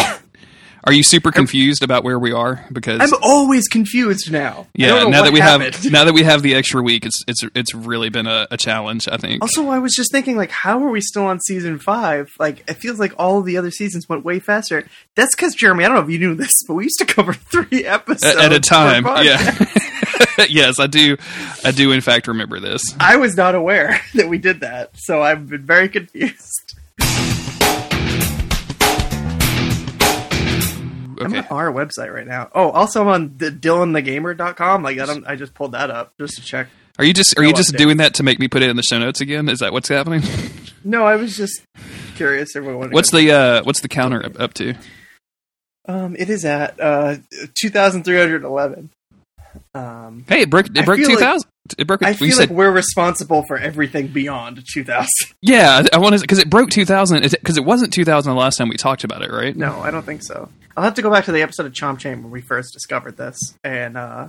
Are 0.88 0.92
you 0.92 1.02
super 1.02 1.30
confused 1.30 1.82
about 1.82 2.02
where 2.02 2.18
we 2.18 2.32
are? 2.32 2.64
Because 2.72 3.00
I'm 3.00 3.18
always 3.22 3.68
confused 3.68 4.32
now. 4.32 4.66
Yeah, 4.74 5.04
now 5.04 5.22
that 5.22 5.32
we 5.32 5.40
happened. 5.40 5.74
have 5.74 5.92
now 5.92 6.04
that 6.04 6.14
we 6.14 6.22
have 6.22 6.42
the 6.42 6.54
extra 6.54 6.82
week, 6.82 7.04
it's 7.04 7.22
it's 7.28 7.42
it's 7.54 7.74
really 7.74 8.08
been 8.08 8.26
a, 8.26 8.46
a 8.50 8.56
challenge. 8.56 9.06
I 9.06 9.18
think. 9.18 9.42
Also, 9.42 9.68
I 9.68 9.78
was 9.78 9.94
just 9.94 10.10
thinking, 10.10 10.36
like, 10.36 10.50
how 10.50 10.82
are 10.82 10.90
we 10.90 11.02
still 11.02 11.26
on 11.26 11.40
season 11.40 11.78
five? 11.78 12.30
Like, 12.38 12.68
it 12.70 12.78
feels 12.78 12.98
like 12.98 13.12
all 13.18 13.42
the 13.42 13.58
other 13.58 13.70
seasons 13.70 14.08
went 14.08 14.24
way 14.24 14.40
faster. 14.40 14.88
That's 15.14 15.34
because 15.36 15.54
Jeremy, 15.54 15.84
I 15.84 15.88
don't 15.88 15.96
know 15.96 16.04
if 16.04 16.10
you 16.10 16.18
knew 16.18 16.34
this, 16.34 16.52
but 16.66 16.74
we 16.74 16.84
used 16.84 16.98
to 17.00 17.04
cover 17.06 17.34
three 17.34 17.84
episodes 17.84 18.24
at, 18.24 18.38
at 18.38 18.52
a 18.52 18.60
time, 18.60 19.04
yeah. 19.04 19.66
yes, 20.48 20.78
I 20.78 20.86
do. 20.86 21.16
I 21.64 21.70
do, 21.70 21.92
in 21.92 22.00
fact, 22.00 22.28
remember 22.28 22.60
this. 22.60 22.82
I 23.00 23.16
was 23.16 23.36
not 23.36 23.54
aware 23.54 24.00
that 24.14 24.28
we 24.28 24.38
did 24.38 24.60
that, 24.60 24.92
so 24.94 25.22
I've 25.22 25.48
been 25.48 25.64
very 25.64 25.88
confused. 25.88 26.78
I'm 31.32 31.38
Okay. 31.38 31.48
on 31.48 31.56
our 31.56 31.72
website 31.72 32.12
right 32.12 32.26
now. 32.26 32.48
Oh, 32.54 32.70
also 32.70 33.00
I'm 33.02 33.08
on 33.08 33.34
the 33.38 33.50
DylanTheGamer.com. 33.50 34.82
Like 34.82 34.98
I 34.98 35.06
don't, 35.06 35.26
I 35.26 35.36
just 35.36 35.54
pulled 35.54 35.72
that 35.72 35.90
up 35.90 36.12
just 36.18 36.36
to 36.36 36.42
check. 36.42 36.68
Are 36.98 37.04
you 37.04 37.12
just 37.12 37.38
are 37.38 37.44
you 37.44 37.52
just 37.52 37.72
update. 37.74 37.78
doing 37.78 37.96
that 37.98 38.14
to 38.14 38.22
make 38.22 38.38
me 38.40 38.48
put 38.48 38.62
it 38.62 38.70
in 38.70 38.76
the 38.76 38.82
show 38.82 38.98
notes 38.98 39.20
again? 39.20 39.48
Is 39.48 39.60
that 39.60 39.72
what's 39.72 39.88
happening? 39.88 40.22
No, 40.84 41.04
I 41.04 41.16
was 41.16 41.36
just 41.36 41.60
curious. 42.14 42.54
Everyone, 42.54 42.90
What's 42.92 43.10
the 43.10 43.32
uh 43.32 43.62
what's 43.64 43.80
the 43.80 43.88
counter 43.88 44.24
up, 44.24 44.38
up 44.40 44.54
to? 44.54 44.74
Um, 45.88 46.14
it 46.16 46.30
is 46.30 46.44
at 46.44 46.78
uh 46.80 47.16
2,311. 47.60 48.90
Um, 49.74 50.24
Hey, 50.28 50.42
it 50.42 50.50
broke 50.50 50.66
it 50.66 50.84
broke 50.86 50.98
feel 50.98 51.08
like- 51.08 51.18
two 51.18 51.24
thousand. 51.24 51.50
It 51.76 51.86
broke. 51.86 52.02
I 52.02 52.14
feel 52.14 52.30
said 52.30 52.48
like 52.48 52.56
we're 52.56 52.70
responsible 52.70 53.42
for 53.46 53.58
everything 53.58 54.06
beyond 54.06 54.62
2000. 54.72 55.08
yeah. 55.42 55.82
I 55.92 55.98
want 55.98 56.14
to 56.14 56.20
because 56.22 56.38
it 56.38 56.48
broke 56.48 56.70
two 56.70 56.86
thousand 56.86 57.22
because 57.28 57.58
it 57.58 57.64
wasn't 57.64 57.92
two 57.92 58.04
thousand 58.06 58.32
the 58.32 58.38
last 58.38 58.56
time 58.56 58.68
we 58.70 58.76
talked 58.76 59.04
about 59.04 59.22
it, 59.22 59.30
right? 59.30 59.54
No, 59.54 59.80
I 59.80 59.90
don't 59.90 60.06
think 60.06 60.22
so. 60.22 60.48
I'll 60.78 60.84
have 60.84 60.94
to 60.94 61.02
go 61.02 61.10
back 61.10 61.24
to 61.24 61.32
the 61.32 61.42
episode 61.42 61.66
of 61.66 61.72
Chomp 61.72 61.98
Chain 61.98 62.22
where 62.22 62.30
we 62.30 62.40
first 62.40 62.72
discovered 62.72 63.16
this, 63.16 63.40
and 63.64 63.96
uh, 63.96 64.28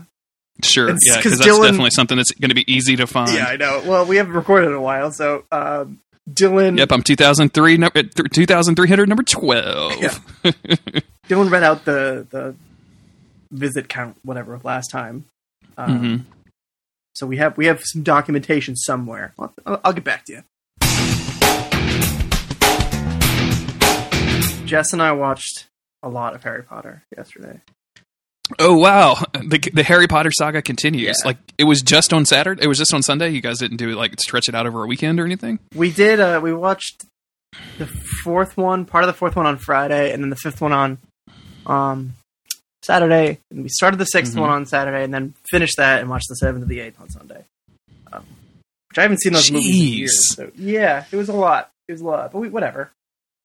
Sure, 0.63 0.89
yeah, 0.89 1.17
because 1.17 1.37
that's 1.37 1.47
Dylan- 1.47 1.61
definitely 1.65 1.91
something 1.91 2.17
that's 2.17 2.31
going 2.31 2.49
to 2.49 2.55
be 2.55 2.65
easy 2.73 2.95
to 2.95 3.05
find. 3.05 3.31
yeah, 3.35 3.45
I 3.45 3.55
know. 3.55 3.83
Well, 3.85 4.07
we 4.07 4.15
haven't 4.15 4.33
recorded 4.33 4.69
in 4.69 4.73
a 4.73 4.81
while, 4.81 5.11
so 5.11 5.43
um, 5.51 5.99
Dylan 6.27 6.79
Yep, 6.79 6.91
I'm 6.91 7.03
2003, 7.03 7.77
no, 7.77 7.85
uh, 7.85 7.89
th- 7.91 8.11
2300, 8.33 9.07
number 9.07 9.21
12. 9.21 9.93
Yeah. 10.01 10.17
Dylan 11.29 11.51
read 11.51 11.61
out 11.61 11.85
the 11.85 12.25
the 12.31 12.55
visit 13.51 13.87
count, 13.87 14.17
whatever, 14.23 14.59
last 14.63 14.89
time. 14.89 15.25
Um, 15.77 16.01
Mhm. 16.01 16.23
So 17.13 17.27
we 17.27 17.37
have 17.37 17.57
we 17.57 17.67
have 17.67 17.81
some 17.83 18.01
documentation 18.01 18.75
somewhere. 18.75 19.33
I'll, 19.37 19.53
I'll 19.83 19.93
get 19.93 20.03
back 20.03 20.25
to 20.25 20.33
you. 20.33 20.43
Jess 24.65 24.93
and 24.93 25.01
I 25.01 25.11
watched 25.13 25.65
a 26.03 26.09
lot 26.09 26.35
of 26.35 26.43
Harry 26.43 26.63
Potter 26.63 27.03
yesterday. 27.15 27.61
Oh 28.57 28.75
wow, 28.77 29.15
the 29.33 29.59
the 29.73 29.83
Harry 29.83 30.07
Potter 30.07 30.31
saga 30.31 30.61
continues. 30.63 31.03
Yeah. 31.03 31.13
Like 31.27 31.37
it 31.59 31.65
was 31.65 31.81
just 31.81 32.13
on 32.13 32.25
Saturday. 32.25 32.63
It 32.63 32.67
was 32.67 32.79
just 32.79 32.93
on 32.93 33.03
Sunday. 33.03 33.29
You 33.29 33.41
guys 33.41 33.59
didn't 33.59 33.77
do 33.77 33.89
it 33.89 33.95
like 33.95 34.19
stretch 34.19 34.49
it 34.49 34.55
out 34.55 34.65
over 34.65 34.83
a 34.83 34.87
weekend 34.87 35.19
or 35.19 35.25
anything. 35.25 35.59
We 35.75 35.91
did. 35.91 36.19
Uh, 36.19 36.39
we 36.41 36.51
watched 36.53 37.05
the 37.77 37.85
fourth 38.23 38.57
one, 38.57 38.85
part 38.85 39.03
of 39.03 39.07
the 39.07 39.13
fourth 39.13 39.35
one 39.35 39.45
on 39.45 39.57
Friday, 39.57 40.11
and 40.11 40.23
then 40.23 40.29
the 40.31 40.35
fifth 40.35 40.61
one 40.61 40.71
on 40.73 40.97
um, 41.67 42.13
Saturday. 42.83 43.37
And 43.51 43.61
we 43.63 43.69
started 43.69 43.97
the 43.97 44.05
6th 44.05 44.33
Mhm. 44.35 44.39
one 44.41 44.49
on 44.49 44.65
Saturday, 44.65 45.03
and 45.03 45.13
then 45.13 45.35
finished 45.51 45.77
that 45.77 45.99
and 46.01 46.09
watched 46.09 46.27
the 46.29 46.35
seventh 46.35 46.63
and 46.63 46.71
the 46.71 46.79
eighth 46.79 46.99
on 46.99 47.09
Sunday. 47.09 47.43
Um, 48.11 48.25
which 48.89 48.97
I 48.97 49.03
haven't 49.03 49.21
seen 49.21 49.33
those 49.33 49.51
movies 49.51 49.67
in 49.69 49.93
years. 49.97 50.35
So 50.35 50.51
yeah, 50.55 51.05
it 51.11 51.15
was 51.15 51.29
a 51.29 51.33
lot. 51.33 51.69
It 51.87 51.91
was 51.91 52.01
a 52.01 52.05
lot, 52.05 52.31
but 52.31 52.39
we, 52.39 52.49
whatever. 52.49 52.89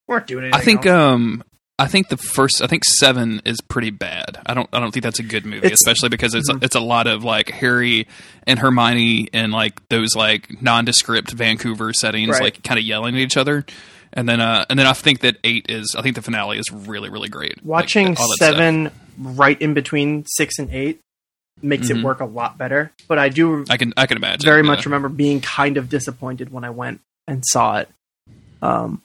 We 0.08 0.14
weren't 0.14 0.26
doing 0.26 0.44
anything. 0.44 0.60
I 0.60 0.64
think 0.64 0.86
else. 0.86 0.96
um 1.14 1.44
I 1.78 1.88
think 1.88 2.08
the 2.08 2.16
first 2.16 2.62
I 2.62 2.68
think 2.68 2.84
7 2.84 3.42
is 3.44 3.60
pretty 3.60 3.90
bad. 3.90 4.38
I 4.46 4.54
don't 4.54 4.68
I 4.72 4.78
don't 4.78 4.92
think 4.92 5.02
that's 5.02 5.18
a 5.18 5.24
good 5.24 5.44
movie, 5.44 5.66
It's- 5.66 5.80
especially 5.80 6.08
because 6.08 6.34
it's 6.34 6.50
Mhm. 6.50 6.62
it's 6.62 6.76
a 6.76 6.80
lot 6.80 7.06
of 7.08 7.24
like 7.24 7.50
Harry 7.50 8.06
and 8.46 8.58
Hermione 8.60 9.28
and 9.32 9.52
like 9.52 9.88
those 9.88 10.14
like 10.14 10.62
nondescript 10.62 11.32
Vancouver 11.32 11.92
settings 11.92 12.30
Right. 12.30 12.42
like 12.42 12.62
kind 12.62 12.78
of 12.78 12.84
yelling 12.84 13.16
at 13.16 13.20
each 13.20 13.36
other. 13.36 13.64
And 14.12 14.28
then 14.28 14.40
uh 14.40 14.64
and 14.70 14.78
then 14.78 14.86
I 14.86 14.92
think 14.92 15.20
that 15.20 15.36
8 15.42 15.66
is 15.68 15.96
I 15.98 16.02
think 16.02 16.14
the 16.14 16.22
finale 16.22 16.58
is 16.58 16.70
really 16.70 17.10
really 17.10 17.28
great. 17.28 17.64
Watching 17.64 18.16
all 18.16 18.28
that 18.28 18.36
stuff. 18.36 18.50
seven 18.54 18.90
right 19.18 19.60
in 19.60 19.74
between 19.74 20.24
six 20.26 20.58
and 20.60 20.72
eight 20.72 21.00
makes 21.60 21.88
Mhm. 21.88 21.98
it 21.98 22.04
work 22.04 22.20
a 22.20 22.24
lot 22.24 22.56
better. 22.56 22.92
But 23.08 23.18
I 23.18 23.28
do 23.30 23.64
I 23.68 23.78
can 23.78 23.92
I 23.96 24.06
can 24.06 24.16
imagine. 24.16 24.44
very 24.44 24.62
yeah. 24.62 24.66
much 24.70 24.84
remember 24.86 25.08
being 25.08 25.40
kind 25.40 25.76
of 25.76 25.88
disappointed 25.88 26.52
when 26.52 26.62
I 26.62 26.70
went 26.70 27.00
and 27.26 27.42
saw 27.44 27.78
it. 27.78 27.88
Um, 28.62 29.02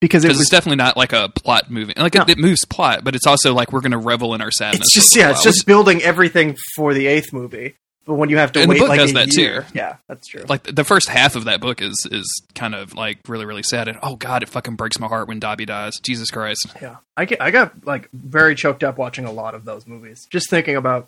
because 0.00 0.24
it 0.24 0.28
was 0.28 0.40
it's 0.40 0.50
definitely 0.50 0.76
not 0.76 0.96
like 0.96 1.12
a 1.12 1.28
plot 1.30 1.70
moving. 1.70 1.94
Like 1.98 2.14
No. 2.14 2.22
it, 2.22 2.30
it 2.30 2.38
moves 2.38 2.64
plot, 2.64 3.04
but 3.04 3.14
it's 3.14 3.26
also 3.26 3.54
like 3.54 3.72
we're 3.72 3.80
going 3.80 3.92
to 3.92 3.98
revel 3.98 4.34
in 4.34 4.40
our 4.40 4.50
sadness. 4.50 4.80
it's 4.86 4.94
just 4.94 5.16
yeah, 5.16 5.30
it's 5.30 5.42
just 5.42 5.66
building 5.66 6.02
everything 6.02 6.56
for 6.76 6.94
the 6.94 7.06
eighth 7.06 7.32
movie. 7.32 7.74
But 8.06 8.14
when 8.14 8.30
you 8.30 8.38
have 8.38 8.52
to 8.52 8.60
And 8.62 8.70
the 8.70 8.72
wait 8.72 8.78
book 8.80 8.88
like 8.88 9.00
does 9.00 9.10
a 9.10 9.14
that 9.14 9.30
too. 9.32 9.42
year, 9.42 9.66
yeah, 9.74 9.96
that's 10.08 10.26
true. 10.28 10.42
like 10.48 10.62
the 10.62 10.82
first 10.84 11.10
half 11.10 11.36
of 11.36 11.44
that 11.44 11.60
book 11.60 11.82
is 11.82 11.94
is 12.10 12.42
kind 12.54 12.74
of 12.74 12.94
like 12.94 13.18
really 13.28 13.44
really 13.44 13.62
sad. 13.62 13.86
And 13.86 13.98
oh 14.02 14.16
god, 14.16 14.42
it 14.42 14.48
fucking 14.48 14.76
breaks 14.76 14.98
my 14.98 15.08
heart 15.08 15.28
when 15.28 15.38
Dobby 15.40 15.66
dies. 15.66 15.92
Jesus 16.02 16.30
Christ. 16.30 16.68
yeah, 16.80 16.96
I 17.18 17.26
get, 17.26 17.42
I 17.42 17.50
got 17.50 17.86
like 17.86 18.08
very 18.14 18.54
choked 18.54 18.82
up 18.82 18.96
watching 18.96 19.26
a 19.26 19.30
lot 19.32 19.54
of 19.54 19.66
those 19.66 19.86
movies. 19.86 20.26
Just 20.30 20.48
thinking 20.48 20.74
about, 20.76 21.06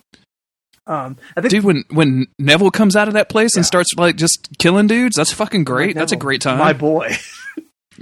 um, 0.87 1.17
I 1.37 1.41
think 1.41 1.51
Dude, 1.53 1.65
when 1.65 1.85
when 1.89 2.27
Neville 2.39 2.71
comes 2.71 2.97
out 2.97 3.09
of 3.09 3.15
that 3.15 3.31
place 3.31 3.57
and 3.57 3.65
starts 3.65 3.89
like 3.97 4.17
just 4.17 4.49
killing 4.59 4.87
dudes, 4.87 5.17
that's 5.17 5.33
fucking 5.33 5.65
great. 5.65 5.95
That's 5.95 6.13
a 6.13 6.17
great 6.17 6.43
time. 6.43 6.59
My 6.59 6.75
boy, 6.75 7.15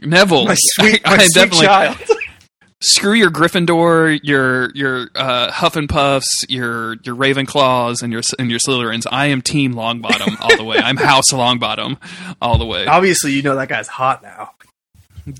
Neville, 0.02 0.44
my 0.46 0.54
sweet, 0.56 1.00
I, 1.06 1.16
my 1.16 1.22
I 1.22 1.26
sweet 1.26 1.34
definitely 1.34 1.66
child. 1.66 1.96
screw 2.80 3.12
your 3.12 3.30
Gryffindor, 3.30 4.20
your 4.22 4.70
your 4.74 5.08
uh, 5.14 5.50
Hufflepuffs, 5.50 6.22
your 6.48 6.94
your 7.02 7.16
Ravenclaws, 7.16 8.02
and 8.02 8.12
your 8.12 8.22
and 8.38 8.50
your 8.50 8.60
Slytherins. 8.60 9.06
I 9.10 9.26
am 9.26 9.42
Team 9.42 9.74
Longbottom 9.74 10.40
all 10.40 10.56
the 10.56 10.64
way. 10.64 10.78
I'm 10.78 10.96
House 10.98 11.32
Longbottom 11.32 11.96
all 12.40 12.58
the 12.58 12.66
way. 12.66 12.86
Obviously, 12.86 13.32
you 13.32 13.42
know 13.42 13.56
that 13.56 13.68
guy's 13.68 13.88
hot 13.88 14.22
now. 14.22 14.52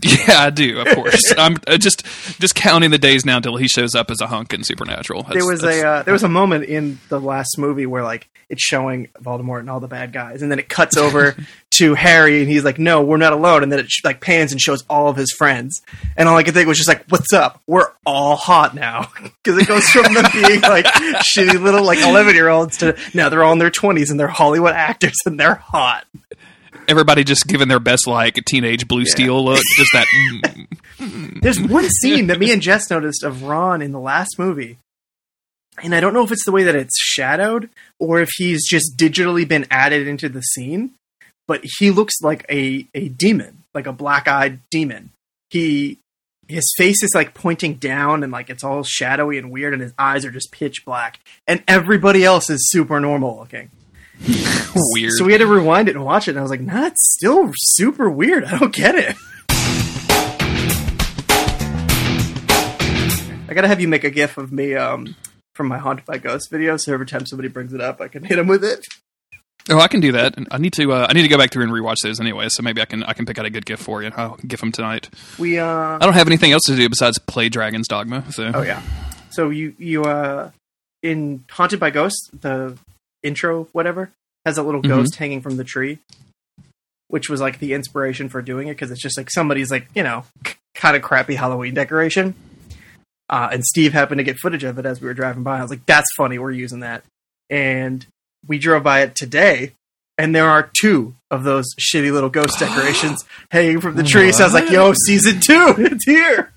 Yeah, 0.02 0.42
I 0.42 0.50
do. 0.50 0.80
Of 0.80 0.94
course, 0.94 1.32
I'm 1.38 1.56
uh, 1.66 1.78
just 1.78 2.04
just 2.40 2.54
counting 2.54 2.90
the 2.90 2.98
days 2.98 3.24
now 3.24 3.36
until 3.38 3.56
he 3.56 3.68
shows 3.68 3.94
up 3.94 4.10
as 4.10 4.20
a 4.20 4.26
hunk 4.26 4.52
in 4.52 4.62
Supernatural. 4.62 5.22
That's- 5.22 5.42
there 5.42 5.50
was 5.50 5.64
a 5.64 5.86
uh, 5.86 6.02
there 6.02 6.12
was 6.12 6.24
a 6.24 6.28
moment 6.28 6.64
in 6.64 6.98
the 7.08 7.18
last 7.20 7.56
movie 7.56 7.86
where 7.86 8.02
like 8.04 8.28
it's 8.50 8.62
showing 8.62 9.08
Voldemort 9.22 9.60
and 9.60 9.70
all 9.70 9.80
the 9.80 9.88
bad 9.88 10.12
guys, 10.12 10.42
and 10.42 10.50
then 10.50 10.58
it 10.58 10.68
cuts 10.68 10.96
over 10.98 11.36
to 11.78 11.94
Harry, 11.94 12.40
and 12.40 12.48
he's 12.50 12.64
like, 12.64 12.78
"No, 12.78 13.02
we're 13.02 13.16
not 13.16 13.32
alone." 13.32 13.62
And 13.62 13.72
then 13.72 13.78
it 13.80 13.90
like 14.04 14.20
pans 14.20 14.52
and 14.52 14.60
shows 14.60 14.84
all 14.88 15.08
of 15.08 15.16
his 15.16 15.30
friends, 15.36 15.82
and 16.16 16.28
all 16.28 16.36
I 16.36 16.42
could 16.42 16.54
think 16.54 16.68
was 16.68 16.76
just 16.78 16.88
like, 16.88 17.04
"What's 17.08 17.32
up? 17.32 17.60
We're 17.66 17.90
all 18.06 18.36
hot 18.36 18.74
now," 18.74 19.10
because 19.42 19.60
it 19.60 19.66
goes 19.68 19.88
from 19.88 20.12
them 20.14 20.24
being 20.32 20.60
like 20.62 20.84
shitty 20.84 21.60
little 21.60 21.84
like 21.84 21.98
eleven 22.00 22.34
year 22.34 22.48
olds 22.48 22.78
to 22.78 22.96
now 23.14 23.28
they're 23.28 23.42
all 23.44 23.52
in 23.52 23.58
their 23.58 23.70
twenties 23.70 24.10
and 24.10 24.18
they're 24.20 24.28
Hollywood 24.28 24.74
actors 24.74 25.16
and 25.26 25.38
they're 25.38 25.54
hot. 25.56 26.06
everybody 26.88 27.22
just 27.24 27.46
giving 27.46 27.68
their 27.68 27.80
best 27.80 28.06
like 28.06 28.34
teenage 28.46 28.88
blue 28.88 29.04
steel 29.04 29.44
look. 29.44 29.60
Just 29.76 29.90
that. 29.92 30.06
mm, 30.98 31.40
There's 31.42 31.60
one 31.60 31.88
scene 31.88 32.28
that 32.28 32.38
me 32.38 32.50
and 32.52 32.62
Jess 32.62 32.90
noticed 32.90 33.22
of 33.22 33.42
Ron 33.42 33.82
in 33.82 33.92
the 33.92 34.00
last 34.00 34.38
movie. 34.38 34.78
And 35.82 35.94
I 35.94 36.00
don't 36.00 36.12
know 36.12 36.24
if 36.24 36.32
it's 36.32 36.44
the 36.44 36.50
way 36.50 36.64
that 36.64 36.74
it's 36.74 36.98
shadowed 36.98 37.70
or 38.00 38.20
if 38.20 38.30
he's 38.36 38.66
just 38.68 38.96
digitally 38.96 39.46
been 39.46 39.64
added 39.70 40.08
into 40.08 40.28
the 40.28 40.40
scene, 40.40 40.90
but 41.48 41.62
he 41.64 41.90
looks 41.90 42.20
like 42.22 42.46
a, 42.48 42.86
a 42.94 43.08
demon, 43.08 43.64
like 43.74 43.88
a 43.88 43.92
black 43.92 44.28
eyed 44.28 44.60
demon. 44.70 45.10
He 45.50 45.98
his 46.46 46.72
face 46.78 47.02
is 47.02 47.10
like 47.14 47.34
pointing 47.34 47.74
down 47.74 48.22
and 48.22 48.32
like 48.32 48.48
it's 48.48 48.64
all 48.64 48.82
shadowy 48.82 49.36
and 49.36 49.50
weird 49.50 49.74
and 49.74 49.82
his 49.82 49.92
eyes 49.98 50.24
are 50.24 50.30
just 50.30 50.52
pitch 50.52 50.84
black. 50.84 51.20
And 51.46 51.62
everybody 51.66 52.24
else 52.24 52.48
is 52.48 52.70
super 52.70 53.00
normal 53.00 53.38
looking. 53.38 53.70
weird. 54.74 55.12
So 55.12 55.24
we 55.24 55.32
had 55.32 55.40
to 55.40 55.46
rewind 55.46 55.88
it 55.88 55.96
and 55.96 56.04
watch 56.04 56.28
it, 56.28 56.32
and 56.32 56.38
I 56.38 56.42
was 56.42 56.50
like, 56.50 56.60
nah, 56.60 56.86
it's 56.86 57.14
still 57.16 57.52
super 57.56 58.10
weird. 58.10 58.44
I 58.44 58.58
don't 58.58 58.74
get 58.74 58.94
it. 58.94 59.16
I 63.48 63.54
gotta 63.54 63.68
have 63.68 63.80
you 63.80 63.88
make 63.88 64.04
a 64.04 64.10
gif 64.10 64.36
of 64.36 64.52
me 64.52 64.74
um, 64.74 65.14
from 65.54 65.68
my 65.68 65.78
Haunted 65.78 66.04
by 66.04 66.18
Ghosts 66.18 66.48
video, 66.50 66.76
so 66.76 66.92
every 66.92 67.06
time 67.06 67.26
somebody 67.26 67.48
brings 67.48 67.72
it 67.72 67.80
up, 67.80 68.00
I 68.00 68.08
can 68.08 68.24
hit 68.24 68.36
them 68.36 68.48
with 68.48 68.64
it. 68.64 68.84
Oh, 69.70 69.78
I 69.80 69.88
can 69.88 70.00
do 70.00 70.12
that. 70.12 70.34
I 70.50 70.58
need 70.58 70.72
to. 70.74 70.92
Uh, 70.92 71.06
I 71.08 71.12
need 71.12 71.22
to 71.22 71.28
go 71.28 71.36
back 71.38 71.50
through 71.52 71.64
and 71.64 71.72
rewatch 71.72 71.96
those 72.02 72.20
anyway. 72.20 72.46
So 72.48 72.62
maybe 72.62 72.80
I 72.80 72.84
can. 72.86 73.02
I 73.04 73.12
can 73.12 73.26
pick 73.26 73.38
out 73.38 73.44
a 73.46 73.50
good 73.50 73.66
gift 73.66 73.82
for 73.82 74.02
you. 74.02 74.10
I'll 74.16 74.36
gift 74.36 74.60
them 74.60 74.72
tonight. 74.72 75.10
We 75.38 75.58
uh 75.58 75.66
I 75.66 75.98
don't 76.00 76.14
have 76.14 76.26
anything 76.26 76.52
else 76.52 76.62
to 76.66 76.76
do 76.76 76.88
besides 76.88 77.18
play 77.18 77.48
Dragon's 77.48 77.86
Dogma. 77.88 78.30
So 78.32 78.50
oh 78.54 78.62
yeah. 78.62 78.82
So 79.30 79.50
you 79.50 79.74
you 79.78 80.04
uh 80.04 80.50
in 81.02 81.44
Haunted 81.50 81.78
by 81.80 81.90
Ghosts, 81.90 82.30
the 82.40 82.76
intro 83.22 83.64
whatever 83.72 84.10
has 84.46 84.56
a 84.58 84.62
little 84.62 84.80
Mhm. 84.82 84.88
ghost 84.88 85.16
hanging 85.16 85.42
from 85.42 85.56
the 85.58 85.64
tree, 85.64 85.98
which 87.08 87.28
was 87.28 87.40
like 87.40 87.58
the 87.58 87.72
inspiration 87.74 88.28
for 88.28 88.40
doing 88.42 88.68
it 88.68 88.72
because 88.72 88.90
it's 88.90 89.02
just 89.02 89.16
like 89.18 89.30
somebody's 89.30 89.70
like 89.70 89.88
you 89.94 90.02
know 90.02 90.24
kind 90.74 90.96
of 90.96 91.02
crappy 91.02 91.34
Halloween 91.34 91.74
decoration. 91.74 92.34
Uh, 93.30 93.50
and 93.52 93.62
Steve 93.64 93.92
happened 93.92 94.18
to 94.18 94.24
get 94.24 94.38
footage 94.38 94.64
of 94.64 94.78
it 94.78 94.86
as 94.86 95.00
we 95.02 95.06
were 95.06 95.12
driving 95.14 95.42
by. 95.42 95.58
I 95.58 95.62
was 95.62 95.70
like, 95.70 95.84
"That's 95.84 96.06
funny. 96.16 96.38
We're 96.38 96.52
using 96.52 96.80
that." 96.80 97.04
And 97.50 98.06
we 98.46 98.58
drove 98.58 98.82
by 98.82 99.02
it 99.02 99.14
today, 99.14 99.72
and 100.16 100.34
there 100.34 100.48
are 100.48 100.70
two 100.80 101.14
of 101.30 101.44
those 101.44 101.74
shitty 101.76 102.12
little 102.12 102.30
ghost 102.30 102.56
decorations 102.58 103.24
hanging 103.50 103.80
from 103.80 103.96
the 103.96 104.02
tree. 104.02 104.32
So 104.32 104.44
I 104.44 104.46
was 104.46 104.54
like, 104.54 104.70
"Yo, 104.70 104.92
season 105.06 105.40
two, 105.40 105.74
it's 105.78 106.04
here!" 106.04 106.52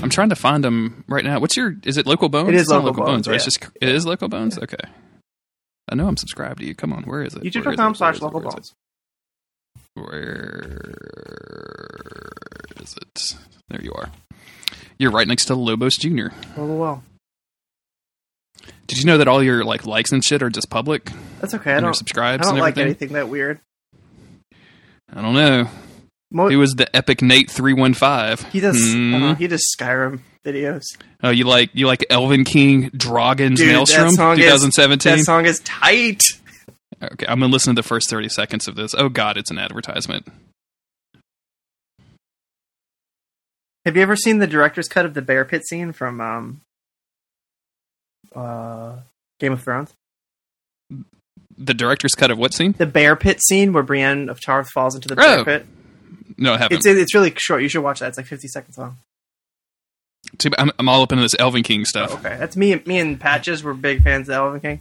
I'm 0.00 0.10
trying 0.10 0.28
to 0.30 0.36
find 0.36 0.64
them 0.64 1.04
right 1.08 1.24
now. 1.24 1.38
What's 1.40 1.56
your? 1.56 1.74
Is 1.84 1.96
it 1.96 2.06
Local 2.06 2.28
Bones? 2.28 2.48
It 2.48 2.54
is 2.54 2.62
It's 2.62 2.70
not 2.70 2.84
Local 2.84 3.04
Bones, 3.04 3.26
right? 3.26 3.34
yeah. 3.34 3.36
It's 3.36 3.44
just 3.44 3.62
it 3.80 3.88
is 3.88 4.06
Local 4.06 4.28
Bones. 4.28 4.58
Okay. 4.58 4.76
I 5.90 5.94
know 5.94 6.06
I'm 6.06 6.16
subscribed 6.16 6.60
to 6.60 6.66
you. 6.66 6.74
Come 6.74 6.92
on, 6.92 7.02
where 7.04 7.22
is 7.22 7.34
it? 7.34 7.42
YouTube.com 7.42 7.94
slash 7.94 8.00
Where 8.00 8.12
is 8.12 8.20
it? 8.20 8.24
local 8.24 8.40
Where 8.40 8.48
is 8.48 8.54
bones. 8.54 8.74
Where 9.94 10.94
is 12.82 12.96
it? 12.96 13.36
There 13.68 13.82
you 13.82 13.92
are. 13.94 14.10
You're 14.98 15.10
right 15.10 15.26
next 15.26 15.46
to 15.46 15.54
Lobos 15.54 15.96
Jr. 15.96 16.26
Oh 16.56 16.66
well, 16.76 17.02
Did 18.86 18.98
you 18.98 19.04
know 19.04 19.18
that 19.18 19.28
all 19.28 19.42
your 19.42 19.64
like 19.64 19.84
likes 19.86 20.12
and 20.12 20.24
shit 20.24 20.42
are 20.42 20.50
just 20.50 20.70
public? 20.70 21.10
that's 21.40 21.54
okay. 21.54 21.72
I 21.72 21.76
and 21.76 21.82
don't. 21.84 21.90
I 21.90 21.96
subscribes 21.98 22.46
don't 22.46 22.58
like 22.58 22.78
anything 22.78 23.12
that 23.12 23.28
weird. 23.28 23.60
I 25.12 25.20
don't 25.22 25.34
know. 25.34 25.68
Mo- 26.30 26.48
He 26.48 26.56
was 26.56 26.72
the 26.72 26.94
epic 26.94 27.22
Nate 27.22 27.50
three 27.50 27.72
one 27.72 27.94
five. 27.94 28.42
he 28.52 28.60
does. 28.60 28.76
I 28.94 28.96
know, 28.98 29.34
he 29.34 29.46
does 29.46 29.64
Skyrim 29.78 30.20
videos. 30.44 30.82
Oh, 31.22 31.30
you 31.30 31.44
like 31.44 31.70
you 31.74 31.86
like 31.86 32.04
Elven 32.10 32.44
King 32.44 32.90
Dragon's 32.90 33.58
Dude, 33.58 33.68
Maelstrom 33.72 34.10
2017. 34.10 35.16
That 35.18 35.24
song 35.24 35.46
is 35.46 35.60
tight. 35.60 36.22
Okay, 37.02 37.26
I'm 37.26 37.40
gonna 37.40 37.52
listen 37.52 37.74
to 37.74 37.82
the 37.82 37.86
first 37.86 38.10
30 38.10 38.28
seconds 38.28 38.68
of 38.68 38.74
this. 38.76 38.94
Oh 38.96 39.08
God, 39.08 39.36
it's 39.38 39.50
an 39.50 39.58
advertisement. 39.58 40.26
Have 43.84 43.96
you 43.96 44.02
ever 44.02 44.16
seen 44.16 44.38
the 44.38 44.46
director's 44.46 44.88
cut 44.88 45.06
of 45.06 45.14
the 45.14 45.22
bear 45.22 45.44
pit 45.44 45.64
scene 45.66 45.92
from 45.92 46.20
um, 46.20 46.60
uh, 48.34 48.96
Game 49.40 49.52
of 49.52 49.62
Thrones? 49.62 49.92
The 51.56 51.74
director's 51.74 52.14
cut 52.14 52.30
of 52.30 52.38
what 52.38 52.54
scene? 52.54 52.72
The 52.78 52.86
bear 52.86 53.16
pit 53.16 53.40
scene 53.42 53.72
where 53.72 53.82
Brienne 53.82 54.28
of 54.28 54.40
Tarth 54.40 54.68
falls 54.70 54.94
into 54.94 55.08
the 55.08 55.16
bear 55.16 55.40
Oh, 55.40 55.44
pit. 55.44 55.66
No, 56.36 56.54
I 56.54 56.58
haven't. 56.58 56.76
It's 56.78 56.86
it's 56.86 57.14
really 57.14 57.32
short. 57.36 57.62
You 57.62 57.68
should 57.68 57.82
watch 57.82 57.98
that. 58.00 58.08
It's 58.08 58.16
like 58.16 58.26
50 58.26 58.46
seconds 58.48 58.78
long. 58.78 58.98
I'm, 60.58 60.70
I'm 60.78 60.88
all 60.88 61.02
up 61.02 61.10
into 61.10 61.22
this 61.22 61.34
Elven 61.38 61.62
King 61.62 61.84
stuff. 61.84 62.10
Oh, 62.12 62.18
okay, 62.18 62.36
that's 62.38 62.56
me. 62.56 62.80
Me 62.86 62.98
and 62.98 63.18
Patches 63.18 63.62
were 63.62 63.74
big 63.74 64.02
fans 64.02 64.28
of 64.28 64.34
Elven 64.34 64.60
King. 64.60 64.80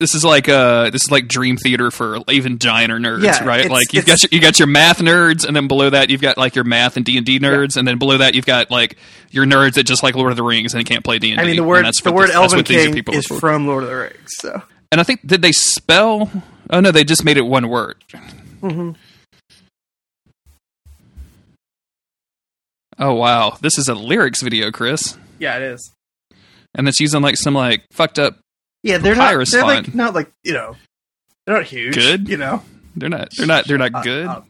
This 0.00 0.14
is 0.14 0.24
like 0.24 0.48
uh, 0.48 0.90
this 0.90 1.02
is 1.02 1.10
like 1.10 1.26
dream 1.26 1.56
theater 1.56 1.90
for 1.90 2.18
even 2.28 2.58
gianter 2.58 3.00
nerds, 3.00 3.24
Yeah, 3.24 3.44
right? 3.44 3.60
it's- 3.64 3.70
Like 3.72 3.92
you've 3.92 4.06
got 4.06 4.22
your, 4.22 4.28
you 4.30 4.40
got 4.40 4.58
your 4.60 4.68
math 4.68 4.98
nerds, 4.98 5.44
and 5.44 5.56
then 5.56 5.66
below 5.66 5.90
that 5.90 6.08
you've 6.08 6.20
got 6.20 6.38
like 6.38 6.54
your 6.54 6.62
math 6.64 6.96
and 6.96 7.04
D 7.04 7.16
and 7.16 7.26
D 7.26 7.40
nerds, 7.40 7.76
and 7.76 7.86
then 7.86 7.98
below 7.98 8.18
that 8.18 8.36
you've 8.36 8.46
got 8.46 8.70
like 8.70 8.96
your 9.30 9.44
nerds 9.44 9.74
that 9.74 9.82
just 9.84 10.04
like 10.04 10.14
Lord 10.14 10.30
of 10.30 10.36
the 10.36 10.44
Rings 10.44 10.72
and 10.72 10.86
can't 10.86 11.02
play 11.04 11.18
D 11.18 11.32
and 11.32 11.40
I 11.40 11.44
mean, 11.44 11.56
the 11.56 11.64
word 11.64 11.84
the 12.04 12.12
word 12.12 12.28
this- 12.28 12.36
Elven 12.36 12.62
King 12.62 13.04
is 13.12 13.26
from 13.26 13.66
Lord 13.66 13.82
of 13.82 13.90
the 13.90 13.96
Rings. 13.96 14.30
So 14.38 14.62
And 14.92 15.00
I 15.00 15.04
think 15.04 15.26
did 15.26 15.42
they 15.42 15.50
spell? 15.52 16.30
Oh 16.70 16.78
no, 16.78 16.92
they 16.92 17.02
just 17.02 17.24
made 17.24 17.36
it 17.36 17.42
one 17.42 17.68
word. 17.68 17.96
Mhm. 18.62 18.94
Oh 23.00 23.14
wow, 23.14 23.56
this 23.62 23.78
is 23.78 23.88
a 23.88 23.94
lyrics 23.94 24.42
video, 24.42 24.70
Chris, 24.70 25.16
yeah, 25.40 25.56
it 25.56 25.62
is. 25.62 25.92
and 26.76 26.86
it's 26.88 27.00
using 27.00 27.20
like 27.20 27.36
some 27.36 27.54
like 27.54 27.82
fucked 27.92 28.20
up. 28.20 28.38
Yeah, 28.82 28.98
they're 28.98 29.14
not. 29.14 29.28
Papyrus 29.28 29.50
They're 29.52 29.62
like 29.64 29.94
not 29.94 30.14
like 30.14 30.30
you 30.44 30.52
know. 30.52 30.76
They're 31.46 31.56
not 31.56 31.64
huge. 31.66 31.94
Good? 31.94 32.28
You 32.28 32.36
know. 32.36 32.62
They're 32.96 33.08
not. 33.08 33.30
They're 33.36 33.46
not. 33.46 33.66
They're 33.66 33.78
not 33.78 33.94
Uh, 33.94 34.02
good. 34.02 34.26
uh, 34.26 34.40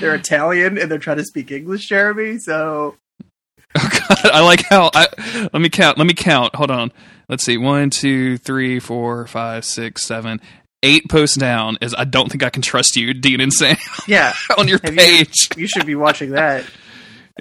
they're 0.00 0.14
Italian 0.14 0.78
and 0.78 0.90
they're 0.90 0.98
trying 0.98 1.18
to 1.18 1.24
speak 1.24 1.50
English, 1.50 1.86
Jeremy. 1.88 2.38
So 2.38 2.96
Oh 3.76 3.88
God, 4.08 4.30
I 4.32 4.40
like 4.40 4.62
how. 4.62 4.90
I, 4.94 5.06
let 5.52 5.60
me 5.60 5.68
count. 5.68 5.98
Let 5.98 6.06
me 6.06 6.14
count. 6.14 6.54
Hold 6.56 6.70
on. 6.70 6.90
Let's 7.28 7.44
see. 7.44 7.58
One, 7.58 7.90
two, 7.90 8.38
three, 8.38 8.80
four, 8.80 9.26
five, 9.26 9.64
six, 9.64 10.06
seven, 10.06 10.40
eight 10.82 11.08
posts 11.10 11.36
down. 11.36 11.76
Is 11.82 11.94
I 11.96 12.04
don't 12.04 12.30
think 12.30 12.42
I 12.42 12.48
can 12.50 12.62
trust 12.62 12.96
you, 12.96 13.12
Dean 13.12 13.40
and 13.40 13.52
Sam, 13.52 13.76
yeah, 14.06 14.32
on 14.58 14.68
your 14.68 14.80
Have 14.82 14.94
you- 14.94 15.00
page. 15.00 15.48
you 15.56 15.66
should 15.68 15.84
be 15.86 15.94
watching 15.94 16.30
that. 16.30 16.64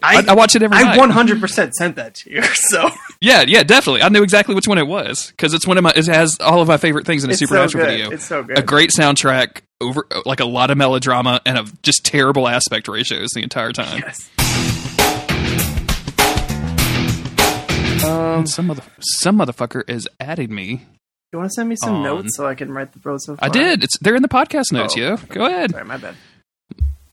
I, 0.03 0.24
I 0.28 0.34
watch 0.36 0.56
it 0.56 0.64
every 0.64 0.78
I 0.78 0.84
night. 0.84 0.98
one 0.98 1.10
hundred 1.10 1.40
percent 1.40 1.74
sent 1.76 1.95
that 1.98 2.15
to 2.15 2.32
you. 2.32 2.41
So 2.56 2.90
Yeah, 3.22 3.44
yeah, 3.48 3.64
definitely. 3.64 4.02
I 4.03 4.10
knew 4.10 4.24
exactly 4.24 4.53
which 4.56 4.68
one 4.68 4.78
it 4.78 4.88
was 4.88 5.28
because 5.32 5.53
it's 5.53 5.65
one 5.65 5.78
of 5.78 5.84
my. 5.84 5.91
It 5.95 6.06
has 6.07 6.38
all 6.40 6.61
of 6.61 6.68
my 6.68 6.78
favorite 6.78 7.06
things 7.06 7.24
in 7.24 7.30
a 7.30 7.34
it's 7.34 7.40
so 7.40 7.45
supernatural 7.48 7.86
good. 7.86 7.91
video. 7.91 8.10
It's 8.11 8.26
so 8.26 8.44
good. 8.44 8.60
a 8.60 8.61
great 8.61 8.91
soundtrack, 8.91 9.61
over 9.82 10.06
like 10.26 10.40
a 10.40 10.45
lot 10.45 10.69
of 10.72 10.78
melodrama, 10.78 11.41
and 11.45 11.57
a 11.57 11.65
just 11.84 12.03
terrible 12.03 12.48
aspect 12.48 12.88
ratios 12.88 13.32
the 13.32 13.41
entire 13.41 13.72
time. 13.72 13.99
Yes. 14.06 14.30
Um, 18.03 18.45
some 18.45 18.68
mother, 18.68 18.84
some 18.99 19.40
motherfucker 19.40 19.90
is 19.90 20.07
adding 20.19 20.53
me. 20.53 20.86
you 21.34 21.40
want 21.40 21.49
to 21.49 21.53
send 21.53 21.68
me 21.68 21.76
some 21.76 21.95
On- 21.95 22.03
notes 22.03 22.38
so 22.38 22.45
I 22.48 22.53
can 22.56 22.72
write 22.72 22.94
the 22.94 22.99
pros 22.99 23.28
of 23.28 23.40
I 23.41 23.49
did. 23.49 23.84
It's 23.84 23.98
they're 23.99 24.15
in 24.15 24.22
the 24.22 24.28
podcast 24.30 24.72
notes. 24.72 24.94
Oh. 24.95 24.99
yo. 25.02 25.18
Go 25.18 25.45
ahead. 25.45 25.72
Sorry, 25.72 25.84
my 25.86 25.98
bad. 25.98 26.15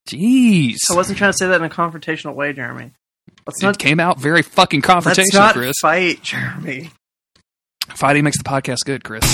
Jeez. 0.09 0.77
I 0.91 0.95
wasn't 0.95 1.17
trying 1.17 1.33
to 1.33 1.39
say 1.39 1.47
that 1.49 1.59
in 1.61 1.65
a 1.65 1.71
confrontational 1.71 2.35
way, 2.35 2.53
Jeremy. 2.53 2.91
Let's 3.47 3.63
it 3.63 3.67
not 3.67 3.79
came 3.79 4.01
out 4.01 4.21
very 4.21 4.43
fucking 4.43 4.83
confrontational, 4.83 5.17
let's 5.17 5.35
not 5.35 5.55
Chris. 5.55 5.77
fight, 5.81 6.23
Jeremy. 6.23 6.91
Fighting 7.95 8.25
makes 8.25 8.37
the 8.37 8.45
podcast 8.45 8.85
good, 8.85 9.03
Chris. 9.03 9.25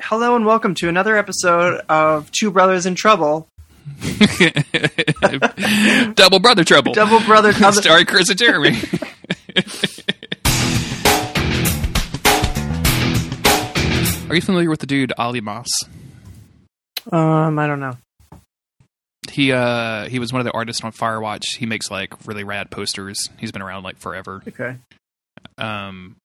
Hello 0.00 0.36
and 0.36 0.46
welcome 0.46 0.74
to 0.76 0.88
another 0.88 1.18
episode 1.18 1.82
of 1.90 2.30
Two 2.32 2.50
Brothers 2.50 2.86
in 2.86 2.94
Trouble. 2.94 3.46
Double 6.14 6.38
brother 6.38 6.64
trouble. 6.64 6.94
Double 6.94 7.20
brother. 7.20 7.52
trouble. 7.58 7.82
Starring 7.82 8.06
Chris 8.06 8.30
and 8.30 8.38
Jeremy. 8.38 8.78
Are 14.30 14.34
you 14.36 14.40
familiar 14.40 14.70
with 14.70 14.78
the 14.78 14.86
dude 14.86 15.12
Olly 15.18 15.40
Moss? 15.40 15.66
um, 17.10 17.58
I 17.58 17.66
don't 17.66 17.80
know. 17.80 17.96
He 19.30 19.50
uh 19.52 20.08
he 20.08 20.18
was 20.20 20.32
one 20.32 20.40
of 20.40 20.44
the 20.44 20.52
artists 20.52 20.82
on 20.84 20.92
Firewatch. 20.92 21.56
He 21.56 21.66
makes 21.66 21.90
like 21.90 22.14
really 22.26 22.44
rad 22.44 22.70
posters. 22.70 23.18
He's 23.38 23.50
been 23.52 23.62
around 23.62 23.82
like 23.82 23.96
forever. 23.98 24.42
Okay. 24.46 24.76
um 25.58 26.16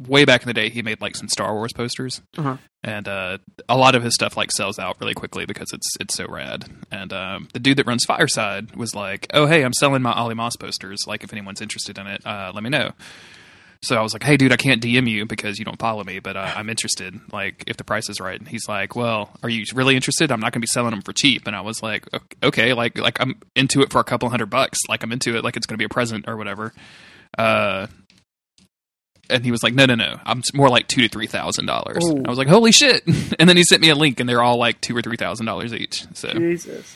way 0.00 0.24
back 0.24 0.42
in 0.42 0.46
the 0.46 0.54
day 0.54 0.68
he 0.68 0.80
made 0.82 1.00
like 1.00 1.16
some 1.16 1.28
Star 1.28 1.54
Wars 1.54 1.72
posters. 1.72 2.20
Uh-huh. 2.36 2.56
And 2.84 3.08
uh 3.08 3.38
a 3.68 3.76
lot 3.76 3.94
of 3.94 4.02
his 4.02 4.14
stuff 4.14 4.36
like 4.36 4.52
sells 4.52 4.78
out 4.78 4.96
really 5.00 5.14
quickly 5.14 5.44
because 5.46 5.68
it's 5.72 5.88
it's 6.00 6.14
so 6.16 6.26
rad. 6.28 6.64
And 6.90 7.12
um 7.12 7.48
the 7.52 7.58
dude 7.60 7.78
that 7.78 7.86
runs 7.86 8.04
Fireside 8.04 8.76
was 8.76 8.94
like, 8.94 9.26
"Oh, 9.32 9.46
hey, 9.46 9.62
I'm 9.62 9.72
selling 9.72 10.02
my 10.02 10.16
Olly 10.16 10.34
Moss 10.34 10.56
posters. 10.56 11.00
Like 11.06 11.24
if 11.24 11.32
anyone's 11.32 11.60
interested 11.60 11.96
in 11.98 12.06
it, 12.06 12.24
uh 12.26 12.50
let 12.54 12.62
me 12.64 12.70
know." 12.70 12.92
So 13.82 13.96
I 13.96 14.02
was 14.02 14.12
like, 14.12 14.22
"Hey, 14.22 14.36
dude, 14.36 14.52
I 14.52 14.56
can't 14.56 14.82
DM 14.82 15.08
you 15.08 15.26
because 15.26 15.58
you 15.58 15.64
don't 15.64 15.78
follow 15.78 16.02
me, 16.04 16.18
but 16.18 16.36
uh, 16.36 16.52
I'm 16.56 16.68
interested. 16.68 17.18
Like, 17.32 17.64
if 17.66 17.76
the 17.76 17.84
price 17.84 18.08
is 18.08 18.20
right." 18.20 18.38
And 18.38 18.48
he's 18.48 18.68
like, 18.68 18.96
"Well, 18.96 19.30
are 19.42 19.48
you 19.48 19.64
really 19.74 19.94
interested? 19.96 20.32
I'm 20.32 20.40
not 20.40 20.52
going 20.52 20.60
to 20.60 20.66
be 20.66 20.66
selling 20.68 20.90
them 20.90 21.02
for 21.02 21.12
cheap." 21.12 21.46
And 21.46 21.54
I 21.54 21.60
was 21.60 21.82
like, 21.82 22.06
"Ok- 22.12 22.36
"Okay, 22.42 22.72
like, 22.72 22.98
like 22.98 23.20
I'm 23.20 23.40
into 23.54 23.82
it 23.82 23.90
for 23.92 24.00
a 24.00 24.04
couple 24.04 24.28
hundred 24.28 24.50
bucks. 24.50 24.78
Like, 24.88 25.02
I'm 25.02 25.12
into 25.12 25.36
it. 25.36 25.44
Like, 25.44 25.56
it's 25.56 25.66
going 25.66 25.74
to 25.74 25.78
be 25.78 25.84
a 25.84 25.88
present 25.90 26.26
or 26.28 26.36
whatever." 26.36 26.72
Uh, 27.38 27.86
and 29.28 29.44
he 29.44 29.50
was 29.50 29.62
like, 29.62 29.74
"No, 29.74 29.86
no, 29.86 29.94
no. 29.94 30.18
I'm 30.24 30.42
more 30.54 30.68
like 30.68 30.86
two 30.88 31.02
to 31.02 31.08
three 31.08 31.26
thousand 31.26 31.66
dollars." 31.66 32.04
I 32.08 32.28
was 32.28 32.38
like, 32.38 32.48
"Holy 32.48 32.72
shit!" 32.72 33.04
and 33.38 33.48
then 33.48 33.56
he 33.56 33.64
sent 33.64 33.82
me 33.82 33.90
a 33.90 33.94
link, 33.94 34.20
and 34.20 34.28
they're 34.28 34.42
all 34.42 34.56
like 34.58 34.80
two 34.80 34.96
or 34.96 35.02
three 35.02 35.16
thousand 35.16 35.46
dollars 35.46 35.74
each. 35.74 36.06
So 36.14 36.28
Jesus. 36.32 36.94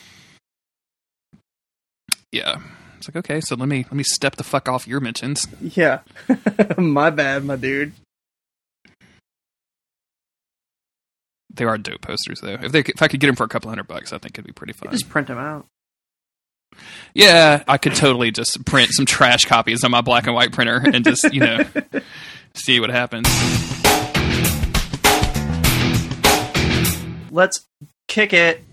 yeah, 2.31 2.61
it's 3.01 3.13
like 3.13 3.17
okay. 3.17 3.41
So 3.41 3.55
let 3.55 3.67
me 3.67 3.83
let 3.83 3.93
me 3.93 4.03
step 4.03 4.35
the 4.35 4.43
fuck 4.43 4.69
off 4.69 4.87
your 4.87 4.99
mentions. 4.99 5.47
Yeah. 5.59 6.01
my 6.77 7.09
bad, 7.09 7.43
my 7.43 7.55
dude. 7.55 7.93
They 11.53 11.65
are 11.65 11.77
dope 11.77 12.01
posters 12.01 12.39
though. 12.41 12.57
If 12.61 12.71
they 12.71 12.79
if 12.79 13.01
I 13.01 13.07
could 13.07 13.19
get 13.19 13.27
them 13.27 13.35
for 13.35 13.43
a 13.43 13.49
couple 13.49 13.69
hundred 13.69 13.87
bucks, 13.87 14.13
I 14.13 14.19
think 14.19 14.35
it'd 14.35 14.45
be 14.45 14.53
pretty 14.53 14.73
fun. 14.73 14.91
Just 14.91 15.09
print 15.09 15.27
them 15.27 15.37
out. 15.37 15.65
Yeah, 17.13 17.63
I 17.67 17.77
could 17.77 17.95
totally 17.95 18.31
just 18.31 18.65
print 18.65 18.91
some 18.91 19.05
trash 19.05 19.45
copies 19.45 19.83
on 19.83 19.91
my 19.91 20.01
black 20.01 20.25
and 20.27 20.35
white 20.35 20.53
printer 20.53 20.81
and 20.81 21.03
just, 21.03 21.33
you 21.33 21.41
know, 21.41 21.65
see 22.53 22.79
what 22.79 22.89
happens. 22.89 23.27
Let's 27.29 27.65
kick 28.07 28.31
it. 28.31 28.63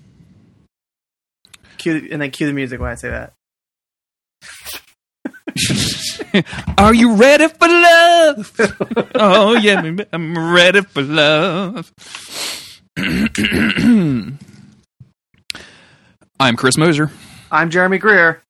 Cue 1.78 2.08
and 2.10 2.22
then 2.22 2.30
cue 2.30 2.46
the 2.46 2.52
music 2.52 2.80
when 2.80 2.90
I 2.90 2.94
say 2.94 3.10
that. 3.10 3.32
Are 6.78 6.94
you 6.94 7.14
ready 7.16 7.48
for 7.48 7.68
love? 7.68 8.52
oh 9.14 9.54
yeah, 9.56 9.96
I'm 10.12 10.52
ready 10.54 10.82
for 10.82 11.02
love. 11.02 11.92
I'm 16.40 16.56
Chris 16.56 16.76
Moser, 16.76 17.10
I'm 17.50 17.70
Jeremy 17.70 17.98
Greer. 17.98 18.42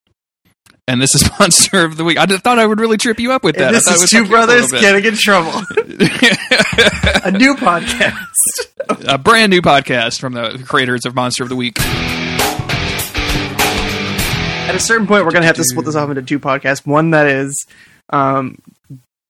and 0.86 1.00
this 1.00 1.14
is 1.14 1.28
Monster 1.40 1.84
of 1.84 1.96
the 1.96 2.04
Week. 2.04 2.18
I 2.18 2.26
thought 2.26 2.58
I 2.58 2.66
would 2.66 2.80
really 2.80 2.96
trip 2.96 3.18
you 3.20 3.32
up 3.32 3.42
with 3.44 3.56
that. 3.56 3.68
And 3.68 3.76
this 3.76 3.86
I 3.86 3.92
thought 3.92 4.00
it 4.00 4.04
is 4.04 4.10
two 4.10 4.24
fuck 4.24 4.30
you 4.30 4.36
up 4.36 4.44
a 4.44 4.46
brothers 4.46 4.70
getting 4.72 5.04
in 5.04 5.14
trouble. 5.14 5.52
a 7.24 7.30
new 7.30 7.54
podcast. 7.54 9.06
a 9.06 9.18
brand 9.18 9.50
new 9.50 9.62
podcast 9.62 10.20
from 10.20 10.32
the 10.34 10.62
creators 10.66 11.04
of 11.06 11.14
Monster 11.14 11.42
of 11.44 11.48
the 11.48 11.56
Week. 11.56 11.78
At 14.68 14.74
a 14.74 14.80
certain 14.80 15.06
point, 15.06 15.24
we're 15.24 15.30
going 15.30 15.42
to 15.42 15.46
have 15.46 15.56
to 15.56 15.64
split 15.64 15.86
this 15.86 15.94
off 15.94 16.08
into 16.10 16.22
two 16.22 16.38
podcasts. 16.38 16.86
One 16.86 17.10
that 17.12 17.26
is 17.26 17.66
um, 18.10 18.58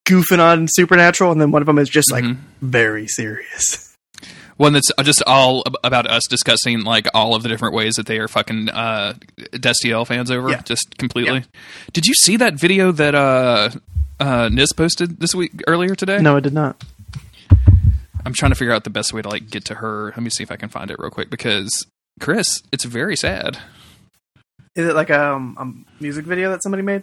goofing 0.04 0.40
on 0.40 0.66
Supernatural, 0.68 1.30
and 1.32 1.40
then 1.40 1.50
one 1.52 1.62
of 1.62 1.66
them 1.66 1.78
is 1.78 1.88
just 1.88 2.10
like 2.10 2.24
Mhm. 2.24 2.38
very 2.60 3.06
serious. 3.06 3.84
One 4.56 4.72
that's 4.72 4.90
just 5.04 5.22
all 5.28 5.62
about 5.84 6.08
us 6.10 6.24
discussing 6.28 6.82
like 6.82 7.06
all 7.14 7.36
of 7.36 7.44
the 7.44 7.48
different 7.48 7.74
ways 7.76 7.94
that 7.94 8.06
they 8.06 8.18
are 8.18 8.26
fucking 8.26 8.68
uh, 8.70 9.14
Destiel 9.52 10.04
fans 10.04 10.32
over, 10.32 10.50
Yeah. 10.50 10.62
just 10.62 10.98
completely. 10.98 11.44
Did 11.92 12.06
you 12.06 12.14
see 12.14 12.36
that 12.38 12.54
video 12.54 12.90
that 12.90 13.14
uh, 13.14 13.70
uh, 14.18 14.48
Nis 14.52 14.72
posted 14.72 15.20
this 15.20 15.32
week 15.36 15.62
earlier 15.68 15.94
today? 15.94 16.18
No, 16.20 16.36
I 16.36 16.40
did 16.40 16.52
not. 16.54 16.82
I'm 18.26 18.32
trying 18.34 18.50
to 18.50 18.56
figure 18.56 18.74
out 18.74 18.82
the 18.82 18.90
best 18.90 19.12
way 19.12 19.22
to 19.22 19.28
like 19.28 19.48
get 19.48 19.64
to 19.66 19.76
her. 19.76 20.06
Let 20.06 20.20
me 20.22 20.30
see 20.30 20.42
if 20.42 20.50
I 20.50 20.56
can 20.56 20.68
find 20.68 20.90
it 20.90 20.98
real 20.98 21.10
quick 21.10 21.30
because 21.30 21.86
Chris, 22.20 22.60
it's 22.72 22.84
very 22.84 23.14
sad. 23.14 23.58
Is 24.78 24.86
it 24.86 24.94
like 24.94 25.10
a, 25.10 25.32
um, 25.32 25.56
a 25.58 26.02
music 26.02 26.24
video 26.24 26.50
that 26.52 26.62
somebody 26.62 26.84
made? 26.84 27.02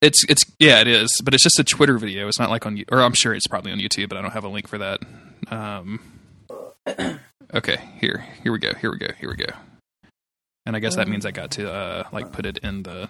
It's 0.00 0.24
it's 0.28 0.42
yeah, 0.58 0.80
it 0.80 0.88
is, 0.88 1.12
but 1.22 1.32
it's 1.32 1.44
just 1.44 1.60
a 1.60 1.64
Twitter 1.64 1.96
video. 1.96 2.26
It's 2.26 2.40
not 2.40 2.50
like 2.50 2.66
on, 2.66 2.82
or 2.90 3.00
I'm 3.02 3.12
sure 3.12 3.32
it's 3.32 3.46
probably 3.46 3.70
on 3.70 3.78
YouTube, 3.78 4.08
but 4.08 4.18
I 4.18 4.22
don't 4.22 4.32
have 4.32 4.42
a 4.42 4.48
link 4.48 4.66
for 4.66 4.78
that. 4.78 4.98
Um, 5.48 6.00
okay, 7.54 7.78
here, 8.00 8.26
here 8.42 8.50
we 8.50 8.58
go, 8.58 8.74
here 8.74 8.90
we 8.90 8.98
go, 8.98 9.06
here 9.16 9.30
we 9.30 9.36
go. 9.36 9.54
And 10.66 10.74
I 10.74 10.80
guess 10.80 10.96
that 10.96 11.06
means 11.06 11.24
I 11.24 11.30
got 11.30 11.52
to 11.52 11.72
uh, 11.72 12.08
like 12.10 12.32
put 12.32 12.46
it 12.46 12.58
in 12.58 12.82
the 12.82 13.08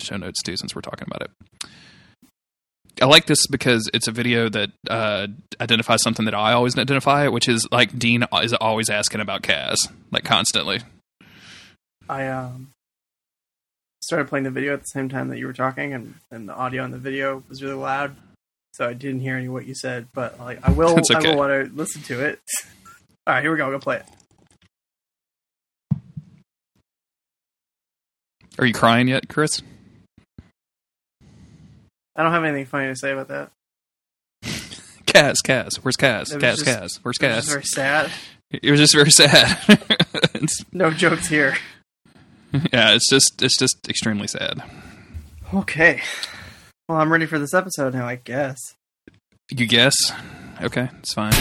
show 0.00 0.16
notes 0.16 0.44
too, 0.44 0.56
since 0.56 0.76
we're 0.76 0.82
talking 0.82 1.08
about 1.08 1.22
it. 1.22 1.70
I 3.02 3.06
like 3.06 3.26
this 3.26 3.48
because 3.48 3.90
it's 3.92 4.06
a 4.06 4.12
video 4.12 4.48
that 4.48 4.70
uh, 4.88 5.26
identifies 5.60 6.02
something 6.02 6.26
that 6.26 6.34
I 6.36 6.52
always 6.52 6.78
identify, 6.78 7.26
which 7.26 7.48
is 7.48 7.66
like 7.72 7.98
Dean 7.98 8.24
is 8.44 8.52
always 8.54 8.90
asking 8.90 9.22
about 9.22 9.42
Cas, 9.42 9.88
like 10.12 10.22
constantly. 10.22 10.82
I 12.08 12.28
um, 12.28 12.70
started 14.00 14.28
playing 14.28 14.44
the 14.44 14.50
video 14.50 14.72
at 14.74 14.80
the 14.80 14.86
same 14.86 15.08
time 15.08 15.28
that 15.28 15.38
you 15.38 15.46
were 15.46 15.52
talking, 15.52 15.92
and, 15.92 16.14
and 16.30 16.48
the 16.48 16.54
audio 16.54 16.82
on 16.84 16.90
the 16.90 16.98
video 16.98 17.42
was 17.48 17.62
really 17.62 17.74
loud, 17.74 18.16
so 18.72 18.88
I 18.88 18.92
didn't 18.92 19.20
hear 19.20 19.36
any 19.36 19.46
of 19.46 19.52
what 19.52 19.66
you 19.66 19.74
said. 19.74 20.08
But 20.14 20.38
like, 20.38 20.60
I 20.66 20.70
will, 20.70 20.94
That's 20.94 21.10
I 21.10 21.18
will 21.20 21.36
want 21.36 21.50
to 21.52 21.74
listen 21.74 22.02
to 22.02 22.24
it. 22.24 22.40
All 23.26 23.34
right, 23.34 23.42
here 23.42 23.50
we 23.50 23.58
go. 23.58 23.70
Go 23.70 23.78
play 23.78 23.96
it. 23.96 24.04
Are 28.58 28.64
you 28.66 28.72
crying 28.72 29.08
yet, 29.08 29.28
Chris? 29.28 29.60
I 32.14 32.22
don't 32.22 32.32
have 32.32 32.44
anything 32.44 32.64
funny 32.64 32.86
to 32.88 32.96
say 32.96 33.12
about 33.12 33.28
that. 33.28 33.50
Cas, 35.06 35.40
Cas, 35.42 35.76
where's 35.84 35.96
Cas? 35.96 36.30
It 36.30 36.36
was 36.36 36.42
Cas, 36.42 36.56
just- 36.56 36.64
Cas, 36.64 36.98
where's 37.02 37.16
It's 37.20 37.20
just 37.20 37.46
Cas? 37.46 37.48
very 37.48 37.64
sad. 37.64 38.10
It 38.48 38.70
was 38.70 38.78
just 38.78 38.94
very 38.94 39.10
sad. 39.10 39.58
No 40.72 40.92
jokes 40.92 41.26
here. 41.26 41.56
yeah, 42.72 42.94
it's 42.94 43.08
just 43.08 43.42
it's 43.42 43.58
just 43.58 43.88
extremely 43.88 44.26
sad. 44.26 44.62
Okay. 45.54 46.00
Well, 46.88 46.98
I'm 46.98 47.10
ready 47.12 47.26
for 47.26 47.38
this 47.38 47.54
episode 47.54 47.94
now, 47.94 48.06
I 48.06 48.16
guess. 48.16 48.58
You 49.50 49.66
guess? 49.66 49.94
Okay, 50.62 50.88
it's 51.00 51.14
fine. 51.14 51.32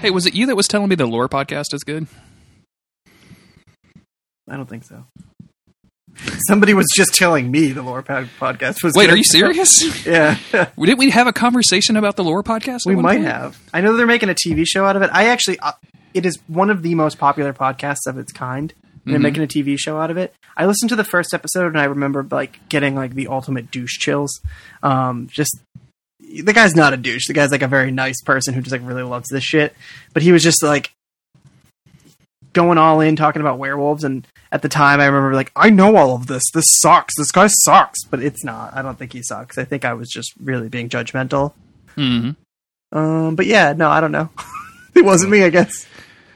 Hey, 0.00 0.10
was 0.10 0.26
it 0.26 0.34
you 0.34 0.46
that 0.46 0.56
was 0.56 0.66
telling 0.68 0.88
me 0.88 0.94
the 0.96 1.06
lore 1.06 1.28
podcast 1.28 1.72
is 1.72 1.82
good? 1.82 2.06
I 4.48 4.56
don't 4.56 4.68
think 4.68 4.84
so. 4.84 5.06
Somebody 6.46 6.74
was 6.74 6.86
just 6.94 7.14
telling 7.14 7.50
me 7.50 7.72
the 7.72 7.82
lore 7.82 8.02
pod- 8.02 8.28
podcast 8.38 8.84
was. 8.84 8.94
Wait, 8.94 9.06
good. 9.06 9.14
are 9.14 9.16
you 9.16 9.24
serious? 9.24 10.06
Yeah, 10.06 10.36
Didn't 10.78 10.98
we 10.98 11.10
have 11.10 11.26
a 11.26 11.32
conversation 11.32 11.96
about 11.96 12.16
the 12.16 12.22
lore 12.24 12.42
podcast? 12.42 12.80
we 12.86 12.94
might 12.94 13.14
point? 13.16 13.24
have. 13.26 13.58
I 13.72 13.80
know 13.80 13.96
they're 13.96 14.06
making 14.06 14.28
a 14.28 14.34
TV 14.34 14.64
show 14.66 14.84
out 14.84 14.94
of 14.96 15.02
it. 15.02 15.10
I 15.12 15.28
actually, 15.28 15.58
uh, 15.60 15.72
it 16.14 16.24
is 16.24 16.38
one 16.46 16.70
of 16.70 16.82
the 16.82 16.94
most 16.94 17.18
popular 17.18 17.52
podcasts 17.52 18.06
of 18.06 18.16
its 18.18 18.32
kind. 18.32 18.72
And 19.04 19.12
They're 19.12 19.18
Mhm. 19.20 19.22
making 19.22 19.42
a 19.42 19.46
TV 19.46 19.76
show 19.76 20.00
out 20.00 20.10
of 20.10 20.16
it. 20.16 20.32
I 20.56 20.64
listened 20.64 20.88
to 20.90 20.96
the 20.96 21.04
first 21.04 21.34
episode 21.34 21.66
and 21.66 21.78
I 21.78 21.84
remember 21.84 22.26
like 22.30 22.58
getting 22.70 22.94
like 22.94 23.14
the 23.14 23.26
ultimate 23.28 23.70
douche 23.70 23.98
chills. 23.98 24.40
Um, 24.82 25.26
just 25.30 25.54
the 26.42 26.52
guy's 26.54 26.74
not 26.74 26.94
a 26.94 26.96
douche. 26.96 27.26
The 27.26 27.34
guy's 27.34 27.50
like 27.50 27.60
a 27.62 27.68
very 27.68 27.90
nice 27.90 28.20
person 28.22 28.54
who 28.54 28.62
just 28.62 28.72
like 28.72 28.80
really 28.82 29.02
loves 29.02 29.28
this 29.28 29.44
shit. 29.44 29.74
But 30.14 30.22
he 30.22 30.32
was 30.32 30.42
just 30.42 30.62
like 30.62 30.92
going 32.52 32.78
all 32.78 33.00
in 33.00 33.16
talking 33.16 33.40
about 33.40 33.58
werewolves 33.58 34.04
and 34.04 34.26
at 34.52 34.62
the 34.62 34.68
time 34.68 35.00
I 35.00 35.06
remember 35.06 35.34
like 35.34 35.50
I 35.56 35.70
know 35.70 35.96
all 35.96 36.14
of 36.14 36.26
this. 36.28 36.42
This 36.54 36.64
sucks. 36.80 37.14
This 37.18 37.32
guy 37.32 37.48
sucks, 37.48 38.04
but 38.04 38.22
it's 38.22 38.44
not. 38.44 38.74
I 38.74 38.82
don't 38.82 38.98
think 38.98 39.12
he 39.12 39.22
sucks. 39.22 39.58
I 39.58 39.64
think 39.64 39.84
I 39.84 39.92
was 39.94 40.08
just 40.08 40.32
really 40.42 40.68
being 40.68 40.88
judgmental. 40.88 41.52
Mhm. 41.96 42.36
Um, 42.92 43.34
but 43.34 43.46
yeah, 43.46 43.72
no, 43.76 43.90
I 43.90 44.00
don't 44.00 44.12
know. 44.12 44.30
it 44.94 45.04
wasn't 45.04 45.32
me, 45.32 45.42
I 45.42 45.50
guess. 45.50 45.86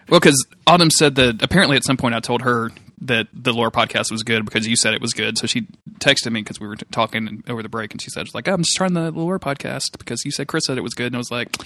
Well, 0.09 0.21
because 0.21 0.47
Autumn 0.67 0.91
said 0.91 1.17
that 1.17 1.43
apparently 1.43 1.77
at 1.77 1.85
some 1.85 1.97
point 1.97 2.15
I 2.15 2.21
told 2.21 2.43
her 2.43 2.71
that 3.01 3.29
the 3.33 3.53
lore 3.53 3.71
podcast 3.71 4.11
was 4.11 4.23
good 4.23 4.45
because 4.45 4.67
you 4.67 4.77
said 4.77 4.95
it 4.95 5.01
was 5.01 5.13
good. 5.13 5.39
So 5.39 5.47
she 5.47 5.63
texted 6.01 6.33
me 6.33 6.41
because 6.43 6.61
we 6.61 6.67
were 6.67 6.77
t- 6.77 6.87
talking 6.91 7.45
over 7.49 7.63
the 7.63 7.69
break, 7.69 7.93
and 7.93 8.03
she 8.03 8.11
said, 8.11 8.27
she's 8.27 8.35
"like 8.35 8.49
oh, 8.49 8.55
I'm 8.55 8.63
just 8.63 8.77
trying 8.77 8.95
the 8.95 9.11
lore 9.11 9.39
podcast 9.39 9.99
because 9.99 10.25
you 10.25 10.31
said 10.31 10.49
Chris 10.49 10.65
said 10.67 10.79
it 10.79 10.83
was 10.83 10.95
good." 10.95 11.07
And 11.07 11.17
I 11.17 11.19
was 11.19 11.31
like, 11.31 11.57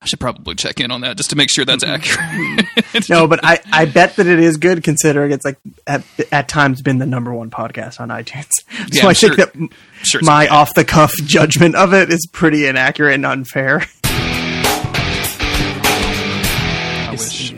"I 0.00 0.06
should 0.06 0.20
probably 0.20 0.54
check 0.54 0.80
in 0.80 0.90
on 0.90 1.00
that 1.00 1.16
just 1.16 1.30
to 1.30 1.36
make 1.36 1.50
sure 1.50 1.64
that's 1.64 1.84
mm-hmm. 1.84 2.60
accurate." 2.60 3.08
No, 3.08 3.26
but 3.26 3.40
I, 3.42 3.60
I 3.72 3.84
bet 3.86 4.16
that 4.16 4.26
it 4.26 4.38
is 4.38 4.56
good 4.56 4.82
considering 4.82 5.32
it's 5.32 5.44
like 5.44 5.58
at, 5.86 6.04
at 6.32 6.48
times 6.48 6.82
been 6.82 6.98
the 6.98 7.06
number 7.06 7.32
one 7.32 7.50
podcast 7.50 8.00
on 8.00 8.08
iTunes. 8.08 8.46
So 8.92 9.02
Yeah, 9.02 9.06
I 9.06 9.08
I'm 9.08 9.14
think 9.14 9.36
that 9.36 9.70
sure 10.02 10.20
my 10.22 10.48
off 10.48 10.74
the 10.74 10.84
cuff 10.84 11.12
judgment 11.24 11.74
of 11.74 11.92
it 11.92 12.10
is 12.12 12.26
pretty 12.30 12.66
inaccurate 12.66 13.14
and 13.14 13.26
unfair. 13.26 13.84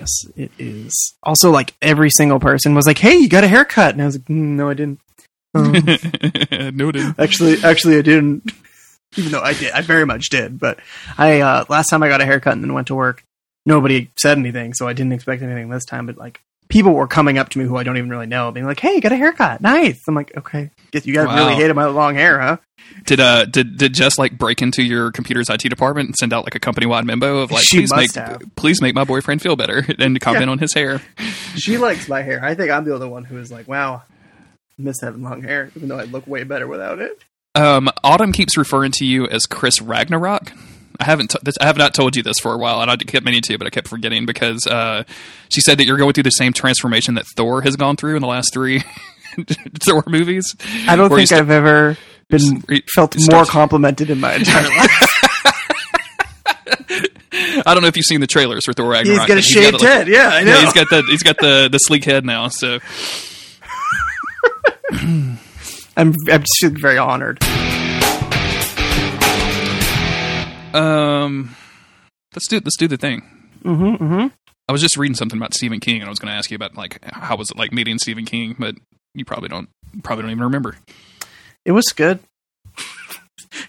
Yes, 0.09 0.33
it 0.37 0.51
is. 0.59 1.15
Also, 1.23 1.51
like 1.51 1.75
every 1.83 2.11
single 2.11 2.41
person 2.41 2.75
was 2.75 2.87
like, 2.87 2.99
"Hey, 2.99 3.17
you 3.17 3.29
got 3.29 3.45
a 3.45 3.49
haircut," 3.49 3.95
and 3.95 4.03
I 4.03 4.07
was 4.07 4.17
like, 4.17 4.25
mm, 4.27 4.57
"No, 4.57 4.69
I 4.69 4.75
didn't." 4.75 5.01
Um, 5.55 5.73
no, 6.77 6.89
it 6.89 6.93
didn't. 6.93 7.19
actually, 7.19 7.63
actually, 7.63 7.99
I 7.99 8.03
didn't. 8.03 8.53
Even 9.17 9.33
though 9.33 9.41
I 9.41 9.55
did, 9.55 9.73
I 9.73 9.81
very 9.83 10.05
much 10.07 10.29
did. 10.31 10.59
But 10.59 10.79
I 11.17 11.41
uh, 11.41 11.65
last 11.69 11.89
time 11.89 12.03
I 12.03 12.09
got 12.09 12.21
a 12.21 12.27
haircut 12.27 12.53
and 12.55 12.63
then 12.63 12.75
went 12.75 12.89
to 12.89 12.95
work, 12.95 13.23
nobody 13.67 14.11
said 14.17 14.39
anything, 14.39 14.75
so 14.75 14.87
I 14.87 14.93
didn't 14.93 15.13
expect 15.13 15.43
anything 15.43 15.69
this 15.69 15.85
time. 15.85 16.07
But 16.07 16.17
like 16.19 16.41
people 16.69 16.93
were 16.93 17.07
coming 17.07 17.39
up 17.39 17.49
to 17.51 17.59
me 17.59 17.65
who 17.65 17.77
I 17.77 17.83
don't 17.83 17.97
even 17.97 18.11
really 18.11 18.27
know, 18.27 18.51
being 18.51 18.67
like, 18.67 18.81
"Hey, 18.81 18.95
you 18.95 19.01
got 19.01 19.13
a 19.13 19.17
haircut? 19.17 19.61
Nice." 19.61 20.03
I'm 20.09 20.15
like, 20.15 20.37
"Okay, 20.37 20.71
guess 20.91 21.07
you 21.07 21.15
guys 21.15 21.27
Wow. 21.27 21.37
really 21.37 21.55
hated 21.57 21.75
my 21.75 21.87
long 21.87 22.15
hair, 22.15 22.41
huh?" 22.41 22.57
Did 23.05 23.21
uh 23.21 23.45
did 23.45 23.77
did 23.77 23.95
Jess 23.95 24.19
like 24.19 24.37
break 24.39 24.63
into 24.63 24.83
your 24.83 25.11
computer's 25.13 25.49
IT 25.51 25.61
department 25.69 26.09
and 26.09 26.17
send 26.17 26.33
out 26.33 26.45
like 26.45 26.55
a 26.55 26.59
company 26.61 26.87
wide 26.87 27.05
memo 27.05 27.39
of 27.39 27.51
like 27.51 27.65
She 27.65 27.79
please 27.79 27.95
make 27.95 28.15
have. 28.15 28.43
please 28.57 28.81
make 28.83 28.95
my 28.95 29.05
boyfriend 29.05 29.43
feel 29.43 29.57
better 29.57 29.85
and 29.99 30.21
comment 30.21 30.49
on 30.51 30.59
his 30.59 30.73
hair. 30.75 31.01
She 31.57 31.77
likes 31.79 32.09
my 32.09 32.23
hair. 32.23 32.43
I 32.45 32.55
think 32.55 32.71
I'm 32.71 32.85
the 32.85 32.95
only 32.95 33.09
one 33.09 33.25
who 33.25 33.39
is 33.39 33.51
like, 33.53 33.69
"Wow, 33.69 34.03
I 34.39 34.43
miss 34.79 34.97
having 35.03 35.23
long 35.23 35.43
hair," 35.43 35.71
even 35.77 35.89
though 35.89 35.99
I 35.99 36.05
look 36.05 36.27
way 36.27 36.45
better 36.45 36.67
without 36.67 36.99
it. 36.99 37.23
Um, 37.55 37.89
Autumn 38.05 38.33
keeps 38.33 38.57
referring 38.57 38.93
to 38.93 39.05
you 39.05 39.27
as 39.27 39.45
Chris 39.47 39.81
Ragnarok. 39.83 40.53
I 41.01 41.05
haven't. 41.05 41.31
T- 41.31 41.39
this, 41.43 41.55
I 41.61 41.67
have 41.67 41.77
not 41.77 41.95
told 41.95 42.17
you 42.17 42.23
this 42.23 42.39
for 42.41 42.53
a 42.53 42.59
while, 42.59 42.81
and 42.81 42.91
I 42.91 42.97
kept 42.97 43.25
meaning 43.25 43.43
to, 43.43 43.59
but 43.59 43.67
I 43.67 43.71
kept 43.71 43.89
forgetting 43.89 44.27
because 44.27 44.67
uh, 44.67 45.05
she 45.49 45.61
said 45.61 45.79
that 45.79 45.85
you're 45.87 45.97
going 45.97 46.13
through 46.13 46.25
the 46.25 46.31
same 46.31 46.53
transformation 46.53 47.15
that 47.15 47.27
Thor 47.37 47.63
has 47.63 47.77
gone 47.77 47.97
through 47.97 48.17
in 48.17 48.23
the 48.23 48.29
last 48.29 48.53
three 48.53 48.83
Thor 49.83 50.05
movies. 50.07 50.55
I 50.87 50.97
don't 50.97 51.11
think 51.11 51.33
I've 51.33 51.51
ever 51.51 51.97
been 52.29 52.63
felt 52.95 53.17
more 53.31 53.45
complimented 53.45 54.11
in 54.11 54.21
my 54.21 54.35
entire 54.35 54.69
life. 54.69 55.05
I 57.67 57.75
don't 57.75 57.83
know 57.83 57.89
if 57.89 57.97
you've 57.97 58.07
seen 58.07 58.21
the 58.21 58.27
trailers 58.27 58.65
for 58.65 58.73
Thor 58.73 58.89
Ragnarok. 58.89 59.21
He's 59.21 59.29
got 59.29 59.39
a 59.39 59.43
shaved 59.43 59.73
got, 59.73 59.81
like- 59.81 59.91
head. 59.91 60.09
Yeah, 60.09 60.29
I 60.29 60.45
know. 60.45 60.53
Yeah, 60.53 60.61
he's 60.65 60.73
got 60.73 60.91
the 60.91 61.03
he's 61.03 61.23
got 61.23 61.39
the 61.39 61.69
the 61.71 61.79
sleek 61.79 62.05
head 62.05 62.25
now. 62.25 62.49
So 62.49 62.79
I'm 64.91 65.39
I'm 65.97 66.15
just 66.63 66.77
very 66.79 66.99
honored. 66.99 67.43
um, 70.75 71.55
let's 72.35 72.49
do 72.49 72.61
let's 72.65 72.77
do 72.77 72.89
the 72.89 72.97
thing. 72.97 73.23
Mm-hmm, 73.65 74.05
mm-hmm. 74.05 74.27
I 74.69 74.73
was 74.73 74.81
just 74.81 74.97
reading 74.97 75.15
something 75.15 75.39
about 75.39 75.55
Stephen 75.55 75.81
King, 75.81 76.01
and 76.01 76.07
I 76.07 76.11
was 76.11 76.19
going 76.19 76.31
to 76.31 76.37
ask 76.37 76.51
you 76.51 76.57
about 76.57 76.77
like 76.77 76.99
how 77.05 77.37
was 77.37 77.51
it 77.51 77.57
like 77.57 77.73
meeting 77.73 77.99
Stephen 77.99 78.25
King, 78.25 78.55
but 78.59 78.75
you 79.15 79.25
probably 79.25 79.49
don't 79.49 79.69
probably 80.03 80.23
don't 80.23 80.31
even 80.33 80.45
remember. 80.45 80.77
It 81.65 81.73
was 81.73 81.87
good. 81.93 82.21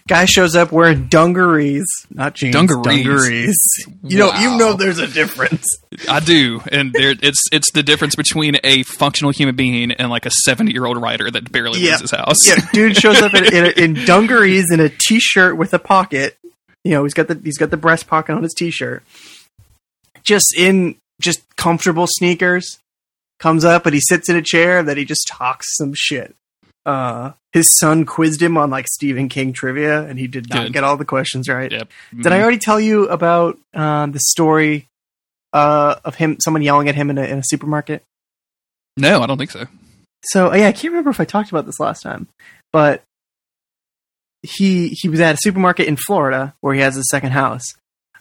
Guy 0.06 0.24
shows 0.24 0.54
up 0.54 0.72
wearing 0.72 1.06
dungarees, 1.06 1.86
not 2.10 2.34
jeans. 2.34 2.54
Dungarees. 2.54 2.84
Dungarees. 3.04 3.56
You 4.02 4.18
know, 4.18 4.32
you 4.34 4.56
know, 4.56 4.74
there's 4.74 4.98
a 4.98 5.06
difference. 5.06 5.64
I 6.08 6.20
do, 6.20 6.60
and 6.70 6.92
there, 6.92 7.14
it's 7.22 7.44
it's 7.50 7.72
the 7.72 7.82
difference 7.82 8.14
between 8.14 8.56
a 8.62 8.82
functional 8.84 9.32
human 9.32 9.56
being 9.56 9.90
and 9.92 10.10
like 10.10 10.26
a 10.26 10.30
seventy 10.30 10.72
year 10.72 10.84
old 10.84 11.00
writer 11.00 11.30
that 11.30 11.50
barely 11.50 11.80
Yeah. 11.80 11.90
leaves 11.92 12.00
his 12.02 12.10
house. 12.12 12.46
Yeah, 12.46 12.56
dude 12.72 12.96
shows 12.96 13.20
up 13.22 13.34
in, 13.34 13.44
in, 13.52 13.64
in 13.78 13.94
dungarees 14.06 14.66
and 14.70 14.80
a 14.80 14.90
t-shirt 14.90 15.56
with 15.56 15.72
a 15.74 15.78
pocket. 15.78 16.36
You 16.84 16.92
know, 16.92 17.04
he's 17.04 17.14
got 17.14 17.28
the 17.28 17.40
he's 17.42 17.58
got 17.58 17.70
the 17.70 17.76
breast 17.76 18.06
pocket 18.06 18.34
on 18.34 18.42
his 18.42 18.54
t-shirt. 18.54 19.02
Just 20.22 20.54
in 20.56 20.96
just 21.20 21.40
comfortable 21.56 22.06
sneakers. 22.06 22.78
Comes 23.40 23.64
up 23.64 23.86
and 23.86 23.94
he 23.94 24.00
sits 24.00 24.28
in 24.28 24.36
a 24.36 24.42
chair 24.42 24.78
and 24.78 24.88
that 24.88 24.96
he 24.96 25.04
just 25.04 25.26
talks 25.26 25.66
some 25.76 25.92
shit. 25.94 26.36
Uh, 26.86 27.32
his 27.52 27.66
son 27.78 28.04
quizzed 28.04 28.40
him 28.40 28.56
on 28.56 28.70
like 28.70 28.86
Stephen 28.86 29.28
King 29.28 29.52
trivia, 29.52 30.02
and 30.02 30.18
he 30.18 30.26
did 30.26 30.48
not 30.48 30.64
Good. 30.64 30.72
get 30.72 30.84
all 30.84 30.96
the 30.96 31.04
questions 31.04 31.48
right. 31.48 31.70
Yep. 31.70 31.90
Did 32.22 32.32
I 32.32 32.40
already 32.40 32.58
tell 32.58 32.80
you 32.80 33.08
about 33.08 33.58
uh, 33.74 34.06
the 34.06 34.20
story 34.20 34.88
uh, 35.52 35.96
of 36.04 36.14
him, 36.14 36.36
someone 36.42 36.62
yelling 36.62 36.88
at 36.88 36.94
him 36.94 37.10
in 37.10 37.18
a, 37.18 37.24
in 37.24 37.38
a 37.38 37.42
supermarket? 37.44 38.02
No, 38.96 39.22
I 39.22 39.26
don't 39.26 39.38
think 39.38 39.50
so. 39.50 39.66
So 40.24 40.54
yeah, 40.54 40.68
I 40.68 40.72
can't 40.72 40.92
remember 40.92 41.10
if 41.10 41.20
I 41.20 41.24
talked 41.24 41.50
about 41.50 41.66
this 41.66 41.80
last 41.80 42.02
time, 42.02 42.28
but 42.72 43.02
he 44.42 44.88
he 44.88 45.08
was 45.08 45.20
at 45.20 45.34
a 45.34 45.38
supermarket 45.40 45.86
in 45.86 45.96
Florida 45.96 46.54
where 46.60 46.74
he 46.74 46.80
has 46.80 46.94
his 46.94 47.08
second 47.10 47.32
house. 47.32 47.64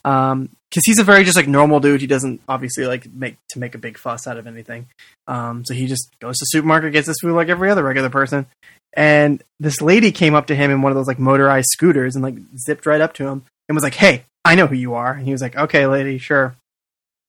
Um, 0.06 0.50
because 0.70 0.84
he's 0.86 1.00
a 1.00 1.04
very 1.04 1.24
just 1.24 1.36
like 1.36 1.48
normal 1.48 1.80
dude. 1.80 2.02
He 2.02 2.08
doesn't 2.08 2.42
obviously 2.48 2.86
like 2.86 3.12
make 3.12 3.38
to 3.50 3.60
make 3.60 3.74
a 3.74 3.80
big 3.80 3.98
fuss 3.98 4.28
out 4.28 4.38
of 4.38 4.46
anything. 4.46 4.88
Um, 5.28 5.66
so 5.66 5.74
he 5.74 5.88
just 5.88 6.12
goes 6.20 6.38
to 6.38 6.44
the 6.44 6.58
supermarket, 6.58 6.94
gets 6.94 7.08
his 7.08 7.20
food 7.20 7.34
like 7.34 7.50
every 7.50 7.72
other 7.72 7.84
regular 7.84 8.10
person. 8.10 8.46
And 8.94 9.44
this 9.60 9.82
lady 9.82 10.12
came 10.12 10.36
up 10.36 10.48
to 10.48 10.56
him 10.56 10.70
in 10.70 10.82
one 10.82 10.92
of 10.92 10.96
those 10.96 11.08
like 11.08 11.20
motorized 11.20 11.70
scooters 11.72 12.16
and 12.16 12.24
like 12.24 12.36
zipped 12.56 12.86
right 12.86 13.02
up 13.02 13.14
to 13.16 13.28
him 13.28 13.44
and 13.68 13.76
was 13.76 13.84
like, 13.84 13.96
"Hey, 13.96 14.26
I 14.46 14.56
know 14.56 14.68
who 14.68 14.76
you 14.76 14.94
are." 14.94 15.14
And 15.14 15.26
he 15.26 15.32
was 15.32 15.42
like, 15.42 15.56
"Okay, 15.56 15.88
lady, 15.88 16.18
sure." 16.18 16.56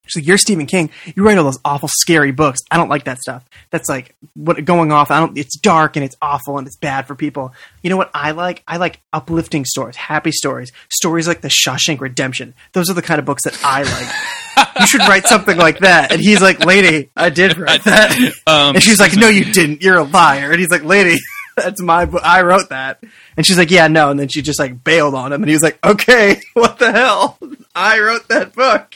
She's 0.07 0.21
like, 0.23 0.27
"You're 0.27 0.37
Stephen 0.37 0.65
King. 0.65 0.89
You 1.15 1.23
write 1.23 1.37
all 1.37 1.43
those 1.43 1.59
awful, 1.63 1.89
scary 1.91 2.31
books. 2.31 2.59
I 2.69 2.77
don't 2.77 2.89
like 2.89 3.05
that 3.05 3.19
stuff. 3.19 3.47
That's 3.69 3.87
like 3.87 4.15
what 4.33 4.63
going 4.65 4.91
off. 4.91 5.11
I 5.11 5.19
don't. 5.19 5.37
It's 5.37 5.57
dark 5.59 5.95
and 5.95 6.03
it's 6.03 6.15
awful 6.21 6.57
and 6.57 6.67
it's 6.67 6.75
bad 6.75 7.07
for 7.07 7.15
people. 7.15 7.53
You 7.81 7.89
know 7.91 7.97
what 7.97 8.11
I 8.13 8.31
like? 8.31 8.63
I 8.67 8.77
like 8.77 8.99
uplifting 9.13 9.63
stories, 9.65 9.95
happy 9.95 10.31
stories, 10.31 10.71
stories 10.89 11.27
like 11.27 11.41
The 11.41 11.47
Shawshank 11.49 12.01
Redemption. 12.01 12.53
Those 12.73 12.89
are 12.89 12.93
the 12.93 13.01
kind 13.01 13.19
of 13.19 13.25
books 13.25 13.43
that 13.45 13.57
I 13.63 13.83
like. 13.83 14.71
you 14.81 14.87
should 14.87 15.01
write 15.01 15.25
something 15.27 15.57
like 15.57 15.79
that." 15.79 16.11
And 16.11 16.19
he's 16.19 16.41
like, 16.41 16.65
"Lady, 16.65 17.09
I 17.15 17.29
did 17.29 17.57
write 17.57 17.83
that." 17.85 18.11
Um, 18.47 18.75
And 18.75 18.83
she's 18.83 18.99
like, 18.99 19.15
"No, 19.15 19.27
you 19.29 19.45
didn't. 19.53 19.81
You're 19.81 19.97
a 19.97 20.03
liar." 20.03 20.51
And 20.51 20.59
he's 20.59 20.71
like, 20.71 20.83
"Lady." 20.83 21.17
That's 21.57 21.81
my 21.81 22.05
book. 22.05 22.21
I 22.23 22.43
wrote 22.43 22.69
that. 22.69 23.03
And 23.35 23.45
she's 23.45 23.57
like, 23.57 23.69
yeah, 23.71 23.89
no. 23.89 24.09
And 24.09 24.17
then 24.17 24.29
she 24.29 24.41
just 24.41 24.57
like 24.57 24.85
bailed 24.85 25.13
on 25.13 25.33
him. 25.33 25.43
And 25.43 25.49
he 25.49 25.53
was 25.53 25.61
like, 25.61 25.85
okay, 25.85 26.39
what 26.53 26.79
the 26.79 26.93
hell? 26.93 27.37
I 27.75 27.99
wrote 27.99 28.29
that 28.29 28.53
book. 28.55 28.95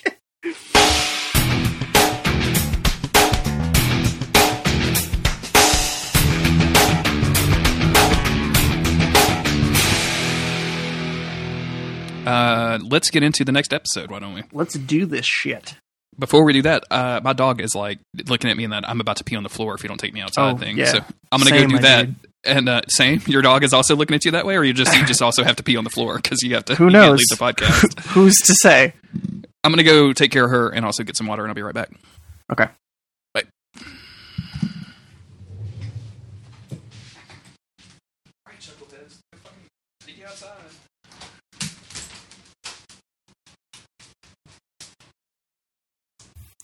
Uh, 12.81 12.85
let's 12.85 13.10
get 13.10 13.23
into 13.23 13.43
the 13.45 13.52
next 13.52 13.73
episode. 13.73 14.11
Why 14.11 14.19
don't 14.19 14.34
we? 14.34 14.43
Let's 14.52 14.73
do 14.76 15.06
this 15.06 15.26
shit. 15.26 15.76
Before 16.18 16.45
we 16.45 16.53
do 16.53 16.61
that, 16.61 16.85
uh, 16.89 17.19
my 17.23 17.34
dog 17.34 17.60
is 17.60 17.76
like 17.76 17.99
looking 18.27 18.49
at 18.49 18.56
me 18.56 18.64
and 18.64 18.72
that 18.72 18.88
I'm 18.88 19.02
about 19.02 19.18
to 19.18 19.23
pee 19.26 19.35
on 19.35 19.43
the 19.43 19.49
floor 19.49 19.76
if 19.76 19.84
you 19.84 19.89
don't 19.89 19.99
take 19.99 20.14
me 20.14 20.22
outside 20.22 20.53
Oh, 20.53 20.57
thing. 20.57 20.77
yeah. 20.77 20.85
So 20.85 20.97
I'm 21.31 21.39
gonna 21.41 21.49
Same, 21.49 21.69
go 21.69 21.76
do 21.77 21.81
that. 21.81 22.06
dude. 22.06 22.15
And 22.45 22.69
uh, 22.69 22.81
same, 22.89 23.22
your 23.26 23.41
dog 23.41 23.64
is 23.64 23.73
also 23.73 23.95
looking 23.95 24.15
at 24.15 24.23
you 24.23 24.31
that 24.31 24.45
way, 24.45 24.56
or 24.56 24.64
you 24.64 24.72
just 24.72 24.95
you 24.95 25.03
just 25.06 25.22
also 25.22 25.43
have 25.43 25.56
to 25.57 25.64
pee 25.64 25.76
on 25.77 25.84
the 25.84 25.89
floor 25.89 26.15
because 26.18 26.41
you 26.43 26.53
have 26.53 26.64
to. 26.65 26.76
Who 26.76 26.85
you 26.85 26.91
knows? 26.91 27.19
leave 27.19 27.38
the 27.38 27.43
podcast. 27.43 27.99
Who's 28.11 28.35
to 28.45 28.53
say? 28.53 28.93
I'm 29.64 29.72
gonna 29.72 29.84
go 29.84 30.14
take 30.14 30.31
care 30.31 30.45
of 30.45 30.52
her 30.52 30.69
and 30.69 30.85
also 30.85 31.03
get 31.03 31.18
some 31.18 31.26
water, 31.27 31.41
and 31.43 31.49
I'll 31.49 31.56
be 31.56 31.64
right 31.64 31.73
back. 31.73 31.89
Okay. 32.52 32.68
Bye. 33.34 33.43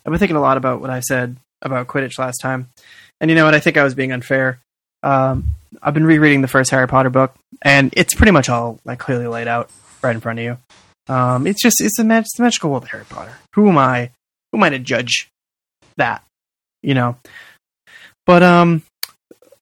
I've 0.05 0.11
been 0.11 0.19
thinking 0.19 0.37
a 0.37 0.41
lot 0.41 0.57
about 0.57 0.81
what 0.81 0.89
I 0.89 0.99
said 0.99 1.37
about 1.61 1.87
Quidditch 1.87 2.17
last 2.17 2.37
time. 2.37 2.69
And 3.19 3.29
you 3.29 3.35
know 3.35 3.45
what? 3.45 3.53
I 3.53 3.59
think 3.59 3.77
I 3.77 3.83
was 3.83 3.93
being 3.93 4.11
unfair. 4.11 4.59
Um, 5.03 5.55
I've 5.81 5.93
been 5.93 6.05
rereading 6.05 6.41
the 6.41 6.47
first 6.47 6.71
Harry 6.71 6.87
Potter 6.87 7.09
book, 7.09 7.33
and 7.61 7.93
it's 7.95 8.13
pretty 8.13 8.31
much 8.31 8.49
all 8.49 8.79
like 8.83 8.99
clearly 8.99 9.27
laid 9.27 9.47
out 9.47 9.69
right 10.01 10.15
in 10.15 10.21
front 10.21 10.39
of 10.39 10.45
you. 10.45 10.57
Um, 11.07 11.47
it's 11.47 11.61
just 11.61 11.81
it's 11.81 11.99
a, 11.99 12.03
mag- 12.03 12.23
it's 12.23 12.39
a 12.39 12.41
magical 12.41 12.71
world 12.71 12.83
of 12.83 12.89
Harry 12.89 13.05
Potter. 13.05 13.33
Who 13.55 13.69
am 13.69 13.77
I? 13.77 14.11
Who 14.51 14.57
am 14.57 14.63
I 14.63 14.69
to 14.69 14.79
judge 14.79 15.29
that? 15.97 16.23
You 16.81 16.93
know. 16.93 17.15
But 18.25 18.43
um, 18.43 18.83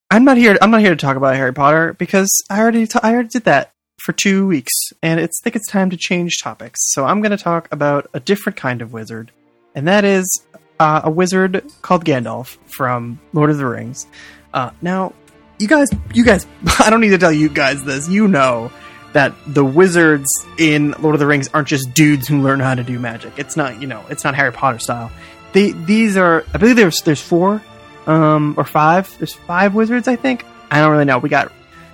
I'm 0.09 0.23
not 0.25 0.37
here. 0.37 0.57
I'm 0.61 0.71
not 0.71 0.81
here 0.81 0.89
to 0.91 0.95
talk 0.95 1.17
about 1.17 1.35
Harry 1.35 1.53
Potter 1.53 1.93
because 1.93 2.29
I 2.49 2.59
already 2.59 2.87
ta- 2.87 3.01
I 3.03 3.13
already 3.13 3.29
did 3.29 3.43
that 3.43 3.71
for 3.99 4.13
two 4.13 4.47
weeks, 4.47 4.73
and 5.03 5.19
it's 5.19 5.39
I 5.41 5.43
think 5.43 5.55
it's 5.55 5.69
time 5.69 5.89
to 5.89 5.97
change 5.97 6.41
topics. 6.41 6.79
So 6.91 7.05
I'm 7.05 7.21
going 7.21 7.31
to 7.31 7.43
talk 7.43 7.67
about 7.71 8.09
a 8.13 8.19
different 8.19 8.57
kind 8.57 8.81
of 8.81 8.93
wizard, 8.93 9.31
and 9.79 9.87
that 9.87 10.03
is 10.03 10.45
uh, 10.77 11.01
a 11.05 11.09
wizard 11.09 11.63
called 11.81 12.03
Gandalf 12.03 12.57
from 12.65 13.17
Lord 13.31 13.49
of 13.49 13.57
the 13.57 13.65
Rings. 13.65 14.07
Uh, 14.53 14.71
now, 14.81 15.13
you 15.57 15.69
guys, 15.69 15.89
you 16.13 16.25
guys, 16.25 16.45
I 16.79 16.89
don't 16.89 16.99
need 16.99 17.11
to 17.11 17.17
tell 17.17 17.31
you 17.31 17.47
guys 17.47 17.81
this. 17.85 18.09
You 18.09 18.27
know 18.27 18.73
that 19.13 19.33
the 19.47 19.63
wizards 19.63 20.27
in 20.57 20.91
Lord 20.99 21.15
of 21.15 21.19
the 21.19 21.25
Rings 21.25 21.47
aren't 21.53 21.69
just 21.69 21.93
dudes 21.93 22.27
who 22.27 22.41
learn 22.41 22.59
how 22.59 22.75
to 22.75 22.83
do 22.83 22.99
magic. 22.99 23.31
It's 23.37 23.55
not, 23.55 23.81
you 23.81 23.87
know, 23.87 24.03
it's 24.09 24.25
not 24.25 24.35
Harry 24.35 24.51
Potter 24.51 24.79
style. 24.79 25.11
They, 25.53 25.71
these 25.71 26.17
are, 26.17 26.43
I 26.53 26.57
believe 26.57 26.75
there's 26.75 27.01
there's 27.03 27.21
four, 27.21 27.63
um, 28.05 28.55
or 28.57 28.65
five. 28.65 29.17
There's 29.17 29.33
five 29.33 29.73
wizards, 29.75 30.09
I 30.09 30.17
think. 30.17 30.43
I 30.69 30.81
don't 30.81 30.91
really 30.91 31.05
know. 31.05 31.19
We 31.19 31.29
got, 31.29 31.53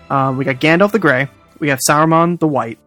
um, 0.10 0.38
we 0.38 0.44
got 0.44 0.56
Gandalf 0.56 0.91
the 0.91 0.98
Gray. 0.98 1.30
We 1.60 1.70
have 1.70 1.80
Saruman 1.88 2.40
the 2.40 2.48
White. 2.48 2.80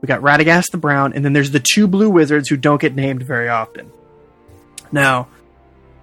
We 0.00 0.06
got 0.06 0.20
Radagast 0.20 0.70
the 0.70 0.78
Brown, 0.78 1.14
and 1.14 1.24
then 1.24 1.32
there's 1.32 1.50
the 1.50 1.58
two 1.60 1.88
blue 1.88 2.10
wizards 2.10 2.48
who 2.48 2.56
don't 2.56 2.80
get 2.80 2.94
named 2.94 3.24
very 3.24 3.48
often. 3.48 3.90
Now, 4.92 5.28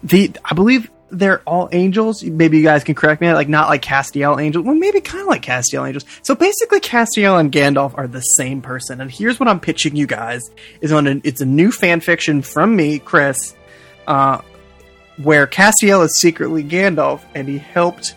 the 0.04 0.32
I 0.44 0.54
believe 0.54 0.90
they're 1.14 1.42
all 1.42 1.70
angels. 1.72 2.24
Maybe 2.24 2.58
you 2.58 2.64
guys 2.64 2.84
can 2.84 2.96
correct 2.96 3.22
me. 3.22 3.32
Like 3.34 3.48
not 3.48 3.70
like 3.70 3.84
Castiel 3.84 4.42
angels. 4.42 4.66
Well, 4.66 4.76
maybe 4.76 5.00
kind 5.00 5.22
of 5.22 5.28
like 5.28 5.44
Castiel 5.44 5.88
angels. 5.88 6.06
So 6.24 6.36
basically, 6.36 6.80
Castiel 6.80 7.40
and 7.40 7.52
Gandalf 7.52 7.94
are 7.98 8.08
the 8.08 8.22
same 8.22 8.62
person. 8.62 9.00
And 9.00 9.12
here's 9.12 9.40
what 9.40 9.48
I'm 9.48 9.60
pitching 9.60 9.96
you 9.96 10.08
guys: 10.08 10.42
is 10.82 10.92
on 10.92 11.08
it's 11.24 11.42
a 11.42 11.46
new 11.46 11.72
fan 11.72 12.00
fiction 12.00 12.42
from 12.42 12.76
me, 12.76 13.00
Chris, 13.00 13.56
uh, 14.08 14.42
where 15.22 15.48
Castiel 15.48 16.04
is 16.04 16.20
secretly 16.20 16.64
Gandalf, 16.64 17.22
and 17.36 17.48
he 17.48 17.60
helped 17.60 18.16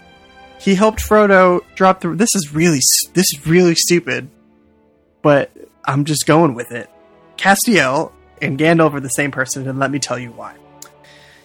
he 0.58 0.74
helped 0.74 1.00
Frodo 1.00 1.60
drop 1.74 2.00
the. 2.00 2.08
This 2.08 2.34
is 2.34 2.54
really 2.54 2.80
this 3.12 3.26
is 3.34 3.46
really 3.46 3.74
stupid, 3.74 4.30
but 5.22 5.52
I'm 5.84 6.04
just 6.04 6.26
going 6.26 6.54
with 6.54 6.72
it. 6.72 6.90
Castiel 7.36 8.12
and 8.40 8.58
Gandalf 8.58 8.94
are 8.94 9.00
the 9.00 9.08
same 9.08 9.30
person, 9.30 9.68
and 9.68 9.78
let 9.78 9.90
me 9.90 9.98
tell 9.98 10.18
you 10.18 10.30
why. 10.30 10.54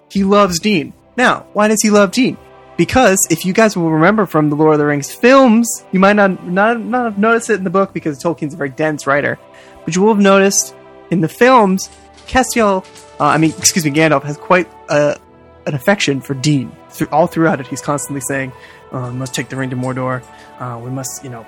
He 0.09 0.23
loves 0.23 0.59
Dean. 0.59 0.93
Now, 1.15 1.45
why 1.53 1.67
does 1.67 1.81
he 1.81 1.89
love 1.89 2.11
Dean? 2.11 2.37
Because 2.77 3.27
if 3.29 3.45
you 3.45 3.53
guys 3.53 3.77
will 3.77 3.91
remember 3.91 4.25
from 4.25 4.49
the 4.49 4.55
Lord 4.55 4.73
of 4.73 4.79
the 4.79 4.85
Rings 4.85 5.13
films, 5.13 5.85
you 5.91 5.99
might 5.99 6.15
not 6.15 6.43
not, 6.45 6.79
not 6.79 7.05
have 7.05 7.17
noticed 7.17 7.49
it 7.49 7.55
in 7.55 7.63
the 7.63 7.69
book 7.69 7.93
because 7.93 8.21
Tolkien's 8.21 8.53
a 8.53 8.57
very 8.57 8.69
dense 8.69 9.05
writer, 9.05 9.37
but 9.85 9.95
you 9.95 10.01
will 10.01 10.13
have 10.13 10.23
noticed 10.23 10.75
in 11.11 11.21
the 11.21 11.27
films, 11.27 11.89
Castiel, 12.27 12.85
uh, 13.19 13.25
I 13.25 13.37
mean, 13.37 13.51
excuse 13.57 13.85
me, 13.85 13.91
Gandalf 13.91 14.23
has 14.23 14.37
quite 14.37 14.69
a, 14.89 15.19
an 15.65 15.75
affection 15.75 16.21
for 16.21 16.33
Dean. 16.33 16.71
Through, 16.89 17.07
all 17.11 17.27
throughout 17.27 17.59
it, 17.59 17.67
he's 17.67 17.81
constantly 17.81 18.21
saying, 18.21 18.51
uh, 18.91 19.09
"We 19.11 19.17
must 19.17 19.33
take 19.33 19.49
the 19.49 19.55
ring 19.55 19.69
to 19.69 19.75
Mordor. 19.75 20.23
Uh, 20.59 20.79
we 20.83 20.89
must, 20.89 21.23
you 21.23 21.29
know, 21.29 21.45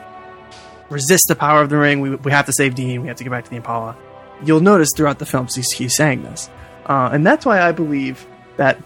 resist 0.90 1.26
the 1.28 1.36
power 1.36 1.62
of 1.62 1.70
the 1.70 1.78
ring. 1.78 2.00
We, 2.00 2.16
we 2.16 2.32
have 2.32 2.46
to 2.46 2.54
save 2.54 2.76
Dean. 2.76 3.02
We 3.02 3.08
have 3.08 3.18
to 3.18 3.24
get 3.24 3.32
back 3.32 3.46
to 3.46 3.50
the 3.50 3.58
Impala." 3.58 3.98
You'll 4.46 4.62
notice 4.62 4.90
throughout 4.96 5.20
the 5.20 5.26
films 5.26 5.56
he's, 5.56 5.72
he's 5.72 5.96
saying 5.96 6.24
this, 6.24 6.50
uh, 6.86 7.10
and 7.12 7.26
that's 7.26 7.46
why 7.46 7.62
I 7.62 7.72
believe 7.72 8.26
that. 8.58 8.78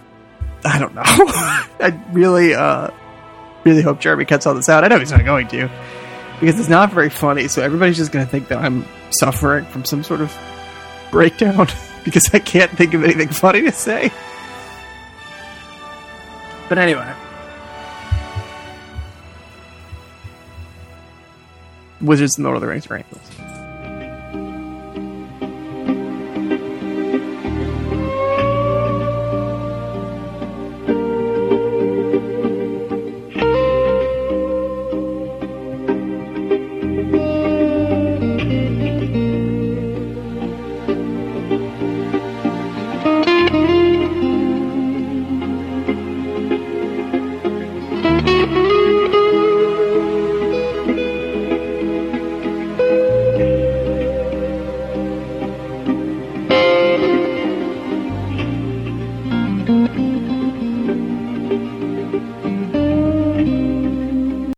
I 0.65 0.79
don't 0.79 0.95
know. 0.95 1.03
I 1.05 1.99
really, 2.11 2.53
uh, 2.53 2.89
really 3.63 3.81
hope 3.81 3.99
Jeremy 3.99 4.25
cuts 4.25 4.45
all 4.45 4.55
this 4.55 4.69
out. 4.69 4.83
I 4.83 4.87
know 4.87 4.99
he's 4.99 5.11
not 5.11 5.23
going 5.23 5.47
to, 5.49 5.69
because 6.39 6.59
it's 6.59 6.69
not 6.69 6.91
very 6.91 7.09
funny. 7.09 7.47
So 7.47 7.61
everybody's 7.61 7.97
just 7.97 8.11
going 8.11 8.25
to 8.25 8.31
think 8.31 8.47
that 8.49 8.57
I'm 8.57 8.85
suffering 9.11 9.65
from 9.65 9.85
some 9.85 10.03
sort 10.03 10.21
of 10.21 10.35
breakdown 11.11 11.67
because 12.03 12.33
I 12.33 12.39
can't 12.39 12.71
think 12.71 12.93
of 12.93 13.03
anything 13.03 13.29
funny 13.29 13.61
to 13.61 13.71
say. 13.71 14.11
But 16.69 16.77
anyway. 16.77 17.13
Wizards 22.01 22.37
and 22.37 22.45
Lord 22.45 22.57
of 22.57 22.61
the 22.61 22.67
Rings 22.67 22.87
are 22.87 22.97
angels. 22.97 23.56